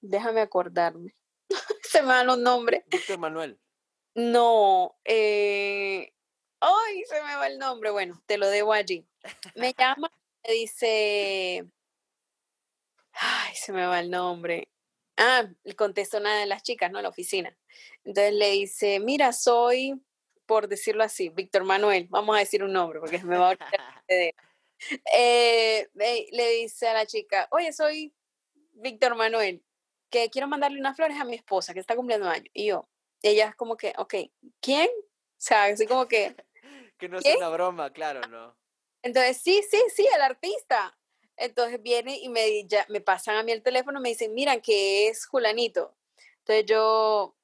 déjame 0.00 0.40
acordarme. 0.40 1.14
se 1.82 2.02
me 2.02 2.08
van 2.08 2.26
los 2.26 2.38
nombres. 2.38 2.84
Víctor 2.86 3.18
Manuel. 3.18 3.58
No, 4.14 4.96
eh, 5.04 6.12
ay, 6.60 7.04
se 7.06 7.22
me 7.22 7.36
va 7.36 7.46
el 7.46 7.58
nombre. 7.58 7.90
Bueno, 7.90 8.20
te 8.26 8.38
lo 8.38 8.48
debo 8.48 8.72
allí. 8.72 9.06
Me 9.54 9.72
llama, 9.76 10.10
me 10.46 10.54
dice, 10.54 11.64
ay, 13.12 13.54
se 13.54 13.72
me 13.72 13.86
va 13.86 14.00
el 14.00 14.10
nombre. 14.10 14.68
Ah, 15.16 15.46
le 15.64 15.76
contesta 15.76 16.18
una 16.18 16.38
de 16.38 16.46
las 16.46 16.62
chicas, 16.62 16.90
¿no? 16.90 17.02
La 17.02 17.10
oficina. 17.10 17.56
Entonces 18.04 18.34
le 18.34 18.50
dice, 18.52 19.00
mira, 19.00 19.32
soy, 19.32 20.00
por 20.46 20.68
decirlo 20.68 21.04
así, 21.04 21.28
Víctor 21.28 21.64
Manuel, 21.64 22.06
vamos 22.10 22.36
a 22.36 22.40
decir 22.40 22.64
un 22.64 22.72
nombre 22.72 23.00
porque 23.00 23.18
se 23.18 23.26
me 23.26 23.36
va 23.36 23.52
a 23.52 23.58
eh, 25.14 25.88
le 25.94 26.50
dice 26.60 26.88
a 26.88 26.94
la 26.94 27.06
chica, 27.06 27.48
oye, 27.50 27.72
soy 27.72 28.14
Víctor 28.72 29.14
Manuel, 29.14 29.62
que 30.10 30.30
quiero 30.30 30.48
mandarle 30.48 30.80
unas 30.80 30.96
flores 30.96 31.18
a 31.20 31.24
mi 31.24 31.36
esposa 31.36 31.74
que 31.74 31.80
está 31.80 31.94
cumpliendo 31.96 32.28
años. 32.28 32.48
Y 32.54 32.66
yo, 32.66 32.88
ella 33.22 33.48
es 33.48 33.54
como 33.56 33.76
que, 33.76 33.92
ok, 33.96 34.14
¿quién? 34.60 34.88
O 34.88 35.36
sea, 35.36 35.64
así 35.64 35.86
como 35.86 36.08
que... 36.08 36.34
que 36.98 37.08
no 37.08 37.18
es 37.18 37.36
una 37.36 37.48
broma, 37.48 37.92
claro, 37.92 38.20
¿no? 38.28 38.56
Entonces, 39.02 39.38
sí, 39.38 39.62
sí, 39.70 39.82
sí, 39.94 40.06
el 40.14 40.22
artista. 40.22 40.96
Entonces 41.36 41.82
viene 41.82 42.18
y 42.18 42.28
me, 42.28 42.66
ya, 42.66 42.84
me 42.90 43.00
pasan 43.00 43.36
a 43.36 43.42
mí 43.42 43.52
el 43.52 43.62
teléfono 43.62 43.98
y 43.98 44.02
me 44.02 44.08
dicen, 44.10 44.34
miran 44.34 44.60
que 44.60 45.08
es 45.08 45.24
Julanito. 45.24 45.96
Entonces 46.40 46.66
yo, 46.66 47.34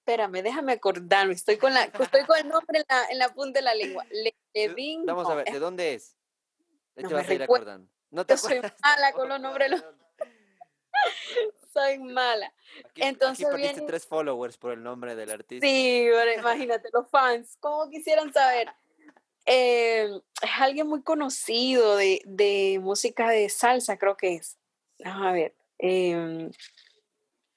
espérame, 0.00 0.42
déjame 0.42 0.72
acordarme, 0.72 1.32
estoy 1.32 1.56
con, 1.56 1.72
la, 1.72 1.84
estoy 1.84 2.24
con 2.26 2.38
el 2.38 2.48
nombre 2.48 2.80
en 2.80 2.84
la, 2.88 3.06
en 3.06 3.18
la 3.18 3.32
punta 3.32 3.60
de 3.60 3.64
la 3.64 3.74
lengua. 3.74 4.04
Levin, 4.52 5.06
Vamos 5.06 5.30
a 5.30 5.36
ver, 5.36 5.46
¿de 5.46 5.58
dónde 5.58 5.94
es? 5.94 6.14
No 6.94 7.08
te 7.08 7.14
vas 7.14 7.28
a 7.28 7.34
ir 7.34 7.42
acordando. 7.42 7.90
No 8.10 8.26
te 8.26 8.36
soy 8.36 8.60
mala 8.60 9.12
con 9.14 9.28
los 9.30 9.40
nombres. 9.40 9.70
Los... 9.70 9.84
soy 11.72 11.98
mala. 11.98 12.52
Aquí, 12.84 13.02
Entonces 13.02 13.46
aquí 13.46 13.56
perdiste 13.56 13.82
tres 13.82 14.06
followers 14.06 14.56
por 14.56 14.72
el 14.72 14.82
nombre 14.82 15.14
del 15.14 15.30
artista. 15.30 15.66
Sí, 15.66 16.08
imagínate, 16.38 16.88
los 16.92 17.08
fans, 17.08 17.56
¿cómo 17.60 17.88
quisieran 17.88 18.32
saber? 18.32 18.68
Eh, 19.44 20.08
es 20.40 20.50
alguien 20.58 20.86
muy 20.86 21.02
conocido 21.02 21.96
de, 21.96 22.22
de, 22.24 22.78
música 22.80 23.30
de 23.30 23.48
salsa, 23.48 23.96
creo 23.98 24.16
que 24.16 24.34
es. 24.34 24.58
Vamos 25.04 25.26
a 25.26 25.32
ver. 25.32 25.54
Eh, 25.78 26.50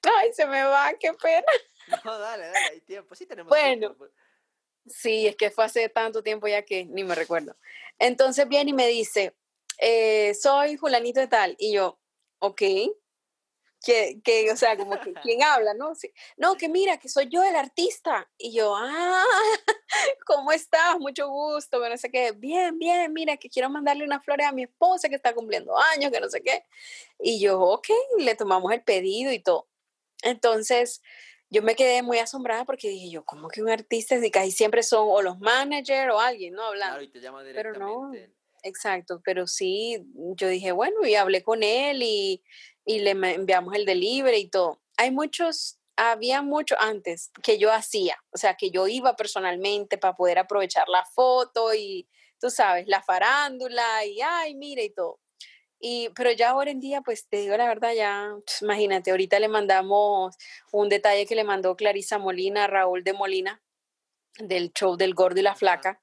ay, 0.02 0.32
se 0.32 0.46
me 0.46 0.64
va, 0.64 0.92
qué 0.98 1.12
pena. 1.12 1.46
No, 2.04 2.18
dale, 2.18 2.46
dale, 2.46 2.66
hay 2.72 2.80
tiempo. 2.80 3.14
Sí 3.14 3.26
tenemos 3.26 3.48
bueno, 3.48 3.94
tiempo. 3.94 4.06
Sí, 4.88 5.28
es 5.28 5.36
que 5.36 5.52
fue 5.52 5.64
hace 5.64 5.88
tanto 5.88 6.20
tiempo 6.20 6.48
ya 6.48 6.62
que 6.62 6.84
ni 6.84 7.04
me 7.04 7.14
recuerdo. 7.14 7.54
Entonces 8.00 8.48
viene 8.48 8.70
y 8.70 8.74
me 8.74 8.88
dice, 8.88 9.36
eh, 9.78 10.34
soy 10.34 10.76
Julanito 10.76 11.20
de 11.20 11.28
tal. 11.28 11.54
Y 11.60 11.74
yo, 11.74 11.96
ok, 12.40 12.62
que, 13.86 14.20
que, 14.24 14.50
o 14.50 14.56
sea, 14.56 14.76
como 14.76 14.98
que 14.98 15.12
quién 15.22 15.44
habla, 15.44 15.72
¿no? 15.72 15.94
Sí. 15.94 16.12
No, 16.36 16.56
que 16.56 16.68
mira, 16.68 16.98
que 16.98 17.08
soy 17.08 17.28
yo 17.28 17.44
el 17.44 17.54
artista. 17.54 18.28
Y 18.36 18.52
yo, 18.52 18.74
ah, 18.76 19.24
¿cómo 20.26 20.50
estás? 20.50 20.98
Mucho 20.98 21.28
gusto, 21.28 21.80
que 21.80 21.88
no 21.88 21.96
sé 21.96 22.10
qué. 22.10 22.32
Bien, 22.32 22.76
bien, 22.80 23.12
mira, 23.12 23.36
que 23.36 23.48
quiero 23.48 23.70
mandarle 23.70 24.02
unas 24.02 24.24
flores 24.24 24.44
a 24.44 24.50
mi 24.50 24.64
esposa 24.64 25.08
que 25.08 25.14
está 25.14 25.32
cumpliendo 25.34 25.78
años, 25.94 26.10
que 26.10 26.18
no 26.18 26.28
sé 26.28 26.42
qué. 26.42 26.64
Y 27.20 27.38
yo, 27.38 27.60
ok, 27.60 27.86
le 28.18 28.34
tomamos 28.34 28.72
el 28.72 28.82
pedido 28.82 29.30
y 29.30 29.38
todo. 29.38 29.68
Entonces, 30.22 31.00
yo 31.48 31.62
me 31.62 31.76
quedé 31.76 32.02
muy 32.02 32.18
asombrada 32.18 32.64
porque 32.64 32.88
dije 32.88 33.08
yo, 33.08 33.24
¿cómo 33.24 33.46
que 33.46 33.62
un 33.62 33.70
artista? 33.70 34.16
Y 34.16 34.30
casi 34.32 34.50
siempre 34.50 34.82
son 34.82 35.06
o 35.08 35.22
los 35.22 35.38
managers 35.38 36.12
o 36.12 36.18
alguien, 36.18 36.54
¿no? 36.54 36.64
Hablando. 36.64 36.96
Claro, 36.96 37.04
y 37.04 37.08
te 37.12 37.20
llama 37.20 37.44
directamente. 37.44 37.78
Pero 37.78 37.86
no, 37.86 38.12
exacto, 38.64 39.22
pero 39.24 39.46
sí, 39.46 40.04
yo 40.34 40.48
dije, 40.48 40.72
bueno, 40.72 41.06
y 41.06 41.14
hablé 41.14 41.44
con 41.44 41.62
él 41.62 42.02
y 42.02 42.42
y 42.86 43.00
le 43.00 43.10
enviamos 43.10 43.74
el 43.74 43.84
delivery 43.84 44.38
y 44.38 44.48
todo. 44.48 44.80
Hay 44.96 45.10
muchos, 45.10 45.78
había 45.96 46.40
mucho 46.40 46.76
antes 46.78 47.30
que 47.42 47.58
yo 47.58 47.72
hacía, 47.72 48.16
o 48.30 48.38
sea, 48.38 48.54
que 48.54 48.70
yo 48.70 48.86
iba 48.86 49.16
personalmente 49.16 49.98
para 49.98 50.14
poder 50.14 50.38
aprovechar 50.38 50.88
la 50.88 51.04
foto 51.04 51.74
y, 51.74 52.08
tú 52.40 52.48
sabes, 52.48 52.86
la 52.86 53.02
farándula 53.02 54.04
y, 54.06 54.20
ay, 54.22 54.54
mire 54.54 54.84
y 54.84 54.90
todo. 54.90 55.20
Y, 55.78 56.08
pero 56.14 56.30
ya 56.32 56.50
ahora 56.50 56.70
en 56.70 56.80
día, 56.80 57.02
pues 57.02 57.28
te 57.28 57.38
digo 57.38 57.56
la 57.56 57.66
verdad, 57.66 57.92
ya, 57.92 58.34
pues, 58.46 58.62
imagínate, 58.62 59.10
ahorita 59.10 59.38
le 59.40 59.48
mandamos 59.48 60.34
un 60.72 60.88
detalle 60.88 61.26
que 61.26 61.34
le 61.34 61.44
mandó 61.44 61.76
Clarisa 61.76 62.18
Molina, 62.18 62.66
Raúl 62.66 63.04
de 63.04 63.12
Molina, 63.12 63.62
del 64.38 64.72
show 64.72 64.96
del 64.96 65.14
gordo 65.14 65.40
y 65.40 65.42
la 65.42 65.54
flaca. 65.54 66.00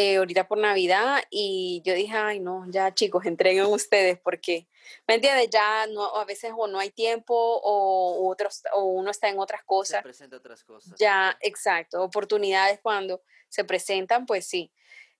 Eh, 0.00 0.18
ahorita 0.18 0.46
por 0.46 0.58
Navidad 0.58 1.24
y 1.28 1.82
yo 1.84 1.92
dije, 1.92 2.16
ay 2.16 2.38
no, 2.38 2.64
ya 2.68 2.94
chicos, 2.94 3.26
entreguen 3.26 3.64
ustedes 3.64 4.16
porque, 4.16 4.68
¿me 5.08 5.14
entiendes? 5.14 5.50
Ya 5.50 5.88
no, 5.88 6.14
a 6.14 6.24
veces 6.24 6.52
o 6.56 6.68
no 6.68 6.78
hay 6.78 6.90
tiempo 6.90 7.34
o, 7.34 8.30
otros, 8.30 8.62
o 8.74 8.84
uno 8.84 9.10
está 9.10 9.28
en 9.28 9.40
otras 9.40 9.64
cosas. 9.64 9.96
Se 9.96 10.02
presenta 10.04 10.36
otras 10.36 10.62
cosas. 10.62 10.94
Ya, 11.00 11.36
exacto, 11.40 12.00
oportunidades 12.00 12.78
cuando 12.80 13.22
se 13.48 13.64
presentan, 13.64 14.24
pues 14.24 14.46
sí. 14.46 14.70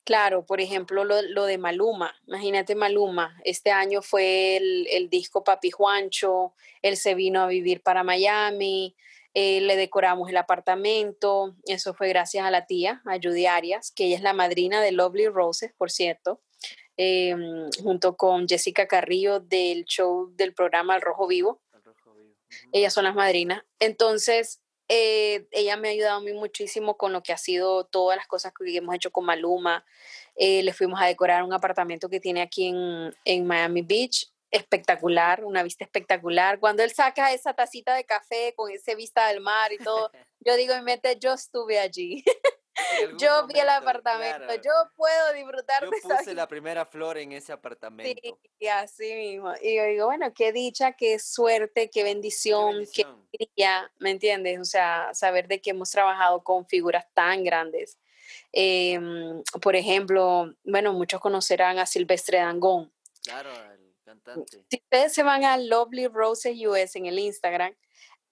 Claro, 0.04 0.46
por 0.46 0.60
ejemplo, 0.60 1.02
lo, 1.02 1.22
lo, 1.22 1.46
de 1.46 1.58
Maluma, 1.58 2.14
imagínate 2.28 2.76
Maluma, 2.76 3.36
este 3.44 3.72
año 3.72 4.00
fue 4.00 4.58
el, 4.58 4.86
el 4.92 5.10
disco 5.10 5.42
Papi 5.42 5.72
Juancho, 5.72 6.54
él 6.82 6.96
se 6.96 7.16
vino 7.16 7.42
a 7.42 7.48
vivir 7.48 7.82
para 7.82 8.04
Miami, 8.04 8.94
eh, 9.34 9.60
le 9.60 9.76
decoramos 9.76 10.28
el 10.30 10.36
apartamento, 10.36 11.54
eso 11.64 11.94
fue 11.94 12.08
gracias 12.08 12.44
a 12.44 12.50
la 12.50 12.66
tía, 12.66 13.02
a 13.06 13.18
Judy 13.22 13.46
Arias, 13.46 13.92
que 13.94 14.06
ella 14.06 14.16
es 14.16 14.22
la 14.22 14.32
madrina 14.32 14.80
de 14.80 14.92
Lovely 14.92 15.28
Roses, 15.28 15.72
por 15.76 15.90
cierto, 15.90 16.40
em, 16.96 17.68
junto 17.82 18.16
con 18.16 18.48
Jessica 18.48 18.88
Carrillo 18.88 19.40
del 19.40 19.84
show 19.84 20.32
del 20.34 20.54
programa 20.54 20.96
El 20.96 21.02
Rojo 21.02 21.26
Vivo. 21.26 21.60
Ellas 22.72 22.92
son 22.94 23.04
las 23.04 23.14
madrinas. 23.14 23.62
Entonces, 23.78 24.62
eh, 24.88 25.46
ella 25.50 25.76
me 25.76 25.88
ha 25.88 25.90
ayudado 25.92 26.18
a 26.18 26.22
mí 26.22 26.32
muchísimo 26.32 26.96
con 26.96 27.12
lo 27.12 27.22
que 27.22 27.32
ha 27.32 27.36
sido 27.36 27.84
todas 27.84 28.16
las 28.16 28.26
cosas 28.26 28.52
que 28.54 28.74
hemos 28.74 28.94
hecho 28.94 29.10
con 29.10 29.26
Maluma. 29.26 29.84
Eh, 30.34 30.62
le 30.62 30.72
fuimos 30.72 31.00
a 31.00 31.06
decorar 31.06 31.42
un 31.42 31.52
apartamento 31.52 32.08
que 32.08 32.20
tiene 32.20 32.40
aquí 32.40 32.68
en, 32.68 33.14
en 33.24 33.46
Miami 33.46 33.82
Beach 33.82 34.32
espectacular, 34.50 35.44
una 35.44 35.62
vista 35.62 35.84
espectacular. 35.84 36.58
Cuando 36.58 36.82
él 36.82 36.90
saca 36.92 37.32
esa 37.32 37.54
tacita 37.54 37.94
de 37.94 38.04
café 38.04 38.54
con 38.56 38.70
ese 38.70 38.94
vista 38.94 39.28
del 39.28 39.40
mar 39.40 39.72
y 39.72 39.78
todo, 39.78 40.10
yo 40.40 40.56
digo 40.56 40.74
en 40.74 40.84
mente, 40.84 41.18
yo 41.18 41.32
estuve 41.34 41.78
allí. 41.78 42.24
yo 43.18 43.46
vi 43.46 43.58
el 43.58 43.68
apartamento, 43.68 44.54
yo 44.54 44.70
puedo 44.96 45.32
disfrutar 45.34 45.82
yo 45.82 45.90
de 45.90 46.00
puse 46.00 46.34
la 46.34 46.46
primera 46.46 46.86
flor 46.86 47.18
en 47.18 47.32
ese 47.32 47.52
apartamento. 47.52 48.38
Sí, 48.58 48.66
así 48.68 49.14
mismo. 49.14 49.52
Y 49.60 49.76
yo 49.76 49.84
digo, 49.84 50.06
bueno, 50.06 50.32
qué 50.32 50.52
dicha, 50.52 50.92
qué 50.92 51.18
suerte, 51.18 51.90
qué 51.90 52.04
bendición, 52.04 52.84
qué, 52.92 53.04
bendición. 53.04 53.90
¿me 53.98 54.10
entiendes? 54.10 54.60
O 54.60 54.64
sea, 54.64 55.10
saber 55.12 55.48
de 55.48 55.60
que 55.60 55.70
hemos 55.70 55.90
trabajado 55.90 56.42
con 56.42 56.66
figuras 56.66 57.06
tan 57.14 57.44
grandes. 57.44 57.98
Em, 58.52 59.42
por 59.62 59.76
ejemplo, 59.76 60.54
bueno, 60.64 60.92
muchos 60.92 61.20
conocerán 61.20 61.78
a 61.78 61.86
Silvestre 61.86 62.38
Dangón. 62.38 62.92
Claro, 63.22 63.50
si 64.68 64.76
ustedes 64.76 65.12
se 65.12 65.22
van 65.22 65.44
a 65.44 65.56
Lovely 65.56 66.08
Roses 66.08 66.56
US 66.66 66.96
en 66.96 67.06
el 67.06 67.18
Instagram, 67.18 67.74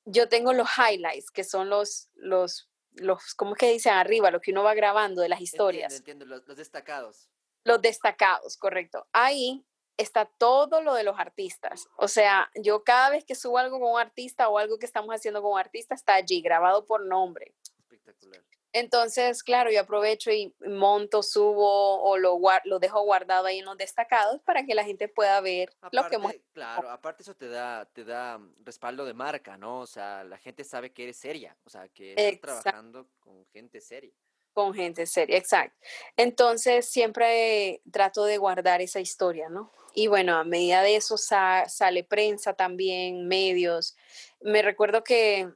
yo 0.04 0.28
tengo 0.28 0.52
los 0.52 0.68
highlights, 0.76 1.30
que 1.30 1.44
son 1.44 1.68
los, 1.68 2.08
los, 2.14 2.70
los, 2.92 3.34
¿cómo 3.34 3.54
es 3.54 3.58
que 3.58 3.72
dicen 3.72 3.94
arriba? 3.94 4.30
Lo 4.30 4.40
que 4.40 4.52
uno 4.52 4.62
va 4.62 4.74
grabando 4.74 5.22
de 5.22 5.28
las 5.28 5.40
historias. 5.40 5.92
Entiendo, 5.92 6.24
entiendo. 6.24 6.36
Los, 6.36 6.48
los 6.48 6.56
destacados. 6.56 7.28
Los 7.64 7.82
destacados, 7.82 8.56
correcto. 8.56 9.06
Ahí 9.12 9.66
está 9.96 10.26
todo 10.26 10.82
lo 10.82 10.94
de 10.94 11.02
los 11.02 11.18
artistas. 11.18 11.88
O 11.96 12.08
sea, 12.08 12.50
yo 12.54 12.84
cada 12.84 13.10
vez 13.10 13.24
que 13.24 13.34
subo 13.34 13.58
algo 13.58 13.80
con 13.80 13.92
un 13.92 14.00
artista 14.00 14.48
o 14.48 14.58
algo 14.58 14.78
que 14.78 14.86
estamos 14.86 15.14
haciendo 15.14 15.42
con 15.42 15.52
un 15.52 15.58
artista, 15.58 15.94
está 15.94 16.14
allí, 16.14 16.40
grabado 16.42 16.86
por 16.86 17.04
nombre. 17.04 17.54
Espectacular. 17.78 18.44
Entonces, 18.78 19.42
claro, 19.42 19.70
yo 19.70 19.80
aprovecho 19.80 20.30
y 20.30 20.54
monto, 20.66 21.22
subo 21.22 22.02
o 22.02 22.18
lo, 22.18 22.38
lo 22.64 22.78
dejo 22.78 23.00
guardado 23.04 23.46
ahí 23.46 23.60
en 23.60 23.64
los 23.64 23.78
destacados 23.78 24.42
para 24.42 24.66
que 24.66 24.74
la 24.74 24.84
gente 24.84 25.08
pueda 25.08 25.40
ver 25.40 25.70
lo 25.92 26.06
que 26.08 26.16
hemos 26.16 26.34
Claro, 26.52 26.90
aparte 26.90 27.22
eso 27.22 27.34
te 27.34 27.48
da, 27.48 27.86
te 27.86 28.04
da 28.04 28.38
respaldo 28.62 29.06
de 29.06 29.14
marca, 29.14 29.56
¿no? 29.56 29.80
O 29.80 29.86
sea, 29.86 30.24
la 30.24 30.36
gente 30.36 30.62
sabe 30.62 30.92
que 30.92 31.04
eres 31.04 31.16
seria, 31.16 31.56
o 31.64 31.70
sea, 31.70 31.88
que 31.88 32.12
estás 32.16 32.62
trabajando 32.62 33.08
con 33.18 33.46
gente 33.46 33.80
seria. 33.80 34.12
Con 34.52 34.74
gente 34.74 35.06
seria, 35.06 35.38
exacto. 35.38 35.78
Entonces, 36.14 36.86
siempre 36.86 37.80
trato 37.90 38.24
de 38.24 38.36
guardar 38.36 38.82
esa 38.82 39.00
historia, 39.00 39.48
¿no? 39.48 39.72
Y 39.94 40.08
bueno, 40.08 40.36
a 40.36 40.44
medida 40.44 40.82
de 40.82 40.96
eso 40.96 41.16
sale 41.16 42.04
prensa 42.04 42.52
también, 42.52 43.26
medios. 43.26 43.96
Me 44.42 44.60
recuerdo 44.60 45.02
que 45.02 45.50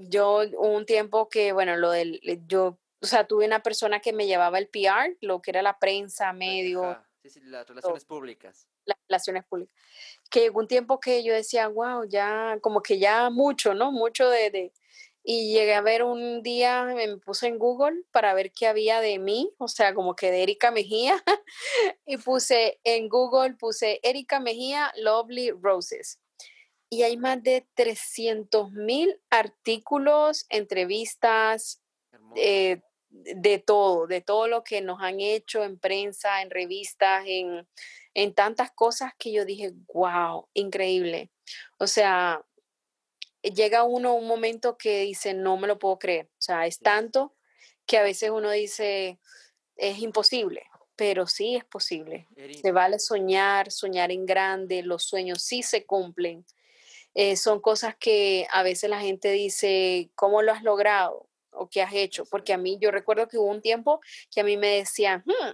yo 0.00 0.42
un 0.58 0.86
tiempo 0.86 1.28
que, 1.28 1.52
bueno, 1.52 1.76
lo 1.76 1.90
del, 1.90 2.20
yo, 2.46 2.78
o 3.00 3.06
sea, 3.06 3.26
tuve 3.26 3.46
una 3.46 3.62
persona 3.62 4.00
que 4.00 4.12
me 4.12 4.26
llevaba 4.26 4.58
el 4.58 4.68
PR, 4.68 5.16
lo 5.20 5.40
que 5.42 5.50
era 5.50 5.62
la 5.62 5.78
prensa, 5.78 6.32
medio. 6.32 6.98
Sí, 7.22 7.30
sí, 7.30 7.40
las 7.44 7.66
relaciones 7.66 8.04
públicas. 8.04 8.68
Las 8.84 8.98
relaciones 9.08 9.44
públicas. 9.44 9.74
Que 10.30 10.40
llegó 10.40 10.60
un 10.60 10.68
tiempo 10.68 11.00
que 11.00 11.24
yo 11.24 11.34
decía, 11.34 11.68
wow, 11.68 12.04
ya, 12.04 12.58
como 12.60 12.82
que 12.82 12.98
ya 12.98 13.30
mucho, 13.30 13.74
¿no? 13.74 13.90
Mucho 13.92 14.28
de, 14.28 14.50
de, 14.50 14.72
y 15.22 15.52
llegué 15.52 15.74
a 15.74 15.80
ver 15.80 16.04
un 16.04 16.42
día, 16.42 16.84
me 16.84 17.16
puse 17.18 17.48
en 17.48 17.58
Google 17.58 18.04
para 18.12 18.32
ver 18.34 18.52
qué 18.52 18.68
había 18.68 19.00
de 19.00 19.18
mí, 19.18 19.52
o 19.58 19.66
sea, 19.66 19.92
como 19.92 20.14
que 20.14 20.30
de 20.30 20.44
Erika 20.44 20.70
Mejía, 20.70 21.22
y 22.06 22.16
puse 22.16 22.80
en 22.84 23.08
Google, 23.08 23.54
puse 23.54 23.98
Erika 24.04 24.38
Mejía, 24.38 24.92
Lovely 24.96 25.50
Roses 25.50 26.20
y 26.88 27.02
hay 27.02 27.16
más 27.16 27.42
de 27.42 27.66
300 27.74 28.72
mil 28.72 29.20
artículos, 29.30 30.46
entrevistas, 30.48 31.82
eh, 32.34 32.80
de 33.08 33.58
todo, 33.58 34.06
de 34.06 34.20
todo 34.20 34.46
lo 34.46 34.62
que 34.62 34.80
nos 34.80 35.00
han 35.00 35.20
hecho 35.20 35.64
en 35.64 35.78
prensa, 35.78 36.42
en 36.42 36.50
revistas, 36.50 37.24
en, 37.26 37.66
en 38.14 38.34
tantas 38.34 38.70
cosas 38.72 39.12
que 39.18 39.32
yo 39.32 39.44
dije, 39.44 39.72
wow, 39.92 40.48
increíble. 40.54 41.30
O 41.78 41.86
sea, 41.86 42.44
llega 43.42 43.84
uno 43.84 44.14
un 44.14 44.26
momento 44.26 44.76
que 44.76 45.02
dice, 45.02 45.34
no 45.34 45.56
me 45.56 45.66
lo 45.66 45.78
puedo 45.78 45.98
creer. 45.98 46.26
O 46.32 46.42
sea, 46.42 46.66
es 46.66 46.78
tanto 46.78 47.34
que 47.86 47.98
a 47.98 48.02
veces 48.02 48.30
uno 48.30 48.50
dice, 48.50 49.18
es 49.76 49.98
imposible, 49.98 50.64
pero 50.96 51.26
sí 51.26 51.56
es 51.56 51.64
posible. 51.64 52.26
Se 52.62 52.72
vale 52.72 52.98
soñar, 52.98 53.70
soñar 53.70 54.10
en 54.10 54.26
grande, 54.26 54.82
los 54.82 55.04
sueños 55.04 55.42
sí 55.42 55.62
se 55.62 55.84
cumplen. 55.84 56.44
Eh, 57.18 57.36
son 57.36 57.60
cosas 57.60 57.96
que 57.96 58.46
a 58.52 58.62
veces 58.62 58.90
la 58.90 59.00
gente 59.00 59.30
dice, 59.30 60.10
¿cómo 60.14 60.42
lo 60.42 60.52
has 60.52 60.62
logrado? 60.62 61.26
¿O 61.50 61.70
qué 61.70 61.80
has 61.80 61.94
hecho? 61.94 62.26
Porque 62.26 62.52
a 62.52 62.58
mí, 62.58 62.76
yo 62.78 62.90
recuerdo 62.90 63.26
que 63.26 63.38
hubo 63.38 63.50
un 63.50 63.62
tiempo 63.62 64.02
que 64.30 64.42
a 64.42 64.44
mí 64.44 64.58
me 64.58 64.76
decían, 64.76 65.24
hmm, 65.24 65.52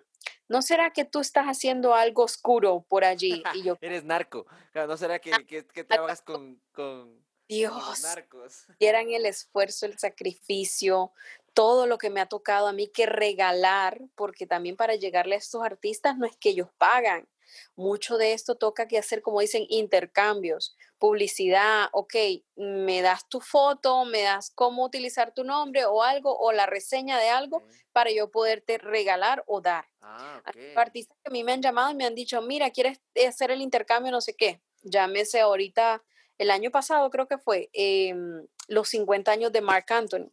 ¿no 0.48 0.60
será 0.60 0.90
que 0.90 1.04
tú 1.04 1.20
estás 1.20 1.46
haciendo 1.46 1.94
algo 1.94 2.24
oscuro 2.24 2.84
por 2.88 3.04
allí? 3.04 3.44
Y 3.54 3.62
yo, 3.62 3.76
Eres 3.80 4.02
narco. 4.02 4.44
¿No 4.74 4.96
será 4.96 5.20
que, 5.20 5.30
que, 5.46 5.84
trabajas 5.84 6.20
con, 6.22 6.60
con, 6.72 7.24
Dios, 7.48 8.02
narcos? 8.02 8.66
Quieran 8.80 9.10
el 9.10 9.24
esfuerzo, 9.24 9.86
el 9.86 9.96
sacrificio, 10.00 11.12
todo 11.54 11.86
lo 11.86 11.96
que 11.96 12.10
me 12.10 12.20
ha 12.20 12.26
tocado 12.26 12.66
a 12.66 12.72
mí 12.72 12.88
que 12.88 13.06
regalar, 13.06 14.00
porque 14.16 14.48
también 14.48 14.74
para 14.74 14.96
llegarle 14.96 15.36
a 15.36 15.38
estos 15.38 15.62
artistas 15.62 16.18
no 16.18 16.26
es 16.26 16.36
que 16.36 16.48
ellos 16.48 16.70
pagan. 16.76 17.28
Mucho 17.76 18.18
de 18.18 18.32
esto 18.32 18.56
toca 18.56 18.88
que 18.88 18.98
hacer, 18.98 19.22
como 19.22 19.40
dicen, 19.40 19.64
intercambios, 19.68 20.76
publicidad, 20.98 21.88
ok, 21.92 22.14
me 22.56 23.02
das 23.02 23.28
tu 23.28 23.40
foto, 23.40 24.04
me 24.04 24.22
das 24.22 24.50
cómo 24.54 24.84
utilizar 24.84 25.34
tu 25.34 25.44
nombre 25.44 25.84
o 25.84 26.02
algo, 26.02 26.36
o 26.38 26.52
la 26.52 26.66
reseña 26.66 27.18
de 27.18 27.28
algo 27.28 27.62
para 27.92 28.10
yo 28.10 28.30
poderte 28.30 28.78
regalar 28.78 29.42
o 29.46 29.60
dar. 29.60 29.86
Ah, 30.00 30.42
Artistas 30.76 31.16
que 31.22 31.28
a 31.28 31.32
mí 31.32 31.44
me 31.44 31.52
han 31.52 31.62
llamado 31.62 31.90
y 31.90 31.94
me 31.94 32.04
han 32.04 32.14
dicho, 32.14 32.40
mira, 32.42 32.70
¿quieres 32.70 33.00
hacer 33.28 33.50
el 33.50 33.62
intercambio? 33.62 34.12
No 34.12 34.20
sé 34.20 34.34
qué. 34.34 34.62
Llámese 34.82 35.40
ahorita, 35.40 36.02
el 36.38 36.50
año 36.50 36.70
pasado 36.70 37.08
creo 37.10 37.28
que 37.28 37.38
fue, 37.38 37.70
em, 37.72 38.46
los 38.68 38.88
50 38.88 39.30
años 39.30 39.52
de 39.52 39.60
Mark 39.60 39.86
Anthony 39.90 40.30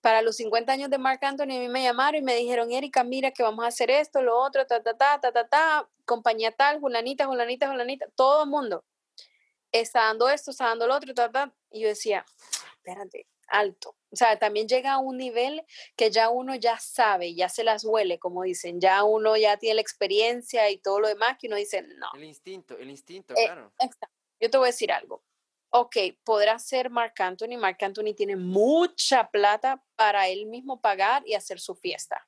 para 0.00 0.22
los 0.22 0.36
50 0.36 0.72
años 0.72 0.90
de 0.90 0.98
Mark 0.98 1.20
Anthony, 1.22 1.56
a 1.56 1.60
mí 1.60 1.68
me 1.68 1.82
llamaron 1.82 2.20
y 2.20 2.24
me 2.24 2.34
dijeron, 2.36 2.72
Erika, 2.72 3.04
mira 3.04 3.30
que 3.30 3.42
vamos 3.42 3.64
a 3.64 3.68
hacer 3.68 3.90
esto, 3.90 4.22
lo 4.22 4.38
otro, 4.38 4.66
ta, 4.66 4.82
ta, 4.82 4.96
ta, 4.96 5.20
ta, 5.20 5.32
ta, 5.32 5.48
ta, 5.48 5.88
compañía 6.04 6.52
tal, 6.52 6.80
Julanita, 6.80 7.26
Julanita, 7.26 7.68
Julanita, 7.68 8.06
todo 8.14 8.44
el 8.44 8.50
mundo 8.50 8.84
está 9.72 10.04
dando 10.04 10.28
esto, 10.28 10.50
está 10.50 10.66
dando 10.66 10.86
lo 10.86 10.96
otro, 10.96 11.14
ta, 11.14 11.30
ta. 11.30 11.54
Y 11.70 11.82
yo 11.82 11.88
decía, 11.88 12.24
espérate, 12.76 13.26
alto. 13.48 13.96
O 14.10 14.16
sea, 14.16 14.38
también 14.38 14.66
llega 14.66 14.92
a 14.92 14.98
un 14.98 15.16
nivel 15.16 15.64
que 15.96 16.10
ya 16.10 16.30
uno 16.30 16.54
ya 16.54 16.78
sabe, 16.78 17.34
ya 17.34 17.48
se 17.48 17.62
las 17.62 17.84
huele, 17.84 18.18
como 18.18 18.42
dicen, 18.42 18.80
ya 18.80 19.04
uno 19.04 19.36
ya 19.36 19.56
tiene 19.56 19.76
la 19.76 19.80
experiencia 19.82 20.68
y 20.70 20.78
todo 20.78 21.00
lo 21.00 21.08
demás 21.08 21.36
que 21.38 21.46
uno 21.46 21.56
dice, 21.56 21.82
no. 21.82 22.08
El 22.14 22.24
instinto, 22.24 22.76
el 22.78 22.90
instinto, 22.90 23.34
eh, 23.36 23.46
claro. 23.46 23.72
Yo 24.40 24.50
te 24.50 24.56
voy 24.56 24.66
a 24.66 24.72
decir 24.72 24.90
algo 24.90 25.22
ok, 25.70 25.96
podrá 26.24 26.58
ser 26.58 26.90
Mark 26.90 27.14
Anthony. 27.18 27.56
Mark 27.58 27.78
Anthony 27.80 28.14
tiene 28.14 28.36
mucha 28.36 29.30
plata 29.30 29.82
para 29.96 30.28
él 30.28 30.46
mismo 30.46 30.80
pagar 30.80 31.22
y 31.26 31.34
hacer 31.34 31.60
su 31.60 31.74
fiesta. 31.74 32.26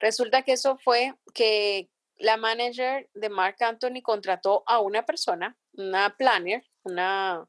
Resulta 0.00 0.42
que 0.42 0.52
eso 0.52 0.78
fue 0.78 1.14
que 1.34 1.90
la 2.16 2.36
manager 2.36 3.08
de 3.14 3.28
Mark 3.28 3.56
Anthony 3.60 4.02
contrató 4.02 4.62
a 4.66 4.80
una 4.80 5.04
persona, 5.04 5.56
una 5.72 6.16
planner, 6.16 6.64
una 6.82 7.48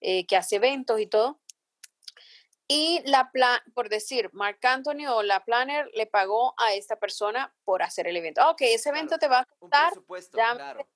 eh, 0.00 0.26
que 0.26 0.36
hace 0.36 0.56
eventos 0.56 1.00
y 1.00 1.06
todo. 1.06 1.40
Y 2.68 3.02
la 3.04 3.32
plan, 3.32 3.60
por 3.74 3.88
decir, 3.88 4.30
Mark 4.32 4.60
Anthony 4.62 5.06
o 5.08 5.22
la 5.22 5.44
planner 5.44 5.90
le 5.94 6.06
pagó 6.06 6.54
a 6.56 6.74
esta 6.74 6.96
persona 6.96 7.52
por 7.64 7.82
hacer 7.82 8.06
el 8.06 8.16
evento. 8.16 8.48
Ok, 8.48 8.60
ese 8.62 8.90
evento 8.90 9.18
te 9.18 9.26
va 9.26 9.40
a 9.40 9.44
costar. 9.58 9.92
claro. 10.30 10.88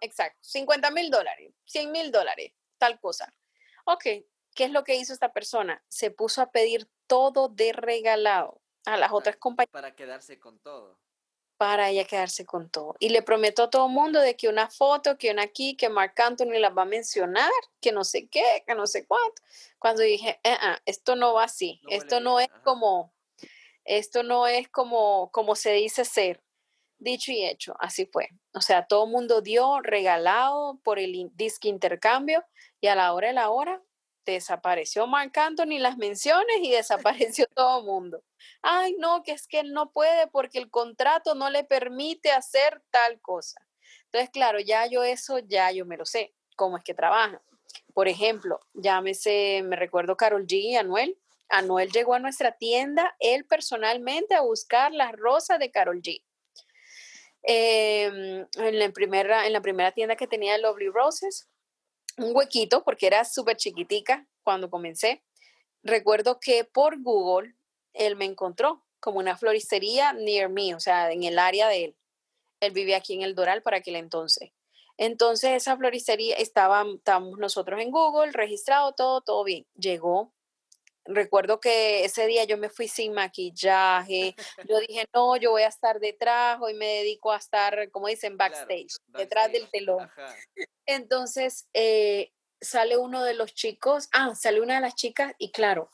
Exacto, 0.00 0.38
50 0.42 0.90
mil 0.90 1.10
dólares, 1.10 1.52
100 1.64 1.92
mil 1.92 2.10
dólares 2.10 2.52
tal 2.80 2.98
cosa. 2.98 3.32
Ok, 3.84 4.02
¿qué 4.54 4.64
es 4.64 4.70
lo 4.72 4.82
que 4.82 4.96
hizo 4.96 5.12
esta 5.12 5.32
persona? 5.32 5.84
Se 5.88 6.10
puso 6.10 6.42
a 6.42 6.50
pedir 6.50 6.90
todo 7.06 7.48
de 7.48 7.72
regalado 7.72 8.60
a 8.86 8.96
las 8.96 9.12
otras 9.12 9.36
compañías. 9.36 9.70
Para 9.70 9.94
quedarse 9.94 10.40
con 10.40 10.58
todo. 10.58 10.98
Para 11.56 11.90
ella 11.90 12.04
quedarse 12.04 12.46
con 12.46 12.70
todo. 12.70 12.96
Y 12.98 13.10
le 13.10 13.22
prometió 13.22 13.64
a 13.64 13.70
todo 13.70 13.86
el 13.86 13.92
mundo 13.92 14.18
de 14.20 14.34
que 14.34 14.48
una 14.48 14.70
foto, 14.70 15.18
que 15.18 15.30
una 15.30 15.42
aquí, 15.42 15.76
que 15.76 15.90
Marc 15.90 16.18
Anthony 16.18 16.58
las 16.58 16.76
va 16.76 16.82
a 16.82 16.86
mencionar, 16.86 17.50
que 17.80 17.92
no 17.92 18.02
sé 18.02 18.28
qué, 18.28 18.64
que 18.66 18.74
no 18.74 18.86
sé 18.86 19.06
cuánto. 19.06 19.42
Cuando 19.78 20.02
dije, 20.02 20.40
eh, 20.42 20.56
esto 20.86 21.16
no 21.16 21.34
va 21.34 21.44
así, 21.44 21.82
esto 21.90 22.20
no 22.20 22.40
es 22.40 22.48
como, 22.64 23.12
esto 23.84 24.22
no 24.22 24.46
es 24.46 24.68
como, 24.70 25.30
como 25.32 25.54
se 25.54 25.72
dice 25.72 26.06
ser. 26.06 26.42
Dicho 27.00 27.32
y 27.32 27.44
hecho, 27.44 27.74
así 27.80 28.04
fue. 28.04 28.28
O 28.52 28.60
sea, 28.60 28.86
todo 28.86 29.06
el 29.06 29.10
mundo 29.10 29.40
dio 29.40 29.80
regalado 29.80 30.78
por 30.84 30.98
el 30.98 31.30
disque 31.32 31.68
intercambio 31.68 32.44
y 32.78 32.88
a 32.88 32.94
la 32.94 33.14
hora 33.14 33.28
de 33.28 33.34
la 33.34 33.48
hora 33.48 33.82
desapareció 34.26 35.06
Marc 35.06 35.36
Anthony 35.38 35.78
las 35.78 35.96
menciones 35.96 36.58
y 36.62 36.70
desapareció 36.70 37.46
todo 37.54 37.80
el 37.80 37.86
mundo. 37.86 38.22
Ay, 38.60 38.94
no, 38.98 39.22
que 39.22 39.32
es 39.32 39.46
que 39.46 39.60
él 39.60 39.72
no 39.72 39.92
puede 39.92 40.26
porque 40.26 40.58
el 40.58 40.70
contrato 40.70 41.34
no 41.34 41.48
le 41.48 41.64
permite 41.64 42.32
hacer 42.32 42.82
tal 42.90 43.18
cosa. 43.22 43.66
Entonces, 44.04 44.28
claro, 44.30 44.60
ya 44.60 44.84
yo 44.86 45.02
eso, 45.02 45.38
ya 45.38 45.70
yo 45.72 45.86
me 45.86 45.96
lo 45.96 46.04
sé, 46.04 46.34
cómo 46.54 46.76
es 46.76 46.84
que 46.84 46.92
trabaja. 46.92 47.40
Por 47.94 48.08
ejemplo, 48.08 48.60
llámese, 48.74 49.62
me 49.64 49.76
recuerdo 49.76 50.18
Carol 50.18 50.46
G 50.46 50.54
y 50.54 50.76
Anuel. 50.76 51.18
Anuel 51.48 51.90
llegó 51.90 52.12
a 52.12 52.18
nuestra 52.18 52.52
tienda, 52.52 53.16
él 53.20 53.46
personalmente, 53.46 54.34
a 54.34 54.42
buscar 54.42 54.92
las 54.92 55.12
rosas 55.12 55.58
de 55.58 55.70
Carol 55.70 56.02
G. 56.02 56.22
Em, 57.42 58.46
en, 58.56 58.78
la 58.78 58.90
primera, 58.90 59.46
en 59.46 59.52
la 59.52 59.60
primera 59.60 59.92
tienda 59.92 60.16
que 60.16 60.26
tenía 60.26 60.58
Lovely 60.58 60.88
Roses, 60.88 61.48
un 62.18 62.36
huequito 62.36 62.84
porque 62.84 63.06
era 63.06 63.24
súper 63.24 63.56
chiquitica 63.56 64.26
cuando 64.42 64.70
comencé. 64.70 65.22
Recuerdo 65.82 66.38
que 66.38 66.64
por 66.64 67.00
Google 67.02 67.54
él 67.94 68.16
me 68.16 68.26
encontró 68.26 68.84
como 69.00 69.18
una 69.18 69.36
floristería 69.36 70.12
near 70.12 70.50
me, 70.50 70.74
o 70.74 70.80
sea, 70.80 71.10
en 71.10 71.24
el 71.24 71.38
área 71.38 71.68
de 71.68 71.84
él. 71.84 71.96
Él 72.60 72.72
vivía 72.72 72.98
aquí 72.98 73.14
en 73.14 73.22
el 73.22 73.34
Doral 73.34 73.62
para 73.62 73.78
aquel 73.78 73.96
entonces. 73.96 74.50
Entonces 74.98 75.52
esa 75.52 75.78
floristería 75.78 76.36
estaba, 76.36 76.84
estábamos 76.94 77.38
nosotros 77.38 77.80
en 77.80 77.90
Google, 77.90 78.32
registrado 78.32 78.92
todo, 78.92 79.22
todo 79.22 79.44
bien. 79.44 79.66
Llegó 79.74 80.34
recuerdo 81.14 81.60
que 81.60 82.04
ese 82.04 82.26
día 82.26 82.44
yo 82.44 82.56
me 82.56 82.68
fui 82.68 82.88
sin 82.88 83.12
maquillaje. 83.12 84.34
Yo 84.68 84.78
dije, 84.80 85.04
no, 85.14 85.36
yo 85.36 85.50
voy 85.50 85.62
a 85.62 85.68
estar 85.68 86.00
detrás, 86.00 86.58
hoy 86.60 86.74
me 86.74 86.86
dedico 86.86 87.32
a 87.32 87.36
estar, 87.36 87.90
como 87.90 88.08
dicen, 88.08 88.36
backstage, 88.36 88.96
detrás 89.08 89.52
del 89.52 89.68
telón. 89.70 90.10
Entonces, 90.86 91.68
eh, 91.74 92.32
sale 92.60 92.96
uno 92.96 93.24
de 93.24 93.34
los 93.34 93.54
chicos, 93.54 94.08
ah, 94.12 94.34
sale 94.34 94.60
una 94.60 94.76
de 94.76 94.80
las 94.80 94.94
chicas 94.94 95.34
y 95.38 95.50
claro, 95.50 95.90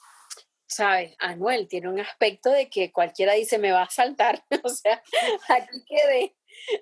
sabes, 0.66 1.14
Anuel 1.18 1.68
tiene 1.68 1.88
un 1.88 2.00
aspecto 2.00 2.50
de 2.50 2.68
que 2.68 2.92
cualquiera 2.92 3.34
dice, 3.34 3.58
me 3.58 3.72
va 3.72 3.82
a 3.82 3.90
saltar. 3.90 4.44
o 4.64 4.68
sea, 4.68 5.02
aquí 5.48 5.84
quedé, 5.86 6.36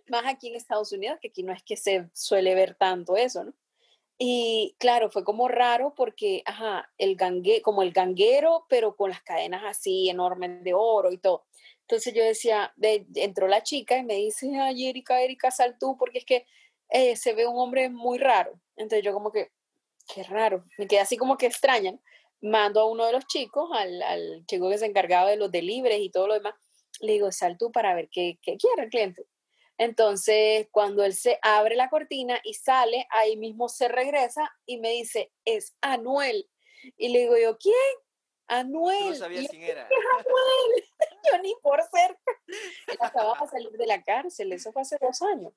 más 0.08 0.24
aquí 0.26 0.48
en 0.48 0.56
Estados 0.56 0.92
Unidos, 0.92 1.18
que 1.20 1.28
aquí 1.28 1.42
no 1.42 1.52
es 1.52 1.62
que 1.62 1.76
se 1.76 2.08
suele 2.12 2.54
ver 2.54 2.74
tanto 2.74 3.16
eso, 3.16 3.44
¿no? 3.44 3.54
Y 4.18 4.76
claro, 4.78 5.10
fue 5.10 5.24
como 5.24 5.48
raro 5.48 5.94
porque, 5.96 6.42
ajá, 6.46 6.88
el 6.98 7.16
gangue, 7.16 7.62
como 7.62 7.82
el 7.82 7.92
ganguero, 7.92 8.64
pero 8.68 8.94
con 8.96 9.10
las 9.10 9.22
cadenas 9.22 9.62
así 9.66 10.08
enormes 10.08 10.62
de 10.62 10.72
oro 10.74 11.10
y 11.12 11.18
todo. 11.18 11.44
Entonces 11.82 12.14
yo 12.14 12.22
decía, 12.24 12.72
de, 12.76 13.06
entró 13.16 13.48
la 13.48 13.62
chica 13.62 13.98
y 13.98 14.04
me 14.04 14.14
dice, 14.14 14.50
ay, 14.58 14.88
Erika, 14.88 15.20
Erika, 15.20 15.50
sal 15.50 15.76
tú, 15.78 15.96
porque 15.98 16.18
es 16.18 16.24
que 16.24 16.46
eh, 16.90 17.16
se 17.16 17.34
ve 17.34 17.46
un 17.46 17.58
hombre 17.58 17.90
muy 17.90 18.18
raro. 18.18 18.60
Entonces 18.76 19.04
yo 19.04 19.12
como 19.12 19.32
que, 19.32 19.50
qué 20.14 20.22
raro, 20.22 20.64
me 20.78 20.86
quedé 20.86 21.00
así 21.00 21.16
como 21.16 21.36
que 21.36 21.46
extraña. 21.46 21.98
Mando 22.40 22.80
a 22.80 22.90
uno 22.90 23.06
de 23.06 23.12
los 23.12 23.26
chicos, 23.26 23.70
al, 23.74 24.02
al 24.02 24.44
chico 24.46 24.70
que 24.70 24.78
se 24.78 24.86
encargaba 24.86 25.30
de 25.30 25.36
los 25.36 25.50
delibres 25.50 25.98
y 26.00 26.10
todo 26.10 26.28
lo 26.28 26.34
demás, 26.34 26.54
le 27.00 27.12
digo, 27.14 27.32
sal 27.32 27.56
tú 27.58 27.72
para 27.72 27.94
ver 27.94 28.08
qué, 28.10 28.38
qué 28.42 28.56
quiere 28.56 28.84
el 28.84 28.90
cliente. 28.90 29.26
Entonces, 29.78 30.68
cuando 30.70 31.04
él 31.04 31.14
se 31.14 31.38
abre 31.42 31.74
la 31.74 31.90
cortina 31.90 32.40
y 32.44 32.54
sale, 32.54 33.06
ahí 33.10 33.36
mismo 33.36 33.68
se 33.68 33.88
regresa 33.88 34.54
y 34.66 34.78
me 34.78 34.90
dice, 34.90 35.32
es 35.44 35.76
Anuel. 35.80 36.48
Y 36.96 37.08
le 37.08 37.20
digo 37.20 37.36
yo, 37.36 37.58
¿quién? 37.58 37.74
Anuel. 38.46 39.08
no 39.08 39.14
sabía 39.14 39.48
quién 39.48 39.62
era. 39.62 39.88
Anuel. 39.88 40.84
yo 41.32 41.38
ni 41.42 41.54
por 41.62 41.80
ser. 41.82 42.16
Él 42.88 42.98
acababa 43.00 43.38
de 43.40 43.48
salir 43.48 43.72
de 43.72 43.86
la 43.86 44.02
cárcel, 44.02 44.52
eso 44.52 44.72
fue 44.72 44.82
hace 44.82 44.96
dos 45.00 45.22
años, 45.22 45.52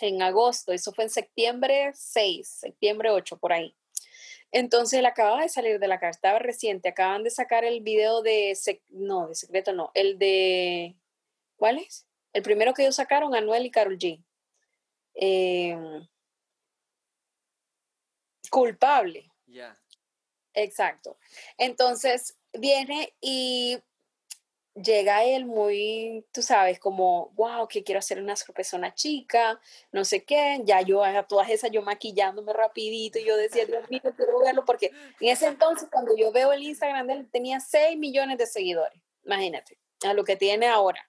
en 0.00 0.22
agosto, 0.22 0.72
eso 0.72 0.92
fue 0.92 1.04
en 1.04 1.10
septiembre 1.10 1.92
6, 1.94 2.48
septiembre 2.48 3.10
8, 3.10 3.38
por 3.38 3.52
ahí. 3.52 3.76
Entonces 4.52 5.00
él 5.00 5.06
acababa 5.06 5.42
de 5.42 5.48
salir 5.48 5.80
de 5.80 5.88
la 5.88 5.98
cárcel, 5.98 6.18
estaba 6.18 6.38
reciente, 6.38 6.88
acaban 6.88 7.24
de 7.24 7.30
sacar 7.30 7.64
el 7.64 7.80
video 7.80 8.22
de, 8.22 8.56
no, 8.88 9.28
de 9.28 9.34
secreto 9.34 9.72
no, 9.72 9.90
el 9.94 10.18
de, 10.18 10.96
¿cuál 11.56 11.78
es? 11.78 12.06
El 12.34 12.42
primero 12.42 12.74
que 12.74 12.82
ellos 12.82 12.96
sacaron, 12.96 13.34
Anuel 13.34 13.64
y 13.64 13.70
Carol 13.70 13.96
G. 13.96 14.22
Em, 15.14 16.06
culpable. 18.50 19.30
Ya. 19.46 19.80
Exacto. 20.52 21.16
Entonces 21.56 22.36
viene 22.52 23.14
y 23.20 23.78
llega 24.74 25.24
él 25.24 25.44
muy, 25.44 26.26
tú 26.32 26.42
sabes, 26.42 26.80
como, 26.80 27.30
wow, 27.36 27.68
que 27.68 27.84
quiero 27.84 28.00
hacer 28.00 28.20
una 28.20 28.34
sorpresa 28.34 28.76
a 28.76 28.78
una 28.78 28.94
chica, 28.94 29.60
no 29.92 30.04
sé 30.04 30.24
qué, 30.24 30.60
ya 30.64 30.80
yo 30.80 31.04
a 31.04 31.22
todas 31.28 31.48
esas 31.50 31.70
yo 31.70 31.82
maquillándome 31.82 32.52
rapidito 32.52 33.20
y 33.20 33.24
yo 33.24 33.36
decía, 33.36 33.66
Dios 33.66 33.88
mío, 33.88 34.00
quiero 34.16 34.40
verlo 34.40 34.64
porque 34.64 34.90
en 35.20 35.28
ese 35.28 35.46
entonces 35.46 35.88
cuando 35.90 36.16
yo 36.16 36.32
veo 36.32 36.52
el 36.52 36.62
Instagram 36.64 37.06
de 37.06 37.12
él 37.12 37.28
tenía 37.30 37.60
6 37.60 37.96
millones 37.96 38.38
de 38.38 38.46
seguidores, 38.46 39.00
imagínate, 39.24 39.78
a 40.04 40.12
lo 40.14 40.24
que 40.24 40.34
tiene 40.34 40.66
ahora. 40.66 41.08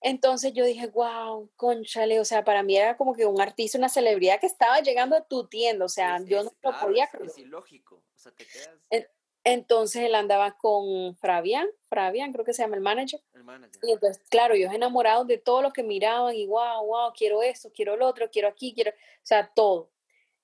Entonces 0.00 0.52
yo 0.54 0.64
dije, 0.64 0.86
wow, 0.88 1.50
conchale, 1.56 2.20
o 2.20 2.24
sea, 2.24 2.44
para 2.44 2.62
mí 2.62 2.76
era 2.76 2.96
como 2.96 3.14
que 3.14 3.26
un 3.26 3.40
artista, 3.40 3.76
una 3.78 3.88
celebridad 3.88 4.40
que 4.40 4.46
estaba 4.46 4.80
llegando 4.80 5.16
a 5.16 5.24
tu 5.24 5.46
tienda, 5.46 5.84
o 5.84 5.88
sea, 5.88 6.18
yo 6.24 6.42
no 6.42 6.52
lo 6.62 6.80
podía 6.80 7.06
creer. 7.08 7.26
Es 7.26 7.38
ilógico, 7.38 7.96
o 7.96 8.18
sea, 8.18 8.32
te 8.32 8.46
quedas... 8.46 9.10
Entonces 9.42 10.02
él 10.02 10.14
andaba 10.14 10.58
con 10.58 11.16
Fabián, 11.16 11.66
Fabián 11.88 12.30
creo 12.30 12.44
que 12.44 12.52
se 12.52 12.62
llama 12.62 12.76
el 12.76 12.82
manager. 12.82 13.22
El 13.32 13.44
manager. 13.44 13.80
Y 13.82 13.92
entonces, 13.92 14.22
claro, 14.28 14.54
ellos 14.54 14.72
enamorados 14.72 15.26
de 15.26 15.38
todo 15.38 15.62
lo 15.62 15.72
que 15.72 15.82
miraban 15.82 16.34
y 16.34 16.46
wow, 16.46 16.84
wow, 16.84 17.12
quiero 17.16 17.42
esto, 17.42 17.70
quiero 17.74 17.96
lo 17.96 18.06
otro, 18.06 18.30
quiero 18.30 18.48
aquí, 18.48 18.74
quiero, 18.74 18.90
o 18.90 18.94
sea, 19.22 19.50
todo. 19.54 19.90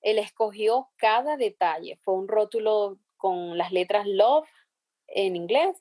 Él 0.01 0.17
escogió 0.17 0.89
cada 0.95 1.37
detalle. 1.37 1.99
Fue 2.01 2.15
un 2.15 2.27
rótulo 2.27 2.97
con 3.17 3.55
las 3.57 3.71
letras 3.71 4.07
Love 4.07 4.47
en 5.07 5.35
inglés, 5.35 5.77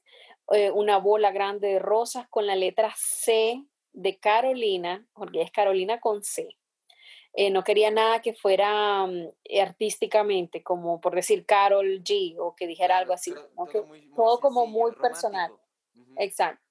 eh, 0.52 0.70
una 0.70 0.98
bola 0.98 1.32
grande 1.32 1.68
de 1.68 1.78
rosas 1.78 2.28
con 2.28 2.46
la 2.46 2.56
letra 2.56 2.92
C 2.96 3.64
de 3.92 4.18
Carolina, 4.18 5.06
porque 5.14 5.42
es 5.42 5.50
Carolina 5.50 6.00
con 6.00 6.22
C. 6.22 6.56
Eh, 7.38 7.50
no 7.50 7.62
quería 7.64 7.90
nada 7.90 8.22
que 8.22 8.32
fuera 8.32 9.06
mm, 9.06 9.28
artísticamente, 9.60 10.62
como 10.62 11.02
por 11.02 11.14
decir 11.14 11.44
Carol 11.44 12.02
G 12.02 12.34
o 12.38 12.56
que 12.56 12.66
dijera 12.66 12.96
algo 12.96 13.12
así, 13.12 13.34
todo, 14.16 14.40
como 14.40 14.66
muy 14.66 14.92
personal. 14.92 15.52
Exacto. 16.16 16.64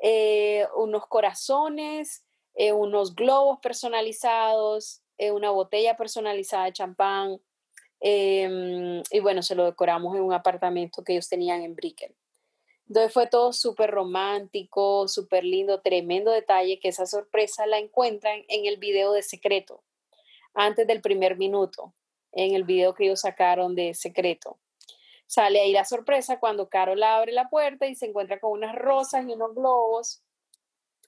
Eh, 0.00 0.64
unos 0.76 1.08
corazones, 1.08 2.24
eh, 2.54 2.72
unos 2.72 3.16
globos 3.16 3.58
personalizados, 3.58 5.02
una 5.18 5.50
botella 5.50 5.96
personalizada 5.96 6.66
de 6.66 6.72
champán. 6.72 7.40
Y 8.00 9.20
bueno, 9.20 9.42
se 9.42 9.56
lo 9.56 9.64
decoramos 9.64 10.14
en 10.14 10.22
un 10.22 10.32
apartamento 10.32 11.02
que 11.02 11.14
ellos 11.14 11.28
tenían 11.28 11.62
en 11.62 11.74
Brickell. 11.74 12.14
Entonces 12.88 13.12
fue 13.12 13.26
todo 13.26 13.52
súper 13.52 13.90
romántico, 13.90 15.08
súper 15.08 15.44
lindo, 15.44 15.80
tremendo 15.80 16.30
detalle 16.30 16.78
que 16.78 16.88
esa 16.88 17.06
sorpresa 17.06 17.66
la 17.66 17.78
encuentran 17.78 18.44
en 18.48 18.66
el 18.66 18.76
video 18.76 19.12
de 19.12 19.22
secreto 19.22 19.82
antes 20.54 20.86
del 20.86 21.00
primer 21.00 21.36
minuto 21.36 21.94
en 22.36 22.54
el 22.54 22.64
video 22.64 22.94
que 22.94 23.04
ellos 23.04 23.22
sacaron 23.22 23.74
de 23.74 23.94
secreto. 23.94 24.58
Sale 25.26 25.60
ahí 25.60 25.72
la 25.72 25.84
sorpresa 25.84 26.38
cuando 26.38 26.68
Carol 26.68 27.02
abre 27.02 27.32
la 27.32 27.48
puerta 27.48 27.86
y 27.86 27.96
se 27.96 28.06
encuentra 28.06 28.38
con 28.38 28.52
unas 28.52 28.76
rosas 28.76 29.26
y 29.26 29.32
unos 29.32 29.54
globos. 29.54 30.22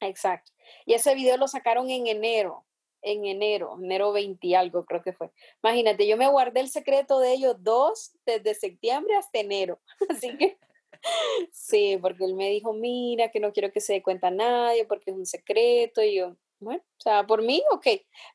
Exacto. 0.01 0.51
Y 0.87 0.95
ese 0.95 1.15
video 1.15 1.37
lo 1.37 1.47
sacaron 1.47 1.91
en 1.91 2.07
enero, 2.07 2.65
en 3.03 3.27
enero, 3.27 3.77
enero 3.81 4.13
20 4.13 4.57
algo 4.57 4.85
creo 4.87 5.03
que 5.03 5.13
fue. 5.13 5.31
Imagínate, 5.63 6.07
yo 6.09 6.17
me 6.17 6.29
guardé 6.29 6.61
el 6.61 6.71
secreto 6.71 7.21
de 7.21 7.35
ellos 7.35 7.57
dos 7.61 8.13
desde 8.27 8.55
septiembre 8.55 9.15
hasta 9.15 9.39
enero. 9.39 9.81
Así 10.09 10.37
que 10.37 10.59
sí, 11.53 11.99
porque 12.01 12.25
él 12.25 12.35
me 12.35 12.51
dijo, 12.51 12.73
mira, 12.73 13.31
que 13.31 13.41
no 13.41 13.53
quiero 13.53 13.73
que 13.73 13.81
se 13.81 13.95
dé 13.95 14.03
cuenta 14.03 14.31
nadie 14.31 14.85
porque 14.87 15.11
es 15.11 15.17
un 15.17 15.27
secreto. 15.27 16.03
Y 16.03 16.17
yo, 16.17 16.37
bueno, 16.61 16.83
o 16.99 17.01
sea, 17.01 17.27
por 17.27 17.43
mí, 17.43 17.63
ok. 17.73 17.87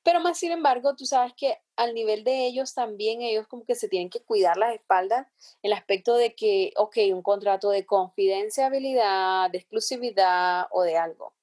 Pero 0.03 0.19
más 0.19 0.37
sin 0.39 0.51
embargo, 0.51 0.95
tú 0.95 1.05
sabes 1.05 1.33
que 1.35 1.57
al 1.75 1.93
nivel 1.93 2.23
de 2.23 2.45
ellos 2.45 2.73
también, 2.73 3.21
ellos 3.21 3.47
como 3.47 3.65
que 3.65 3.75
se 3.75 3.89
tienen 3.89 4.09
que 4.09 4.23
cuidar 4.23 4.57
las 4.57 4.73
espaldas, 4.75 5.27
el 5.61 5.73
aspecto 5.73 6.15
de 6.15 6.35
que, 6.35 6.73
ok, 6.77 6.97
un 7.13 7.21
contrato 7.21 7.69
de 7.69 7.85
confidencialidad, 7.85 9.51
de 9.51 9.57
exclusividad 9.57 10.67
o 10.71 10.83
de 10.83 10.97
algo. 10.97 11.33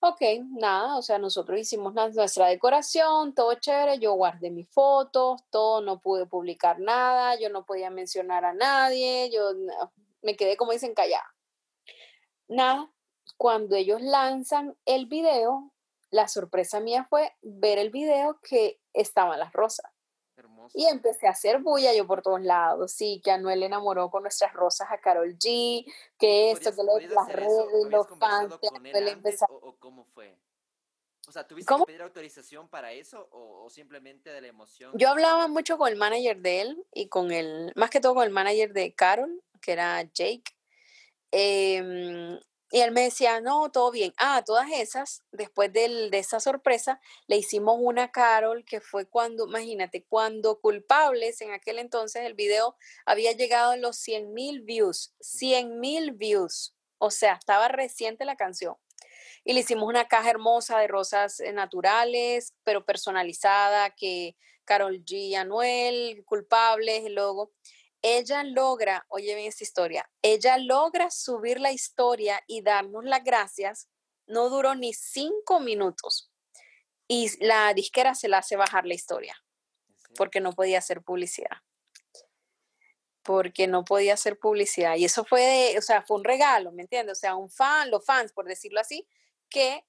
Ok, 0.00 0.20
nada, 0.50 0.96
o 0.96 1.02
sea, 1.02 1.18
nosotros 1.18 1.58
hicimos 1.58 1.92
nuestra 1.92 2.46
decoración, 2.46 3.34
todo 3.34 3.54
chévere, 3.54 3.98
yo 3.98 4.12
guardé 4.12 4.50
mis 4.50 4.68
fotos, 4.70 5.42
todo, 5.50 5.80
no 5.80 5.98
pude 6.00 6.24
publicar 6.24 6.78
nada, 6.78 7.36
yo 7.36 7.50
no 7.50 7.66
podía 7.66 7.90
mencionar 7.90 8.44
a 8.44 8.52
nadie, 8.54 9.28
yo 9.32 9.50
me 10.22 10.36
quedé 10.36 10.56
como 10.56 10.72
dicen 10.72 10.94
callada. 10.94 11.34
Nada, 12.48 12.90
cuando 13.36 13.76
ellos 13.76 14.00
lanzan 14.00 14.76
el 14.84 15.06
video, 15.06 15.72
la 16.10 16.28
sorpresa 16.28 16.80
mía 16.80 17.06
fue 17.08 17.32
ver 17.42 17.78
el 17.78 17.90
video 17.90 18.40
que 18.40 18.80
estaban 18.92 19.38
las 19.38 19.52
rosas. 19.52 19.90
Y 20.74 20.86
empecé 20.86 21.26
a 21.26 21.30
hacer 21.30 21.60
bulla 21.60 21.94
yo 21.94 22.06
por 22.06 22.22
todos 22.22 22.40
lados. 22.40 22.92
Sí, 22.92 23.20
que 23.24 23.30
Anuel 23.30 23.62
enamoró 23.62 24.10
con 24.10 24.22
nuestras 24.22 24.52
rosas 24.52 24.88
a 24.90 24.98
Carol 24.98 25.36
G, 25.38 25.84
que 26.18 26.50
esto, 26.50 26.70
que 26.74 27.06
las 27.08 27.32
redes, 27.32 27.66
los 27.88 28.06
fans, 28.18 28.54
o, 29.48 29.76
cómo 29.78 30.04
fue? 30.14 30.36
O 31.28 31.32
sea, 31.32 31.46
¿tuviste 31.46 31.74
que 31.74 31.84
pedir 31.84 32.00
autorización 32.00 32.68
para 32.68 32.92
eso 32.92 33.28
o, 33.30 33.68
simplemente 33.68 34.30
de 34.30 34.40
la 34.40 34.48
emoción? 34.48 34.92
Yo 34.94 35.10
hablaba 35.10 35.46
mucho 35.46 35.76
con 35.76 35.88
el 35.88 35.96
manager 35.96 36.40
de 36.40 36.62
él 36.62 36.86
y 36.94 37.08
con 37.08 37.32
el, 37.32 37.70
más 37.76 37.90
que 37.90 38.00
todo 38.00 38.14
con 38.14 38.24
el 38.24 38.30
manager 38.30 38.72
de 38.72 38.94
Carol, 38.94 39.42
que 39.60 39.72
era 39.72 40.02
Jake. 40.02 40.56
Eh, 41.30 42.40
y 42.70 42.80
él 42.80 42.92
me 42.92 43.02
decía, 43.02 43.40
no, 43.40 43.70
todo 43.70 43.90
bien. 43.90 44.12
Ah, 44.18 44.42
todas 44.44 44.70
esas, 44.72 45.22
después 45.32 45.72
de 45.72 46.08
esa 46.12 46.40
sorpresa, 46.40 47.00
le 47.26 47.36
hicimos 47.36 47.76
una 47.78 48.10
Carol 48.10 48.64
que 48.64 48.80
fue 48.80 49.06
cuando, 49.06 49.46
imagínate, 49.46 50.04
cuando 50.04 50.60
culpables, 50.60 51.40
en 51.40 51.52
aquel 51.52 51.78
entonces 51.78 52.24
el 52.24 52.34
video 52.34 52.76
había 53.06 53.32
llegado 53.32 53.72
a 53.72 53.76
los 53.76 53.96
100 53.96 54.34
mil 54.34 54.62
views, 54.62 55.14
100 55.20 55.80
mil 55.80 56.12
views. 56.12 56.74
O 56.98 57.10
sea, 57.10 57.34
estaba 57.34 57.68
reciente 57.68 58.24
la 58.24 58.36
canción. 58.36 58.76
Y 59.48 59.54
le 59.54 59.60
hicimos 59.60 59.88
una 59.88 60.06
caja 60.08 60.28
hermosa 60.28 60.78
de 60.78 60.88
rosas 60.88 61.40
eh, 61.40 61.52
naturales, 61.52 62.54
pero 62.64 62.84
personalizada, 62.84 63.90
que 63.90 64.36
Carol 64.66 65.02
G. 65.06 65.36
Anuel, 65.36 66.22
culpables, 66.26 67.06
el 67.06 67.14
logo 67.14 67.52
ella 68.02 68.44
logra, 68.44 69.04
oye 69.08 69.34
bien 69.34 69.48
esta 69.48 69.64
historia, 69.64 70.08
ella 70.22 70.58
logra 70.58 71.10
subir 71.10 71.60
la 71.60 71.72
historia 71.72 72.42
y 72.46 72.62
darnos 72.62 73.04
las 73.04 73.24
gracias, 73.24 73.88
no 74.26 74.48
duró 74.50 74.74
ni 74.74 74.92
cinco 74.92 75.60
minutos. 75.60 76.30
Y 77.08 77.30
la 77.44 77.72
disquera 77.72 78.14
se 78.14 78.28
la 78.28 78.38
hace 78.38 78.56
bajar 78.56 78.86
la 78.86 78.94
historia, 78.94 79.34
porque 80.16 80.40
no 80.40 80.52
podía 80.52 80.78
hacer 80.78 81.02
publicidad. 81.02 81.56
Porque 83.22 83.66
no 83.66 83.84
podía 83.84 84.14
hacer 84.14 84.38
publicidad. 84.38 84.96
Y 84.96 85.06
eso 85.06 85.24
fue, 85.24 85.40
de, 85.40 85.78
o 85.78 85.82
sea, 85.82 86.02
fue 86.02 86.18
un 86.18 86.24
regalo, 86.24 86.70
¿me 86.72 86.82
entiendes? 86.82 87.18
O 87.18 87.20
sea, 87.20 87.34
un 87.34 87.50
fan, 87.50 87.90
los 87.90 88.04
fans, 88.04 88.32
por 88.32 88.46
decirlo 88.46 88.80
así, 88.80 89.06
que, 89.48 89.84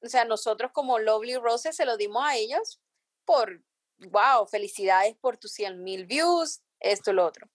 o 0.00 0.08
sea, 0.08 0.24
nosotros 0.24 0.72
como 0.72 0.98
Lovely 0.98 1.36
Roses 1.36 1.76
se 1.76 1.84
lo 1.84 1.96
dimos 1.96 2.24
a 2.24 2.36
ellos 2.36 2.80
por, 3.24 3.62
wow, 4.10 4.46
felicidades 4.46 5.16
por 5.16 5.36
tus 5.36 5.52
100 5.52 5.82
mil 5.82 6.06
views, 6.06 6.62
esto, 6.80 7.12
lo 7.12 7.26
otro. 7.26 7.48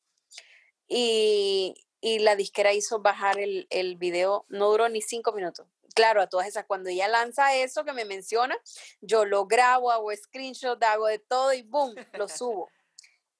Y, 0.88 1.76
la 2.02 2.38
disquera 2.38 2.72
hizo 2.72 3.00
bajar 3.00 3.38
el, 3.38 3.68
el, 3.70 3.98
video, 3.98 4.46
no 4.48 4.70
duró 4.70 4.88
ni 4.88 5.02
cinco 5.02 5.34
minutos. 5.34 5.68
Claro, 5.94 6.22
a 6.22 6.28
todas 6.28 6.48
esas, 6.48 6.66
cuando 6.66 6.90
ella 6.90 7.08
lanza 7.10 7.56
eso 7.56 7.84
que 7.84 7.92
me 7.92 8.06
menciona, 8.06 8.56
yo 9.02 9.26
lo 9.26 9.46
grabo, 9.46 9.92
hago 9.92 10.16
screenshot, 10.16 10.82
hago 10.84 11.08
de 11.08 11.20
todo 11.20 11.54
y 11.54 11.64
boom, 11.64 11.96
lo 12.14 12.28
subo. 12.30 12.70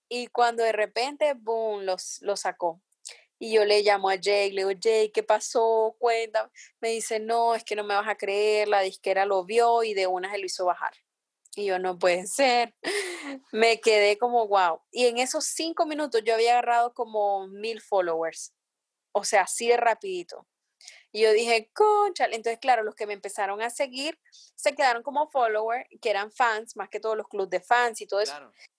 Y 0.10 0.28
cuando 0.28 0.64
de 0.64 0.72
repente, 0.72 1.34
boom, 1.34 1.84
los, 1.86 2.22
lo 2.22 2.36
sacó. 2.36 2.82
Y 3.40 3.54
yo 3.54 3.66
le 3.66 3.82
llamo 3.84 4.10
a 4.10 4.16
Jake, 4.16 4.52
le 4.52 4.62
digo, 4.62 4.72
Jake, 4.72 5.12
¿qué 5.14 5.24
pasó? 5.24 5.96
Cuenta. 6.00 6.52
Me 6.80 6.90
dice, 6.90 7.20
no, 7.20 7.56
es 7.56 7.64
que 7.64 7.76
no 7.76 7.84
me 7.84 7.96
vas 7.96 8.08
a 8.08 8.16
creer, 8.16 8.68
la 8.68 8.82
disquera 8.82 9.26
lo 9.26 9.46
vio 9.46 9.84
y 9.84 9.94
de 9.94 10.08
una 10.08 10.32
se 10.32 10.40
lo 10.40 10.46
hizo 10.46 10.66
bajar. 10.66 10.94
Y 11.56 11.66
yo, 11.66 11.80
no 11.80 11.98
puede 11.98 12.28
ser. 12.28 12.76
Me 13.52 13.82
quedé 13.82 14.18
como, 14.18 14.48
wow. 14.48 14.80
Y 14.92 15.08
en 15.08 15.18
esos 15.18 15.46
cinco 15.46 15.88
minutos 15.88 16.22
yo 16.24 16.36
había 16.36 16.52
agarrado 16.52 16.94
como 16.94 17.48
mil 17.48 17.82
followers. 17.82 18.54
O 19.12 19.24
sea, 19.24 19.42
así 19.42 19.68
de 19.68 19.78
rapidito. 19.78 20.48
Y 21.12 21.22
yo 21.22 21.32
dije, 21.32 21.70
concha. 21.74 22.26
Entonces, 22.26 22.60
claro, 22.60 22.84
los 22.84 22.96
que 22.96 23.08
me 23.08 23.14
empezaron 23.14 23.62
a 23.62 23.70
seguir 23.70 24.20
se 24.56 24.76
quedaron 24.76 25.04
como 25.04 25.30
followers, 25.30 25.88
que 26.02 26.10
eran 26.10 26.32
fans, 26.32 26.76
más 26.76 26.90
que 26.90 27.00
todos 27.00 27.16
los 27.16 27.28
clubes 27.28 27.50
de 27.50 27.62
fans 27.62 28.02
y 28.02 28.08
todo 28.08 28.20
eso. 28.20 28.34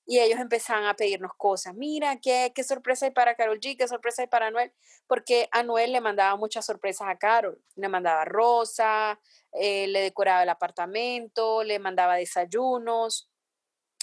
Y 0.05 0.19
ellos 0.21 0.39
empezaron 0.41 0.87
a 0.87 0.95
pedirnos 0.95 1.33
cosas. 1.37 1.75
Mira, 1.75 2.19
¿qué, 2.21 2.53
qué 2.55 2.65
sorpresa 2.65 3.07
hay 3.07 3.13
para 3.13 3.35
Carol 3.35 3.61
G, 3.61 3.77
qué 3.77 3.89
sorpresa 3.89 4.23
hay 4.23 4.29
para 4.29 4.49
Anuel. 4.49 4.73
Porque 5.07 5.49
Anuel 5.53 5.93
le 5.93 6.01
mandaba 6.01 6.37
muchas 6.37 6.67
sorpresas 6.67 7.09
a 7.09 7.19
Carol. 7.19 7.63
Le 7.77 7.89
mandaba 7.89 8.25
rosa, 8.25 9.21
eh, 9.53 9.87
le 9.89 10.01
decoraba 10.01 10.43
el 10.43 10.49
apartamento, 10.49 11.63
le 11.65 11.79
mandaba 11.79 12.17
desayunos. 12.17 13.31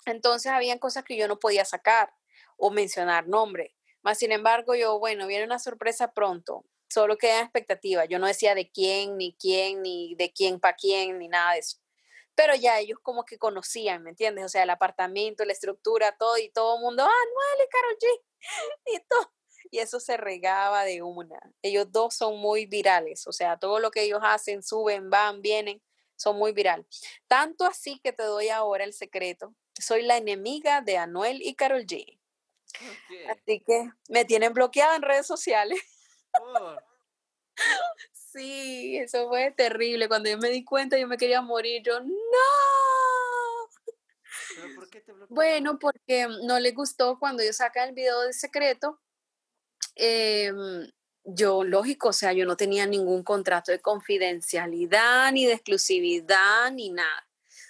Entonces, 0.05 0.51
habían 0.51 0.79
cosas 0.79 1.03
que 1.03 1.17
yo 1.17 1.27
no 1.27 1.39
podía 1.39 1.65
sacar 1.65 2.13
o 2.57 2.71
mencionar 2.71 3.27
nombre. 3.27 3.75
Más 4.01 4.19
sin 4.19 4.31
embargo, 4.31 4.75
yo, 4.75 4.99
bueno, 4.99 5.25
viene 5.27 5.45
una 5.45 5.59
sorpresa 5.59 6.11
pronto 6.13 6.65
solo 6.89 7.17
queda 7.17 7.41
expectativa. 7.41 8.05
Yo 8.05 8.19
no 8.19 8.27
decía 8.27 8.55
de 8.55 8.71
quién, 8.71 9.17
ni 9.17 9.33
quién, 9.33 9.81
ni 9.81 10.15
de 10.15 10.31
quién 10.31 10.59
para 10.59 10.75
quién, 10.75 11.19
ni 11.19 11.27
nada 11.27 11.53
de 11.53 11.59
eso. 11.59 11.77
pero 12.35 12.53
ya 12.55 12.79
ellos 12.79 12.99
como 13.01 13.23
que 13.25 13.37
conocían, 13.37 14.03
¿me 14.03 14.09
entiendes? 14.09 14.45
O 14.45 14.49
sea, 14.49 14.63
el 14.63 14.69
apartamento, 14.69 15.45
la 15.45 15.53
estructura, 15.53 16.17
todo 16.17 16.37
y 16.37 16.49
todo 16.49 16.75
el 16.75 16.81
mundo, 16.81 17.03
ah, 17.03 17.07
Noel 17.07 17.67
y 17.67 17.69
Carol 17.69 17.97
G, 17.97 18.05
y 18.95 19.07
todo. 19.07 19.33
Y 19.71 19.79
eso 19.79 19.99
se 19.99 20.17
regaba 20.17 20.83
de 20.83 21.01
una. 21.01 21.39
Ellos 21.61 21.91
dos 21.91 22.15
son 22.15 22.37
muy 22.39 22.65
virales, 22.65 23.25
o 23.27 23.31
sea, 23.31 23.57
todo 23.57 23.79
lo 23.79 23.91
que 23.91 24.03
ellos 24.03 24.19
hacen, 24.23 24.63
suben, 24.63 25.09
van, 25.09 25.41
vienen, 25.41 25.81
son 26.17 26.37
muy 26.37 26.51
viral. 26.51 26.85
Tanto 27.27 27.65
así 27.65 27.99
que 27.99 28.13
te 28.13 28.23
doy 28.23 28.49
ahora 28.49 28.83
el 28.83 28.93
secreto. 28.93 29.53
Soy 29.79 30.03
la 30.03 30.17
enemiga 30.17 30.81
de 30.81 30.97
Anuel 30.97 31.41
y 31.41 31.55
Carol 31.55 31.85
G. 31.85 32.19
Así 33.29 33.61
que 33.61 33.89
me 34.09 34.25
tienen 34.25 34.53
bloqueada 34.53 34.95
en 34.95 35.01
redes 35.01 35.27
sociales. 35.27 35.79
Sí, 38.11 38.97
eso 38.97 39.29
fue 39.29 39.51
terrible. 39.51 40.07
Cuando 40.07 40.29
yo 40.29 40.37
me 40.37 40.49
di 40.49 40.63
cuenta, 40.65 40.97
yo 40.97 41.07
me 41.07 41.17
quería 41.17 41.41
morir. 41.41 41.81
Yo, 41.83 42.01
no. 42.01 42.09
por 44.75 44.89
qué 44.89 45.01
te 45.01 45.13
Bueno, 45.29 45.79
porque 45.79 46.27
no 46.43 46.59
le 46.59 46.71
gustó 46.71 47.17
cuando 47.17 47.43
yo 47.43 47.53
saca 47.53 47.85
el 47.85 47.93
video 47.93 48.21
de 48.21 48.33
secreto. 48.33 48.99
Em, 49.95 50.91
yo, 51.23 51.63
lógico, 51.63 52.09
o 52.09 52.13
sea, 52.13 52.33
yo 52.33 52.45
no 52.45 52.57
tenía 52.57 52.85
ningún 52.85 53.23
contrato 53.23 53.71
de 53.71 53.79
confidencialidad, 53.81 55.31
ni 55.31 55.45
de 55.45 55.53
exclusividad, 55.53 56.71
ni 56.71 56.89
nada 56.89 57.24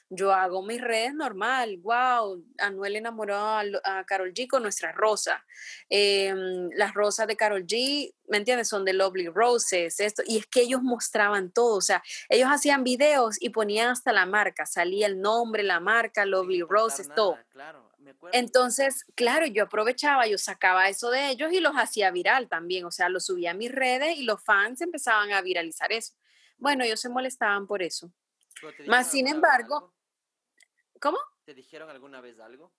yo 0.10 0.32
hago 0.32 0.62
mis 0.62 0.82
redes 0.82 1.14
normal, 1.14 1.78
wow, 1.78 2.44
Anuel 2.60 2.96
enamoró 2.96 3.36
a, 3.36 4.04
Carol 4.06 4.34
G 4.34 4.48
con 4.48 4.62
nuestra 4.62 4.92
rosa. 4.92 5.44
Em, 5.90 6.70
las 6.76 6.94
rosas 6.94 7.28
de 7.28 7.36
Carol 7.36 7.66
G, 7.66 8.14
¿me 8.28 8.38
entiendes? 8.38 8.68
Son 8.68 8.86
de 8.86 8.94
Lovely 8.94 9.28
Roses, 9.28 10.00
esto, 10.00 10.22
y 10.26 10.38
es 10.38 10.46
que 10.48 10.62
ellos 10.62 10.82
mostraban 10.84 11.52
todo, 11.52 11.78
o 11.78 11.82
sea, 11.82 12.04
ellos 12.30 12.50
hacían 12.52 12.84
videos 12.84 13.38
y 13.40 13.50
ponían 13.50 13.90
hasta 13.90 14.14
la 14.14 14.26
marca, 14.26 14.66
salía 14.66 15.08
el 15.08 15.22
nombre, 15.22 15.64
la 15.64 15.80
marca, 15.80 16.26
Lovely 16.26 16.62
Roses, 16.62 17.10
todo. 17.16 17.38
Entonces, 18.32 19.06
claro, 19.16 19.48
yo 19.48 19.64
aprovechaba, 19.64 20.28
yo 20.28 20.38
sacaba 20.38 20.90
eso 20.90 21.10
de 21.10 21.30
ellos 21.30 21.52
y 21.52 21.60
los 21.60 21.74
hacía 21.76 22.12
viral 22.12 22.48
también, 22.48 22.86
o 22.86 22.92
sea, 22.92 23.10
lo 23.10 23.20
subía 23.20 23.52
a 23.52 23.56
mis 23.56 23.72
redes 23.72 24.18
y 24.18 24.24
los 24.24 24.44
fans 24.44 24.82
empezaban 24.82 25.32
a 25.32 25.42
viralizar 25.42 25.92
eso. 25.92 26.14
Bueno, 26.58 26.84
ellos 26.84 27.00
se 27.00 27.10
molestaban 27.10 27.66
por 27.66 27.82
eso. 27.82 28.12
Más 28.88 29.12
sin 29.12 29.28
embargo, 29.28 29.95
¿cómo? 31.02 31.18
¿Te 31.46 31.54
dijeron 31.54 31.90
alguna 31.90 32.22
vez 32.22 32.40
algo? 32.40 32.74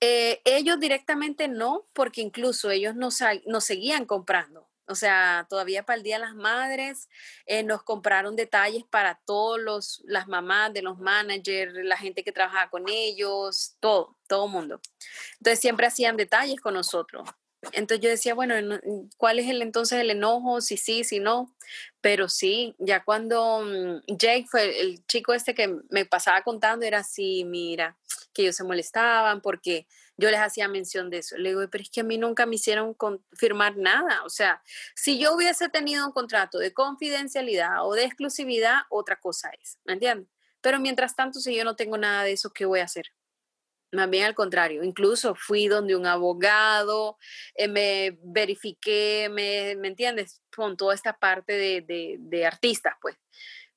Eh, 0.00 0.40
ellos 0.44 0.78
directamente 0.80 1.48
no, 1.48 1.88
porque 1.92 2.20
incluso 2.20 2.70
ellos 2.70 2.94
nos, 2.94 3.18
nos 3.46 3.64
seguían 3.64 4.06
comprando. 4.06 4.68
O 4.86 4.94
sea, 4.94 5.46
todavía 5.50 5.84
para 5.84 5.98
el 5.98 6.02
Día 6.02 6.16
de 6.16 6.24
las 6.24 6.34
Madres 6.34 7.10
eh, 7.44 7.62
nos 7.62 7.82
compraron 7.82 8.36
detalles 8.36 8.84
para 8.84 9.20
todos 9.26 9.60
los, 9.60 10.02
las 10.06 10.28
mamás 10.28 10.72
de 10.72 10.80
los 10.80 10.98
managers, 10.98 11.74
la 11.74 11.98
gente 11.98 12.24
que 12.24 12.32
trabajaba 12.32 12.70
con 12.70 12.88
ellos, 12.88 13.76
todo, 13.80 14.16
todo 14.26 14.48
mundo. 14.48 14.80
Entonces 15.38 15.60
siempre 15.60 15.86
hacían 15.86 16.16
detalles 16.16 16.58
con 16.60 16.72
nosotros. 16.72 17.28
Entonces 17.72 18.04
yo 18.04 18.08
decía, 18.08 18.34
bueno, 18.34 18.54
¿cuál 19.16 19.40
es 19.40 19.48
el 19.48 19.62
entonces 19.62 19.98
el 19.98 20.10
enojo? 20.10 20.60
Si 20.60 20.76
sí, 20.76 21.02
si 21.04 21.18
no. 21.18 21.54
Pero 22.00 22.28
sí, 22.28 22.76
ya 22.78 23.02
cuando 23.04 23.62
mm, 23.62 24.16
Jake 24.16 24.46
fue 24.48 24.80
el 24.80 25.04
chico 25.06 25.34
este 25.34 25.54
que 25.54 25.76
me 25.90 26.04
pasaba 26.06 26.42
contando, 26.42 26.86
era 26.86 27.00
así, 27.00 27.44
mira, 27.44 27.98
que 28.32 28.42
ellos 28.42 28.56
se 28.56 28.64
molestaban 28.64 29.40
porque 29.40 29.86
yo 30.16 30.30
les 30.30 30.40
hacía 30.40 30.68
mención 30.68 31.10
de 31.10 31.18
eso. 31.18 31.36
Le 31.36 31.50
digo, 31.50 31.62
pero 31.70 31.82
es 31.82 31.90
que 31.90 32.00
a 32.00 32.04
mí 32.04 32.18
nunca 32.18 32.46
me 32.46 32.56
hicieron 32.56 32.96
firmar 33.32 33.76
nada. 33.76 34.24
O 34.24 34.30
sea, 34.30 34.62
si 34.94 35.18
yo 35.18 35.34
hubiese 35.34 35.68
tenido 35.68 36.06
un 36.06 36.12
contrato 36.12 36.58
de 36.58 36.72
confidencialidad 36.72 37.84
o 37.86 37.94
de 37.94 38.04
exclusividad, 38.04 38.82
otra 38.90 39.16
cosa 39.16 39.50
es, 39.60 39.78
¿me 39.84 39.94
entiendes? 39.94 40.28
Pero 40.60 40.80
mientras 40.80 41.14
tanto, 41.14 41.40
si 41.40 41.54
yo 41.54 41.64
no 41.64 41.76
tengo 41.76 41.98
nada 41.98 42.24
de 42.24 42.32
eso, 42.32 42.50
¿qué 42.50 42.66
voy 42.66 42.80
a 42.80 42.84
hacer? 42.84 43.06
Más 43.90 44.10
bien 44.10 44.24
al 44.24 44.34
contrario, 44.34 44.84
incluso 44.84 45.34
fui 45.34 45.66
donde 45.66 45.96
un 45.96 46.06
abogado, 46.06 47.16
eh, 47.54 47.68
me 47.68 48.18
verifiqué, 48.22 49.28
me, 49.30 49.76
¿me, 49.76 49.88
entiendes? 49.88 50.42
Con 50.54 50.76
toda 50.76 50.94
esta 50.94 51.14
parte 51.14 51.54
de, 51.54 51.80
de, 51.80 52.16
de 52.18 52.46
artistas, 52.46 52.94
pues, 53.00 53.16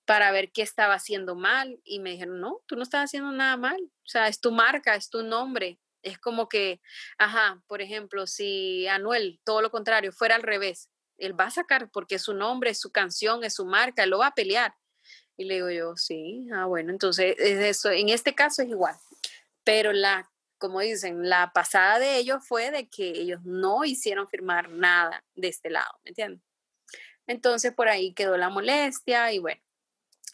para 0.05 0.31
ver 0.33 0.51
qué 0.51 0.63
estaba 0.63 0.95
haciendo 0.95 1.35
mal. 1.35 1.79
Y 1.85 1.99
me 1.99 2.11
dijeron, 2.11 2.41
no, 2.41 2.61
tú 2.65 2.75
no 2.75 2.83
estás 2.83 3.05
haciendo 3.05 3.31
nada 3.31 3.55
mal. 3.55 3.79
O 3.81 4.09
sea, 4.09 4.27
es 4.27 4.41
tu 4.41 4.51
marca, 4.51 4.95
es 4.95 5.09
tu 5.09 5.23
nombre. 5.23 5.79
Es 6.01 6.17
como 6.17 6.49
que, 6.49 6.81
ajá, 7.17 7.63
por 7.67 7.81
ejemplo, 7.81 8.27
si 8.27 8.87
Anuel, 8.87 9.39
todo 9.45 9.61
lo 9.61 9.71
contrario, 9.71 10.11
fuera 10.11 10.35
al 10.35 10.43
revés, 10.43 10.89
él 11.17 11.39
va 11.39 11.45
a 11.45 11.51
sacar 11.51 11.89
porque 11.89 12.15
es 12.15 12.23
su 12.23 12.33
nombre, 12.33 12.71
es 12.71 12.79
su 12.79 12.91
canción, 12.91 13.43
es 13.45 13.53
su 13.53 13.65
marca, 13.65 14.03
él 14.03 14.09
lo 14.09 14.17
va 14.17 14.27
a 14.27 14.35
pelear. 14.35 14.75
Y 15.37 15.45
le 15.45 15.55
digo 15.55 15.69
yo, 15.69 15.95
sí, 15.95 16.49
ah, 16.53 16.65
bueno, 16.65 16.91
entonces 16.91 17.35
es 17.39 17.59
eso. 17.59 17.91
En 17.91 18.09
este 18.09 18.35
caso 18.35 18.61
es 18.61 18.69
igual 18.69 18.95
pero 19.63 19.93
la, 19.93 20.31
como 20.57 20.79
dicen, 20.79 21.27
la 21.29 21.51
pasada 21.53 21.99
de 21.99 22.17
ellos 22.17 22.45
fue 22.47 22.71
de 22.71 22.89
que 22.89 23.09
ellos 23.09 23.41
no 23.43 23.83
hicieron 23.83 24.27
firmar 24.27 24.69
nada 24.69 25.23
de 25.35 25.47
este 25.47 25.69
lado, 25.69 25.99
¿me 26.03 26.09
entiendes? 26.09 26.41
Entonces 27.27 27.73
por 27.73 27.87
ahí 27.87 28.13
quedó 28.13 28.37
la 28.37 28.49
molestia 28.49 29.31
y 29.31 29.39
bueno. 29.39 29.61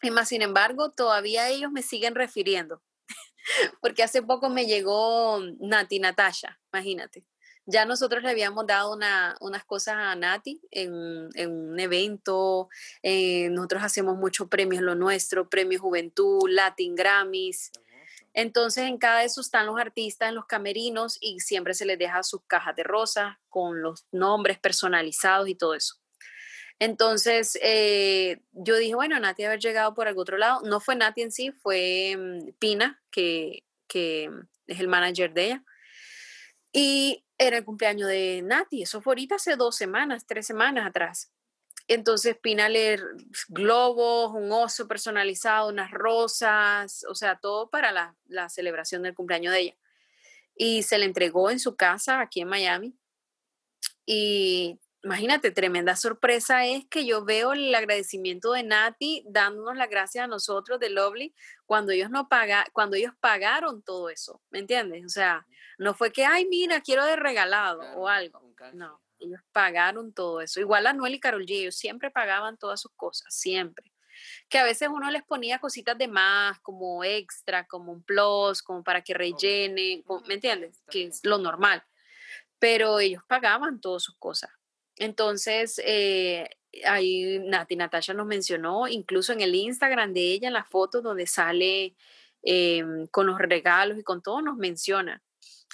Y 0.01 0.11
más 0.11 0.29
sin 0.29 0.41
embargo, 0.41 0.91
todavía 0.91 1.49
ellos 1.49 1.71
me 1.71 1.81
siguen 1.81 2.15
refiriendo, 2.15 2.83
porque 3.81 4.03
hace 4.03 4.21
poco 4.21 4.49
me 4.49 4.65
llegó 4.65 5.39
Nati 5.59 5.99
Natasha, 5.99 6.59
imagínate. 6.71 7.25
Ya 7.69 7.83
nosotros 7.83 8.23
le 8.23 8.29
habíamos 8.29 8.65
dado 8.65 8.93
unas 9.41 9.65
cosas 9.65 9.95
a 9.97 10.15
Nati 10.15 10.61
en, 10.71 10.93
un 10.93 11.77
evento. 11.77 12.69
Eh, 13.03 13.49
nosotros 13.49 13.83
hacemos 13.83 14.15
muchos 14.15 14.47
premios, 14.47 14.81
lo 14.81 14.95
nuestro, 14.95 15.49
Premio 15.49 15.77
Juventud, 15.77 16.47
Latin 16.49 16.95
Grammys. 16.95 17.71
Entonces, 18.37 18.83
en 18.83 18.99
cada 18.99 19.21
de 19.21 19.25
esos 19.25 19.47
están 19.47 19.65
los 19.65 19.79
artistas 19.79 20.29
en 20.29 20.35
los 20.35 20.45
camerinos 20.45 21.17
y 21.19 21.39
siempre 21.39 21.73
se 21.73 21.87
les 21.87 21.97
deja 21.97 22.21
sus 22.21 22.41
cajas 22.45 22.75
de 22.75 22.83
rosa 22.83 23.41
con 23.49 23.81
los 23.81 24.05
nombres 24.11 24.59
personalizados 24.59 25.49
y 25.49 25.55
todo 25.55 25.73
eso. 25.73 25.95
Entonces, 26.77 27.57
eh, 27.63 28.43
yo 28.51 28.77
dije, 28.77 28.93
bueno, 28.93 29.19
Nati 29.19 29.43
haber 29.43 29.59
llegado 29.59 29.95
por 29.95 30.07
algún 30.07 30.21
otro 30.21 30.37
lado. 30.37 30.61
No 30.61 30.79
fue 30.79 30.95
Nati 30.95 31.23
en 31.23 31.31
sí, 31.31 31.51
fue 31.51 32.15
mm, 32.15 32.51
Pina, 32.59 33.01
que, 33.09 33.63
que 33.87 34.29
es 34.67 34.79
el 34.79 34.87
manager 34.87 35.33
de 35.33 35.45
ella. 35.45 35.63
Y 36.71 37.25
era 37.39 37.57
el 37.57 37.65
cumpleaños 37.65 38.07
de 38.07 38.43
Nati. 38.43 38.83
Eso 38.83 39.01
fue 39.01 39.13
ahorita 39.13 39.35
hace 39.37 39.55
dos 39.55 39.75
semanas, 39.75 40.27
tres 40.27 40.45
semanas 40.45 40.85
atrás. 40.85 41.31
Entonces 41.87 42.37
Pina 42.37 42.67
le 42.67 42.99
globos, 43.47 44.33
un 44.33 44.51
oso 44.51 44.87
personalizado, 44.87 45.69
unas 45.69 45.91
rosas, 45.91 47.05
o 47.09 47.15
sea, 47.15 47.39
todo 47.39 47.69
para 47.69 47.91
la, 47.91 48.49
celebración 48.49 49.03
del 49.03 49.15
cumpleaños 49.15 49.53
de 49.53 49.59
ella. 49.59 49.75
Y 50.55 50.83
se 50.83 50.97
le 50.97 51.05
entregó 51.05 51.49
en 51.49 51.59
su 51.59 51.75
casa 51.75 52.19
aquí 52.19 52.41
en 52.41 52.49
Miami. 52.49 52.97
Y 54.05 54.79
imagínate, 55.03 55.51
tremenda 55.51 55.95
sorpresa 55.95 56.65
es 56.65 56.85
que 56.87 57.05
yo 57.05 57.23
veo 57.23 57.53
el 57.53 57.73
agradecimiento 57.73 58.51
de 58.51 58.63
Nati 58.63 59.23
dándonos 59.25 59.77
las 59.77 59.89
gracias 59.89 60.25
a 60.25 60.27
nosotros 60.27 60.79
de 60.79 60.89
Lovely 60.89 61.33
cuando 61.65 61.93
ellos 61.93 62.09
no 62.09 62.27
paga, 62.27 62.65
cuando 62.73 62.97
ellos 62.97 63.13
pagaron 63.21 63.81
todo 63.81 64.09
eso, 64.09 64.41
¿me 64.49 64.59
entiendes? 64.59 65.05
O 65.05 65.09
sea, 65.09 65.45
no 65.77 65.93
fue 65.93 66.11
que, 66.11 66.25
ay, 66.25 66.45
mira, 66.47 66.81
quiero 66.81 67.05
de 67.05 67.15
regalado 67.15 67.81
o 67.95 68.07
algo. 68.07 68.41
No, 68.73 68.99
ellos 69.19 69.41
pagaron 69.51 70.13
todo 70.13 70.41
eso. 70.41 70.59
Igual 70.59 70.87
Anuel 70.87 71.15
y 71.15 71.19
Carol 71.19 71.45
G, 71.45 71.51
ellos 71.51 71.75
siempre 71.75 72.11
pagaban 72.11 72.57
todas 72.57 72.81
sus 72.81 72.91
cosas, 72.95 73.33
siempre. 73.33 73.91
Que 74.49 74.57
a 74.57 74.63
veces 74.63 74.89
uno 74.89 75.11
les 75.11 75.23
ponía 75.23 75.59
cositas 75.59 75.97
de 75.97 76.07
más, 76.07 76.59
como 76.61 77.03
extra, 77.03 77.67
como 77.67 77.91
un 77.91 78.03
plus, 78.03 78.61
como 78.63 78.83
para 78.83 79.01
que 79.01 79.13
rellene, 79.13 80.03
¿me 80.25 80.33
entiendes? 80.33 80.81
Que 80.89 81.05
es 81.05 81.19
lo 81.23 81.37
normal. 81.37 81.83
Pero 82.59 82.99
ellos 82.99 83.23
pagaban 83.27 83.79
todas 83.79 84.03
sus 84.03 84.15
cosas. 84.17 84.51
Entonces, 84.95 85.79
eh, 85.85 86.49
ahí 86.85 87.39
Nati 87.39 87.75
Natasha 87.75 88.13
nos 88.13 88.25
mencionó, 88.25 88.87
incluso 88.87 89.33
en 89.33 89.41
el 89.41 89.53
Instagram 89.53 90.13
de 90.13 90.21
ella, 90.33 90.47
en 90.47 90.53
las 90.55 90.67
fotos 90.67 91.03
donde 91.03 91.27
sale 91.27 91.95
em, 92.41 93.07
con 93.07 93.27
los 93.27 93.37
regalos 93.37 93.99
y 93.99 94.03
con 94.03 94.21
todo, 94.23 94.41
nos 94.41 94.57
menciona 94.57 95.21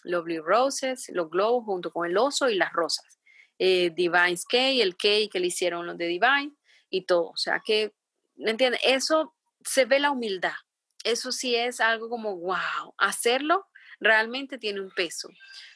los 0.03 0.23
Blue 0.25 0.43
Roses, 0.43 1.09
los 1.13 1.29
globos 1.29 1.65
junto 1.65 1.91
con 1.91 2.05
el 2.05 2.17
oso 2.17 2.49
y 2.49 2.55
las 2.55 2.73
rosas 2.73 3.13
eh, 3.65 3.91
Divine's 3.95 4.43
Cake, 4.43 4.81
el 4.81 4.97
cake 4.97 5.31
que 5.31 5.39
le 5.39 5.47
hicieron 5.47 5.87
los 5.87 5.97
de 5.97 6.07
Divine 6.07 6.51
y 6.89 7.03
todo. 7.03 7.29
O 7.29 7.37
sea 7.37 7.61
que, 7.65 7.93
¿me 8.35 8.51
entiendes? 8.51 8.81
Eso 8.83 9.33
se 9.63 9.85
ve 9.85 10.01
la 10.01 10.11
humildad. 10.11 10.51
Eso 11.05 11.31
sí 11.31 11.55
es 11.55 11.79
algo 11.79 12.09
como, 12.09 12.35
wow, 12.35 12.93
hacerlo 12.97 13.65
realmente 14.01 14.57
tiene 14.57 14.81
un 14.81 14.91
peso. 14.91 15.29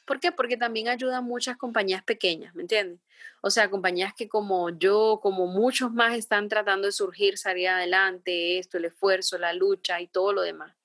¿Por 0.05 0.19
qué? 0.19 0.33
Porque 0.33 0.57
también 0.57 0.89
ayuda 0.89 1.19
a 1.19 1.21
muchas 1.21 1.55
compañías 1.55 2.03
pequeñas, 2.03 2.53
¿me 2.55 2.63
entiendes? 2.63 2.99
O 3.39 3.49
sea, 3.49 3.69
compañías 3.69 4.13
que 4.13 4.27
como 4.27 4.69
yo, 4.69 5.21
como 5.23 5.47
muchos 5.47 5.89
más 5.93 6.17
están 6.17 6.49
tratando 6.49 6.87
de 6.87 6.91
surgir, 6.91 7.37
salir 7.37 7.69
adelante, 7.69 8.59
esto, 8.59 8.79
el 8.79 8.85
esfuerzo, 8.85 9.37
la 9.37 9.53
lucha 9.53 10.01
y 10.01 10.07
todo 10.07 10.33
lo 10.33 10.41
demás. 10.41 10.75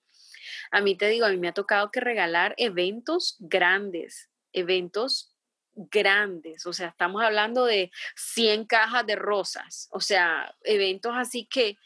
A 0.70 0.80
mí 0.80 0.94
te 0.94 1.08
digo, 1.08 1.26
a 1.26 1.30
mí 1.30 1.36
me 1.36 1.48
ha 1.48 1.52
tocado 1.52 1.90
que 1.90 1.98
regalar 1.98 2.54
eventos 2.58 3.38
grandes, 3.40 4.30
eventos 4.52 5.31
grandes, 5.74 6.66
o 6.66 6.72
sea, 6.72 6.88
estamos 6.88 7.22
hablando 7.22 7.64
de 7.64 7.90
100 8.16 8.66
cajas 8.66 9.06
de 9.06 9.16
rosas, 9.16 9.88
o 9.90 10.00
sea, 10.00 10.54
eventos 10.62 11.12
así 11.16 11.46
que, 11.46 11.76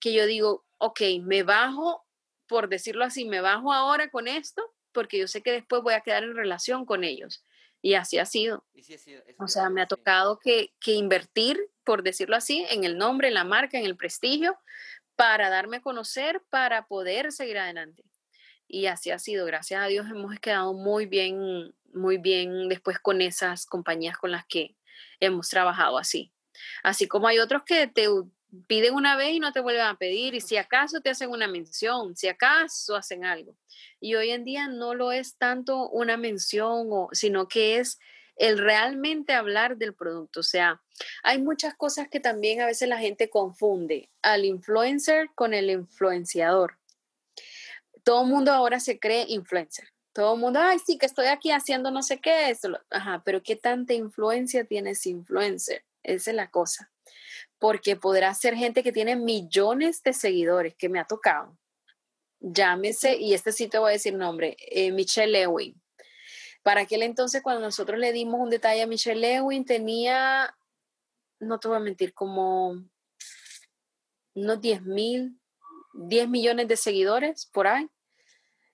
que 0.00 0.12
yo 0.12 0.26
digo, 0.26 0.64
ok, 0.78 1.00
me 1.22 1.42
bajo 1.42 2.04
por 2.48 2.68
decirlo 2.68 3.04
así, 3.04 3.26
me 3.26 3.40
bajo 3.40 3.72
ahora 3.72 4.10
con 4.10 4.26
esto 4.26 4.74
porque 4.92 5.18
yo 5.18 5.28
sé 5.28 5.42
que 5.42 5.52
después 5.52 5.82
voy 5.82 5.94
a 5.94 6.00
quedar 6.00 6.24
en 6.24 6.34
relación 6.34 6.84
con 6.84 7.04
ellos. 7.04 7.44
Y 7.80 7.94
así 7.94 8.18
ha 8.18 8.24
sido. 8.24 8.64
o 9.38 9.46
sea, 9.46 9.70
me 9.70 9.80
ha 9.80 9.86
tocado 9.86 10.40
que, 10.40 10.72
que, 10.80 10.92
invertir, 10.92 11.60
por 11.84 12.02
decirlo 12.02 12.34
así, 12.34 12.66
en 12.70 12.82
el 12.82 12.98
nombre, 12.98 13.28
en 13.28 13.34
la 13.34 13.44
marca, 13.44 13.78
en 13.78 13.84
el 13.84 13.96
prestigio, 13.96 14.58
para 15.14 15.48
darme 15.48 15.76
a 15.76 15.82
conocer, 15.82 16.42
para 16.50 16.88
poder 16.88 17.30
seguir 17.30 17.58
adelante. 17.58 18.02
Y 18.66 18.86
así 18.86 19.12
ha 19.12 19.20
sido. 19.20 19.46
Gracias 19.46 19.80
a 19.80 19.86
Dios 19.86 20.08
hemos 20.10 20.40
quedado 20.40 20.74
muy 20.74 21.06
bien, 21.06 21.72
muy 21.92 22.18
bien 22.18 22.68
después 22.68 22.98
con 22.98 23.20
esas 23.20 23.66
compañías 23.66 24.16
con 24.18 24.30
las 24.30 24.44
que 24.46 24.76
hemos 25.20 25.48
trabajado 25.48 25.98
así. 25.98 26.32
Así 26.82 27.06
como 27.06 27.28
hay 27.28 27.38
otros 27.38 27.62
que 27.64 27.86
te 27.86 28.08
piden 28.66 28.94
una 28.94 29.16
vez 29.16 29.32
y 29.32 29.40
no 29.40 29.52
te 29.52 29.60
vuelven 29.60 29.86
a 29.86 29.98
pedir, 29.98 30.34
y 30.34 30.40
si 30.40 30.56
acaso 30.56 31.00
te 31.00 31.10
hacen 31.10 31.30
una 31.30 31.48
mención, 31.48 32.16
si 32.16 32.28
acaso 32.28 32.96
hacen 32.96 33.24
algo. 33.24 33.56
Y 34.00 34.14
hoy 34.14 34.30
en 34.30 34.44
día 34.44 34.68
no 34.68 34.94
lo 34.94 35.12
es 35.12 35.36
tanto 35.36 35.88
una 35.90 36.16
mención, 36.16 36.88
o, 36.90 37.08
sino 37.12 37.48
que 37.48 37.78
es 37.78 37.98
el 38.36 38.58
realmente 38.58 39.34
hablar 39.34 39.76
del 39.76 39.94
producto. 39.94 40.40
O 40.40 40.44
sea, 40.44 40.80
hay 41.22 41.42
muchas 41.42 41.74
cosas 41.74 42.08
que 42.08 42.20
también 42.20 42.60
a 42.60 42.66
veces 42.66 42.88
la 42.88 42.98
gente 42.98 43.28
confunde 43.28 44.10
al 44.22 44.44
influencer 44.44 45.30
con 45.34 45.54
el 45.54 45.70
influenciador. 45.70 46.78
Todo 48.04 48.22
el 48.22 48.28
mundo 48.28 48.52
ahora 48.52 48.80
se 48.80 48.98
cree 48.98 49.26
influencer. 49.28 49.88
Todo 50.18 50.34
el 50.34 50.40
mundo, 50.40 50.58
ay, 50.60 50.80
sí, 50.84 50.98
que 50.98 51.06
estoy 51.06 51.26
aquí 51.26 51.52
haciendo 51.52 51.92
no 51.92 52.02
sé 52.02 52.18
qué, 52.18 52.50
esto. 52.50 52.76
Ajá, 52.90 53.22
pero 53.24 53.40
¿qué 53.40 53.54
tanta 53.54 53.94
influencia 53.94 54.64
tiene 54.64 54.90
ese 54.90 55.10
influencer? 55.10 55.84
Esa 56.02 56.30
es 56.30 56.36
la 56.36 56.50
cosa 56.50 56.90
porque 57.60 57.94
podrá 57.94 58.34
ser 58.34 58.56
gente 58.56 58.82
que 58.82 58.90
tiene 58.90 59.14
millones 59.14 60.02
de 60.02 60.12
seguidores, 60.12 60.74
que 60.74 60.88
me 60.88 60.98
ha 60.98 61.04
tocado. 61.04 61.56
Llámese, 62.40 63.16
y 63.16 63.32
este 63.32 63.52
sí 63.52 63.68
te 63.68 63.78
voy 63.78 63.90
a 63.90 63.92
decir 63.92 64.12
nombre, 64.14 64.56
eh, 64.58 64.90
Michelle 64.90 65.30
Lewin. 65.30 65.80
Para 66.64 66.80
aquel 66.80 67.02
entonces, 67.04 67.40
cuando 67.40 67.62
nosotros 67.62 67.96
le 67.96 68.12
dimos 68.12 68.40
un 68.40 68.50
detalle 68.50 68.82
a 68.82 68.88
Michelle 68.88 69.20
Lewin, 69.20 69.64
tenía, 69.64 70.52
no 71.38 71.60
te 71.60 71.68
voy 71.68 71.76
a 71.76 71.80
mentir, 71.80 72.12
como 72.12 72.82
unos 74.34 74.60
10 74.60 74.82
mil, 74.82 75.38
10 75.94 76.28
millones 76.28 76.66
de 76.66 76.76
seguidores 76.76 77.46
por 77.46 77.68
ahí. 77.68 77.88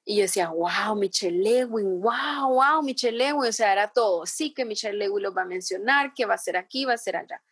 Y 0.05 0.17
yo 0.17 0.23
decía, 0.23 0.51
wow, 0.51 0.95
Michelle 0.97 1.43
Lewin, 1.43 2.01
wow, 2.01 2.49
wow, 2.49 2.83
Michelle 2.83 3.17
Lewin. 3.17 3.49
O 3.49 3.53
sea, 3.53 3.73
era 3.73 3.89
todo. 3.89 4.27
Sí 4.27 4.53
que 4.53 4.65
Michelle 4.65 4.99
Lewin 4.99 5.23
lo 5.23 5.33
va 5.35 5.43
a 5.43 5.47
mencionar, 5.47 6.13
que 6.13 6.27
va 6.27 6.35
a 6.35 6.39
ser 6.39 6.57
aquí, 6.57 6.85
va 6.85 6.95
a 6.95 6.99
ser 6.99 7.17
allá 7.17 7.43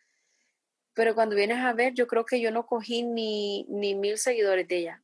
pero 0.94 1.14
cuando 1.14 1.34
vienes 1.34 1.58
a 1.58 1.72
ver, 1.72 1.94
yo 1.94 2.06
creo 2.06 2.24
que 2.24 2.40
yo 2.40 2.50
no 2.50 2.66
cogí 2.66 3.02
ni, 3.02 3.64
ni 3.64 3.94
mil 3.94 4.18
seguidores 4.18 4.68
de 4.68 4.78
ella. 4.78 5.02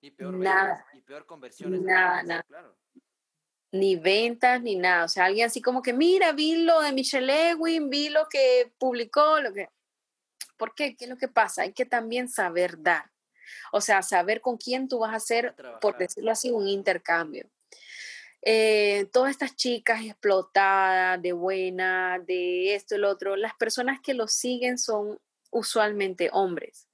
Y 0.00 0.10
peor 0.10 0.34
nada. 0.34 0.86
y 0.92 1.00
peor 1.00 1.24
conversiones. 1.24 1.80
Nada, 1.80 2.22
nada. 2.22 2.44
Ni 3.72 3.96
ventas, 3.96 4.62
ni 4.62 4.76
nada. 4.76 5.04
O 5.04 5.08
sea, 5.08 5.24
alguien 5.24 5.46
así 5.46 5.62
como 5.62 5.82
que, 5.82 5.92
mira, 5.92 6.32
vi 6.32 6.64
lo 6.64 6.80
de 6.82 6.92
Michelle 6.92 7.50
Ewing, 7.50 7.88
vi 7.90 8.10
lo 8.10 8.28
que 8.28 8.72
publicó, 8.78 9.40
lo 9.40 9.52
que... 9.52 9.70
¿Por 10.56 10.74
qué? 10.74 10.96
¿Qué 10.96 11.04
es 11.04 11.10
lo 11.10 11.16
que 11.16 11.28
pasa? 11.28 11.62
Hay 11.62 11.72
que 11.72 11.84
también 11.84 12.28
saber 12.28 12.80
dar. 12.82 13.10
O 13.72 13.80
sea, 13.80 14.02
saber 14.02 14.40
con 14.40 14.56
quién 14.56 14.88
tú 14.88 15.00
vas 15.00 15.12
a 15.12 15.16
hacer, 15.16 15.54
por 15.80 15.98
decirlo 15.98 16.30
así, 16.30 16.50
un 16.50 16.68
intercambio. 16.68 17.48
Eh, 18.42 19.08
todas 19.12 19.32
estas 19.32 19.56
chicas 19.56 20.02
explotadas, 20.04 21.20
de 21.20 21.32
buena, 21.32 22.18
de 22.20 22.74
esto 22.74 22.96
lo 22.96 23.10
otro, 23.10 23.34
las 23.34 23.54
personas 23.54 24.00
que 24.00 24.14
lo 24.14 24.28
siguen 24.28 24.78
son 24.78 25.18
usualmente 25.50 26.30
hombres. 26.32 26.88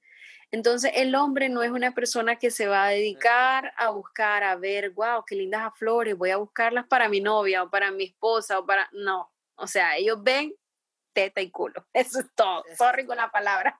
Entonces, 0.49 0.91
el 0.95 1.15
hombre 1.15 1.49
no 1.49 1.63
es 1.63 1.71
una 1.71 1.93
persona 1.93 2.37
que 2.37 2.51
se 2.51 2.67
va 2.67 2.85
a 2.85 2.89
dedicar 2.89 3.73
a 3.75 3.89
buscar, 3.89 4.43
a 4.43 4.55
ver, 4.55 4.91
wow, 4.91 5.23
qué 5.25 5.35
lindas 5.35 5.73
flores, 5.75 6.15
voy 6.15 6.29
a 6.29 6.37
buscarlas 6.37 6.87
para 6.87 7.09
mi 7.09 7.21
novia 7.21 7.63
o 7.63 7.69
para 7.69 7.91
mi 7.91 8.03
esposa 8.05 8.59
o 8.59 8.65
para... 8.65 8.87
No, 8.91 9.31
o 9.55 9.67
sea, 9.67 9.97
ellos 9.97 10.21
ven 10.21 10.53
teta 11.13 11.41
y 11.41 11.49
culo. 11.49 11.87
Eso 11.93 12.19
es 12.19 12.27
todo. 12.35 12.63
Sorry 12.77 13.05
con 13.05 13.17
la 13.17 13.31
palabra. 13.31 13.79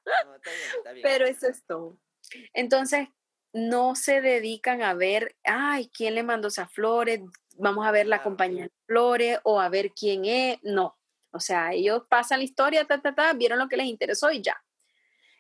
Pero 1.02 1.26
eso 1.26 1.48
es 1.48 1.66
todo. 1.66 1.98
Entonces, 2.54 3.08
no 3.54 3.96
se 3.96 4.22
dedican 4.22 4.82
a 4.82 4.94
ver, 4.94 5.36
ay, 5.44 5.90
¿quién 5.94 6.16
le 6.16 6.24
mandó 6.24 6.48
esas 6.48 6.72
flores? 6.72 7.22
vamos 7.58 7.86
a 7.86 7.92
ver 7.92 8.08
la 8.08 8.24
compañía 8.24 8.64
de 8.64 8.72
flores 8.86 9.40
o 9.44 9.60
a 9.60 9.70
ver 9.70 9.92
quién 9.92 10.26
es, 10.26 10.60
no. 10.64 10.98
O 11.32 11.40
sea, 11.40 11.74
ellos 11.74 12.04
pasan 12.10 12.40
la 12.40 12.46
historia, 12.46 12.86
ta, 12.86 13.02
ta, 13.02 13.16
ta, 13.16 13.34
vieron 13.34 13.60
lo 13.60 13.68
que 13.68 13.78
les 13.78 13.88
interesó 13.88 14.32
y 14.32 14.42
ya. 14.42 14.64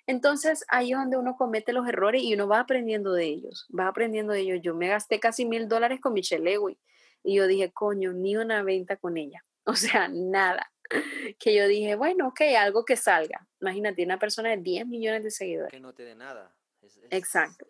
Entonces 0.05 0.65
ahí 0.67 0.91
es 0.91 0.97
donde 0.97 1.17
uno 1.17 1.35
comete 1.37 1.71
los 1.71 1.87
errores 1.87 2.23
y 2.23 2.33
uno 2.33 2.47
va 2.47 2.59
aprendiendo 2.59 3.13
de 3.13 3.25
ellos, 3.25 3.67
va 3.77 3.87
aprendiendo 3.87 4.33
de 4.33 4.41
ellos. 4.41 4.59
Yo 4.61 4.75
me 4.75 4.87
gasté 4.87 5.19
casi 5.19 5.45
mil 5.45 5.67
dólares 5.67 6.01
con 6.01 6.13
Michelle 6.13 6.43
Lewis 6.43 6.77
y 7.23 7.35
yo 7.35 7.47
dije, 7.47 7.71
coño, 7.71 8.11
ni 8.11 8.35
una 8.35 8.63
venta 8.63 8.97
con 8.97 9.17
ella. 9.17 9.43
O 9.65 9.75
sea, 9.77 10.09
nada. 10.09 10.69
Que 11.39 11.55
yo 11.55 11.69
dije, 11.69 11.95
bueno, 11.95 12.27
ok, 12.27 12.41
algo 12.59 12.83
que 12.83 12.97
salga. 12.97 13.47
Imagínate, 13.61 14.03
una 14.03 14.19
persona 14.19 14.49
de 14.49 14.57
10 14.57 14.87
millones 14.87 15.23
de 15.23 15.31
seguidores. 15.31 15.71
Que 15.71 15.79
no 15.79 15.93
te 15.93 16.03
dé 16.03 16.15
nada. 16.15 16.53
Exacto. 17.09 17.65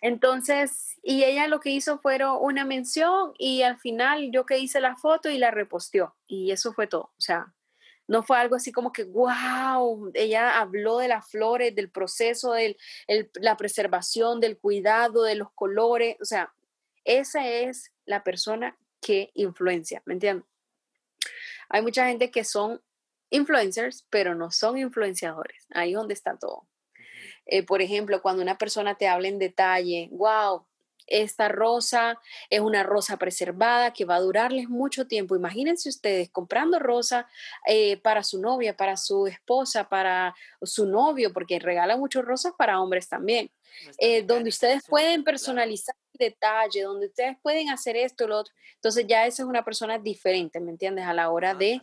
Entonces, 0.00 0.96
y 1.02 1.24
ella 1.24 1.46
lo 1.46 1.60
que 1.60 1.70
hizo 1.70 1.98
fue 1.98 2.18
una 2.40 2.64
mención 2.64 3.34
y 3.38 3.62
al 3.62 3.78
final 3.78 4.30
yo 4.32 4.46
que 4.46 4.58
hice 4.58 4.80
la 4.80 4.96
foto 4.96 5.28
y 5.28 5.38
la 5.38 5.50
reposteó 5.50 6.16
y 6.26 6.52
eso 6.52 6.72
fue 6.72 6.86
todo. 6.86 7.12
O 7.16 7.20
sea, 7.20 7.52
no 8.08 8.22
fue 8.22 8.38
algo 8.38 8.56
así 8.56 8.72
como 8.72 8.92
que, 8.92 9.04
wow, 9.04 10.10
ella 10.14 10.58
habló 10.58 10.98
de 10.98 11.08
las 11.08 11.30
flores, 11.30 11.74
del 11.74 11.90
proceso, 11.90 12.52
de 12.52 12.76
la 13.34 13.56
preservación, 13.56 14.40
del 14.40 14.58
cuidado, 14.58 15.22
de 15.22 15.36
los 15.36 15.52
colores. 15.52 16.16
O 16.20 16.24
sea, 16.24 16.52
esa 17.04 17.46
es 17.46 17.92
la 18.06 18.24
persona 18.24 18.76
que 19.00 19.30
influencia, 19.34 20.02
¿me 20.06 20.14
entiendes? 20.14 20.46
Hay 21.68 21.82
mucha 21.82 22.08
gente 22.08 22.30
que 22.30 22.42
son 22.42 22.82
influencers, 23.30 24.06
pero 24.10 24.34
no 24.34 24.50
son 24.50 24.76
influenciadores. 24.76 25.66
Ahí 25.70 25.90
es 25.90 25.96
donde 25.96 26.14
está 26.14 26.36
todo. 26.36 26.66
Eh, 27.50 27.64
por 27.64 27.82
ejemplo, 27.82 28.22
cuando 28.22 28.42
una 28.42 28.56
persona 28.56 28.94
te 28.94 29.08
habla 29.08 29.26
en 29.26 29.40
detalle, 29.40 30.08
wow, 30.12 30.64
esta 31.08 31.48
rosa 31.48 32.20
es 32.48 32.60
una 32.60 32.84
rosa 32.84 33.16
preservada 33.16 33.92
que 33.92 34.04
va 34.04 34.14
a 34.14 34.20
durarles 34.20 34.68
mucho 34.68 35.08
tiempo. 35.08 35.34
Imagínense 35.34 35.88
ustedes 35.88 36.30
comprando 36.30 36.78
rosa 36.78 37.26
eh, 37.66 37.96
para 37.96 38.22
su 38.22 38.40
novia, 38.40 38.76
para 38.76 38.96
su 38.96 39.26
esposa, 39.26 39.88
para 39.88 40.32
su 40.62 40.86
novio, 40.86 41.32
porque 41.32 41.58
regala 41.58 41.96
muchas 41.96 42.24
rosas 42.24 42.52
para 42.56 42.80
hombres 42.80 43.08
también, 43.08 43.50
eh, 43.98 44.22
donde 44.22 44.50
ustedes 44.50 44.84
pueden 44.88 45.24
personalizar 45.24 45.96
el 46.14 46.30
detalle, 46.30 46.82
donde 46.82 47.08
ustedes 47.08 47.36
pueden 47.42 47.70
hacer 47.70 47.96
esto 47.96 48.28
lo 48.28 48.38
otro. 48.38 48.54
Entonces 48.76 49.04
ya 49.08 49.26
esa 49.26 49.42
es 49.42 49.48
una 49.48 49.64
persona 49.64 49.98
diferente, 49.98 50.60
¿me 50.60 50.70
entiendes? 50.70 51.04
A 51.06 51.12
la 51.12 51.30
hora 51.30 51.54
de 51.54 51.80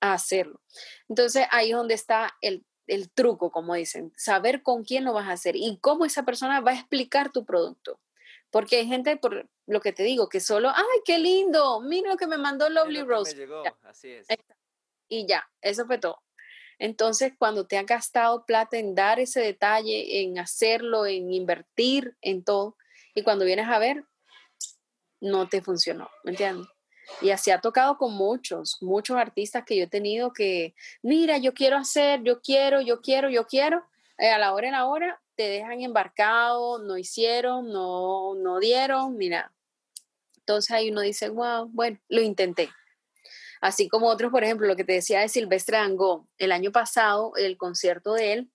hacerlo. 0.00 0.60
Entonces 1.08 1.46
ahí 1.52 1.70
es 1.70 1.76
donde 1.76 1.94
está 1.94 2.34
el 2.40 2.64
el 2.92 3.10
truco, 3.10 3.50
como 3.50 3.74
dicen, 3.74 4.12
saber 4.16 4.62
con 4.62 4.84
quién 4.84 5.04
lo 5.04 5.12
vas 5.14 5.28
a 5.28 5.32
hacer 5.32 5.56
y 5.56 5.78
cómo 5.80 6.04
esa 6.04 6.24
persona 6.24 6.60
va 6.60 6.72
a 6.72 6.74
explicar 6.74 7.32
tu 7.32 7.44
producto. 7.44 8.00
Porque 8.50 8.76
hay 8.76 8.86
gente, 8.86 9.16
por 9.16 9.48
lo 9.66 9.80
que 9.80 9.92
te 9.92 10.02
digo, 10.02 10.28
que 10.28 10.40
solo, 10.40 10.70
ay, 10.74 11.00
qué 11.04 11.18
lindo, 11.18 11.80
mira 11.80 12.10
lo 12.10 12.16
que 12.18 12.26
me 12.26 12.36
mandó 12.36 12.68
Lovely 12.68 13.02
Rose. 13.02 13.48
Y 15.08 15.26
ya, 15.26 15.48
eso 15.62 15.86
fue 15.86 15.96
todo. 15.98 16.22
Entonces, 16.78 17.32
cuando 17.38 17.66
te 17.66 17.78
ha 17.78 17.84
gastado 17.84 18.44
plata 18.44 18.76
en 18.76 18.94
dar 18.94 19.20
ese 19.20 19.40
detalle, 19.40 20.20
en 20.20 20.38
hacerlo, 20.38 21.06
en 21.06 21.32
invertir 21.32 22.16
en 22.20 22.44
todo, 22.44 22.76
y 23.14 23.22
cuando 23.22 23.44
vienes 23.44 23.68
a 23.68 23.78
ver, 23.78 24.04
no 25.20 25.48
te 25.48 25.62
funcionó, 25.62 26.10
¿me 26.24 26.32
entiendes? 26.32 26.66
Y 27.20 27.30
así 27.30 27.50
ha 27.50 27.60
tocado 27.60 27.98
con 27.98 28.12
muchos, 28.12 28.78
muchos 28.80 29.16
artistas 29.16 29.64
que 29.64 29.76
yo 29.76 29.84
he 29.84 29.88
tenido 29.88 30.32
que, 30.32 30.74
mira, 31.02 31.38
yo 31.38 31.52
quiero 31.54 31.76
hacer, 31.76 32.22
yo 32.22 32.40
quiero, 32.40 32.80
yo 32.80 33.00
quiero, 33.00 33.28
yo 33.28 33.46
quiero. 33.46 33.84
Eh, 34.18 34.30
a 34.30 34.38
la 34.38 34.52
hora 34.52 34.66
en 34.66 34.72
la 34.72 34.86
hora 34.86 35.20
te 35.34 35.44
dejan 35.44 35.80
embarcado, 35.80 36.78
no 36.78 36.96
hicieron, 36.96 37.68
no, 37.70 38.34
no 38.34 38.60
dieron, 38.60 39.16
mira. 39.16 39.52
Entonces 40.38 40.70
ahí 40.70 40.90
uno 40.90 41.00
dice, 41.00 41.28
wow, 41.28 41.68
bueno, 41.72 41.98
lo 42.08 42.20
intenté. 42.20 42.70
Así 43.60 43.88
como 43.88 44.08
otros, 44.08 44.32
por 44.32 44.42
ejemplo, 44.42 44.66
lo 44.66 44.74
que 44.76 44.84
te 44.84 44.94
decía 44.94 45.20
de 45.20 45.28
Silvestre 45.28 45.78
Dangó, 45.78 46.28
el 46.36 46.50
año 46.50 46.72
pasado, 46.72 47.32
el 47.36 47.56
concierto 47.56 48.14
de 48.14 48.32
él, 48.32 48.51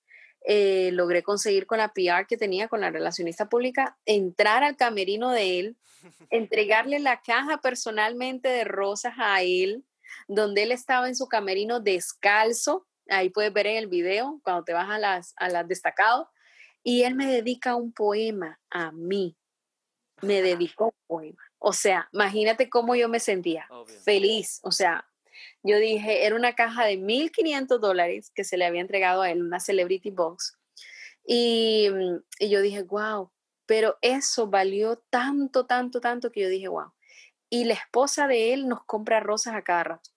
eh, 0.50 0.92
logré 0.94 1.24
conseguir 1.24 1.68
con 1.68 1.80
la 1.80 1.92
PR 1.92 2.26
que 2.26 2.38
tenía 2.38 2.70
con 2.70 2.80
la 2.80 2.90
relacionista 2.90 3.50
pública, 3.50 3.98
entrar 4.06 4.64
al 4.64 4.78
camerino 4.78 5.32
de 5.32 5.60
él, 5.60 5.78
entregarle 6.30 7.00
la 7.00 7.22
caja 7.22 7.58
personalmente 7.58 8.48
de 8.48 8.64
rosas 8.64 9.16
a 9.18 9.42
él, 9.42 9.84
donde 10.30 10.64
él 10.64 10.72
estaba 10.72 11.10
en 11.10 11.18
su 11.18 11.28
camerino 11.28 11.82
descalzo, 11.82 12.88
ahí 13.10 13.30
puedes 13.30 13.52
ver 13.52 13.68
en 13.68 13.76
el 13.76 13.88
video 13.88 14.40
cuando 14.42 14.64
te 14.64 14.72
vas 14.72 14.90
a 14.90 14.98
las, 14.98 15.34
a 15.36 15.50
las 15.50 15.68
destacados, 15.68 16.30
y 16.82 17.04
él 17.04 17.16
me 17.16 17.28
dedica 17.28 17.76
un 17.76 17.92
poema 17.92 18.58
a 18.70 18.94
mí, 18.94 19.36
me 20.22 20.42
dedicó 20.42 20.86
un 20.86 21.08
poema. 21.08 21.44
O 21.60 21.74
sea, 21.74 22.08
imagínate 22.14 22.70
cómo 22.70 22.96
yo 22.96 23.10
me 23.10 23.20
sentía, 23.20 23.68
feliz, 24.06 24.62
o 24.64 24.72
sea, 24.72 25.06
yo 25.64 25.78
dije, 25.78 26.26
era 26.26 26.36
una 26.36 26.54
caja 26.54 26.86
de 26.86 26.98
1.500 26.98 27.80
dólares 27.80 28.32
que 28.34 28.44
se 28.44 28.58
le 28.58 28.66
había 28.66 28.82
entregado 28.82 29.22
a 29.22 29.32
él, 29.32 29.42
una 29.42 29.60
Celebrity 29.60 30.12
Box. 30.12 30.58
Y, 31.26 31.90
y 32.40 32.50
yo 32.50 32.62
dije, 32.62 32.84
wow, 32.84 33.32
pero 33.66 33.98
eso 34.02 34.48
valió 34.48 34.98
tanto, 35.10 35.66
tanto, 35.66 36.00
tanto 36.00 36.32
que 36.32 36.42
yo 36.42 36.50
dije, 36.50 36.68
wow. 36.68 36.94
Y 37.50 37.66
la 37.66 37.74
esposa 37.74 38.28
de 38.28 38.54
él 38.54 38.68
nos 38.68 38.84
compra 38.86 39.20
rosas 39.20 39.56
a 39.56 39.64
cada 39.64 39.84
rato. 39.84 40.10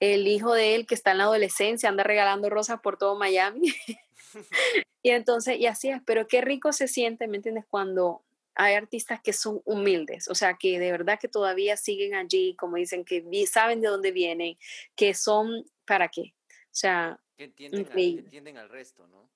El 0.00 0.26
hijo 0.26 0.52
de 0.52 0.74
él, 0.74 0.86
que 0.86 0.94
está 0.94 1.12
en 1.12 1.18
la 1.18 1.24
adolescencia, 1.24 1.88
anda 1.88 2.04
regalando 2.04 2.50
rosas 2.50 2.80
por 2.80 2.98
todo 2.98 3.16
Miami. 3.16 3.72
y 5.02 5.10
entonces, 5.10 5.58
y 5.58 5.66
así 5.66 5.90
es, 5.90 6.00
pero 6.04 6.26
qué 6.26 6.40
rico 6.40 6.72
se 6.72 6.88
siente, 6.88 7.28
¿me 7.28 7.36
entiendes? 7.36 7.64
Cuando 7.68 8.22
hay 8.54 8.74
artistas 8.74 9.20
que 9.20 9.32
son 9.32 9.60
humildes, 9.64 10.28
o 10.28 10.34
sea, 10.34 10.54
que 10.54 10.78
de 10.78 10.90
verdad 10.92 11.18
que 11.18 11.28
todavía 11.28 11.76
siguen 11.76 12.14
allí, 12.14 12.54
como 12.56 12.76
dicen, 12.76 13.04
que 13.04 13.24
saben 13.46 13.80
de 13.80 13.88
dónde 13.88 14.12
vienen, 14.12 14.56
que 14.94 15.14
son, 15.14 15.64
¿para 15.84 16.08
qué? 16.08 16.34
O 16.66 16.76
sea, 16.76 17.18
que 17.36 17.44
entienden, 17.44 18.56
al, 18.56 18.68
resto, 18.68 19.06
¿no? 19.08 19.28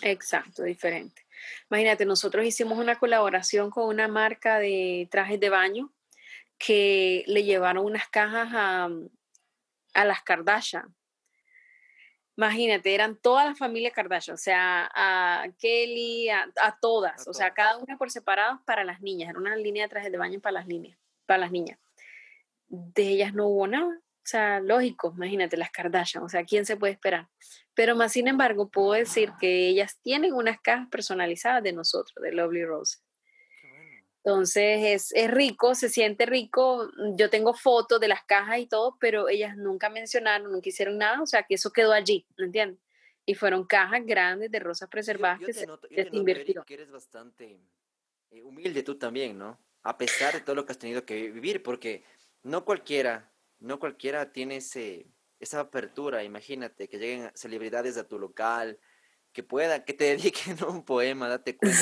Exacto, 0.00 0.62
diferente. 0.62 1.26
Imagínate, 1.70 2.06
nosotros 2.06 2.46
hicimos 2.46 2.78
una 2.78 2.98
colaboración 2.98 3.70
con 3.70 3.88
una 3.88 4.08
marca 4.08 4.58
de 4.58 5.06
trajes 5.10 5.38
de 5.38 5.50
baño 5.50 5.92
que 6.56 7.24
le 7.26 7.44
llevaron 7.44 7.84
unas 7.84 8.08
cajas 8.08 8.48
a, 8.52 8.88
a 9.94 10.04
las 10.04 10.22
Kardashian 10.22 10.94
Imagínate, 12.36 12.94
eran 12.94 13.16
toda 13.16 13.44
la 13.44 13.54
familia 13.54 13.90
Kardashian, 13.90 14.34
o 14.34 14.38
sea, 14.38 14.90
a 14.94 15.46
Kelly, 15.58 16.30
a, 16.30 16.78
todas, 16.80 17.28
o 17.28 17.34
sea, 17.34 17.52
cada 17.52 17.76
una 17.76 17.98
por 17.98 18.10
separado 18.10 18.62
para 18.64 18.84
las 18.84 19.02
niñas. 19.02 19.30
Era 19.30 19.38
una 19.38 19.54
línea 19.54 19.84
de 19.84 19.90
trajes 19.90 20.10
de 20.10 20.16
baño 20.16 20.40
para 20.40 20.54
las 20.54 20.66
líneas, 20.66 20.98
para 21.26 21.40
las 21.40 21.52
niñas. 21.52 21.78
De 22.68 23.08
ellas 23.08 23.34
no 23.34 23.48
hubo 23.48 23.66
nada. 23.66 24.00
O 24.24 24.24
sea, 24.24 24.60
lógico, 24.60 25.12
imagínate, 25.16 25.56
las 25.56 25.70
Kardashian, 25.70 26.24
o 26.24 26.28
sea, 26.28 26.44
¿quién 26.44 26.64
se 26.64 26.76
puede 26.76 26.92
esperar? 26.92 27.28
Pero 27.74 27.96
más 27.96 28.12
sin 28.12 28.28
embargo, 28.28 28.70
puedo 28.70 28.92
decir 28.92 29.32
que 29.40 29.68
ellas 29.68 29.98
tienen 30.00 30.32
unas 30.32 30.60
cajas 30.60 30.88
personalizadas 30.88 31.62
de 31.62 31.72
nosotros, 31.72 32.14
de 32.22 32.32
Lovely 32.32 32.64
Rose. 32.64 32.98
Entonces 34.24 35.12
es, 35.12 35.30
rico, 35.30 35.74
se 35.74 35.88
siente 35.88 36.26
rico. 36.26 36.88
Yo 37.16 37.28
tengo 37.28 37.54
fotos 37.54 37.98
de 38.00 38.06
las 38.06 38.22
cajas 38.24 38.58
y 38.58 38.66
todo, 38.66 38.96
pero 39.00 39.28
ellas 39.28 39.56
nunca 39.56 39.90
mencionaron, 39.90 40.52
nunca 40.52 40.68
hicieron 40.68 40.96
nada, 40.98 41.20
o 41.20 41.26
sea 41.26 41.42
que 41.42 41.54
eso 41.54 41.72
quedó 41.72 41.92
allí, 41.92 42.24
¿me 42.36 42.46
entiendes? 42.46 42.78
Y 43.26 43.34
fueron 43.34 43.64
cajas 43.66 44.04
grandes 44.04 44.50
de 44.50 44.60
rosas 44.60 44.88
preservadas 44.88 45.40
que 45.40 45.52
se, 45.52 45.66
invirtió. 46.12 46.64
que 46.64 46.74
eres 46.74 46.90
bastante 46.90 47.60
eh, 48.30 48.42
humilde 48.42 48.82
tú 48.82 48.96
también, 48.96 49.38
¿no? 49.38 49.58
A 49.82 49.98
pesar 49.98 50.34
de 50.34 50.40
todo 50.40 50.54
lo 50.54 50.64
que 50.64 50.72
has 50.72 50.78
tenido 50.78 51.04
que 51.04 51.30
vivir, 51.30 51.62
porque 51.62 52.04
no 52.44 52.64
cualquiera, 52.64 53.32
no 53.58 53.80
cualquiera 53.80 54.32
tiene 54.32 54.56
ese, 54.56 55.08
esa 55.40 55.60
apertura, 55.60 56.22
imagínate, 56.22 56.88
que 56.88 56.98
lleguen 56.98 57.30
celebridades 57.34 57.96
a 57.96 58.06
tu 58.06 58.20
local, 58.20 58.78
que 59.32 59.42
pueda, 59.42 59.84
que 59.84 59.94
te 59.94 60.04
dediquen 60.16 60.62
un 60.64 60.84
poema, 60.84 61.28
date 61.28 61.56
cuenta. 61.56 61.78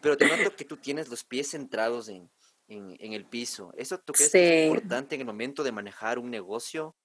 Pero 0.00 0.16
te 0.16 0.26
noto 0.26 0.54
que 0.56 0.64
tú 0.64 0.76
tienes 0.76 1.08
los 1.08 1.24
pies 1.24 1.50
centrados 1.50 2.08
en, 2.08 2.30
el 2.68 3.24
piso. 3.24 3.72
¿Eso 3.76 3.98
tú 3.98 4.12
crees 4.12 4.32
que 4.32 4.64
es 4.64 4.68
importante 4.68 5.14
en 5.14 5.20
el 5.20 5.26
momento 5.26 5.62
de 5.62 5.70
manejar 5.70 6.18
un 6.18 6.30
negocio? 6.30 6.96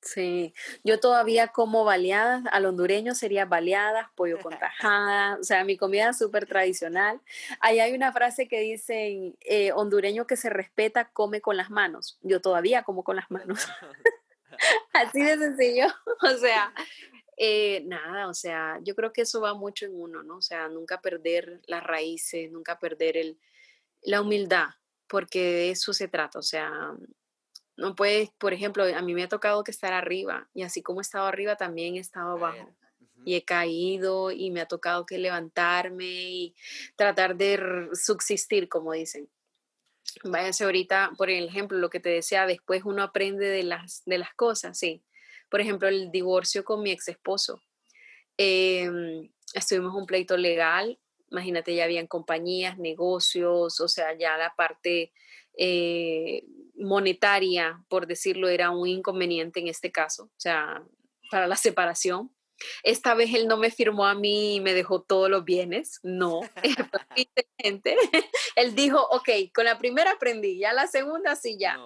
Sí, 0.00 0.54
yo 0.84 1.00
todavía 1.00 1.48
como 1.48 1.84
baleadas, 1.84 2.44
al 2.52 2.66
hondureño 2.66 3.16
sería 3.16 3.44
baleadas, 3.44 4.06
pollo 4.14 4.38
con 4.38 4.56
tajada, 4.56 5.36
o 5.40 5.42
sea, 5.42 5.64
mi 5.64 5.76
comida 5.76 6.10
es 6.10 6.18
súper 6.18 6.46
tradicional. 6.46 7.20
Ahí 7.58 7.80
hay 7.80 7.92
una 7.94 8.12
frase 8.12 8.46
que 8.46 8.60
dice, 8.60 9.34
eh, 9.40 9.72
hondureño 9.72 10.26
que 10.26 10.36
se 10.36 10.50
respeta, 10.50 11.10
come 11.10 11.40
con 11.40 11.56
las 11.56 11.68
manos. 11.68 12.16
Yo 12.22 12.40
todavía 12.40 12.84
como 12.84 13.02
con 13.02 13.16
las 13.16 13.28
manos. 13.28 13.66
Así 14.92 15.20
de 15.20 15.36
sencillo, 15.36 15.86
o 16.22 16.36
sea, 16.38 16.72
eh, 17.40 17.84
nada, 17.86 18.28
o 18.28 18.34
sea, 18.34 18.80
yo 18.82 18.96
creo 18.96 19.12
que 19.12 19.22
eso 19.22 19.40
va 19.40 19.54
mucho 19.54 19.86
en 19.86 19.94
uno, 19.94 20.24
¿no? 20.24 20.38
O 20.38 20.42
sea, 20.42 20.68
nunca 20.68 21.00
perder 21.00 21.60
las 21.68 21.84
raíces, 21.84 22.50
nunca 22.50 22.80
perder 22.80 23.16
el, 23.16 23.38
la 24.02 24.22
humildad, 24.22 24.70
porque 25.06 25.40
de 25.40 25.70
eso 25.70 25.92
se 25.92 26.08
trata, 26.08 26.40
o 26.40 26.42
sea, 26.42 26.68
no 27.76 27.94
puedes, 27.94 28.30
por 28.38 28.52
ejemplo, 28.52 28.82
a 28.82 29.02
mí 29.02 29.14
me 29.14 29.22
ha 29.22 29.28
tocado 29.28 29.62
que 29.62 29.70
estar 29.70 29.92
arriba 29.92 30.48
y 30.52 30.62
así 30.62 30.82
como 30.82 30.98
he 31.00 31.02
estado 31.02 31.26
arriba, 31.26 31.54
también 31.54 31.94
he 31.94 32.00
estado 32.00 32.32
abajo. 32.32 32.74
Y 33.24 33.34
he 33.34 33.44
caído 33.44 34.30
y 34.30 34.50
me 34.50 34.60
ha 34.60 34.66
tocado 34.66 35.04
que 35.04 35.18
levantarme 35.18 36.06
y 36.06 36.54
tratar 36.96 37.36
de 37.36 37.88
subsistir, 37.92 38.68
como 38.68 38.92
dicen. 38.92 39.28
Váyase 40.24 40.64
ahorita, 40.64 41.12
por 41.16 41.28
ejemplo, 41.28 41.78
lo 41.78 41.90
que 41.90 42.00
te 42.00 42.08
decía, 42.08 42.46
después 42.46 42.82
uno 42.84 43.02
aprende 43.02 43.46
de 43.46 43.64
las, 43.64 44.02
de 44.06 44.18
las 44.18 44.34
cosas, 44.34 44.78
sí 44.78 45.04
por 45.50 45.60
ejemplo, 45.60 45.88
el 45.88 46.10
divorcio 46.10 46.64
con 46.64 46.82
mi 46.82 46.90
ex 46.90 47.08
esposo. 47.08 47.62
Em, 48.36 49.30
estuvimos 49.54 49.94
un 49.94 50.06
pleito 50.06 50.36
legal, 50.36 50.98
imagínate, 51.30 51.74
ya 51.74 51.84
habían 51.84 52.06
compañías, 52.06 52.78
negocios, 52.78 53.80
o 53.80 53.88
sea, 53.88 54.16
ya 54.16 54.36
la 54.36 54.54
parte 54.56 55.12
eh, 55.56 56.44
monetaria, 56.76 57.84
por 57.88 58.06
decirlo, 58.06 58.48
era 58.48 58.70
un 58.70 58.88
inconveniente 58.88 59.60
en 59.60 59.68
este 59.68 59.90
caso, 59.90 60.24
o 60.24 60.40
sea, 60.40 60.82
para 61.30 61.46
la 61.46 61.56
separación. 61.56 62.32
Esta 62.82 63.14
vez 63.14 63.34
él 63.34 63.46
no 63.46 63.56
me 63.56 63.70
firmó 63.70 64.06
a 64.06 64.14
mí 64.14 64.56
y 64.56 64.60
me 64.60 64.74
dejó 64.74 65.02
todos 65.02 65.30
los 65.30 65.44
bienes, 65.44 66.00
no, 66.02 66.40
inteligente. 67.16 67.96
él 68.56 68.74
dijo, 68.74 69.00
ok, 69.10 69.28
con 69.54 69.64
la 69.64 69.78
primera 69.78 70.12
aprendí, 70.12 70.58
ya 70.58 70.72
la 70.72 70.86
segunda 70.86 71.36
sí, 71.36 71.56
ya. 71.58 71.78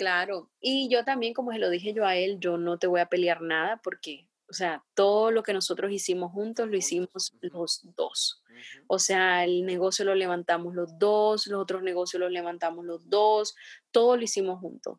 Claro, 0.00 0.48
y 0.62 0.88
yo 0.88 1.04
también, 1.04 1.34
como 1.34 1.52
se 1.52 1.58
lo 1.58 1.68
dije 1.68 1.92
yo 1.92 2.06
a 2.06 2.16
él, 2.16 2.40
yo 2.40 2.56
no 2.56 2.78
te 2.78 2.86
voy 2.86 3.00
a 3.00 3.10
pelear 3.10 3.42
nada 3.42 3.82
porque, 3.84 4.26
o 4.48 4.54
sea, 4.54 4.82
todo 4.94 5.30
lo 5.30 5.42
que 5.42 5.52
nosotros 5.52 5.92
hicimos 5.92 6.32
juntos 6.32 6.68
lo 6.68 6.76
hicimos 6.78 7.34
los 7.42 7.82
dos. 7.94 8.42
O 8.86 8.98
sea, 8.98 9.44
el 9.44 9.66
negocio 9.66 10.06
lo 10.06 10.14
levantamos 10.14 10.74
los 10.74 10.98
dos, 10.98 11.46
los 11.48 11.60
otros 11.60 11.82
negocios 11.82 12.18
los 12.18 12.32
levantamos 12.32 12.86
los 12.86 13.10
dos, 13.10 13.54
todo 13.90 14.16
lo 14.16 14.22
hicimos 14.22 14.58
juntos. 14.60 14.98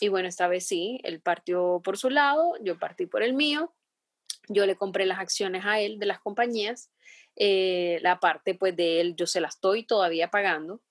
Y 0.00 0.08
bueno, 0.08 0.26
esta 0.26 0.48
vez 0.48 0.66
sí, 0.66 0.98
él 1.04 1.20
partió 1.20 1.80
por 1.84 1.96
su 1.96 2.10
lado, 2.10 2.54
yo 2.60 2.76
partí 2.76 3.06
por 3.06 3.22
el 3.22 3.34
mío, 3.34 3.72
yo 4.48 4.66
le 4.66 4.74
compré 4.74 5.06
las 5.06 5.20
acciones 5.20 5.64
a 5.64 5.78
él 5.78 6.00
de 6.00 6.06
las 6.06 6.18
compañías, 6.18 6.90
eh, 7.36 8.00
la 8.02 8.18
parte 8.18 8.56
pues 8.56 8.74
de 8.74 9.00
él 9.00 9.14
yo 9.14 9.28
se 9.28 9.40
la 9.40 9.46
estoy 9.46 9.84
todavía 9.84 10.28
pagando, 10.28 10.82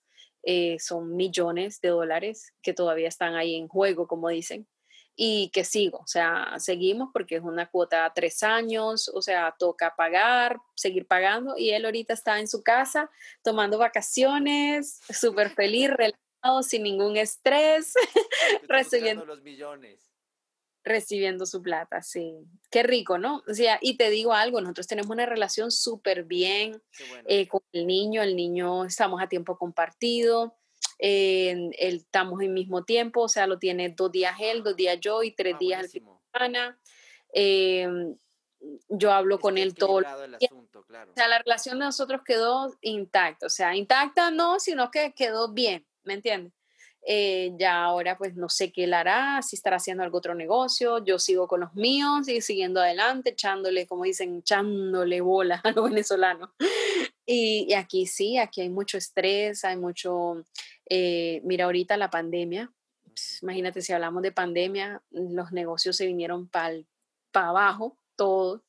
eh, 0.51 0.79
son 0.79 1.15
millones 1.15 1.79
de 1.79 1.89
dólares 1.89 2.55
que 2.63 2.73
todavía 2.73 3.07
están 3.07 3.35
ahí 3.35 3.53
en 3.53 3.67
juego, 3.67 4.07
como 4.07 4.29
dicen, 4.29 4.67
y 5.15 5.51
que 5.53 5.63
sigo, 5.63 5.99
o 5.99 6.07
sea, 6.07 6.55
seguimos 6.57 7.09
porque 7.13 7.35
es 7.35 7.43
una 7.43 7.69
cuota 7.69 8.03
a 8.03 8.13
tres 8.15 8.41
años, 8.41 9.11
o 9.13 9.21
sea, 9.21 9.53
toca 9.59 9.93
pagar, 9.95 10.57
seguir 10.73 11.05
pagando, 11.05 11.55
y 11.55 11.69
él 11.69 11.85
ahorita 11.85 12.15
está 12.15 12.39
en 12.39 12.47
su 12.47 12.63
casa 12.63 13.11
tomando 13.43 13.77
vacaciones, 13.77 14.99
súper 15.09 15.51
feliz, 15.51 15.91
relajado, 15.91 16.63
sin 16.63 16.81
ningún 16.81 17.15
estrés, 17.17 17.93
recibiendo 18.67 19.25
los 19.25 19.43
millones 19.43 20.08
recibiendo 20.83 21.45
su 21.45 21.61
plata, 21.61 22.01
sí. 22.01 22.35
Qué 22.71 22.83
rico, 22.83 23.17
¿no? 23.17 23.43
O 23.47 23.53
sea, 23.53 23.79
y 23.81 23.97
te 23.97 24.09
digo 24.09 24.33
algo, 24.33 24.61
nosotros 24.61 24.87
tenemos 24.87 25.11
una 25.11 25.25
relación 25.25 25.71
súper 25.71 26.23
bien 26.23 26.81
eh, 27.25 27.47
con 27.47 27.61
el 27.73 27.85
niño, 27.85 28.21
el 28.21 28.35
niño 28.35 28.85
estamos 28.85 29.21
a 29.21 29.27
tiempo 29.27 29.57
compartido, 29.57 30.55
eh, 30.97 31.69
estamos 31.77 32.41
en 32.41 32.53
mismo 32.53 32.83
tiempo, 32.83 33.21
o 33.21 33.29
sea, 33.29 33.47
lo 33.47 33.59
tiene 33.59 33.89
dos 33.89 34.11
días 34.11 34.35
él, 34.39 34.63
dos 34.63 34.75
días 34.75 34.99
yo 34.99 35.23
y 35.23 35.31
tres 35.31 35.55
ah, 35.55 35.59
días 35.59 35.83
el 35.83 35.89
fin 35.89 36.05
de 36.05 36.11
semana. 36.33 36.79
Em, 37.33 38.15
yo 38.89 39.11
hablo 39.11 39.39
con 39.39 39.57
él 39.57 39.73
todo. 39.73 39.99
El 39.99 40.35
asunto, 40.35 40.83
claro. 40.83 41.11
O 41.11 41.13
sea, 41.15 41.27
la 41.27 41.39
relación 41.39 41.79
de 41.79 41.85
nosotros 41.85 42.21
quedó 42.25 42.75
intacta, 42.81 43.45
o 43.45 43.49
sea, 43.49 43.75
intacta 43.75 44.31
no, 44.31 44.59
sino 44.59 44.91
que 44.91 45.13
quedó 45.13 45.53
bien, 45.53 45.85
¿me 46.03 46.15
entiendes? 46.15 46.53
Eh, 47.05 47.53
ya 47.57 47.83
ahora 47.83 48.17
pues 48.17 48.35
no 48.35 48.49
sé 48.49 48.71
qué 48.71 48.83
él 48.83 48.93
hará, 48.93 49.41
si 49.41 49.55
estará 49.55 49.77
haciendo 49.77 50.03
algún 50.03 50.17
otro 50.17 50.35
negocio, 50.35 51.03
yo 51.03 51.17
sigo 51.17 51.47
con 51.47 51.61
los 51.61 51.73
míos 51.73 52.27
y 52.27 52.41
siguiendo 52.41 52.81
adelante, 52.81 53.31
echándole, 53.31 53.87
como 53.87 54.03
dicen, 54.03 54.39
echándole 54.39 55.21
bola 55.21 55.61
a 55.63 55.71
los 55.71 55.89
venezolanos. 55.89 56.49
Y, 57.25 57.73
aquí 57.73 58.05
sí, 58.05 58.37
aquí 58.37 58.61
hay 58.61 58.69
mucho 58.69 58.97
estrés, 58.97 59.63
hay 59.63 59.77
mucho, 59.77 60.43
eh, 60.89 61.41
mira 61.43 61.65
ahorita 61.65 61.95
la 61.95 62.09
pandemia, 62.09 62.71
pues, 63.19 63.43
imagínate 63.43 63.81
si 63.81 63.93
hablamos 63.93 64.23
de 64.23 64.31
pandemia, 64.31 65.01
los 65.11 65.51
negocios 65.51 65.97
se 65.97 66.05
vinieron 66.05 66.47
para 66.47 66.83
abajo, 67.33 67.97
todos. 68.15 68.61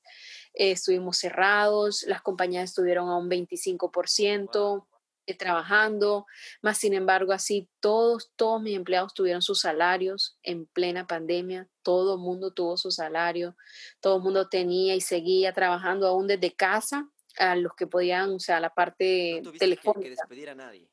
Eh, 0.55 0.73
estuvimos 0.73 1.19
cerrados, 1.19 2.05
las 2.09 2.23
compañías 2.23 2.65
estuvieron 2.65 3.09
a 3.09 3.17
un 3.17 3.31
25%, 3.31 4.79
eh, 4.79 4.90
trabajando, 5.35 6.27
más 6.63 6.79
sin 6.79 6.95
embargo, 6.95 7.33
así 7.33 7.69
todos, 7.81 8.33
todos 8.37 8.63
mis 8.63 8.77
empleados 8.77 9.15
tuvieron 9.15 9.43
sus 9.43 9.61
salarios 9.61 10.39
en 10.43 10.67
plena 10.67 11.07
pandemia, 11.07 11.69
todo 11.83 12.15
el 12.15 12.21
mundo 12.21 12.53
tuvo 12.53 12.77
su 12.77 12.91
salario, 12.91 13.57
todo 14.01 14.17
el 14.17 14.23
mundo 14.23 14.49
tenía 14.49 14.95
y 14.95 15.01
seguía 15.01 15.53
trabajando 15.53 16.07
aún 16.07 16.27
desde 16.27 16.55
casa, 16.55 17.09
a 17.39 17.57
los 17.57 17.75
que 17.75 17.87
podían, 17.87 18.35
o 18.35 18.41
sea, 18.41 18.61
la 18.61 18.71
parte 18.71 19.41
no 19.43 19.53
telefónica. 19.53 20.03
Que, 20.03 20.11
despedir 20.11 20.51
a 20.51 20.55
nadie. 20.55 20.89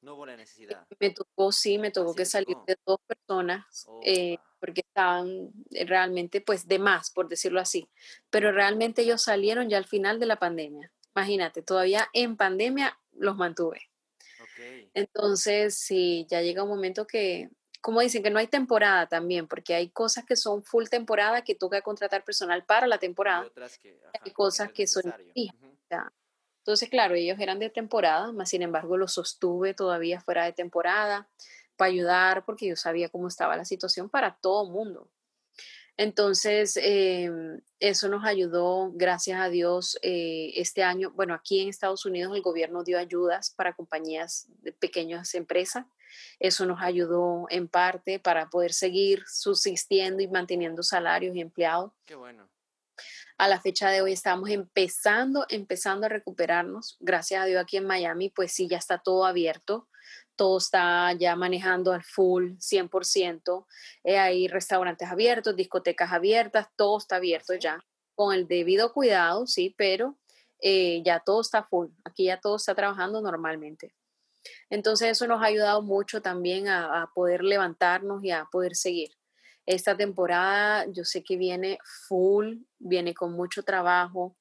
No 0.00 0.14
hubo 0.14 0.26
la 0.26 0.36
necesidad. 0.36 0.86
Me 1.00 1.10
tocó, 1.10 1.50
sí, 1.50 1.76
me 1.76 1.90
tocó 1.90 2.14
que 2.14 2.24
salir 2.24 2.56
de 2.66 2.76
dos 2.86 3.00
personas 3.06 3.64
eh, 4.04 4.38
porque 4.60 4.82
estaban 4.86 5.50
eh, 5.72 5.84
realmente, 5.86 6.40
pues, 6.40 6.68
de 6.68 6.78
más, 6.78 7.10
por 7.10 7.28
decirlo 7.28 7.60
así. 7.60 7.88
Pero 8.30 8.52
realmente 8.52 9.02
ellos 9.02 9.22
salieron 9.22 9.68
ya 9.68 9.76
al 9.76 9.86
final 9.86 10.20
de 10.20 10.26
la 10.26 10.38
pandemia. 10.38 10.92
Imagínate, 11.16 11.62
todavía 11.62 12.08
en 12.12 12.36
pandemia 12.36 12.96
los 13.18 13.36
mantuve. 13.36 13.88
Entonces, 14.94 15.76
sí, 15.76 16.26
ya 16.28 16.42
llega 16.42 16.62
un 16.62 16.68
momento 16.68 17.06
que, 17.06 17.50
como 17.80 18.00
dicen, 18.00 18.22
que 18.22 18.30
no 18.30 18.38
hay 18.38 18.48
temporada 18.48 19.06
también, 19.08 19.46
porque 19.46 19.74
hay 19.74 19.90
cosas 19.90 20.24
que 20.24 20.36
son 20.36 20.64
full 20.64 20.86
temporada 20.86 21.42
que 21.42 21.54
toca 21.54 21.80
contratar 21.82 22.24
personal 22.24 22.64
para 22.64 22.86
la 22.86 22.98
temporada. 22.98 23.44
Y 23.44 23.46
otras 23.48 23.78
que, 23.78 24.00
hay 24.24 24.32
cosas 24.32 24.72
que 24.72 24.86
son 24.86 25.14
Entonces, 26.58 26.90
claro, 26.90 27.14
ellos 27.14 27.38
eran 27.38 27.58
de 27.58 27.70
temporada, 27.70 28.32
más 28.32 28.50
sin 28.50 28.62
embargo 28.62 28.96
los 28.96 29.14
sostuve 29.14 29.74
todavía 29.74 30.20
fuera 30.20 30.44
de 30.44 30.52
temporada 30.52 31.28
para 31.76 31.90
ayudar, 31.90 32.44
porque 32.44 32.66
yo 32.66 32.76
sabía 32.76 33.08
cómo 33.08 33.28
estaba 33.28 33.56
la 33.56 33.64
situación 33.64 34.10
para 34.10 34.36
todo 34.36 34.68
mundo. 34.68 35.08
Entonces, 35.98 36.78
em, 36.80 37.60
eso 37.80 38.08
nos 38.08 38.24
ayudó, 38.24 38.92
gracias 38.94 39.40
a 39.40 39.48
Dios, 39.48 39.98
eh, 40.02 40.52
este 40.54 40.84
año. 40.84 41.10
Bueno, 41.10 41.34
aquí 41.34 41.60
en 41.60 41.68
Estados 41.68 42.06
Unidos 42.06 42.36
el 42.36 42.40
gobierno 42.40 42.84
dio 42.84 43.00
ayudas 43.00 43.50
para 43.50 43.74
compañías 43.74 44.46
de 44.62 44.72
pequeñas 44.72 45.34
empresas. 45.34 45.86
Eso 46.38 46.66
nos 46.66 46.80
ayudó 46.80 47.46
en 47.50 47.66
parte 47.66 48.20
para 48.20 48.48
poder 48.48 48.72
seguir 48.72 49.24
subsistiendo 49.26 50.22
y 50.22 50.28
manteniendo 50.28 50.84
salarios 50.84 51.34
y 51.34 51.40
empleados. 51.40 51.90
Qué 52.06 52.14
bueno. 52.14 52.48
A 53.36 53.48
la 53.48 53.60
fecha 53.60 53.90
de 53.90 54.00
hoy 54.00 54.12
estamos 54.12 54.50
empezando, 54.50 55.46
empezando 55.48 56.06
a 56.06 56.10
recuperarnos. 56.10 56.96
Gracias 57.00 57.42
a 57.42 57.44
Dios 57.44 57.60
aquí 57.60 57.76
en 57.76 57.86
Miami, 57.86 58.30
pues 58.30 58.52
sí, 58.52 58.68
ya 58.68 58.78
está 58.78 58.98
todo 58.98 59.24
abierto 59.24 59.88
todo 60.38 60.58
está 60.58 61.12
ya 61.14 61.34
manejando 61.36 61.92
al 61.92 62.04
full, 62.04 62.52
100%. 62.58 63.66
Eh, 64.04 64.18
hay 64.18 64.46
restaurantes 64.46 65.10
abiertos, 65.10 65.56
discotecas 65.56 66.12
abiertas, 66.12 66.68
todo 66.76 66.96
está 66.96 67.16
abierto 67.16 67.54
ya, 67.54 67.84
con 68.14 68.32
el 68.32 68.46
debido 68.46 68.92
cuidado, 68.92 69.46
sí, 69.48 69.74
pero 69.76 70.16
eh, 70.62 71.02
ya 71.04 71.20
todo 71.20 71.40
está 71.40 71.64
full. 71.64 71.88
Aquí 72.04 72.26
ya 72.26 72.40
todo 72.40 72.56
está 72.56 72.74
trabajando 72.74 73.20
normalmente. 73.20 73.94
Entonces 74.70 75.08
eso 75.10 75.26
nos 75.26 75.42
ha 75.42 75.46
ayudado 75.46 75.82
mucho 75.82 76.22
también 76.22 76.68
a, 76.68 77.02
a 77.02 77.10
poder 77.12 77.42
levantarnos 77.42 78.22
y 78.22 78.30
a 78.30 78.46
poder 78.50 78.76
seguir. 78.76 79.10
Esta 79.66 79.96
temporada 79.96 80.86
yo 80.88 81.04
sé 81.04 81.24
que 81.24 81.36
viene 81.36 81.78
full, 82.08 82.58
viene 82.78 83.12
con 83.12 83.32
mucho 83.32 83.64
trabajo, 83.64 84.36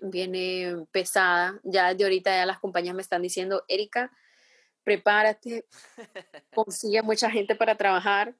viene 0.00 0.86
pesada. 0.92 1.60
Ya 1.64 1.92
de 1.92 2.04
ahorita 2.04 2.30
ya 2.30 2.46
las 2.46 2.60
compañías 2.60 2.94
me 2.94 3.02
están 3.02 3.22
diciendo, 3.22 3.64
Erika, 3.66 4.12
prepárate, 4.86 5.66
consigue 6.54 7.02
mucha 7.02 7.28
gente 7.28 7.56
para 7.56 7.76
trabajar, 7.76 8.36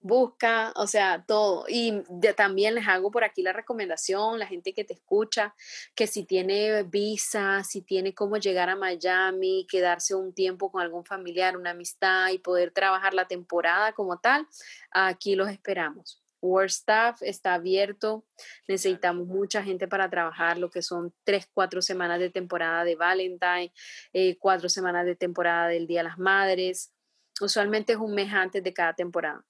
busca, 0.00 0.72
o 0.76 0.86
sea, 0.86 1.22
todo. 1.28 1.66
Y 1.68 2.02
también 2.34 2.74
les 2.74 2.88
hago 2.88 3.10
por 3.10 3.22
aquí 3.22 3.42
la 3.42 3.52
recomendación, 3.52 4.38
la 4.38 4.46
gente 4.46 4.72
que 4.72 4.84
te 4.84 4.94
escucha, 4.94 5.54
que 5.94 6.06
si 6.06 6.24
tiene 6.24 6.84
visa, 6.84 7.62
si 7.64 7.82
tiene 7.82 8.14
cómo 8.14 8.38
llegar 8.38 8.70
a 8.70 8.76
Miami, 8.76 9.66
quedarse 9.70 10.14
un 10.14 10.32
tiempo 10.32 10.72
con 10.72 10.80
algún 10.80 11.04
familiar, 11.04 11.54
una 11.54 11.70
amistad 11.72 12.30
y 12.30 12.38
poder 12.38 12.70
trabajar 12.70 13.12
la 13.12 13.28
temporada 13.28 13.92
como 13.92 14.18
tal, 14.18 14.48
aquí 14.90 15.34
los 15.34 15.50
esperamos. 15.50 16.22
Work 16.40 16.68
Staff 16.68 17.22
está 17.22 17.54
abierto. 17.54 18.24
Necesitamos 18.66 19.26
mucha 19.26 19.62
gente 19.62 19.88
para 19.88 20.08
trabajar 20.08 20.58
lo 20.58 20.70
que 20.70 20.82
son 20.82 21.14
tres, 21.24 21.48
cuatro 21.52 21.82
semanas 21.82 22.20
de 22.20 22.30
temporada 22.30 22.84
de 22.84 22.96
Valentine, 22.96 23.72
eh, 24.12 24.36
cuatro 24.38 24.68
semanas 24.68 25.04
de 25.06 25.16
temporada 25.16 25.68
del 25.68 25.86
Día 25.86 26.00
de 26.00 26.08
las 26.08 26.18
Madres. 26.18 26.92
Usualmente 27.40 27.92
es 27.92 27.98
un 27.98 28.14
mes 28.14 28.32
antes 28.32 28.62
de 28.62 28.72
cada 28.72 28.94
temporada. 28.94 29.44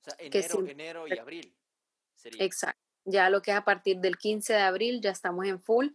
O 0.00 0.04
sea, 0.04 0.14
enero, 0.18 0.66
enero 0.66 1.08
y 1.08 1.18
abril. 1.18 1.56
Exacto. 2.38 2.80
Ya 3.04 3.30
lo 3.30 3.42
que 3.42 3.50
es 3.50 3.56
a 3.56 3.64
partir 3.64 3.98
del 3.98 4.18
15 4.18 4.52
de 4.52 4.60
abril 4.60 5.00
ya 5.00 5.10
estamos 5.10 5.46
en 5.46 5.60
full. 5.60 5.88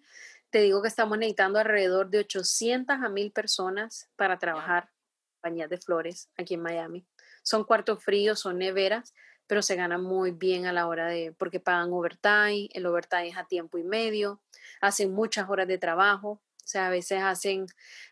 Te 0.49 0.61
digo 0.61 0.81
que 0.81 0.87
estamos 0.87 1.17
necesitando 1.17 1.59
alrededor 1.59 2.09
de 2.09 2.19
800 2.19 2.95
a 2.95 3.09
1000 3.09 3.31
personas 3.31 4.09
para 4.15 4.39
trabajar 4.39 4.85
en 4.85 5.35
compañías 5.41 5.69
de 5.69 5.77
flores 5.77 6.29
aquí 6.37 6.55
en 6.55 6.61
Miami. 6.61 7.07
Son 7.43 7.63
cuartos 7.63 8.03
fríos, 8.03 8.39
son 8.39 8.57
neveras 8.57 9.13
pero 9.47 9.61
se 9.61 9.75
gana 9.75 9.97
muy 9.97 10.31
bien 10.31 10.65
a 10.65 10.73
la 10.73 10.87
hora 10.87 11.07
de, 11.07 11.33
porque 11.37 11.59
pagan 11.59 11.91
overtime, 11.91 12.69
el 12.73 12.85
overtime 12.85 13.29
es 13.29 13.37
a 13.37 13.45
tiempo 13.45 13.77
y 13.77 13.83
medio, 13.83 14.41
hacen 14.81 15.13
muchas 15.13 15.49
horas 15.49 15.67
de 15.67 15.77
trabajo, 15.77 16.41
o 16.65 16.67
sea, 16.67 16.87
a 16.87 16.89
veces 16.89 17.21
hacen, 17.21 17.67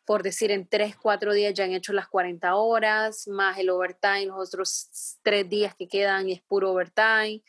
por 0.06 0.22
decir, 0.22 0.52
en 0.52 0.68
tres, 0.68 0.96
cuatro 0.96 1.34
días 1.34 1.56
ya 1.56 1.64
han 1.64 1.72
hecho 1.72 1.92
las 1.92 2.08
40 2.08 2.54
horas, 2.54 3.28
más 3.28 3.58
el 3.58 3.72
overtime, 3.72 4.28
los 4.28 4.48
otros 4.48 5.18
tres 5.24 5.50
días 5.50 5.74
que 5.74 5.88
quedan 5.88 6.30
es 6.30 6.40
puro 6.44 6.72
overtime. 6.72 7.42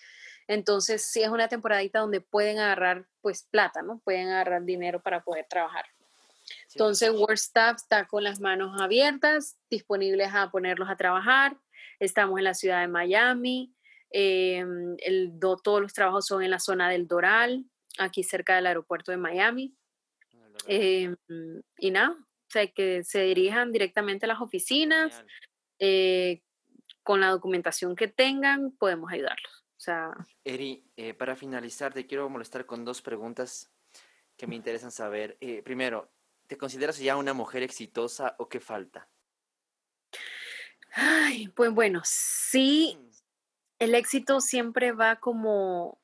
Entonces, 0.48 1.04
sí 1.04 1.22
es 1.22 1.28
una 1.28 1.48
temporadita 1.48 1.98
donde 1.98 2.22
pueden 2.22 2.58
agarrar, 2.58 3.06
pues, 3.20 3.42
plata, 3.42 3.82
¿no? 3.82 3.98
Pueden 3.98 4.28
agarrar 4.28 4.64
dinero 4.64 5.02
para 5.02 5.22
poder 5.22 5.46
trabajar. 5.46 5.84
Entonces, 6.72 7.10
WordStaff 7.10 7.76
está 7.76 8.06
con 8.06 8.24
las 8.24 8.40
manos 8.40 8.80
abiertas, 8.80 9.58
disponibles 9.68 10.30
a 10.32 10.50
ponerlos 10.50 10.88
a 10.88 10.96
trabajar. 10.96 11.58
Estamos 12.00 12.38
en 12.38 12.44
la 12.44 12.54
ciudad 12.54 12.80
de 12.80 12.88
Miami. 12.88 13.73
Em, 14.16 14.94
el, 15.00 15.32
todos 15.40 15.82
los 15.82 15.92
trabajos 15.92 16.24
son 16.24 16.44
en 16.44 16.50
la 16.52 16.60
zona 16.60 16.88
del 16.88 17.08
Doral, 17.08 17.64
aquí 17.98 18.22
cerca 18.22 18.54
del 18.54 18.68
aeropuerto 18.68 19.10
de 19.10 19.16
Miami. 19.16 19.74
Em, 20.68 21.16
y 21.78 21.90
nada, 21.90 22.12
o 22.12 22.48
sea, 22.48 22.64
que 22.68 23.02
se 23.02 23.22
dirijan 23.22 23.72
directamente 23.72 24.26
a 24.26 24.28
las 24.28 24.40
oficinas. 24.40 25.24
Eh, 25.80 26.42
con 27.02 27.20
la 27.20 27.30
documentación 27.30 27.96
que 27.96 28.06
tengan, 28.06 28.70
podemos 28.78 29.12
ayudarlos. 29.12 29.64
O 29.76 29.80
sea, 29.80 30.12
Eri, 30.44 30.88
eh, 30.96 31.12
para 31.12 31.34
finalizar, 31.34 31.92
te 31.92 32.06
quiero 32.06 32.30
molestar 32.30 32.66
con 32.66 32.84
dos 32.84 33.02
preguntas 33.02 33.72
que 34.36 34.46
me 34.46 34.54
interesan 34.54 34.92
saber. 34.92 35.36
Eh, 35.40 35.60
primero, 35.64 36.08
¿te 36.46 36.56
consideras 36.56 36.98
ya 36.98 37.16
una 37.16 37.34
mujer 37.34 37.64
exitosa 37.64 38.36
o 38.38 38.48
qué 38.48 38.60
falta? 38.60 39.08
Ay, 40.92 41.48
pues 41.48 41.72
bueno, 41.72 42.00
sí. 42.04 42.96
El 43.84 43.94
éxito 43.94 44.40
siempre 44.40 44.92
va 44.92 45.16
como 45.16 45.98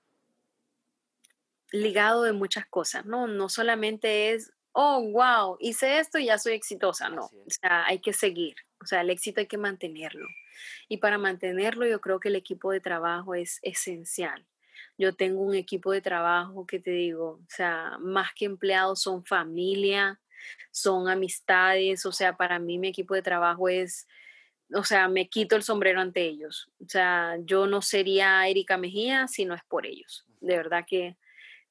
ligado 1.72 2.22
de 2.22 2.32
muchas 2.32 2.66
cosas, 2.66 3.06
¿no? 3.06 3.26
No 3.26 3.48
solamente 3.48 4.32
es, 4.32 4.52
oh, 4.72 5.02
wow, 5.10 5.56
hice 5.60 5.98
esto 5.98 6.18
y 6.18 6.26
ya 6.26 6.38
soy 6.38 6.54
exitosa, 6.54 7.08
no. 7.08 7.26
O 7.26 7.50
sea, 7.50 7.86
hay 7.86 8.00
que 8.00 8.12
seguir, 8.12 8.56
o 8.80 8.86
sea, 8.86 9.00
el 9.00 9.10
éxito 9.10 9.40
hay 9.40 9.46
que 9.46 9.58
mantenerlo. 9.58 10.26
Y 10.88 10.98
para 10.98 11.18
mantenerlo, 11.18 11.86
yo 11.86 12.00
creo 12.00 12.20
que 12.20 12.28
el 12.28 12.36
equipo 12.36 12.70
de 12.70 12.80
trabajo 12.80 13.34
es 13.34 13.58
esencial. 13.62 14.46
Yo 14.98 15.14
tengo 15.14 15.40
un 15.40 15.54
equipo 15.54 15.92
de 15.92 16.02
trabajo 16.02 16.66
que 16.66 16.78
te 16.78 16.90
digo, 16.90 17.40
o 17.42 17.46
sea, 17.48 17.96
más 18.00 18.30
que 18.34 18.44
empleados 18.44 19.02
son 19.02 19.24
familia, 19.24 20.20
son 20.70 21.08
amistades, 21.08 22.04
o 22.04 22.12
sea, 22.12 22.36
para 22.36 22.58
mí 22.58 22.78
mi 22.78 22.88
equipo 22.88 23.14
de 23.14 23.22
trabajo 23.22 23.68
es 23.68 24.06
o 24.74 24.84
sea, 24.84 25.08
me 25.08 25.28
quito 25.28 25.56
el 25.56 25.62
sombrero 25.62 26.00
ante 26.00 26.22
ellos. 26.22 26.70
O 26.84 26.88
sea, 26.88 27.36
yo 27.44 27.66
no 27.66 27.82
sería 27.82 28.46
Erika 28.48 28.76
Mejía 28.76 29.26
si 29.28 29.44
no 29.44 29.54
es 29.54 29.64
por 29.64 29.86
ellos. 29.86 30.26
De 30.40 30.56
verdad 30.56 30.84
que 30.86 31.16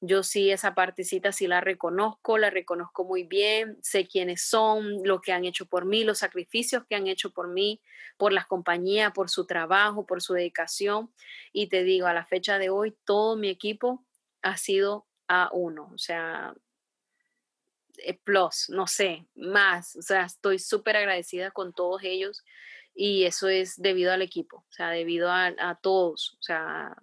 yo 0.01 0.23
sí 0.23 0.49
esa 0.51 0.75
partecita 0.75 1.31
sí 1.31 1.47
la 1.47 1.59
reconozco, 1.61 2.37
la 2.37 2.49
reconozco 2.49 3.03
muy 3.03 3.23
bien, 3.23 3.77
sé 3.81 4.07
quiénes 4.07 4.41
son, 4.41 5.03
lo 5.03 5.19
que 5.21 5.33
han 5.33 5.43
hecho 5.43 5.65
por 5.65 5.85
mí, 5.85 6.03
los 6.03 6.19
sacrificios 6.19 6.85
que 6.87 6.95
han 6.95 7.07
hecho 7.07 7.31
por 7.31 7.49
mí, 7.49 7.81
por 8.17 8.31
las 8.31 8.47
compañías, 8.47 9.11
por 9.11 9.29
su 9.29 9.45
trabajo, 9.45 10.05
por 10.05 10.21
su 10.21 10.33
dedicación. 10.33 11.13
Y 11.51 11.67
te 11.67 11.83
digo, 11.83 12.07
a 12.07 12.13
la 12.13 12.25
fecha 12.25 12.59
de 12.59 12.69
hoy, 12.69 12.95
todo 13.03 13.35
mi 13.35 13.49
equipo 13.49 14.05
ha 14.41 14.55
sido 14.55 15.05
a 15.27 15.49
uno, 15.51 15.91
o 15.93 15.97
sea, 15.97 16.55
eh, 17.97 18.17
plus, 18.23 18.69
no 18.69 18.87
sé, 18.87 19.27
más, 19.35 19.95
o 19.95 20.01
sea, 20.01 20.23
estoy 20.23 20.59
súper 20.59 20.95
agradecida 20.95 21.51
con 21.51 21.73
todos 21.73 22.01
ellos 22.03 22.43
y 23.01 23.23
eso 23.23 23.47
es 23.47 23.81
debido 23.81 24.11
al 24.11 24.21
equipo, 24.21 24.57
o 24.57 24.71
sea, 24.73 24.89
debido 24.89 25.31
a, 25.31 25.79
todos, 25.81 26.35
o 26.37 26.43
sea, 26.43 26.93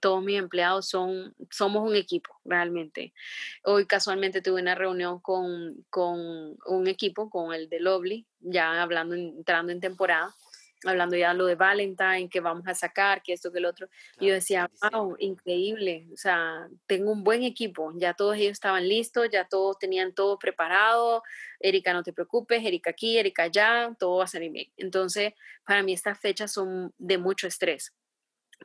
todos 0.00 0.20
mis 0.20 0.40
empleados 0.40 0.88
son, 0.88 1.36
somos 1.52 1.88
un 1.88 1.94
equipo 1.94 2.34
realmente. 2.44 3.14
Hoy 3.62 3.86
casualmente 3.86 4.42
tuve 4.42 4.60
una 4.60 4.74
reunión 4.74 5.20
con, 5.20 5.86
con 5.88 6.56
un 6.66 6.88
equipo, 6.88 7.30
con 7.30 7.54
el 7.54 7.68
de 7.68 7.78
Lovely, 7.78 8.26
ya 8.40 8.82
hablando, 8.82 9.14
entrando 9.14 9.70
en 9.70 9.78
temporada, 9.78 10.34
hablando 10.84 11.16
ya 11.16 11.32
lo 11.34 11.46
de 11.46 11.54
Valentine, 11.54 12.28
que 12.28 12.40
vamos 12.40 12.66
a 12.66 12.74
sacar, 12.74 13.22
que 13.22 13.32
esto, 13.32 13.50
que 13.50 13.58
el 13.58 13.64
otro. 13.64 13.88
y 14.20 14.28
yo 14.28 14.34
decía, 14.34 14.70
wow, 14.92 15.16
increíble. 15.18 16.06
O 16.12 16.16
sea, 16.16 16.68
tengo 16.86 17.12
un 17.12 17.24
buen 17.24 17.42
equipo. 17.42 17.92
Ya 17.96 18.14
todos 18.14 18.36
ellos 18.36 18.52
estaban 18.52 18.88
listos, 18.88 19.28
ya 19.30 19.48
todos 19.48 19.78
tenían 19.78 20.12
todo 20.12 20.38
preparado. 20.38 21.22
Erika, 21.60 21.92
no 21.92 22.02
te 22.02 22.12
preocupes, 22.12 22.64
Erika 22.64 22.90
aquí, 22.90 23.18
Erika 23.18 23.44
allá, 23.44 23.94
todo 23.98 24.18
va 24.18 24.24
a 24.24 24.28
salir 24.28 24.50
bien. 24.50 24.70
Entonces, 24.76 25.32
para 25.64 25.82
mí 25.82 25.92
estas 25.92 26.18
fechas 26.18 26.52
son 26.52 26.92
de 26.98 27.18
mucho 27.18 27.46
estrés 27.46 27.92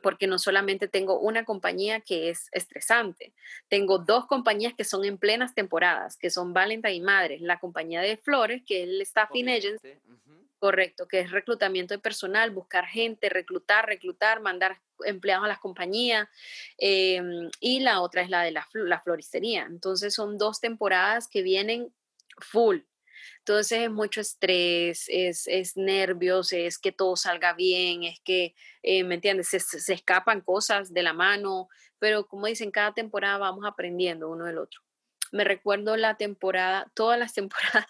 porque 0.02 0.26
no 0.26 0.38
solamente 0.38 0.88
tengo 0.88 1.18
una 1.18 1.44
compañía 1.44 2.00
que 2.00 2.30
es 2.30 2.48
estresante, 2.52 3.34
tengo 3.68 3.98
dos 3.98 4.26
compañías 4.26 4.72
que 4.74 4.84
son 4.84 5.04
en 5.04 5.18
plenas 5.18 5.54
temporadas, 5.54 6.16
que 6.16 6.30
son 6.30 6.54
Valentine 6.54 6.94
y 6.94 7.00
Madres, 7.00 7.42
la 7.42 7.58
compañía 7.58 8.00
de 8.00 8.16
flores, 8.16 8.62
que 8.64 8.82
es 8.82 8.88
el 8.88 9.02
Staffing 9.04 9.50
Agency, 9.50 9.90
Correcto, 10.62 11.08
que 11.08 11.18
es 11.18 11.32
reclutamiento 11.32 11.92
de 11.92 11.98
personal, 11.98 12.52
buscar 12.52 12.86
gente, 12.86 13.28
reclutar, 13.28 13.84
reclutar, 13.84 14.40
mandar 14.40 14.80
empleados 15.04 15.44
a 15.44 15.48
las 15.48 15.58
compañías. 15.58 16.28
Em, 16.78 17.50
y 17.58 17.80
la 17.80 18.00
otra 18.00 18.22
es 18.22 18.30
la 18.30 18.44
de 18.44 18.52
la, 18.52 19.00
floristería. 19.02 19.66
Entonces 19.68 20.14
son 20.14 20.38
dos 20.38 20.60
temporadas 20.60 21.26
que 21.26 21.42
vienen 21.42 21.92
full. 22.38 22.78
Entonces 23.38 23.80
es 23.80 23.90
mucho 23.90 24.20
estrés, 24.20 25.06
es, 25.08 25.48
es 25.48 25.76
nervios, 25.76 26.52
es 26.52 26.78
que 26.78 26.92
todo 26.92 27.16
salga 27.16 27.54
bien, 27.54 28.04
es 28.04 28.20
que, 28.20 28.54
eh, 28.84 29.02
¿me 29.02 29.16
entiendes? 29.16 29.48
Se, 29.48 29.58
se, 29.58 29.92
escapan 29.92 30.42
cosas 30.42 30.94
de 30.94 31.02
la 31.02 31.12
mano, 31.12 31.70
pero 31.98 32.28
como 32.28 32.46
dicen, 32.46 32.70
cada 32.70 32.94
temporada 32.94 33.38
vamos 33.38 33.64
aprendiendo 33.66 34.30
uno 34.30 34.44
del 34.44 34.58
otro. 34.58 34.81
Me 35.32 35.44
recuerdo 35.44 35.96
la 35.96 36.16
temporada, 36.16 36.92
todas 36.94 37.18
las 37.18 37.32
temporadas 37.34 37.86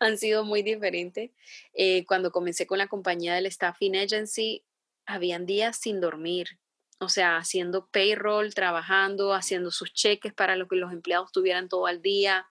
han 0.00 0.16
sido 0.16 0.44
muy 0.44 0.62
diferentes. 0.62 1.32
Eh, 1.74 2.06
cuando 2.06 2.30
comencé 2.30 2.66
con 2.66 2.78
la 2.78 2.86
compañía 2.86 3.34
del 3.34 3.50
Staffing 3.50 3.96
Agency, 3.96 4.64
habían 5.04 5.44
días 5.44 5.76
sin 5.76 6.00
dormir, 6.00 6.58
o 7.00 7.08
sea, 7.08 7.36
haciendo 7.36 7.88
payroll, 7.90 8.54
trabajando, 8.54 9.34
haciendo 9.34 9.70
sus 9.70 9.92
cheques 9.92 10.32
para 10.32 10.56
lo 10.56 10.68
que 10.68 10.76
los 10.76 10.92
empleados 10.92 11.32
tuvieran 11.32 11.68
todo 11.68 11.86
al 11.86 12.00
día, 12.00 12.46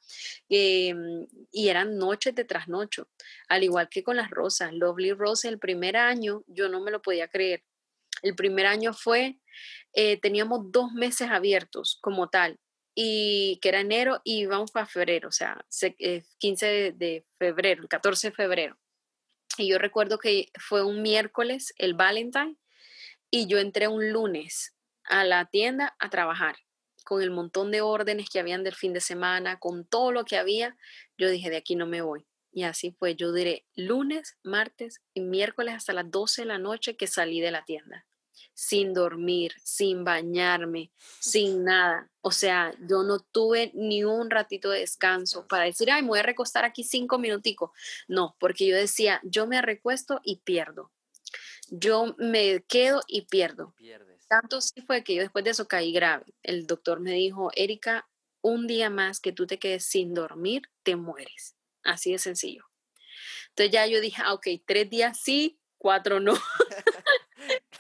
em, 0.50 1.26
y 1.52 1.70
eran 1.70 1.98
noches 1.98 2.36
de 2.36 2.44
trasnocho, 2.44 3.08
al 3.48 3.64
igual 3.64 3.90
que 3.90 4.04
con 4.04 4.18
las 4.18 4.30
rosas. 4.30 4.74
Lovely 4.74 5.14
Rose, 5.14 5.48
el 5.48 5.58
primer 5.58 5.98
año, 5.98 6.44
yo 6.48 6.70
no 6.70 6.82
me 6.82 6.92
lo 6.92 7.02
podía 7.02 7.28
creer. 7.30 7.64
El 8.22 8.36
primer 8.36 8.68
año 8.68 8.94
fue, 8.94 9.40
eh, 9.94 10.20
teníamos 10.20 10.72
dos 10.72 10.92
meses 10.94 11.30
abiertos 11.30 11.98
como 12.02 12.30
tal, 12.30 12.60
y 12.96 13.60
que 13.62 13.70
era 13.70 13.80
enero 13.80 14.22
y 14.24 14.42
íbamos 14.42 14.72
para 14.72 14.86
febrero, 14.86 15.30
o 15.30 15.32
sea, 15.32 15.66
15 16.38 16.88
eh, 16.88 16.92
de, 16.92 17.26
febrero, 17.40 17.84
el 17.84 17.90
14 17.90 18.30
de 18.30 18.36
febrero. 18.36 18.78
Y 19.58 19.68
yo 19.68 19.78
recuerdo 19.78 20.18
que 20.18 20.52
fue 20.60 20.84
un 20.84 21.02
miércoles, 21.02 21.74
el 21.78 21.94
Valentine, 21.94 22.56
y 23.30 23.48
yo 23.48 23.60
entré 23.60 23.88
un 23.88 24.12
lunes 24.12 24.76
a 25.06 25.24
la 25.24 25.46
tienda 25.46 25.96
a 26.00 26.10
trabajar 26.10 26.56
con 27.04 27.22
el 27.22 27.32
montón 27.32 27.72
de 27.72 27.82
órdenes 27.82 28.30
que 28.30 28.40
habían 28.40 28.64
del 28.64 28.76
fin 28.76 28.94
de 28.94 29.02
semana, 29.02 29.60
con 29.60 29.86
todo 29.86 30.12
lo 30.12 30.26
que 30.26 30.38
había. 30.38 30.78
Yo 31.18 31.30
dije, 31.30 31.50
de 31.50 31.58
aquí 31.58 31.76
no 31.76 31.86
me 31.86 32.02
voy. 32.02 32.26
Y 32.52 32.64
así 32.64 32.92
fue, 32.92 33.16
yo 33.16 33.34
diré 33.34 33.66
lunes, 33.76 34.38
martes 34.44 35.02
y 35.14 35.22
miércoles 35.22 35.74
hasta 35.74 35.94
las 35.94 36.10
12 36.10 36.44
de 36.44 36.46
la 36.46 36.60
noche 36.60 36.96
que 36.96 37.08
salí 37.08 37.42
de 37.42 37.52
la 37.52 37.66
tienda, 37.66 38.06
sin 38.54 38.94
dormir, 38.94 39.54
sin 39.64 40.04
bañarme, 40.04 40.92
sin 41.20 41.64
nada. 41.64 42.10
O 42.22 42.32
sea, 42.32 42.74
yo 42.88 43.04
no 43.04 43.20
tuve 43.20 43.72
ni 43.74 44.04
un 44.04 44.30
ratito 44.30 44.70
de 44.70 44.80
descanso 44.80 45.48
para 45.48 45.66
decir, 45.66 45.92
ay, 45.92 46.02
me 46.02 46.10
voy 46.10 46.20
a 46.20 46.24
recostar 46.24 46.66
aquí 46.66 46.84
cinco 46.84 47.20
minuticos. 47.20 47.72
No, 48.08 48.36
porque 48.40 48.66
yo 48.66 48.76
decía, 48.76 49.20
yo 49.24 49.48
me 49.48 49.62
recuesto 49.62 50.20
y 50.24 50.38
pierdo 50.38 50.92
yo 51.70 52.16
me 52.18 52.64
quedo 52.68 53.02
y 53.08 53.24
pierdo. 53.24 53.74
Tanto 54.28 54.62
sí 54.62 54.82
fue 54.82 55.04
que 55.04 55.16
yo 55.16 55.22
después 55.22 55.44
de 55.44 55.52
eso 55.52 55.68
caí 55.68 55.92
grave. 55.92 56.26
El 56.44 56.66
doctor 56.68 57.00
me 57.00 57.12
dijo, 57.12 57.52
Erika, 57.56 58.08
un 58.42 58.68
día 58.68 58.90
más 58.90 59.20
que 59.20 59.32
tú 59.32 59.48
te 59.48 59.60
quedes 59.60 59.86
sin 59.86 60.14
dormir, 60.14 60.64
te 60.84 60.96
mueres. 60.96 61.56
Así 61.84 62.12
de 62.12 62.20
sencillo. 62.20 62.66
Entonces 63.50 63.72
ya 63.72 63.88
yo 63.88 64.02
dije, 64.02 64.22
ah, 64.24 64.34
ok, 64.34 64.48
tres 64.66 64.90
días 64.90 65.20
sí, 65.20 65.60
cuatro 65.78 66.20
no. 66.20 66.34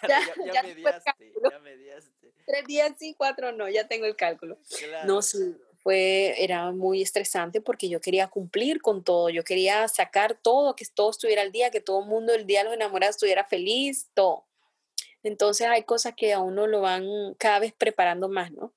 ya, 0.09 0.53
ya, 0.53 0.63
mediaste, 0.63 1.33
ya 1.51 1.59
mediaste. 1.59 2.33
Tres 2.45 2.65
días 2.65 2.93
sí, 2.99 3.15
cuatro 3.17 3.51
no, 3.51 3.69
ya 3.69 3.87
tengo 3.87 4.05
el 4.05 4.15
cálculo. 4.15 4.57
No, 5.05 5.21
sí, 5.21 5.55
fue, 5.83 6.41
era 6.41 6.71
muy 6.71 7.01
estresante 7.01 7.61
porque 7.61 7.89
yo 7.89 7.99
quería 7.99 8.27
cumplir 8.29 8.81
con 8.81 9.03
todo, 9.03 9.29
yo 9.29 9.43
quería 9.43 9.87
sacar 9.89 10.37
todo, 10.41 10.75
que 10.75 10.85
todo 10.85 11.11
estuviera 11.11 11.41
al 11.41 11.51
día, 11.51 11.71
que 11.71 11.81
todo 11.81 12.01
el 12.01 12.07
mundo 12.07 12.33
el 12.33 12.45
día 12.45 12.59
de 12.59 12.65
los 12.65 12.73
enamorados 12.73 13.17
estuviera 13.17 13.43
feliz, 13.43 14.09
todo. 14.13 14.45
Entonces 15.23 15.67
hay 15.67 15.83
cosas 15.83 16.13
que 16.15 16.33
a 16.33 16.39
uno 16.39 16.67
lo 16.67 16.81
van 16.81 17.05
cada 17.37 17.59
vez 17.59 17.73
preparando 17.73 18.29
más, 18.29 18.51
¿no? 18.51 18.73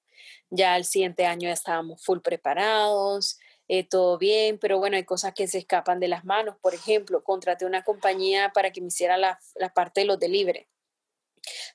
Ya 0.51 0.77
el 0.77 0.85
siguiente 0.85 1.27
año 1.27 1.49
ya 1.49 1.55
estábamos 1.55 2.05
full 2.05 2.21
preparados, 2.21 3.39
eh, 3.69 3.85
todo 3.85 4.19
bien, 4.19 4.59
pero 4.59 4.79
bueno, 4.79 4.97
hay 4.97 5.05
cosas 5.05 5.35
que 5.35 5.49
se 5.49 5.59
escapan 5.59 5.99
de 6.01 6.09
las 6.09 6.25
manos. 6.25 6.57
Por 6.61 6.75
ejemplo, 6.75 7.25
contraté 7.25 7.67
una 7.67 7.83
compañía 7.83 8.51
para 8.55 8.71
que 8.73 8.81
me 8.81 8.89
hiciera 8.89 9.17
la, 9.17 9.41
la 9.57 9.73
parte 9.73 10.01
de 10.01 10.07
los 10.07 10.19
delivery 10.19 10.67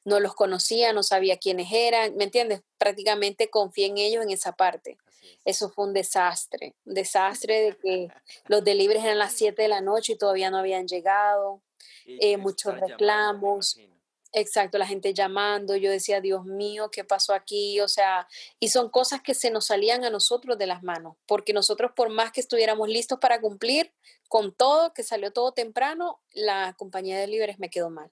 no 0.05 0.19
los 0.19 0.33
conocía, 0.33 0.93
no 0.93 1.03
sabía 1.03 1.37
quiénes 1.37 1.71
eran, 1.71 2.15
¿me 2.15 2.25
entiendes? 2.25 2.61
Prácticamente 2.77 3.49
confié 3.49 3.87
en 3.87 3.97
ellos 3.97 4.23
en 4.23 4.31
esa 4.31 4.53
parte. 4.53 4.97
Eso 5.45 5.69
fue 5.69 5.85
un 5.85 5.93
desastre, 5.93 6.75
un 6.85 6.93
desastre 6.93 7.61
de 7.61 7.77
que 7.77 8.07
los 8.47 8.63
delibres 8.63 9.03
eran 9.03 9.19
las 9.19 9.33
7 9.33 9.61
de 9.61 9.67
la 9.67 9.81
noche 9.81 10.13
y 10.13 10.17
todavía 10.17 10.49
no 10.49 10.57
habían 10.57 10.87
llegado, 10.87 11.61
eh, 12.05 12.37
muchos 12.37 12.79
reclamos. 12.79 13.77
Exacto, 14.33 14.77
la 14.77 14.87
gente 14.87 15.13
llamando, 15.13 15.75
yo 15.75 15.91
decía, 15.91 16.21
Dios 16.21 16.45
mío, 16.45 16.89
¿qué 16.89 17.03
pasó 17.03 17.33
aquí? 17.33 17.81
O 17.81 17.89
sea, 17.89 18.27
y 18.59 18.69
son 18.69 18.89
cosas 18.89 19.21
que 19.21 19.33
se 19.33 19.51
nos 19.51 19.65
salían 19.65 20.05
a 20.05 20.09
nosotros 20.09 20.57
de 20.57 20.67
las 20.67 20.83
manos, 20.83 21.17
porque 21.25 21.51
nosotros 21.51 21.91
por 21.95 22.09
más 22.09 22.31
que 22.31 22.39
estuviéramos 22.39 22.87
listos 22.87 23.19
para 23.19 23.41
cumplir 23.41 23.93
con 24.29 24.53
todo, 24.53 24.93
que 24.93 25.03
salió 25.03 25.33
todo 25.33 25.51
temprano, 25.51 26.21
la 26.31 26.73
compañía 26.77 27.19
de 27.19 27.27
libres 27.27 27.59
me 27.59 27.69
quedó 27.69 27.89
mal. 27.89 28.09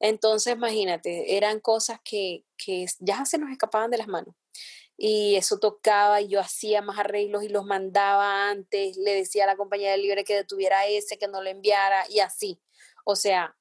Entonces, 0.00 0.54
imagínate, 0.54 1.36
eran 1.36 1.60
cosas 1.60 1.98
que, 2.04 2.44
que 2.58 2.84
ya 3.00 3.24
se 3.24 3.38
nos 3.38 3.50
escapaban 3.50 3.90
de 3.90 3.98
las 3.98 4.08
manos 4.08 4.34
y 4.96 5.36
eso 5.36 5.58
tocaba 5.58 6.20
y 6.20 6.28
yo 6.28 6.40
hacía 6.40 6.82
más 6.82 6.98
arreglos 6.98 7.42
y 7.42 7.48
los 7.48 7.64
mandaba 7.64 8.50
antes, 8.50 8.96
le 8.96 9.14
decía 9.14 9.44
a 9.44 9.48
la 9.48 9.56
compañía 9.56 9.90
de 9.90 9.98
libre 9.98 10.24
que 10.24 10.36
detuviera 10.36 10.86
ese, 10.86 11.18
que 11.18 11.28
no 11.28 11.42
lo 11.42 11.50
enviara 11.50 12.04
y 12.08 12.20
así. 12.20 12.60
O 13.04 13.16
sea, 13.16 13.56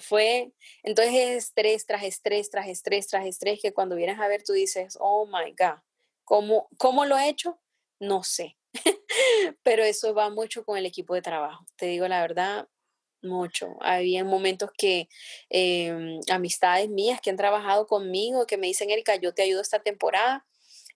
fue, 0.00 0.52
entonces 0.82 1.14
estrés 1.14 1.86
tras 1.86 2.02
estrés, 2.02 2.50
tras 2.50 2.68
estrés, 2.68 3.06
tras 3.06 3.26
estrés, 3.26 3.60
que 3.60 3.72
cuando 3.72 3.96
vienes 3.96 4.18
a 4.18 4.28
ver 4.28 4.42
tú 4.42 4.52
dices, 4.52 4.96
oh 5.00 5.26
my 5.26 5.54
God, 5.58 5.80
¿cómo, 6.24 6.68
cómo 6.76 7.04
lo 7.06 7.16
he 7.16 7.28
hecho? 7.28 7.60
No 8.00 8.22
sé, 8.22 8.56
pero 9.62 9.82
eso 9.84 10.14
va 10.14 10.30
mucho 10.30 10.64
con 10.64 10.76
el 10.78 10.86
equipo 10.86 11.14
de 11.14 11.22
trabajo. 11.22 11.64
Te 11.76 11.86
digo 11.86 12.06
la 12.08 12.20
verdad, 12.20 12.68
mucho. 13.22 13.76
Había 13.80 14.24
momentos 14.24 14.70
que 14.76 15.08
em, 15.50 16.20
amistades 16.30 16.88
mías 16.88 17.20
que 17.20 17.30
han 17.30 17.36
trabajado 17.36 17.86
conmigo, 17.86 18.46
que 18.46 18.56
me 18.56 18.66
dicen, 18.66 18.90
Erika, 18.90 19.16
yo 19.16 19.34
te 19.34 19.42
ayudo 19.42 19.60
esta 19.60 19.80
temporada, 19.80 20.46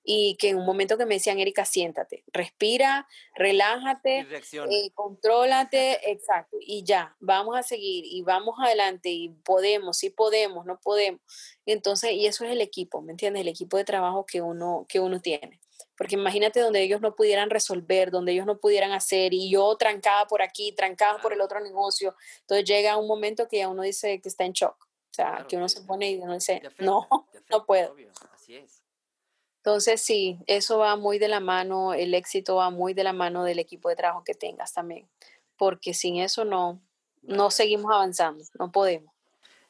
y 0.05 0.37
que 0.37 0.51
en 0.51 0.59
un 0.59 0.67
momento 0.67 0.99
que 0.99 1.07
me 1.07 1.15
decían, 1.15 1.39
Erika, 1.39 1.65
siéntate, 1.65 2.25
respira, 2.33 3.07
relájate, 3.35 4.27
eh, 4.71 4.91
contrólate, 4.95 5.99
exacto, 6.11 6.57
y 6.61 6.83
ya, 6.85 7.17
vamos 7.21 7.57
a 7.57 7.63
seguir 7.63 8.05
y 8.07 8.23
vamos 8.23 8.57
adelante 8.61 9.11
y 9.11 9.29
podemos, 9.29 9.99
sí 9.99 10.11
podemos, 10.11 10.67
no 10.67 10.81
podemos. 10.81 11.21
Entonces, 11.67 12.13
y 12.13 12.27
eso 12.27 12.45
es 12.45 12.51
el 12.51 12.61
equipo, 12.61 13.01
¿me 13.01 13.13
entiendes? 13.13 13.43
El 13.43 13.49
equipo 13.49 13.77
de 13.77 13.85
trabajo 13.85 14.27
que 14.27 14.43
uno, 14.43 14.87
que 14.89 15.01
uno 15.01 15.21
tiene. 15.21 15.61
Porque 15.97 16.17
imagínate 16.17 16.59
donde 16.61 16.83
ellos 16.83 17.01
no 17.01 17.15
pudieran 17.15 17.51
resolver, 17.51 18.11
donde 18.11 18.33
ellos 18.33 18.47
no 18.47 18.59
pudieran 18.59 18.93
hacer, 18.93 19.35
y 19.35 19.51
yo 19.51 19.77
trancada 19.77 20.27
por 20.27 20.43
aquí, 20.43 20.73
trancada 20.73 21.19
por 21.19 21.33
el 21.33 21.41
otro 21.41 21.61
negocio. 21.61 22.17
Entonces 22.41 22.65
llega 22.65 22.97
un 22.97 23.07
momento 23.07 23.47
que 23.47 23.59
ya 23.59 23.69
uno 23.69 23.83
dice 23.83 24.21
que 24.21 24.29
está 24.29 24.45
en 24.45 24.53
shock. 24.53 24.77
O 24.85 25.15
sea, 25.15 25.47
que 25.47 25.57
uno 25.57 25.69
se 25.69 25.83
pone 25.83 26.11
y 26.11 26.17
uno 26.17 26.35
dice, 26.35 26.63
no, 26.79 27.07
no 27.51 27.67
puedo. 27.67 27.95
Así 28.33 28.57
es. 28.57 28.82
Entonces, 29.65 30.01
sí, 30.03 30.41
eso 30.49 30.79
va 30.79 30.97
muy 30.97 31.21
de 31.21 31.29
la 31.29 31.39
mano, 31.39 31.95
el 31.95 32.15
éxito 32.15 32.57
va 32.57 32.71
muy 32.71 32.95
de 32.95 33.05
la 33.05 33.13
mano 33.13 33.45
del 33.45 33.61
equipo 33.61 33.89
de 33.89 33.95
trabajo 33.95 34.25
que 34.25 34.35
tengas 34.35 34.75
también, 34.75 35.09
porque 35.57 35.95
sin 35.95 36.17
eso 36.17 36.45
no, 36.45 36.83
no 37.23 37.49
seguimos 37.53 37.93
avanzando, 37.93 38.43
no 38.59 38.73
podemos. 38.73 39.15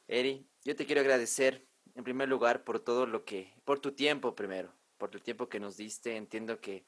Eri, 0.07 0.47
yo 0.65 0.75
te 0.75 0.87
quiero 0.87 1.01
agradecer 1.01 1.67
en 1.93 2.03
primer 2.03 2.27
lugar 2.27 2.63
por 2.63 2.79
todo 2.79 3.05
lo 3.05 3.23
que, 3.23 3.53
por 3.65 3.79
tu 3.79 3.91
tiempo 3.91 4.35
primero, 4.35 4.73
por 4.97 5.13
el 5.13 5.21
tiempo 5.21 5.47
que 5.47 5.59
nos 5.59 5.77
diste. 5.77 6.15
Entiendo 6.15 6.59
que 6.59 6.85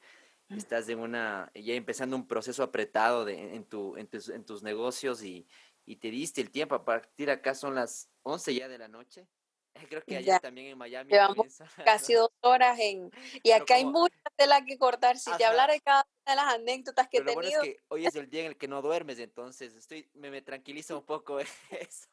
mm. 0.48 0.56
estás 0.56 0.88
de 0.88 0.96
una, 0.96 1.52
ya 1.54 1.74
empezando 1.74 2.16
un 2.16 2.26
proceso 2.26 2.64
apretado 2.64 3.24
de, 3.24 3.54
en, 3.54 3.64
tu, 3.64 3.96
en, 3.96 4.08
tus, 4.08 4.28
en 4.30 4.44
tus 4.44 4.64
negocios 4.64 5.22
y, 5.22 5.46
y 5.84 5.96
te 5.96 6.10
diste 6.10 6.40
el 6.40 6.50
tiempo. 6.50 6.74
A 6.74 6.84
partir 6.84 7.30
acá 7.30 7.54
son 7.54 7.76
las 7.76 8.10
11 8.22 8.54
ya 8.54 8.68
de 8.68 8.78
la 8.78 8.88
noche. 8.88 9.28
Creo 9.90 10.02
que 10.02 10.16
allá 10.16 10.38
también 10.38 10.68
en 10.68 10.78
Miami. 10.78 11.10
Llevamos 11.10 11.46
casi 11.84 12.14
dos 12.14 12.30
horas 12.40 12.78
en... 12.78 13.10
Y 13.42 13.50
acá 13.52 13.76
hay 13.76 13.84
mucha 13.84 14.16
tela 14.36 14.64
que 14.64 14.78
cortar. 14.78 15.18
Si 15.18 15.30
te 15.36 15.44
hablara 15.44 15.72
de 15.72 15.80
cada 15.80 16.06
una 16.24 16.32
de 16.32 16.36
las 16.36 16.54
anécdotas 16.54 17.08
que 17.08 17.18
he 17.18 17.20
tenido... 17.20 17.34
Bueno 17.34 17.62
es 17.62 17.62
que 17.62 17.80
hoy 17.88 18.06
es 18.06 18.14
el 18.16 18.28
día 18.28 18.42
en 18.42 18.46
el 18.48 18.56
que 18.56 18.68
no 18.68 18.82
duermes, 18.82 19.18
entonces 19.18 19.74
estoy 19.76 20.08
me, 20.14 20.30
me 20.30 20.42
tranquiliza 20.42 20.96
un 20.96 21.04
poco 21.04 21.38
eso. 21.70 22.08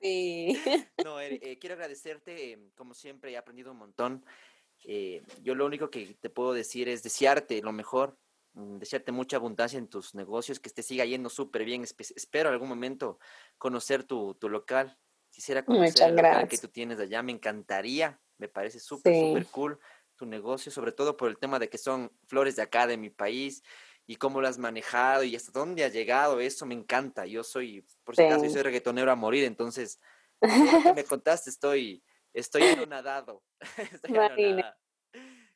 Sí. 0.00 0.60
No, 1.04 1.20
eh, 1.20 1.58
quiero 1.60 1.74
agradecerte, 1.74 2.52
em, 2.52 2.70
como 2.70 2.94
siempre, 2.94 3.32
he 3.32 3.36
aprendido 3.36 3.72
un 3.72 3.78
montón. 3.78 4.24
Eh, 4.84 5.22
yo 5.42 5.54
lo 5.54 5.66
único 5.66 5.90
que 5.90 6.14
te 6.14 6.30
puedo 6.30 6.52
decir 6.52 6.88
es 6.88 7.02
desearte 7.02 7.60
lo 7.60 7.72
mejor, 7.72 8.18
mm, 8.54 8.78
desearte 8.78 9.12
mucha 9.12 9.36
abundancia 9.36 9.78
en 9.78 9.88
tus 9.88 10.14
negocios, 10.14 10.58
que 10.58 10.70
te 10.70 10.82
siga 10.82 11.04
yendo 11.04 11.28
súper 11.28 11.64
bien. 11.64 11.84
Espero 11.84 12.48
algún 12.48 12.68
momento 12.68 13.18
conocer 13.58 14.04
tu, 14.04 14.34
tu 14.34 14.48
local 14.48 14.98
Quisiera 15.30 15.64
conocer 15.64 16.12
lo 16.12 16.48
que 16.48 16.58
tú 16.58 16.68
tienes 16.68 16.98
allá, 16.98 17.22
me 17.22 17.32
encantaría, 17.32 18.20
me 18.38 18.48
parece 18.48 18.80
súper, 18.80 19.14
súper 19.14 19.46
cool 19.46 19.78
tu 20.16 20.26
negocio, 20.26 20.70
sobre 20.70 20.92
todo 20.92 21.16
por 21.16 21.30
el 21.30 21.38
tema 21.38 21.58
de 21.58 21.70
que 21.70 21.78
son 21.78 22.12
flores 22.26 22.56
de 22.56 22.62
acá, 22.62 22.86
de 22.86 22.98
mi 22.98 23.08
país, 23.08 23.62
y 24.06 24.16
cómo 24.16 24.40
lo 24.40 24.48
has 24.48 24.58
manejado 24.58 25.22
y 25.22 25.34
hasta 25.36 25.52
dónde 25.52 25.84
has 25.84 25.92
llegado, 25.92 26.40
eso 26.40 26.66
me 26.66 26.74
encanta. 26.74 27.26
Yo 27.26 27.44
soy, 27.44 27.86
por 28.04 28.16
si 28.16 28.22
acaso, 28.22 28.48
soy 28.50 28.62
reggaetonero 28.62 29.10
a 29.10 29.16
morir, 29.16 29.44
entonces, 29.44 30.00
me 30.96 31.04
contaste, 31.04 31.48
estoy, 31.48 32.02
estoy 32.34 32.64
anonadado. 32.64 33.42
estoy 33.92 34.18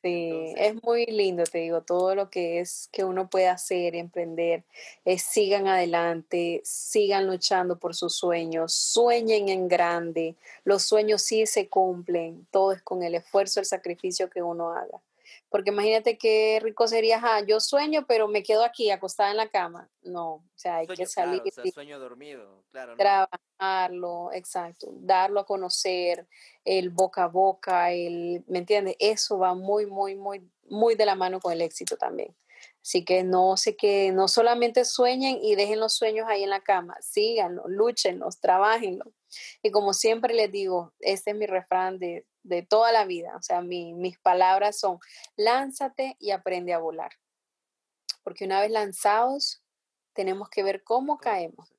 Sí, 0.05 0.53
es 0.55 0.83
muy 0.83 1.07
lindo, 1.07 1.45
te 1.45 1.57
digo, 1.57 1.81
todo 1.81 2.13
lo 2.13 2.29
que 2.29 2.59
es 2.59 2.89
que 2.91 3.03
uno 3.03 3.27
puede 3.27 3.47
hacer, 3.47 3.95
emprender, 3.95 4.63
es 5.03 5.23
sigan 5.23 5.65
adelante, 5.65 6.61
sigan 6.63 7.25
luchando 7.25 7.79
por 7.79 7.95
sus 7.95 8.15
sueños, 8.15 8.71
sueñen 8.71 9.49
en 9.49 9.67
grande, 9.67 10.35
los 10.63 10.83
sueños 10.83 11.23
sí 11.23 11.47
se 11.47 11.69
cumplen, 11.69 12.45
todo 12.51 12.71
es 12.71 12.83
con 12.83 13.01
el 13.01 13.15
esfuerzo, 13.15 13.59
el 13.59 13.65
sacrificio 13.65 14.29
que 14.29 14.43
uno 14.43 14.73
haga. 14.73 15.01
Porque 15.55 15.69
imagínate 15.69 16.17
qué 16.17 16.59
rico 16.61 16.85
sería, 16.85 17.21
ah, 17.23 17.39
yo 17.39 17.61
sueño, 17.61 18.05
pero 18.05 18.27
me 18.27 18.43
quedo 18.43 18.65
aquí 18.65 18.91
acostada 18.91 19.31
en 19.31 19.37
la 19.37 19.47
cama. 19.47 19.89
No, 20.01 20.33
o 20.33 20.43
sea, 20.53 20.75
hay 20.75 20.87
que 20.87 21.05
salir. 21.05 21.41
sueño 21.73 21.97
dormido, 21.97 22.65
claro. 22.71 22.97
Trabajarlo, 22.97 24.33
exacto, 24.33 24.89
darlo 24.95 25.39
a 25.39 25.45
conocer, 25.45 26.27
el 26.65 26.89
boca 26.89 27.23
a 27.23 27.27
boca, 27.27 27.93
el, 27.93 28.43
¿me 28.47 28.59
entiendes? 28.59 28.97
Eso 28.99 29.39
va 29.39 29.53
muy, 29.53 29.85
muy, 29.85 30.15
muy, 30.15 30.45
muy 30.63 30.95
de 30.95 31.05
la 31.05 31.15
mano 31.15 31.39
con 31.39 31.53
el 31.53 31.61
éxito 31.61 31.95
también. 31.95 32.35
Así 32.81 33.05
que 33.05 33.23
no 33.23 33.55
sé 33.55 33.77
que 33.77 34.11
no 34.11 34.27
solamente 34.27 34.83
sueñen 34.83 35.39
y 35.41 35.55
dejen 35.55 35.79
los 35.79 35.95
sueños 35.95 36.27
ahí 36.27 36.43
en 36.43 36.49
la 36.49 36.63
cama, 36.63 36.97
síganlo, 36.99 37.63
lúchenlos, 37.69 38.41
trabajenlo. 38.41 39.05
Y 39.63 39.71
como 39.71 39.93
siempre 39.93 40.33
les 40.33 40.51
digo, 40.51 40.91
este 40.99 41.31
es 41.31 41.37
mi 41.37 41.45
refrán 41.45 41.97
de, 41.97 42.25
toda 42.69 42.91
la 42.91 43.05
vida. 43.05 43.35
O 43.37 43.41
sea, 43.41 43.61
mis 43.61 44.17
palabras 44.19 44.79
son, 44.79 44.99
lánzate 45.35 46.15
y 46.19 46.31
aprende 46.31 46.73
a 46.73 46.79
volar. 46.79 47.11
Porque 48.23 48.45
una 48.45 48.61
vez 48.61 48.71
lanzados, 48.71 49.61
tenemos 50.13 50.49
que 50.49 50.63
ver 50.63 50.83
cómo, 50.83 51.17
caemos. 51.17 51.71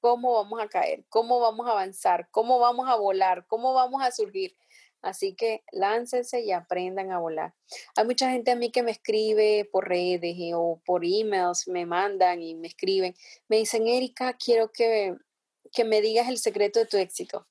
Cómo 0.00 0.34
vamos 0.34 0.62
a 0.62 0.68
caer, 0.68 1.04
cómo 1.08 1.40
vamos 1.40 1.66
a 1.66 1.72
avanzar, 1.72 2.28
cómo 2.30 2.60
vamos 2.60 2.88
a 2.88 2.94
volar, 2.94 3.46
cómo 3.48 3.74
vamos 3.74 4.00
a 4.02 4.12
surgir. 4.12 4.56
Así 5.02 5.34
que 5.34 5.64
láncense 5.72 6.40
y 6.40 6.52
aprendan 6.52 7.10
a 7.10 7.18
volar. 7.18 7.54
Hay 7.96 8.04
mucha 8.04 8.30
gente 8.30 8.52
a 8.52 8.56
mí 8.56 8.70
que 8.70 8.84
me 8.84 8.92
escribe 8.92 9.68
por 9.72 9.88
redes 9.88 10.36
o 10.54 10.80
por 10.84 11.04
emails, 11.04 11.66
me 11.66 11.84
mandan 11.84 12.40
y 12.42 12.54
me 12.54 12.68
escriben. 12.68 13.14
Me 13.48 13.56
dicen, 13.56 13.88
Erika, 13.88 14.34
quiero 14.34 14.70
que 14.70 15.16
que 15.72 15.84
me 15.84 16.00
digas 16.00 16.28
el 16.28 16.38
secreto 16.38 16.78
de 16.78 16.86
tu 16.86 16.96
éxito. 16.96 17.46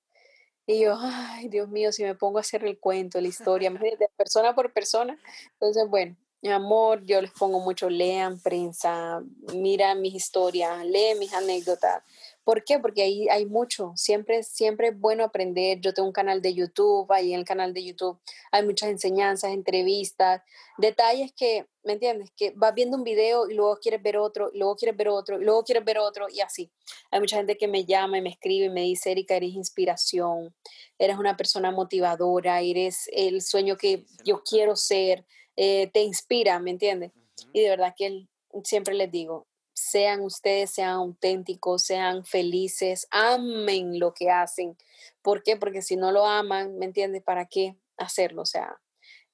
Y 0.70 0.82
yo, 0.82 0.98
ay, 1.00 1.48
Dios 1.48 1.70
mío, 1.70 1.94
si 1.94 2.04
me 2.04 2.14
pongo 2.14 2.40
a 2.40 2.42
hacer 2.42 2.66
el 2.66 2.78
cuento, 2.78 3.22
la 3.22 3.30
historia, 3.30 3.72
de 3.72 4.10
persona 4.18 4.54
por 4.54 4.74
persona. 4.74 5.18
Entonces, 5.54 5.88
bueno, 5.90 6.18
mi 6.42 6.50
amor, 6.50 7.06
yo 7.06 7.22
les 7.22 7.32
pongo 7.32 7.62
mucho, 7.62 7.90
lean 7.90 8.38
prensa, 8.42 9.22
mira 9.56 9.96
mis 9.96 10.14
historias, 10.14 10.86
lee 10.86 11.16
mis 11.18 11.34
anécdotas, 11.34 12.04
¿Por 12.48 12.64
qué? 12.64 12.80
Porque 12.80 13.02
ahí 13.02 13.28
hay 13.30 13.46
mucho, 13.46 13.92
siempre, 13.98 14.42
siempre 14.42 14.88
es 14.88 14.98
bueno 14.98 15.26
aprender. 15.26 15.82
Yo 15.82 15.94
tengo 15.94 16.08
un 16.08 16.14
canal 16.14 16.42
de 16.42 16.54
YouTube, 16.54 17.12
ahí 17.12 17.34
en 17.34 17.40
el 17.40 17.46
canal 17.46 17.74
de 17.74 17.84
YouTube 17.84 18.18
hay 18.54 18.64
muchas 18.64 18.88
enseñanzas, 18.90 19.52
entrevistas, 19.52 20.42
detalles 20.78 21.34
que, 21.34 21.66
¿me 21.84 21.92
entiendes? 21.92 22.32
Que 22.38 22.54
vas 22.56 22.74
viendo 22.74 22.96
un 22.96 23.04
video 23.04 23.50
y 23.50 23.54
luego 23.54 23.78
quieres 23.82 24.02
ver 24.02 24.16
otro, 24.16 24.50
y 24.54 24.60
luego 24.60 24.78
quieres 24.78 24.96
ver 24.96 25.10
otro, 25.10 25.42
y 25.42 25.44
luego 25.44 25.66
quieres 25.66 25.84
ver 25.84 25.98
otro, 25.98 26.28
y 26.30 26.40
así. 26.40 26.72
Hay 27.12 27.20
mucha 27.20 27.36
gente 27.36 27.58
que 27.58 27.68
me 27.68 27.84
llama 27.84 28.18
y 28.18 28.22
me 28.22 28.30
escribe 28.30 28.68
y 28.68 28.70
me 28.70 28.84
dice, 28.84 29.12
Erika, 29.12 29.36
eres 29.36 29.54
inspiración, 29.54 30.56
eres 30.98 31.18
una 31.18 31.36
persona 31.36 31.72
motivadora, 31.72 32.62
eres 32.62 33.10
el 33.12 33.42
sueño 33.42 33.76
que 33.76 34.06
yo 34.24 34.42
quiero 34.42 34.78
ser, 34.78 35.26
eh, 35.58 35.90
te 35.94 36.02
inspira, 36.02 36.60
¿me 36.60 36.72
entiendes? 36.72 37.12
Y 37.52 37.60
de 37.60 37.70
verdad 37.72 37.94
que 37.98 38.26
siempre 38.64 38.96
les 38.96 39.12
digo, 39.12 39.48
sean 39.78 40.22
ustedes, 40.22 40.72
sean 40.72 40.90
auténticos, 40.90 41.84
sean 41.84 42.26
felices, 42.26 43.08
amen 43.12 44.00
lo 44.00 44.12
que 44.12 44.32
hacen. 44.32 44.76
¿Por 45.22 45.44
qué? 45.44 45.56
Porque 45.56 45.84
si 45.84 45.96
no 45.96 46.12
lo 46.12 46.26
aman, 46.26 46.80
¿me 46.80 46.86
entiendes? 46.86 47.22
¿Para 47.22 47.46
qué 47.46 47.76
hacerlo? 47.96 48.42
O 48.42 48.46
sea, 48.46 48.82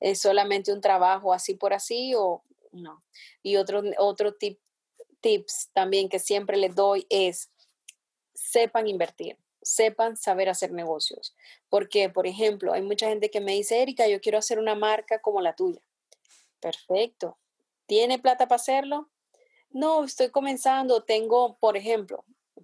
es 0.01 0.19
solamente 0.19 0.73
un 0.73 0.81
trabajo 0.81 1.31
así 1.31 1.53
por 1.53 1.73
así 1.73 2.13
o 2.13 2.43
no. 2.73 3.01
Y 3.41 3.55
otro, 3.55 3.83
otro 3.97 4.33
tip, 4.33 4.59
tips 5.21 5.69
también 5.71 6.09
que 6.09 6.19
siempre 6.19 6.57
les 6.57 6.75
doy 6.75 7.07
es 7.09 7.49
sepan 8.33 8.87
invertir, 8.87 9.37
sepan 9.61 10.17
saber 10.17 10.49
hacer 10.49 10.73
negocios. 10.73 11.37
Porque, 11.69 12.09
por 12.09 12.27
ejemplo, 12.27 12.73
hay 12.73 12.81
mucha 12.81 13.07
gente 13.07 13.31
que 13.31 13.39
me 13.39 13.53
dice, 13.53 13.81
Erika, 13.81 14.09
yo 14.09 14.19
quiero 14.19 14.39
hacer 14.39 14.59
una 14.59 14.75
marca 14.75 15.21
como 15.21 15.39
la 15.39 15.55
tuya. 15.55 15.81
Perfecto. 16.59 17.37
¿Tiene 17.85 18.19
plata 18.19 18.49
para 18.49 18.57
hacerlo? 18.59 19.09
No, 19.73 20.03
estoy 20.03 20.29
comenzando, 20.29 21.03
tengo, 21.03 21.57
por 21.59 21.75
ejemplo, 21.75 22.23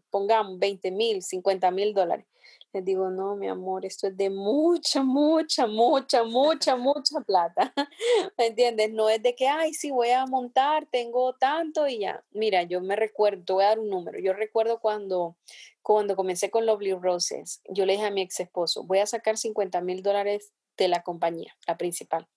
pongamos 0.09 0.59
20 0.59 0.91
mil, 0.91 1.21
50 1.23 1.71
mil 1.71 1.93
dólares. 1.93 2.25
Les 2.71 2.85
digo, 2.85 3.09
no, 3.09 3.35
mi 3.35 3.47
amor, 3.47 3.83
esto 3.83 4.05
es 4.05 4.15
de 4.15 4.29
mucha, 4.29 5.01
mucha, 5.01 5.65
mucha, 5.65 6.23
mucha, 6.23 6.75
mucha 6.75 7.19
plata. 7.21 7.73
¿Me 8.37 8.47
entiendes? 8.47 8.91
No 8.91 9.09
es 9.09 9.23
de 9.23 9.35
que, 9.35 9.47
ay, 9.47 9.73
sí, 9.73 9.89
voy 9.89 10.11
a 10.11 10.27
montar, 10.27 10.87
tengo 10.91 11.33
tanto 11.33 11.87
y 11.87 11.99
ya. 11.99 12.23
Mira, 12.29 12.61
yo 12.61 12.79
me 12.79 12.95
recuerdo, 12.95 13.55
voy 13.55 13.63
a 13.63 13.69
dar 13.69 13.79
un 13.79 13.89
número. 13.89 14.19
Yo 14.19 14.33
recuerdo 14.33 14.79
cuando, 14.79 15.35
cuando 15.81 16.15
comencé 16.15 16.51
con 16.51 16.67
Lovely 16.67 16.93
Roses, 16.93 17.61
yo 17.69 17.87
le 17.87 17.93
dije 17.93 18.05
a 18.05 18.11
mi 18.11 18.21
ex 18.21 18.39
esposo, 18.39 18.83
voy 18.83 18.99
a 18.99 19.07
sacar 19.07 19.37
50 19.37 19.81
mil 19.81 20.03
dólares 20.03 20.53
de 20.77 20.89
la 20.89 21.01
compañía, 21.01 21.55
la 21.65 21.75
principal, 21.75 22.27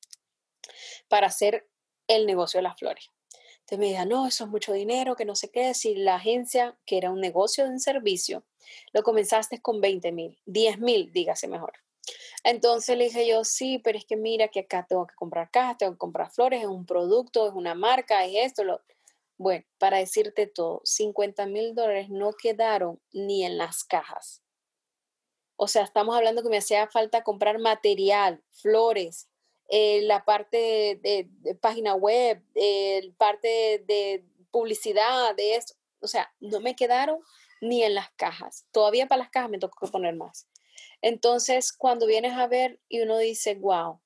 para 1.09 1.27
hacer 1.27 1.69
el 2.09 2.25
negocio 2.25 2.57
de 2.57 2.63
las 2.63 2.79
flores. 2.79 3.11
Me 3.79 3.87
decía, 3.87 4.05
no, 4.05 4.27
eso 4.27 4.45
es 4.45 4.51
mucho 4.51 4.73
dinero, 4.73 5.17
que 5.17 5.25
no 5.25 5.35
sé 5.35 5.51
qué. 5.51 5.73
Si 5.75 5.95
la 5.95 6.17
agencia, 6.17 6.77
que 6.85 6.99
era 6.99 7.11
un 7.11 7.21
negocio 7.21 7.65
de 7.65 7.71
un 7.71 7.81
servicio, 7.81 8.45
lo 8.93 9.03
comenzaste 9.03 9.61
con 9.61 9.81
20 9.81 10.13
mil, 10.13 10.39
10 10.47 10.79
mil, 10.79 11.13
dígase 11.13 11.49
mejor. 11.49 11.73
Entonces 12.45 12.97
le 12.99 13.05
dije 13.05 13.27
yo, 13.27 13.45
sí, 13.45 13.79
pero 13.79 13.97
es 13.99 14.05
que 14.05 14.17
mira 14.17 14.49
que 14.49 14.61
acá 14.61 14.85
tengo 14.89 15.07
que 15.07 15.15
comprar 15.15 15.51
cajas, 15.51 15.79
tengo 15.79 15.93
que 15.93 15.99
comprar 15.99 16.31
flores, 16.31 16.63
es 16.63 16.69
un 16.69 16.87
producto, 16.87 17.49
es 17.49 17.55
una 17.55 17.75
marca, 17.75 18.25
es 18.25 18.47
esto. 18.47 18.65
Lo... 18.65 18.83
Bueno, 19.39 19.65
para 19.79 19.99
decirte 19.99 20.47
todo, 20.47 20.81
50 20.85 21.47
mil 21.47 21.75
dólares 21.75 22.11
no 22.11 22.33
quedaron 22.33 23.01
ni 23.13 23.45
en 23.45 23.59
las 23.59 23.85
cajas. 23.85 24.43
O 25.57 25.69
sea, 25.69 25.85
estamos 25.85 26.17
hablando 26.17 26.43
que 26.43 26.49
me 26.49 26.59
hacía 26.59 26.89
falta 26.89 27.23
comprar 27.23 27.59
material, 27.59 28.43
flores, 28.51 29.29
eh, 29.75 30.03
la 30.03 30.23
parte 30.27 31.01
de, 31.03 31.57
página 31.63 31.95
web, 31.95 32.43
el 32.55 33.15
parte 33.15 33.83
de, 33.87 34.23
publicidad, 34.51 35.35
de 35.35 35.55
eso. 35.55 35.75
O 36.01 36.07
sea, 36.07 36.31
no 36.41 36.61
me 36.61 36.77
quedaron 36.77 37.21
ni 37.63 37.83
en 37.83 37.95
las 37.95 38.11
cajas. 38.17 38.67
Todavía 38.71 39.07
para 39.07 39.21
las 39.21 39.31
cajas 39.31 39.49
me 39.49 39.59
tocó 39.59 39.91
poner 39.91 40.15
más. 40.15 40.47
Entonces, 41.01 41.73
cuando 41.73 42.05
vienes 42.05 42.35
a 42.35 42.49
ver 42.49 42.81
y 42.87 43.01
uno 43.01 43.17
dice, 43.17 43.55
wow, 43.55 43.99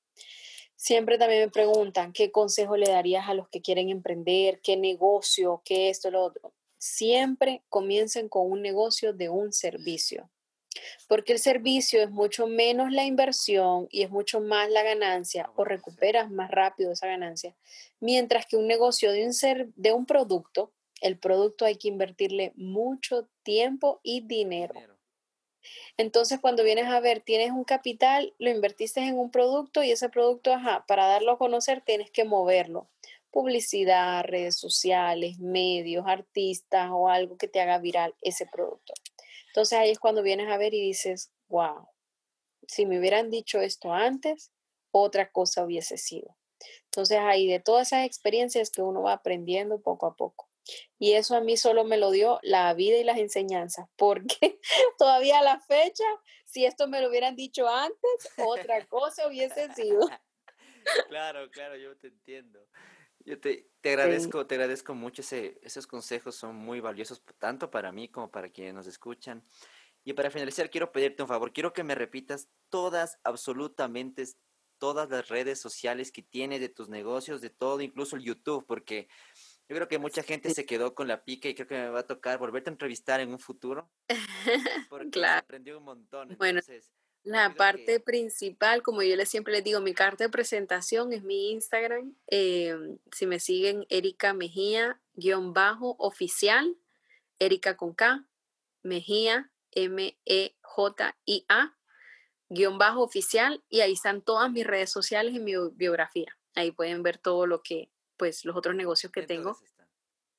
siempre 0.77 1.17
también 1.17 1.41
me 1.41 1.51
preguntan, 1.51 2.13
¿qué 2.13 2.31
consejo 2.31 2.77
le 2.77 2.89
darías 2.89 3.27
a 3.27 3.33
los 3.33 3.49
que 3.49 3.61
quieren 3.61 3.89
emprender? 3.89 4.61
¿Qué 4.61 4.77
negocio? 4.77 5.61
¿Qué 5.65 5.89
esto? 5.89 6.09
Lo 6.11 6.23
otro? 6.23 6.53
Siempre 6.77 7.61
comiencen 7.67 8.29
con 8.29 8.49
un 8.49 8.61
negocio 8.61 9.11
de 9.11 9.27
un 9.27 9.51
servicio 9.51 10.29
porque 11.07 11.33
el 11.33 11.39
servicio 11.39 12.01
es 12.01 12.09
mucho 12.09 12.47
menos 12.47 12.91
la 12.91 13.05
inversión 13.05 13.87
y 13.91 14.03
es 14.03 14.09
mucho 14.09 14.41
más 14.41 14.69
la 14.69 14.83
ganancia 14.83 15.49
o 15.55 15.63
recuperas 15.63 16.29
más 16.29 16.51
rápido 16.51 16.91
esa 16.91 17.07
ganancia, 17.07 17.55
mientras 17.99 18.45
que 18.45 18.57
un 18.57 18.67
negocio 18.67 19.11
de 19.11 19.25
un, 19.25 19.33
ser, 19.33 19.69
de 19.75 19.93
un 19.93 20.05
producto, 20.05 20.71
el 21.01 21.17
producto 21.17 21.65
hay 21.65 21.75
que 21.75 21.87
invertirle 21.87 22.53
mucho 22.55 23.27
tiempo 23.43 23.99
y 24.03 24.21
dinero. 24.21 24.73
Entonces, 25.97 26.39
cuando 26.39 26.63
vienes 26.63 26.85
a 26.87 26.99
ver, 26.99 27.21
tienes 27.21 27.51
un 27.51 27.63
capital, 27.63 28.33
lo 28.37 28.49
invertiste 28.49 29.01
en 29.01 29.17
un 29.17 29.31
producto 29.31 29.83
y 29.83 29.91
ese 29.91 30.09
producto, 30.09 30.53
ajá, 30.53 30.85
para 30.87 31.07
darlo 31.07 31.33
a 31.33 31.37
conocer 31.37 31.81
tienes 31.81 32.11
que 32.11 32.23
moverlo. 32.23 32.87
Publicidad, 33.31 34.23
redes 34.23 34.57
sociales, 34.57 35.39
medios, 35.39 36.05
artistas 36.07 36.89
o 36.91 37.09
algo 37.09 37.37
que 37.37 37.47
te 37.47 37.59
haga 37.59 37.77
viral 37.79 38.15
ese 38.21 38.45
producto. 38.45 38.93
Entonces 39.57 39.79
ahí 39.79 39.89
es 39.89 39.97
cuando 39.97 40.21
vienes 40.21 40.49
a 40.51 40.57
ver 40.57 40.75
y 40.75 40.81
dices, 40.81 41.31
wow, 41.47 41.89
si 42.67 42.85
me 42.85 42.99
hubieran 42.99 43.31
dicho 43.31 43.59
esto 43.59 43.91
antes, 43.91 44.51
otra 44.91 45.31
cosa 45.31 45.65
hubiese 45.65 45.97
sido. 45.97 46.37
Entonces 46.83 47.17
ahí 47.17 47.47
de 47.47 47.59
todas 47.59 47.87
esas 47.87 48.05
experiencias 48.05 48.69
que 48.69 48.83
uno 48.83 49.01
va 49.01 49.13
aprendiendo 49.13 49.81
poco 49.81 50.05
a 50.05 50.15
poco. 50.15 50.47
Y 50.99 51.13
eso 51.13 51.35
a 51.35 51.41
mí 51.41 51.57
solo 51.57 51.85
me 51.85 51.97
lo 51.97 52.11
dio 52.11 52.37
la 52.43 52.71
vida 52.75 52.97
y 52.97 53.03
las 53.03 53.17
enseñanzas, 53.17 53.87
porque 53.95 54.59
todavía 54.99 55.39
a 55.39 55.43
la 55.43 55.59
fecha, 55.59 56.05
si 56.45 56.63
esto 56.63 56.87
me 56.87 57.01
lo 57.01 57.09
hubieran 57.09 57.35
dicho 57.35 57.67
antes, 57.67 58.29
otra 58.37 58.85
cosa 58.85 59.27
hubiese 59.27 59.73
sido. 59.73 60.01
Claro, 61.09 61.51
claro, 61.51 61.75
yo 61.75 61.97
te 61.97 62.07
entiendo. 62.07 62.65
Yo 63.27 63.37
te, 63.41 63.69
te 63.81 63.89
agradezco, 63.89 64.47
te 64.47 64.55
agradezco 64.55 64.95
mucho. 64.95 65.21
Ese, 65.21 65.59
esos 65.61 65.85
consejos 65.85 66.33
son 66.33 66.55
muy 66.55 66.79
valiosos 66.79 67.21
tanto 67.37 67.69
para 67.69 67.91
mí 67.91 68.07
como 68.07 68.31
para 68.31 68.49
quienes 68.49 68.73
nos 68.73 68.87
escuchan. 68.87 69.43
Y 70.05 70.13
para 70.13 70.31
finalizar, 70.31 70.69
quiero 70.69 70.93
pedirte 70.93 71.23
un 71.23 71.27
favor. 71.27 71.51
Quiero 71.51 71.73
que 71.73 71.83
me 71.83 71.93
repitas 71.93 72.47
todas, 72.69 73.19
absolutamente 73.25 74.23
todas 74.77 75.09
las 75.09 75.27
redes 75.27 75.59
sociales 75.59 76.13
que 76.13 76.21
tienes 76.21 76.61
de 76.61 76.69
tus 76.69 76.87
negocios, 76.87 77.41
de 77.41 77.49
todo, 77.49 77.81
incluso 77.81 78.15
el 78.15 78.23
YouTube, 78.23 78.65
porque 78.65 79.09
yo 79.67 79.75
creo 79.75 79.89
que 79.89 79.99
mucha 79.99 80.23
gente 80.23 80.53
se 80.53 80.65
quedó 80.65 80.95
con 80.95 81.09
la 81.09 81.25
pica 81.25 81.49
y 81.49 81.55
creo 81.55 81.67
que 81.67 81.75
me 81.75 81.89
va 81.89 81.99
a 81.99 82.07
tocar 82.07 82.37
volverte 82.37 82.69
a 82.69 82.73
entrevistar 82.73 83.19
en 83.19 83.31
un 83.31 83.39
futuro. 83.39 83.91
Porque 84.89 85.09
claro. 85.09 85.39
aprendí 85.39 85.71
un 85.71 85.83
montón. 85.83 86.33
Bueno, 86.37 86.61
La 87.27 87.53
parte 87.55 87.99
principal, 87.99 88.81
como 88.81 89.03
yo 89.03 89.13
les 89.17 89.27
siempre 89.27 89.51
les 89.51 89.61
digo, 89.61 89.81
mi 89.81 89.93
carta 89.93 90.23
de 90.23 90.29
presentación 90.29 91.11
es 91.11 91.23
mi 91.23 91.51
Instagram. 91.51 92.15
Em, 92.27 92.99
si 93.11 93.25
me 93.25 93.41
siguen, 93.41 93.85
Erika 93.89 94.33
Mejía, 94.33 95.01
guion 95.13 95.51
bajo, 95.51 95.97
oficial, 95.99 96.77
Erika 97.37 97.75
con 97.75 97.93
K, 97.93 98.25
Mejía, 98.81 99.51
M-E-J-I-A, 99.71 100.47
guion 102.47 102.77
bajo 102.77 103.03
oficial, 103.03 103.61
y 103.67 103.81
ahí 103.81 103.91
están 103.91 104.21
todas 104.21 104.49
mis 104.49 104.65
redes 104.65 104.89
sociales 104.89 105.35
y 105.35 105.39
mi 105.39 105.51
biografía. 105.73 106.37
Ahí 106.55 106.71
pueden 106.71 107.03
ver 107.03 107.17
todo 107.17 107.45
lo 107.45 107.61
que, 107.61 107.91
pues, 108.15 108.45
los 108.45 108.55
otros 108.55 108.73
negocios 108.73 109.11
que 109.11 109.23
tengo. 109.23 109.57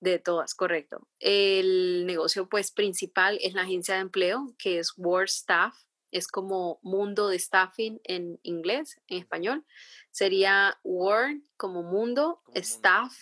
De 0.01 0.19
todas, 0.19 0.55
correcto. 0.55 1.07
El 1.19 2.07
negocio, 2.07 2.49
pues, 2.49 2.71
principal 2.71 3.39
es 3.43 3.53
la 3.53 3.61
agencia 3.65 3.97
de 3.97 4.01
empleo, 4.01 4.55
que 4.57 4.79
es 4.79 4.95
World 4.97 5.29
Staff 5.29 5.77
es 6.11 6.29
como 6.29 6.79
mundo 6.83 7.29
de 7.29 7.39
staffing 7.39 8.01
en 8.05 8.39
inglés, 8.43 9.01
en 9.09 9.19
español. 9.19 9.65
Sería 10.11 10.79
Word 10.83 11.41
como 11.57 11.83
mundo, 11.83 12.43
staff 12.55 13.15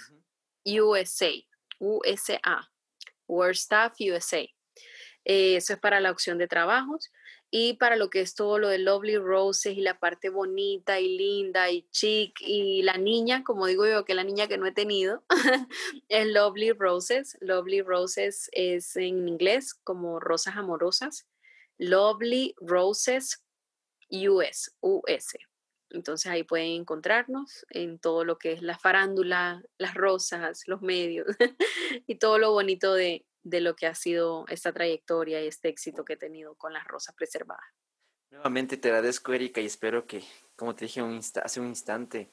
USA, 0.64 1.32
USA, 1.78 2.70
Word 3.26 3.56
Staff 3.56 3.94
USA. 4.00 4.46
Eh, 5.24 5.56
eso 5.56 5.72
es 5.72 5.78
para 5.80 6.00
la 6.00 6.10
opción 6.10 6.38
de 6.38 6.48
trabajos 6.48 7.10
y 7.50 7.74
para 7.74 7.96
lo 7.96 8.10
que 8.10 8.20
es 8.20 8.34
todo 8.34 8.58
lo 8.58 8.68
de 8.68 8.78
Lovely 8.78 9.18
Roses 9.18 9.76
y 9.76 9.80
la 9.80 9.98
parte 9.98 10.30
bonita 10.30 11.00
y 11.00 11.16
linda 11.16 11.70
y 11.70 11.88
chic 11.90 12.40
y 12.40 12.82
la 12.82 12.96
niña, 12.96 13.44
como 13.44 13.66
digo 13.66 13.86
yo, 13.86 14.04
que 14.04 14.14
la 14.14 14.24
niña 14.24 14.48
que 14.48 14.58
no 14.58 14.66
he 14.66 14.72
tenido, 14.72 15.24
es 16.08 16.26
Lovely 16.26 16.72
Roses. 16.72 17.36
Lovely 17.40 17.82
Roses 17.82 18.50
es 18.52 18.96
en 18.96 19.28
inglés 19.28 19.74
como 19.74 20.18
rosas 20.20 20.56
amorosas. 20.56 21.26
Lovely 21.78 22.55
Roses 22.61 23.43
US, 24.11 24.74
US. 24.81 25.36
Entonces 25.90 26.31
ahí 26.31 26.43
pueden 26.43 26.81
encontrarnos 26.81 27.65
en 27.70 27.98
todo 27.98 28.24
lo 28.24 28.39
que 28.39 28.53
es 28.53 28.62
la 28.62 28.78
farándula, 28.78 29.62
las 29.78 29.94
rosas, 29.94 30.62
los 30.66 30.82
medios 30.82 31.27
y 32.07 32.16
todo 32.16 32.39
lo 32.39 32.53
bonito 32.53 32.93
de, 32.94 33.24
de, 33.43 33.61
lo 33.61 33.77
que 33.77 33.86
ha 33.86 33.94
sido 33.94 34.44
esta 34.48 34.73
trayectoria 34.73 35.43
y 35.43 35.47
este 35.47 35.69
éxito 35.69 36.05
que 36.05 36.15
he 36.15 36.16
tenido 36.16 36.55
con 36.57 36.73
las 36.73 36.86
rosas 36.86 37.15
preservadas. 37.15 37.65
Nuevamente 38.31 38.77
te 38.77 38.89
agradezco, 38.89 39.32
Erika, 39.32 39.61
y 39.61 39.66
espero 39.66 40.07
que, 40.07 40.24
como 40.57 40.74
te 40.74 40.86
dije 40.86 41.01
hace 41.43 41.61
un 41.61 41.69
instante, 41.69 42.31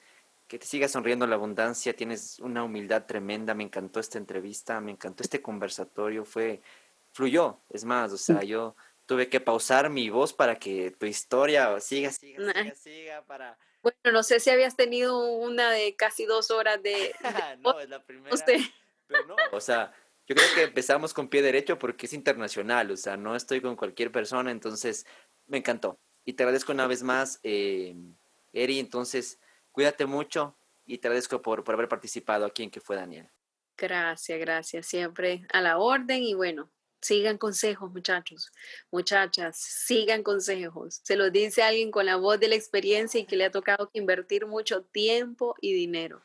que 0.47 0.59
te 0.59 0.65
siga 0.65 0.87
sonriendo 0.87 1.27
la 1.27 1.35
abundancia, 1.35 1.95
tienes 1.95 2.39
una 2.39 2.63
humildad 2.63 3.05
tremenda, 3.05 3.53
me 3.53 3.63
encantó 3.63 3.99
esta 3.99 4.17
entrevista, 4.17 4.81
me 4.81 4.91
encantó 4.91 5.23
este 5.23 5.41
conversatorio, 5.41 6.25
fue, 6.25 6.61
fluyó, 7.11 7.61
es 7.69 7.85
más, 7.85 8.11
o 8.11 8.17
sea, 8.17 8.43
yo 8.43 8.75
tuve 9.05 9.29
que 9.29 9.39
pausar 9.39 9.89
mi 9.89 10.09
voz 10.09 10.33
para 10.33 10.57
que 10.57 10.91
tu 10.91 11.05
historia 11.05 11.79
siga, 11.79 12.11
siga, 12.11 12.53
siga, 12.53 12.75
siga, 12.75 13.25
para... 13.25 13.57
Bueno, 13.81 13.97
no 14.13 14.23
sé 14.23 14.39
si 14.39 14.49
habías 14.49 14.75
tenido 14.75 15.19
una 15.19 15.71
de 15.71 15.95
casi 15.95 16.25
dos 16.25 16.51
horas 16.51 16.81
de... 16.81 17.13
no, 17.59 17.79
es 17.79 17.89
la 17.89 18.03
primera. 18.03 18.35
Pero 19.07 19.25
no, 19.25 19.35
o 19.51 19.59
sea, 19.59 19.93
yo 20.25 20.35
creo 20.35 20.47
que 20.55 20.63
empezamos 20.63 21.13
con 21.13 21.27
pie 21.27 21.41
derecho 21.41 21.77
porque 21.77 22.05
es 22.05 22.13
internacional, 22.13 22.91
o 22.91 22.97
sea, 22.97 23.17
no 23.17 23.35
estoy 23.35 23.61
con 23.61 23.75
cualquier 23.75 24.11
persona, 24.11 24.51
entonces 24.51 25.05
me 25.47 25.57
encantó. 25.57 25.99
Y 26.23 26.33
te 26.33 26.43
agradezco 26.43 26.71
una 26.71 26.87
vez 26.87 27.03
más, 27.03 27.39
eh, 27.43 27.93
Eri, 28.53 28.79
entonces 28.79 29.39
cuídate 29.71 30.05
mucho 30.05 30.57
y 30.85 30.99
te 30.99 31.07
agradezco 31.07 31.41
por, 31.41 31.63
por 31.65 31.75
haber 31.75 31.89
participado 31.89 32.45
aquí 32.45 32.63
en 32.63 32.71
Que 32.71 32.79
fue 32.79 32.95
Daniel. 32.95 33.29
Gracias, 33.75 34.39
gracias, 34.39 34.85
siempre 34.85 35.45
a 35.51 35.59
la 35.59 35.77
orden 35.77 36.23
y 36.23 36.35
bueno, 36.35 36.71
Sigan 37.03 37.37
consejos, 37.37 37.91
muchachos, 37.91 38.49
muchachas, 38.89 39.57
sigan 39.57 40.23
consejos. 40.23 41.01
Se 41.03 41.17
lo 41.17 41.29
dice 41.31 41.61
alguien 41.61 41.91
con 41.91 42.05
la 42.05 42.15
voz 42.15 42.39
de 42.39 42.47
la 42.47 42.55
experiencia 42.55 43.19
y 43.19 43.25
que 43.25 43.35
le 43.35 43.43
ha 43.43 43.51
tocado 43.51 43.89
invertir 43.91 44.45
mucho 44.45 44.83
tiempo 44.85 45.55
y 45.59 45.73
dinero. 45.73 46.23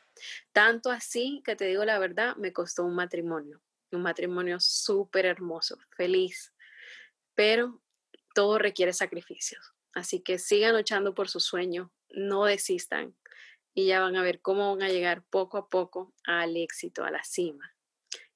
Tanto 0.52 0.92
así 0.92 1.42
que 1.44 1.56
te 1.56 1.64
digo 1.64 1.84
la 1.84 1.98
verdad, 1.98 2.36
me 2.36 2.52
costó 2.52 2.84
un 2.84 2.94
matrimonio, 2.94 3.60
un 3.90 4.02
matrimonio 4.02 4.60
súper 4.60 5.26
hermoso, 5.26 5.80
feliz, 5.96 6.54
pero 7.34 7.82
todo 8.32 8.58
requiere 8.58 8.92
sacrificios. 8.92 9.74
Así 9.94 10.20
que 10.20 10.38
sigan 10.38 10.76
luchando 10.76 11.12
por 11.12 11.28
su 11.28 11.40
sueño, 11.40 11.92
no 12.10 12.44
desistan 12.44 13.16
y 13.74 13.86
ya 13.86 14.00
van 14.00 14.14
a 14.14 14.22
ver 14.22 14.40
cómo 14.40 14.76
van 14.76 14.82
a 14.84 14.92
llegar 14.92 15.24
poco 15.24 15.58
a 15.58 15.68
poco 15.68 16.14
al 16.24 16.56
éxito, 16.56 17.02
a 17.02 17.10
la 17.10 17.24
cima. 17.24 17.74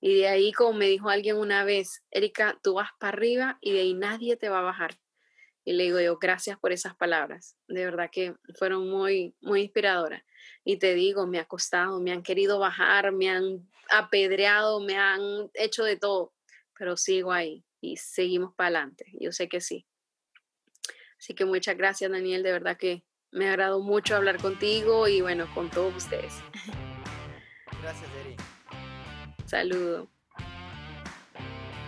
Y 0.05 0.17
de 0.17 0.27
ahí, 0.27 0.53
como 0.53 0.73
me 0.73 0.89
dijo 0.89 1.09
alguien 1.11 1.37
una 1.37 1.63
vez, 1.63 2.03
Erika, 2.11 2.59
tú 2.61 2.75
vas 2.75 2.91
para 2.99 3.17
arriba 3.17 3.59
y 3.61 3.73
de 3.73 3.83
ahí 3.83 3.95
nadie 3.95 4.37
te 4.37 4.49
va 4.49 4.59
a 4.59 4.63
bajar. 4.63 4.99
Y 5.65 5.75
le 5.75 5.85
digo 5.85 6.01
yo, 6.01 6.19
gracias 6.19 6.59
por 6.59 6.73
esas 6.73 6.97
palabras. 6.97 7.57
De 7.69 7.85
verdad 7.85 8.11
que 8.11 8.35
fueron 8.59 8.91
muy, 8.91 9.37
muy 9.41 9.63
inspiradoras. 9.63 10.25
Y 10.65 10.79
te 10.79 10.95
digo, 10.95 11.29
me 11.29 11.39
ha 11.39 11.45
costado, 11.45 12.01
me 12.01 12.11
han 12.11 12.25
querido 12.25 12.59
bajar, 12.59 13.13
me 13.13 13.31
han 13.31 13.71
apedreado, 13.91 14.81
me 14.81 14.99
han 14.99 15.21
hecho 15.55 15.85
de 15.85 15.97
todo, 15.97 16.35
pero 16.77 16.97
sigo 16.97 17.31
ahí 17.31 17.65
y 17.81 17.97
seguimos 17.97 18.57
para 18.57 18.71
adelante. 18.71 19.07
Yo 19.21 19.31
sé 19.31 19.49
que 19.49 19.61
sí. 19.61 19.87
Así 21.17 21.33
que 21.33 21.45
muchas 21.45 21.77
gracias, 21.77 22.11
Daniel. 22.11 22.43
De 22.43 22.51
verdad 22.51 22.77
que 22.77 23.05
me 23.31 23.47
ha 23.47 23.51
agradado 23.51 23.81
mucho 23.81 24.17
hablar 24.17 24.43
contigo 24.43 25.07
y 25.07 25.21
bueno, 25.21 25.47
con 25.55 25.71
todos 25.71 25.95
ustedes. 25.95 26.33
Gracias, 27.81 28.11
Erika. 28.25 28.52
Saludo. 29.53 30.09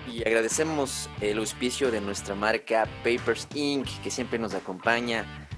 Y 0.07 0.20
agradecemos 0.20 1.09
el 1.23 1.39
auspicio 1.39 1.91
de 1.91 2.03
nuestra 2.03 2.35
marca 2.35 2.86
Papers 3.03 3.49
Inc., 3.55 3.89
que 4.03 4.11
siempre 4.11 4.39
nos 4.39 4.53
acompaña. 4.53 5.49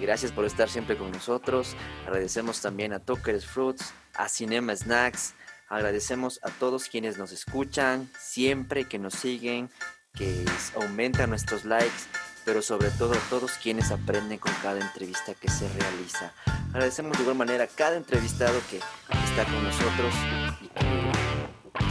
Gracias 0.00 0.32
por 0.32 0.46
estar 0.46 0.70
siempre 0.70 0.96
con 0.96 1.12
nosotros. 1.12 1.76
Agradecemos 2.06 2.62
también 2.62 2.94
a 2.94 2.98
Tokers 2.98 3.44
Fruits, 3.44 3.92
a 4.14 4.30
Cinema 4.30 4.74
Snacks. 4.74 5.34
Agradecemos 5.68 6.40
a 6.42 6.48
todos 6.48 6.88
quienes 6.88 7.18
nos 7.18 7.30
escuchan, 7.30 8.10
siempre 8.18 8.84
que 8.84 8.98
nos 8.98 9.12
siguen, 9.12 9.68
que 10.14 10.46
aumentan 10.76 11.28
nuestros 11.28 11.66
likes, 11.66 12.08
pero 12.46 12.62
sobre 12.62 12.88
todo 12.88 13.12
a 13.12 13.28
todos 13.28 13.52
quienes 13.62 13.90
aprenden 13.90 14.38
con 14.38 14.54
cada 14.62 14.80
entrevista 14.80 15.34
que 15.34 15.50
se 15.50 15.68
realiza. 15.68 16.32
Agradecemos 16.70 17.18
de 17.18 17.22
igual 17.22 17.36
manera 17.36 17.64
a 17.64 17.68
cada 17.68 17.98
entrevistado 17.98 18.58
que 18.70 18.78
está 18.78 19.44
con 19.44 19.62
nosotros 19.62 20.14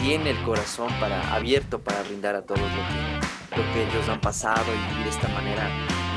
tiene 0.02 0.32
el 0.32 0.44
corazón 0.44 0.92
para, 1.00 1.34
abierto 1.34 1.80
para 1.80 2.02
brindar 2.04 2.36
a 2.36 2.42
todos 2.42 2.62
lo 2.62 2.68
que, 2.68 3.62
lo 3.62 3.74
que 3.74 3.84
ellos 3.84 4.08
han 4.10 4.22
pasado 4.22 4.66
y 5.00 5.04
de 5.04 5.10
esta 5.10 5.28
manera 5.30 5.70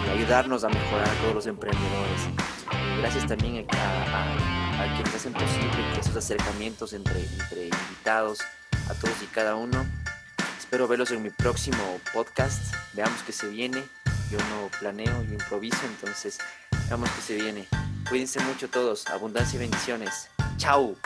y 0.06 0.10
ayudarnos 0.10 0.64
a 0.64 0.68
mejorar 0.68 1.08
a 1.08 1.14
todos 1.22 1.34
los 1.34 1.46
emprendedores. 1.46 2.20
gracias 2.98 3.26
también 3.26 3.66
a, 3.70 4.82
a, 4.82 4.94
quienes 4.94 5.14
hacen 5.14 5.32
posible 5.32 5.98
esos 6.00 6.16
acercamientos 6.16 6.92
entre, 6.92 7.20
invitados, 7.20 8.40
a 8.88 8.94
todos 8.94 9.16
y 9.22 9.26
cada 9.26 9.56
uno. 9.56 9.84
Espero 10.58 10.88
verlos 10.88 11.10
en 11.10 11.22
mi 11.22 11.30
próximo 11.30 12.00
podcast. 12.12 12.74
Veamos 12.94 13.22
qué 13.26 13.32
se 13.32 13.48
viene. 13.48 13.82
Yo 14.30 14.38
no 14.38 14.70
planeo, 14.78 15.22
yo 15.24 15.34
improviso, 15.34 15.84
entonces 15.86 16.38
veamos 16.88 17.10
qué 17.10 17.20
se 17.20 17.34
viene. 17.34 17.68
Cuídense 18.08 18.40
mucho 18.40 18.68
todos. 18.68 19.06
Abundancia 19.08 19.56
y 19.56 19.60
bendiciones. 19.60 20.28
Chao. 20.56 20.96